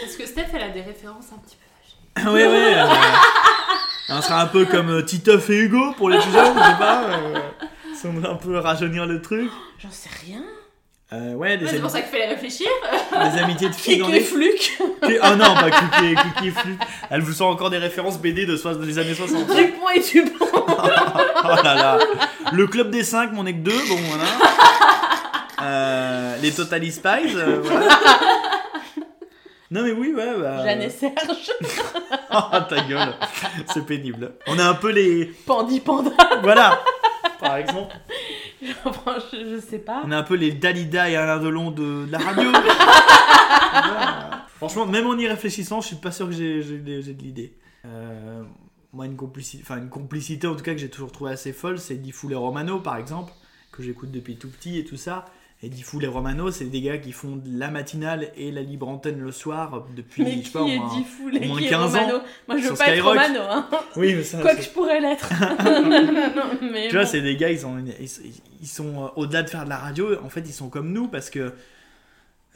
Parce 0.00 0.16
que 0.16 0.26
Steph, 0.26 0.46
elle 0.54 0.62
a 0.62 0.68
des 0.70 0.82
références 0.82 1.26
un 1.34 1.38
petit 1.38 1.56
peu 1.56 1.62
oui, 2.30 2.40
oui. 2.46 2.46
euh, 2.46 2.84
on 4.08 4.22
sera 4.22 4.40
un 4.40 4.46
peu 4.46 4.64
comme 4.64 4.88
euh, 4.88 5.02
Titeuf 5.02 5.50
et 5.50 5.58
Hugo 5.58 5.92
pour 5.98 6.08
les 6.08 6.18
plus 6.18 6.32
jeunes, 6.32 6.54
je 6.56 6.64
sais 6.64 6.78
pas. 6.78 7.02
euh, 7.04 7.38
si 7.94 8.06
on 8.06 8.12
veut 8.12 8.26
un 8.28 8.36
peu 8.36 8.56
rajeunir 8.58 9.04
le 9.04 9.20
truc. 9.20 9.50
J'en 9.78 9.90
sais 9.90 10.08
rien. 10.26 10.42
Euh, 11.12 11.34
ouais, 11.34 11.56
c'est 11.70 11.78
pour 11.80 11.88
ça 11.90 12.00
qu'il 12.00 12.10
fallait 12.10 12.26
réfléchir. 12.26 12.66
des 13.12 13.40
amitiés 13.40 13.68
de 13.68 13.74
filles 13.74 13.98
dans 13.98 14.06
Kiki 14.06 14.18
les. 14.18 14.24
Fluke 14.24 14.58
Qui- 14.58 15.18
Oh 15.22 15.36
non, 15.36 15.54
pas 15.54 15.70
Cookie 15.70 16.14
et 16.46 16.50
Fluke. 16.50 16.80
Elle 17.10 17.20
vous 17.20 17.32
sort 17.32 17.48
encore 17.48 17.70
des 17.70 17.78
références 17.78 18.18
BD 18.18 18.44
de 18.44 18.56
soix- 18.56 18.74
des 18.74 18.98
années 18.98 19.14
60. 19.14 19.46
Dupont 19.46 19.88
et 19.94 20.00
Dupont 20.00 20.46
Oh 20.66 21.48
là 21.62 21.74
là. 21.74 21.98
Le 22.52 22.66
club 22.66 22.90
des 22.90 23.04
5, 23.04 23.32
mon 23.32 23.46
est 23.46 23.52
que 23.52 23.58
2, 23.58 23.70
bon 23.70 23.96
voilà. 24.08 24.24
Euh, 25.62 26.36
les 26.42 26.50
Totally 26.52 26.90
Spies, 26.92 27.34
euh, 27.36 27.60
voilà. 27.62 27.88
Non 29.70 29.82
mais 29.82 29.92
oui, 29.92 30.12
ouais. 30.14 30.34
Bah, 30.40 30.64
Jeanne 30.64 30.82
et 30.82 30.90
Serge 30.90 31.50
Oh 32.32 32.58
ta 32.68 32.80
gueule, 32.82 33.14
c'est 33.72 33.84
pénible. 33.86 34.32
On 34.46 34.58
a 34.58 34.64
un 34.64 34.74
peu 34.74 34.90
les. 34.90 35.26
Pandi 35.46 35.80
Panda 35.80 36.10
Voilà, 36.42 36.80
par 37.40 37.56
exemple. 37.56 37.94
je, 38.62 39.50
je 39.50 39.60
sais 39.60 39.78
pas. 39.78 40.02
On 40.04 40.12
a 40.12 40.16
un 40.18 40.22
peu 40.22 40.34
les 40.34 40.52
Dalida 40.52 41.10
et 41.10 41.16
Alain 41.16 41.38
Delon 41.38 41.70
de, 41.70 42.06
de 42.06 42.12
la 42.12 42.18
radio. 42.18 42.50
Voilà. 43.72 44.46
Franchement, 44.56 44.86
même 44.86 45.06
en 45.06 45.18
y 45.18 45.28
réfléchissant, 45.28 45.82
je 45.82 45.88
suis 45.88 45.96
pas 45.96 46.10
sûr 46.10 46.26
que 46.26 46.32
j'ai 46.32 46.62
de 46.62 47.22
l'idée. 47.22 47.52
Euh, 47.84 48.42
moi, 48.92 49.04
une 49.04 49.16
complicité, 49.16 49.62
enfin 49.62 49.76
une 49.76 49.90
complicité 49.90 50.46
en 50.46 50.54
tout 50.54 50.62
cas 50.62 50.72
que 50.72 50.78
j'ai 50.78 50.88
toujours 50.88 51.12
trouvé 51.12 51.32
assez 51.32 51.52
folle, 51.52 51.78
c'est 51.78 51.96
Diffoul 51.96 52.32
et 52.32 52.36
Romano 52.36 52.80
par 52.80 52.96
exemple, 52.96 53.34
que 53.70 53.82
j'écoute 53.82 54.10
depuis 54.10 54.36
tout 54.36 54.48
petit 54.48 54.78
et 54.78 54.84
tout 54.84 54.96
ça. 54.96 55.26
Et 55.62 55.70
Diffoul 55.70 56.04
et 56.04 56.06
Romano, 56.06 56.50
c'est 56.50 56.66
des 56.66 56.82
gars 56.82 56.98
qui 56.98 57.12
font 57.12 57.36
de 57.36 57.58
la 57.58 57.70
matinale 57.70 58.30
et 58.36 58.52
la 58.52 58.60
libre 58.60 58.86
antenne 58.88 59.20
le 59.20 59.32
soir 59.32 59.86
depuis, 59.96 60.22
Mais 60.22 60.38
je 60.42 60.44
sais 60.44 60.50
pas, 60.50 60.60
au 60.62 60.66
moins, 60.68 60.90
au 60.92 61.30
et 61.34 61.46
moins 61.48 61.58
qui 61.58 61.64
est 61.66 61.70
15 61.70 61.94
Romano 61.94 62.16
ans. 62.18 62.22
Moi, 62.46 62.58
je 62.58 62.68
veux 62.68 62.74
pas 62.74 62.84
être 62.88 62.92
Skyrock. 62.92 63.18
Romano, 63.18 63.40
hein. 63.40 63.68
Oui, 63.96 64.14
mais 64.14 64.22
ça, 64.22 64.38
Quoique 64.42 64.56
c'est- 64.58 64.68
je 64.68 64.70
pourrais 64.74 65.00
l'être. 65.00 65.30
mais 66.72 66.88
tu 66.88 66.94
vois, 66.96 67.06
c'est 67.06 67.22
des 67.22 67.36
gars, 67.36 67.50
ils, 67.50 67.64
ont 67.66 67.78
une- 67.78 67.94
ils, 67.98 68.08
ils 68.60 68.66
sont 68.68 69.04
euh, 69.04 69.08
au-delà 69.16 69.42
de 69.42 69.48
faire 69.48 69.64
de 69.64 69.70
la 69.70 69.78
radio, 69.78 70.20
en 70.22 70.28
fait, 70.28 70.40
ils 70.42 70.52
sont 70.52 70.68
comme 70.68 70.92
nous 70.92 71.08
parce 71.08 71.30
que 71.30 71.54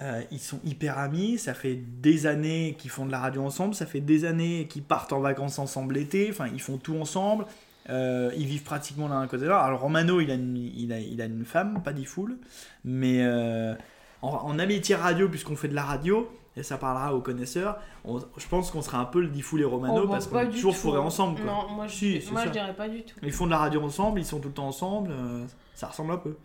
euh, 0.03 0.21
ils 0.31 0.39
sont 0.39 0.61
hyper 0.65 0.99
amis. 0.99 1.39
Ça 1.39 1.55
fait 1.55 1.77
des 1.77 2.27
années 2.27 2.77
qu'ils 2.79 2.91
font 2.91 3.07
de 3.07 3.11
la 3.13 3.21
radio 3.21 3.43
ensemble, 3.43 3.75
ça 3.75 3.87
fait 3.87 4.01
des 4.01 4.27
années 4.27 4.67
qu'ils 4.69 4.83
partent 4.83 5.13
en 5.15 5.21
vacances 5.21 5.59
ensemble 5.59 5.95
l'été. 5.95 6.29
Enfin, 6.31 6.49
ils 6.53 6.61
font 6.61 6.77
tout 6.77 6.97
ensemble. 6.97 7.47
Euh, 7.89 8.31
ils 8.37 8.47
vivent 8.47 8.63
pratiquement 8.63 9.09
l'un 9.09 9.21
à 9.23 9.27
côté 9.27 9.45
de 9.45 9.49
l'autre. 9.49 9.61
Alors 9.63 9.81
Romano, 9.81 10.21
il 10.21 10.31
a 10.31 10.35
une, 10.35 10.57
il 10.57 10.93
a, 10.93 10.99
il 11.01 11.21
a 11.21 11.25
une 11.25 11.45
femme, 11.45 11.83
pas 11.83 11.93
d'Ifoul, 11.93 12.37
mais 12.85 13.23
euh, 13.25 13.75
en, 14.23 14.29
en 14.29 14.59
amitié 14.59 14.95
radio, 14.95 15.29
puisqu'on 15.29 15.57
fait 15.57 15.69
de 15.69 15.75
la 15.75 15.83
radio, 15.85 16.31
et 16.57 16.63
ça 16.63 16.77
parlera 16.77 17.15
aux 17.15 17.21
connaisseurs, 17.21 17.79
on- 18.05 18.19
je 18.37 18.47
pense 18.49 18.71
qu'on 18.71 18.83
sera 18.83 18.99
un 18.99 19.05
peu 19.07 19.21
le 19.21 19.29
Difool 19.29 19.61
et 19.63 19.65
Romano 19.65 20.03
Oh, 20.05 20.09
parce 20.09 20.27
qu'on 20.27 20.41
est 20.41 20.47
du 20.47 20.57
toujours 20.57 20.75
tout, 20.75 20.81
fourrés 20.81 20.99
ensemble. 20.99 21.41
Quoi. 21.41 21.51
Non, 21.51 21.69
moi, 21.71 21.87
je, 21.87 21.95
Si, 21.95 22.23
moi 22.33 22.45
je 22.45 22.51
dirais 22.51 22.75
pas 22.75 22.89
du 22.89 23.03
tout. 23.03 23.17
Ils 23.23 23.33
font 23.33 23.47
de 23.47 23.51
la 23.53 23.59
radio 23.59 23.83
ensemble, 23.83 24.21
ils 24.21 24.27
sont 24.27 24.41
tout 24.41 24.49
le 24.49 24.55
temps 24.55 24.67
ensemble. 24.69 25.11
euh, 25.13 25.45
Ça 25.75 25.87
ressemble 25.87 26.13
un 26.13 26.19
peu. 26.19 26.37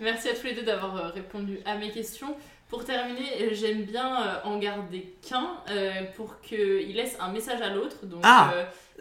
Merci 0.00 0.28
à 0.28 0.34
tous 0.34 0.44
les 0.44 0.54
deux 0.54 0.64
d'avoir 0.64 1.12
répondu 1.14 1.58
à 1.64 1.76
mes 1.78 1.90
questions. 1.90 2.34
Pour 2.72 2.86
terminer, 2.86 3.28
euh, 3.42 3.48
j'aime 3.52 3.82
bien 3.82 4.16
euh, 4.22 4.34
en 4.48 4.56
garder 4.58 5.14
qu'un 5.28 5.58
euh, 5.70 5.90
pour 6.16 6.40
qu'il 6.40 6.94
laisse 6.96 7.18
un 7.20 7.30
message 7.30 7.60
à 7.60 7.68
l'autre. 7.68 7.96
Donc, 8.06 8.20
Ah 8.24 8.50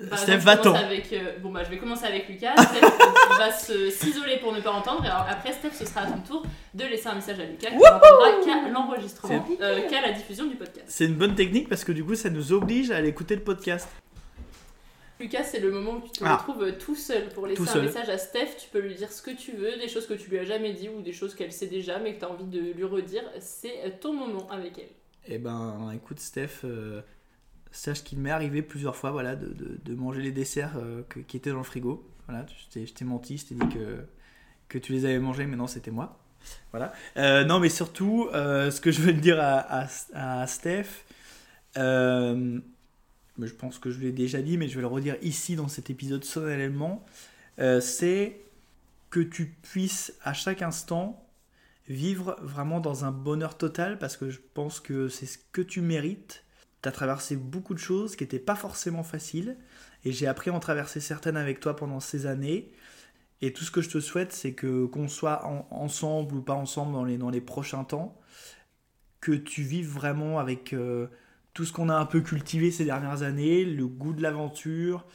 par 0.09 0.19
Steph, 0.19 0.38
va-t'en. 0.39 0.74
avec, 0.74 1.13
euh, 1.13 1.38
bon, 1.41 1.51
bah, 1.51 1.61
je 1.63 1.69
vais 1.69 1.78
commencer 1.78 2.05
avec 2.05 2.28
Lucas. 2.28 2.53
Steph 2.57 2.82
va 3.38 3.51
s'isoler 3.91 4.38
pour 4.38 4.51
ne 4.51 4.59
pas 4.59 4.72
entendre. 4.72 5.05
Et 5.05 5.07
alors, 5.07 5.26
après, 5.30 5.53
Steph, 5.53 5.72
ce 5.74 5.86
sera 5.86 6.01
à 6.01 6.05
ton 6.07 6.19
tour 6.19 6.43
de 6.74 6.84
laisser 6.84 7.07
un 7.07 7.15
message 7.15 7.39
à 7.39 7.45
Lucas 7.45 7.69
qui 7.69 7.76
n'entendra 7.78 8.32
qu'à 8.43 8.69
l'enregistrement, 8.69 9.47
euh, 9.61 9.88
qu'à 9.88 10.01
la 10.01 10.11
diffusion 10.11 10.47
du 10.47 10.55
podcast. 10.55 10.86
C'est 10.89 11.05
une 11.05 11.15
bonne 11.15 11.36
technique 11.36 11.69
parce 11.69 11.86
que 11.86 11.93
du 11.93 12.03
coup, 12.03 12.15
ça 12.15 12.30
nous 12.30 12.51
oblige 12.51 12.91
à 12.91 12.97
aller 12.97 13.07
écouter 13.09 13.36
le 13.36 13.41
podcast. 13.41 13.88
Lucas, 15.22 15.43
c'est 15.43 15.59
le 15.59 15.72
moment 15.72 15.93
où 15.97 16.01
tu 16.01 16.11
te 16.11 16.24
Ah. 16.26 16.36
retrouves 16.38 16.78
tout 16.78 16.95
seul 16.95 17.30
pour 17.30 17.47
laisser 17.47 17.61
un 17.69 17.82
message 17.84 18.09
à 18.09 18.17
Steph. 18.17 18.55
Tu 18.59 18.69
peux 18.69 18.80
lui 18.80 18.95
dire 18.95 19.11
ce 19.11 19.22
que 19.22 19.32
tu 19.32 19.51
veux, 19.53 19.78
des 19.78 19.88
choses 19.88 20.07
que 20.07 20.13
tu 20.15 20.30
lui 20.30 20.39
as 20.39 20.45
jamais 20.45 20.74
dit 20.74 20.89
ou 20.89 21.01
des 21.01 21.13
choses 21.13 21.36
qu'elle 21.36 21.51
sait 21.53 21.67
déjà 21.67 21.99
mais 21.99 22.15
que 22.15 22.19
tu 22.19 22.26
as 22.26 22.32
envie 22.32 22.45
de 22.45 22.59
lui 22.74 22.84
redire. 22.84 23.24
C'est 23.39 23.86
euh, 23.86 23.89
ton 24.01 24.13
moment 24.13 24.49
avec 24.49 24.78
elle. 24.80 24.89
Eh 25.28 25.38
ben, 25.38 25.91
écoute, 25.93 26.19
Steph, 26.19 26.61
euh, 26.65 27.01
sache 27.72 28.03
qu'il 28.03 28.17
m'est 28.19 28.32
arrivé 28.32 28.61
plusieurs 28.63 28.95
fois 28.95 29.11
voilà, 29.11 29.36
de, 29.36 29.47
de- 29.53 29.80
de 29.84 29.95
manger 29.95 30.22
les 30.22 30.32
desserts 30.32 30.74
euh, 30.78 31.03
que- 31.07 31.19
qui 31.19 31.38
étaient 31.38 31.51
dans 31.51 31.57
le 31.57 31.63
frigo. 31.63 32.05
Voilà, 32.28 32.45
je 32.74 32.80
t'ai- 32.86 33.05
menti, 33.05 33.38
je 33.38 33.45
t'ai 33.45 33.55
dit 33.55 33.69
que, 33.69 33.99
que 34.69 34.78
tu 34.78 34.91
les 34.93 35.05
avais 35.05 35.19
mangés, 35.19 35.45
mais 35.45 35.55
non, 35.55 35.67
c'était 35.67 35.91
moi. 35.91 36.17
Voilà. 36.72 36.91
Euh, 37.17 37.43
non, 37.45 37.59
mais 37.59 37.69
surtout, 37.69 38.28
euh, 38.34 38.72
ce 38.72 38.82
que 38.82 38.89
je 38.91 39.01
veux 39.01 39.13
dire 39.13 39.39
à, 39.39 39.59
à- 39.59 39.88
à 40.41 40.47
Steph, 40.47 40.86
euh, 41.78 42.59
je 43.47 43.53
pense 43.53 43.79
que 43.79 43.91
je 43.91 43.99
l'ai 43.99 44.11
déjà 44.11 44.41
dit, 44.41 44.57
mais 44.57 44.67
je 44.67 44.75
vais 44.75 44.81
le 44.81 44.87
redire 44.87 45.17
ici 45.21 45.55
dans 45.55 45.67
cet 45.67 45.89
épisode 45.89 46.23
solennellement, 46.23 47.05
euh, 47.59 47.81
c'est 47.81 48.41
que 49.09 49.19
tu 49.19 49.47
puisses 49.61 50.13
à 50.23 50.33
chaque 50.33 50.61
instant 50.61 51.27
vivre 51.87 52.37
vraiment 52.41 52.79
dans 52.79 53.05
un 53.05 53.11
bonheur 53.11 53.57
total 53.57 53.97
parce 53.99 54.15
que 54.17 54.29
je 54.29 54.39
pense 54.53 54.79
que 54.79 55.09
c'est 55.09 55.25
ce 55.25 55.37
que 55.51 55.61
tu 55.61 55.81
mérites. 55.81 56.43
Tu 56.81 56.89
as 56.89 56.91
traversé 56.91 57.35
beaucoup 57.35 57.73
de 57.73 57.79
choses 57.79 58.15
qui 58.15 58.23
n'étaient 58.23 58.39
pas 58.39 58.55
forcément 58.55 59.03
faciles 59.03 59.57
et 60.05 60.11
j'ai 60.11 60.27
appris 60.27 60.49
à 60.49 60.53
en 60.53 60.59
traverser 60.59 60.99
certaines 60.99 61.37
avec 61.37 61.59
toi 61.59 61.75
pendant 61.75 61.99
ces 61.99 62.25
années. 62.25 62.71
Et 63.41 63.53
tout 63.53 63.63
ce 63.63 63.71
que 63.71 63.81
je 63.81 63.89
te 63.89 63.99
souhaite, 63.99 64.31
c'est 64.31 64.53
que 64.53 64.85
qu'on 64.85 65.07
soit 65.07 65.45
en- 65.45 65.67
ensemble 65.71 66.35
ou 66.35 66.41
pas 66.41 66.53
ensemble 66.53 66.93
dans 66.93 67.03
les, 67.03 67.17
dans 67.17 67.29
les 67.29 67.41
prochains 67.41 67.83
temps, 67.83 68.17
que 69.19 69.31
tu 69.33 69.61
vives 69.63 69.89
vraiment 69.89 70.39
avec 70.39 70.73
euh, 70.73 71.07
tout 71.53 71.65
ce 71.65 71.73
qu'on 71.73 71.89
a 71.89 71.95
un 71.95 72.05
peu 72.05 72.21
cultivé 72.21 72.71
ces 72.71 72.85
dernières 72.85 73.23
années, 73.23 73.65
le 73.65 73.87
goût 73.87 74.13
de 74.13 74.21
l'aventure, 74.21 75.05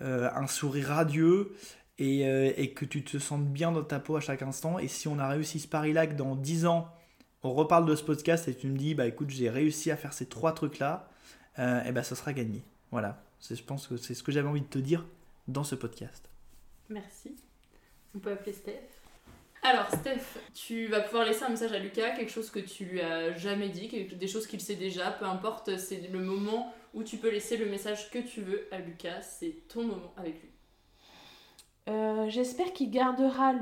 euh, 0.00 0.28
un 0.34 0.46
sourire 0.46 0.88
radieux, 0.88 1.54
et, 1.98 2.28
euh, 2.28 2.52
et 2.56 2.72
que 2.72 2.84
tu 2.84 3.02
te 3.02 3.18
sentes 3.18 3.48
bien 3.48 3.72
dans 3.72 3.82
ta 3.82 3.98
peau 3.98 4.16
à 4.16 4.20
chaque 4.20 4.42
instant. 4.42 4.78
Et 4.78 4.88
si 4.88 5.08
on 5.08 5.18
a 5.18 5.28
réussi 5.28 5.60
ce 5.60 5.68
pari-là, 5.68 6.06
que 6.06 6.14
dans 6.14 6.36
10 6.36 6.66
ans, 6.66 6.88
on 7.42 7.52
reparle 7.52 7.86
de 7.86 7.94
ce 7.94 8.04
podcast 8.04 8.48
et 8.48 8.54
tu 8.54 8.68
me 8.68 8.76
dis, 8.76 8.94
bah 8.94 9.06
écoute, 9.06 9.30
j'ai 9.30 9.50
réussi 9.50 9.90
à 9.90 9.96
faire 9.96 10.12
ces 10.12 10.26
trois 10.26 10.52
trucs-là, 10.52 11.08
euh, 11.58 11.82
et 11.84 11.92
ben 11.92 12.02
ça 12.02 12.16
sera 12.16 12.32
gagné. 12.32 12.62
Voilà. 12.90 13.22
Je 13.48 13.62
pense 13.62 13.86
que 13.86 13.96
c'est 13.96 14.14
ce 14.14 14.22
que 14.22 14.32
j'avais 14.32 14.48
envie 14.48 14.62
de 14.62 14.66
te 14.66 14.78
dire 14.78 15.06
dans 15.46 15.64
ce 15.64 15.74
podcast. 15.74 16.28
Merci. 16.88 17.36
On 18.14 18.18
peut 18.18 18.32
appeler 18.32 18.52
Steph. 18.52 18.97
Alors, 19.62 19.88
Steph, 19.90 20.38
tu 20.54 20.86
vas 20.86 21.00
pouvoir 21.00 21.24
laisser 21.24 21.44
un 21.44 21.48
message 21.48 21.72
à 21.72 21.78
Lucas, 21.78 22.10
quelque 22.10 22.30
chose 22.30 22.50
que 22.50 22.60
tu 22.60 22.84
lui 22.84 23.00
as 23.00 23.36
jamais 23.36 23.68
dit, 23.68 23.88
des 23.88 24.26
choses 24.28 24.46
qu'il 24.46 24.60
sait 24.60 24.76
déjà, 24.76 25.10
peu 25.10 25.24
importe, 25.24 25.76
c'est 25.78 26.08
le 26.10 26.20
moment 26.20 26.72
où 26.94 27.02
tu 27.02 27.16
peux 27.16 27.30
laisser 27.30 27.56
le 27.56 27.66
message 27.66 28.10
que 28.10 28.18
tu 28.18 28.40
veux 28.40 28.66
à 28.70 28.78
Lucas, 28.78 29.20
c'est 29.20 29.66
ton 29.68 29.82
moment 29.82 30.12
avec 30.16 30.40
lui. 30.40 30.50
Euh, 31.88 32.28
J'espère 32.28 32.72
qu'il 32.72 32.90
gardera 32.90 33.52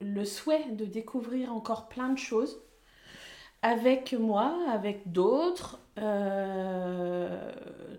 le, 0.00 0.24
souhait 0.24 0.70
de 0.70 0.84
découvrir 0.84 1.52
encore 1.52 1.88
plein 1.88 2.08
de 2.08 2.18
choses 2.18 2.62
avec 3.60 4.12
moi, 4.12 4.56
avec 4.70 5.12
d'autres, 5.12 5.78
euh, 5.98 7.52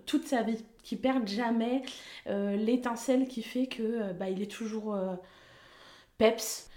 toute 0.04 0.26
sa 0.26 0.42
vie, 0.42 0.64
qu'il 0.82 1.00
perde 1.00 1.26
jamais 1.28 1.82
euh, 2.26 2.56
l'étincelle 2.56 3.28
qui 3.28 3.42
fait 3.42 3.66
que 3.66 4.12
bah, 4.12 4.28
il 4.28 4.42
est 4.42 4.50
toujours 4.50 4.96
peps. 6.18 6.70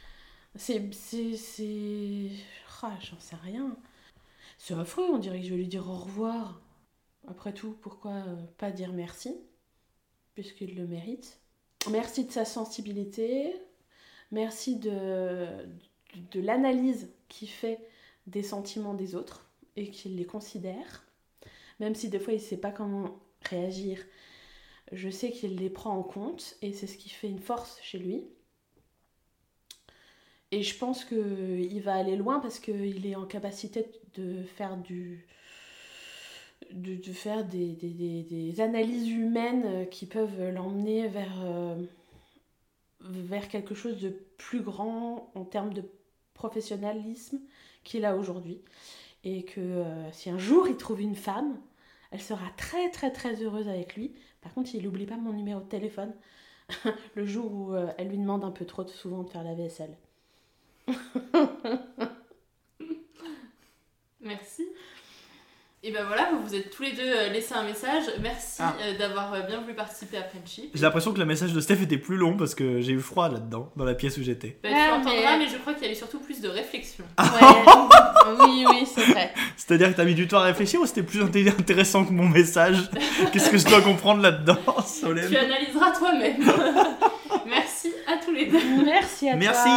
C'est, 0.55 0.91
c'est, 0.93 2.29
ah, 2.81 2.97
j'en 3.01 3.19
sais 3.19 3.35
rien. 3.35 3.75
C'est 4.57 4.73
affreux, 4.73 5.05
on 5.11 5.17
dirait 5.17 5.39
que 5.39 5.45
je 5.45 5.51
vais 5.51 5.57
lui 5.57 5.67
dire 5.67 5.89
au 5.89 5.95
revoir. 5.97 6.61
Après 7.27 7.53
tout, 7.53 7.75
pourquoi 7.81 8.11
euh, 8.11 8.35
pas 8.57 8.71
dire 8.71 8.93
merci, 8.93 9.35
puisqu'il 10.33 10.75
le 10.75 10.87
mérite. 10.87 11.39
Merci 11.91 12.25
de 12.25 12.31
sa 12.31 12.45
sensibilité, 12.45 13.53
merci 14.31 14.77
de, 14.77 15.47
de 16.31 16.41
l'analyse 16.41 17.09
qu'il 17.27 17.49
fait 17.49 17.79
des 18.27 18.43
sentiments 18.43 18.93
des 18.93 19.15
autres 19.15 19.49
et 19.75 19.89
qu'il 19.89 20.15
les 20.15 20.25
considère. 20.25 21.05
Même 21.79 21.95
si 21.95 22.09
des 22.09 22.19
fois 22.19 22.33
il 22.33 22.37
ne 22.37 22.41
sait 22.41 22.57
pas 22.57 22.71
comment 22.71 23.19
réagir, 23.43 24.03
je 24.91 25.09
sais 25.09 25.31
qu'il 25.31 25.57
les 25.57 25.69
prend 25.69 25.97
en 25.97 26.03
compte 26.03 26.55
et 26.61 26.73
c'est 26.73 26.87
ce 26.87 26.97
qui 26.97 27.09
fait 27.09 27.29
une 27.29 27.39
force 27.39 27.79
chez 27.81 27.99
lui. 27.99 28.25
Et 30.51 30.61
je 30.63 30.77
pense 30.77 31.05
qu'il 31.05 31.81
va 31.81 31.95
aller 31.95 32.15
loin 32.17 32.39
parce 32.39 32.59
qu'il 32.59 33.05
est 33.05 33.15
en 33.15 33.25
capacité 33.25 33.85
de 34.15 34.43
faire 34.43 34.75
du, 34.77 35.25
de, 36.71 37.13
faire 37.13 37.45
des, 37.45 37.73
des, 37.73 37.89
des- 37.89 38.23
des 38.23 38.61
analyses 38.61 39.09
humaines 39.09 39.63
euh, 39.65 39.85
qui 39.85 40.05
peuvent 40.05 40.49
l'emmener 40.51 41.07
vers, 41.07 41.41
euh, 41.45 41.75
vers 43.01 43.47
quelque 43.49 43.75
chose 43.75 43.99
de 44.01 44.09
plus 44.37 44.61
grand 44.61 45.31
en 45.35 45.45
termes 45.45 45.73
de 45.73 45.83
professionnalisme 46.33 47.39
qu'il 47.83 48.05
a 48.05 48.15
aujourd'hui. 48.15 48.61
Et 49.23 49.43
que 49.45 49.61
euh, 49.61 50.11
si 50.13 50.29
un 50.29 50.39
jour 50.39 50.67
il 50.69 50.77
trouve 50.77 51.01
une 51.01 51.15
femme, 51.15 51.59
elle 52.11 52.21
sera 52.21 52.45
très 52.57 52.91
très 52.91 53.11
très 53.11 53.35
heureuse 53.43 53.67
avec 53.69 53.95
lui. 53.97 54.15
Par 54.41 54.53
contre, 54.53 54.75
il 54.75 54.83
n'oublie 54.83 55.05
pas 55.07 55.17
mon 55.17 55.33
numéro 55.33 55.61
de 55.61 55.67
téléphone 55.69 56.13
le 57.15 57.25
jour 57.25 57.53
où 57.53 57.75
elle 57.97 58.09
lui 58.09 58.17
demande 58.19 58.43
un 58.45 58.51
peu 58.51 58.65
trop 58.65 58.87
souvent 58.87 59.23
de 59.23 59.29
faire 59.29 59.43
la 59.43 59.55
vaisselle. 59.55 59.97
Merci. 64.21 64.63
Et 65.83 65.91
ben 65.91 66.03
voilà, 66.05 66.29
vous 66.33 66.41
vous 66.45 66.55
êtes 66.55 66.71
tous 66.71 66.81
les 66.83 66.91
deux 66.93 67.03
euh, 67.05 67.29
laissé 67.29 67.53
un 67.53 67.63
message. 67.63 68.03
Merci 68.21 68.61
Ah. 68.61 68.73
euh, 68.81 68.97
d'avoir 68.97 69.31
euh, 69.33 69.41
bien 69.41 69.61
voulu 69.61 69.73
participer 69.75 70.17
à 70.17 70.23
Friendship. 70.23 70.71
J'ai 70.73 70.81
l'impression 70.81 71.13
que 71.13 71.19
le 71.19 71.25
message 71.25 71.53
de 71.53 71.61
Steph 71.61 71.81
était 71.83 71.99
plus 71.99 72.17
long 72.17 72.35
parce 72.35 72.55
que 72.55 72.81
j'ai 72.81 72.93
eu 72.93 72.99
froid 72.99 73.29
là-dedans, 73.29 73.71
dans 73.77 73.85
la 73.85 73.93
pièce 73.93 74.17
où 74.17 74.23
j'étais. 74.23 74.57
Bah, 74.63 74.69
tu 74.69 74.75
Ah, 74.75 74.95
entendras, 74.95 75.37
mais- 75.37 75.45
mais 75.45 75.51
je 75.51 75.57
crois 75.57 75.75
qu'il 75.75 75.85
y 75.85 75.89
a 75.89 75.91
eu 75.91 75.95
surtout 75.95 76.19
plus 76.19 76.41
de 76.41 76.49
réflexion. 76.49 77.05
Ouais. 77.19 77.25
oui, 78.39 78.65
oui, 78.67 78.87
c'est 78.93 79.03
vrai. 79.05 79.31
C'est-à-dire 79.55 79.91
que 79.91 79.95
t'as 79.97 80.03
mis 80.03 80.15
du 80.15 80.27
temps 80.27 80.39
à 80.39 80.43
réfléchir 80.45 80.81
ou 80.81 80.85
c'était 80.87 81.03
plus 81.03 81.21
inté- 81.23 81.47
intéressant 81.47 82.03
que 82.03 82.11
mon 82.11 82.27
message? 82.27 82.89
Qu'est-ce 83.31 83.51
que 83.51 83.57
je 83.59 83.67
dois 83.67 83.81
comprendre 83.81 84.21
là-dedans, 84.23 84.57
Solène? 84.85 85.29
Tu 85.29 85.37
analyseras 85.37 85.91
toi-même. 85.91 86.43
Merci 87.47 87.93
à 88.07 88.17
tous 88.17 88.31
les 88.31 88.47
deux. 88.47 88.59
Merci 88.83 89.29
à 89.29 89.33
toi. 89.33 89.39
Merci 89.39 89.69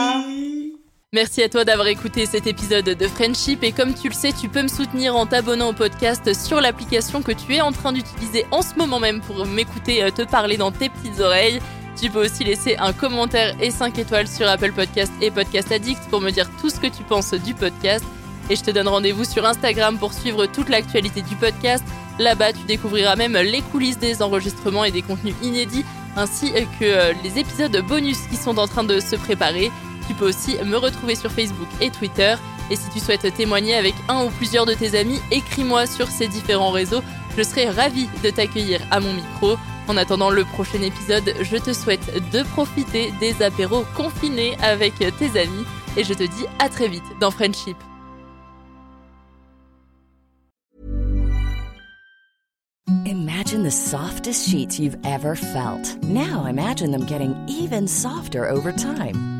Merci 1.13 1.43
à 1.43 1.49
toi 1.49 1.65
d'avoir 1.65 1.89
écouté 1.89 2.25
cet 2.25 2.47
épisode 2.47 2.85
de 2.85 3.09
Friendship 3.09 3.65
et 3.65 3.73
comme 3.73 3.95
tu 3.95 4.09
le 4.09 4.15
sais, 4.15 4.33
tu 4.33 4.49
peux 4.49 4.63
me 4.63 4.69
soutenir 4.69 5.17
en 5.17 5.27
t'abonnant 5.27 5.71
au 5.71 5.73
podcast 5.73 6.33
sur 6.35 6.61
l'application 6.61 7.21
que 7.21 7.33
tu 7.33 7.57
es 7.57 7.61
en 7.61 7.73
train 7.73 7.93
d'utiliser 7.93 8.47
en 8.53 8.63
ce 8.63 8.77
moment 8.77 9.01
même 9.01 9.21
pour 9.21 9.45
m'écouter 9.45 10.05
euh, 10.05 10.13
te 10.13 10.23
parler 10.23 10.57
dans 10.57 10.71
tes 10.71 10.89
petites 10.89 11.19
oreilles. 11.19 11.59
Tu 12.01 12.11
peux 12.11 12.25
aussi 12.25 12.45
laisser 12.45 12.77
un 12.77 12.93
commentaire 12.93 13.57
et 13.61 13.73
5 13.73 13.99
étoiles 13.99 14.29
sur 14.29 14.47
Apple 14.49 14.71
Podcast 14.71 15.13
et 15.21 15.33
Podcast 15.33 15.73
Addict 15.73 16.01
pour 16.11 16.21
me 16.21 16.31
dire 16.31 16.49
tout 16.61 16.71
ce 16.71 16.79
que 16.79 16.87
tu 16.87 17.03
penses 17.03 17.35
du 17.35 17.55
podcast. 17.55 18.05
Et 18.49 18.55
je 18.55 18.63
te 18.63 18.71
donne 18.71 18.87
rendez-vous 18.87 19.25
sur 19.25 19.45
Instagram 19.45 19.99
pour 19.99 20.13
suivre 20.13 20.47
toute 20.47 20.69
l'actualité 20.69 21.23
du 21.23 21.35
podcast. 21.35 21.83
Là-bas, 22.21 22.53
tu 22.53 22.63
découvriras 22.69 23.17
même 23.17 23.37
les 23.37 23.63
coulisses 23.63 23.99
des 23.99 24.23
enregistrements 24.23 24.85
et 24.85 24.93
des 24.93 25.03
contenus 25.03 25.35
inédits, 25.43 25.85
ainsi 26.17 26.53
que 26.79 26.85
euh, 26.85 27.13
les 27.25 27.41
épisodes 27.41 27.77
bonus 27.89 28.19
qui 28.31 28.37
sont 28.37 28.59
en 28.59 28.69
train 28.69 28.85
de 28.85 29.01
se 29.01 29.17
préparer. 29.17 29.73
Tu 30.11 30.17
peux 30.17 30.29
aussi 30.29 30.57
me 30.65 30.77
retrouver 30.77 31.15
sur 31.15 31.31
Facebook 31.31 31.69
et 31.81 31.89
Twitter. 31.89 32.35
Et 32.69 32.75
si 32.75 32.91
tu 32.91 32.99
souhaites 32.99 33.33
témoigner 33.33 33.77
avec 33.77 33.95
un 34.09 34.25
ou 34.25 34.31
plusieurs 34.31 34.67
de 34.67 34.75
tes 34.75 34.99
amis, 34.99 35.21
écris-moi 35.31 35.87
sur 35.87 36.09
ces 36.09 36.27
différents 36.27 36.73
réseaux. 36.73 37.01
Je 37.39 37.45
serai 37.45 37.71
ravie 37.71 38.09
de 38.25 38.31
t'accueillir 38.31 38.81
à 38.91 38.99
mon 38.99 39.13
micro. 39.13 39.55
En 39.87 39.97
attendant 39.97 40.31
le 40.31 40.45
prochain 40.45 40.83
épisode, 40.83 41.33
je 41.41 41.57
te 41.59 41.73
souhaite 41.73 42.13
de 42.33 42.43
profiter 42.43 43.13
des 43.21 43.41
apéros 43.41 43.85
confinés 43.97 44.57
avec 44.61 44.95
tes 44.99 45.41
amis. 45.41 45.65
Et 45.97 46.03
je 46.03 46.13
te 46.13 46.25
dis 46.25 46.47
à 46.59 46.69
très 46.69 46.89
vite 46.89 47.05
dans 47.21 47.31
Friendship. 47.31 47.77
Imagine 53.07 53.63
the 53.63 53.71
softest 53.71 54.49
sheets 54.49 54.81
you've 54.81 54.97
ever 55.05 55.37
felt. 55.37 56.03
Now 56.03 56.47
imagine 56.47 56.91
them 56.91 57.07
getting 57.07 57.37
even 57.49 57.87
softer 57.87 58.49
over 58.49 58.73
time. 58.73 59.39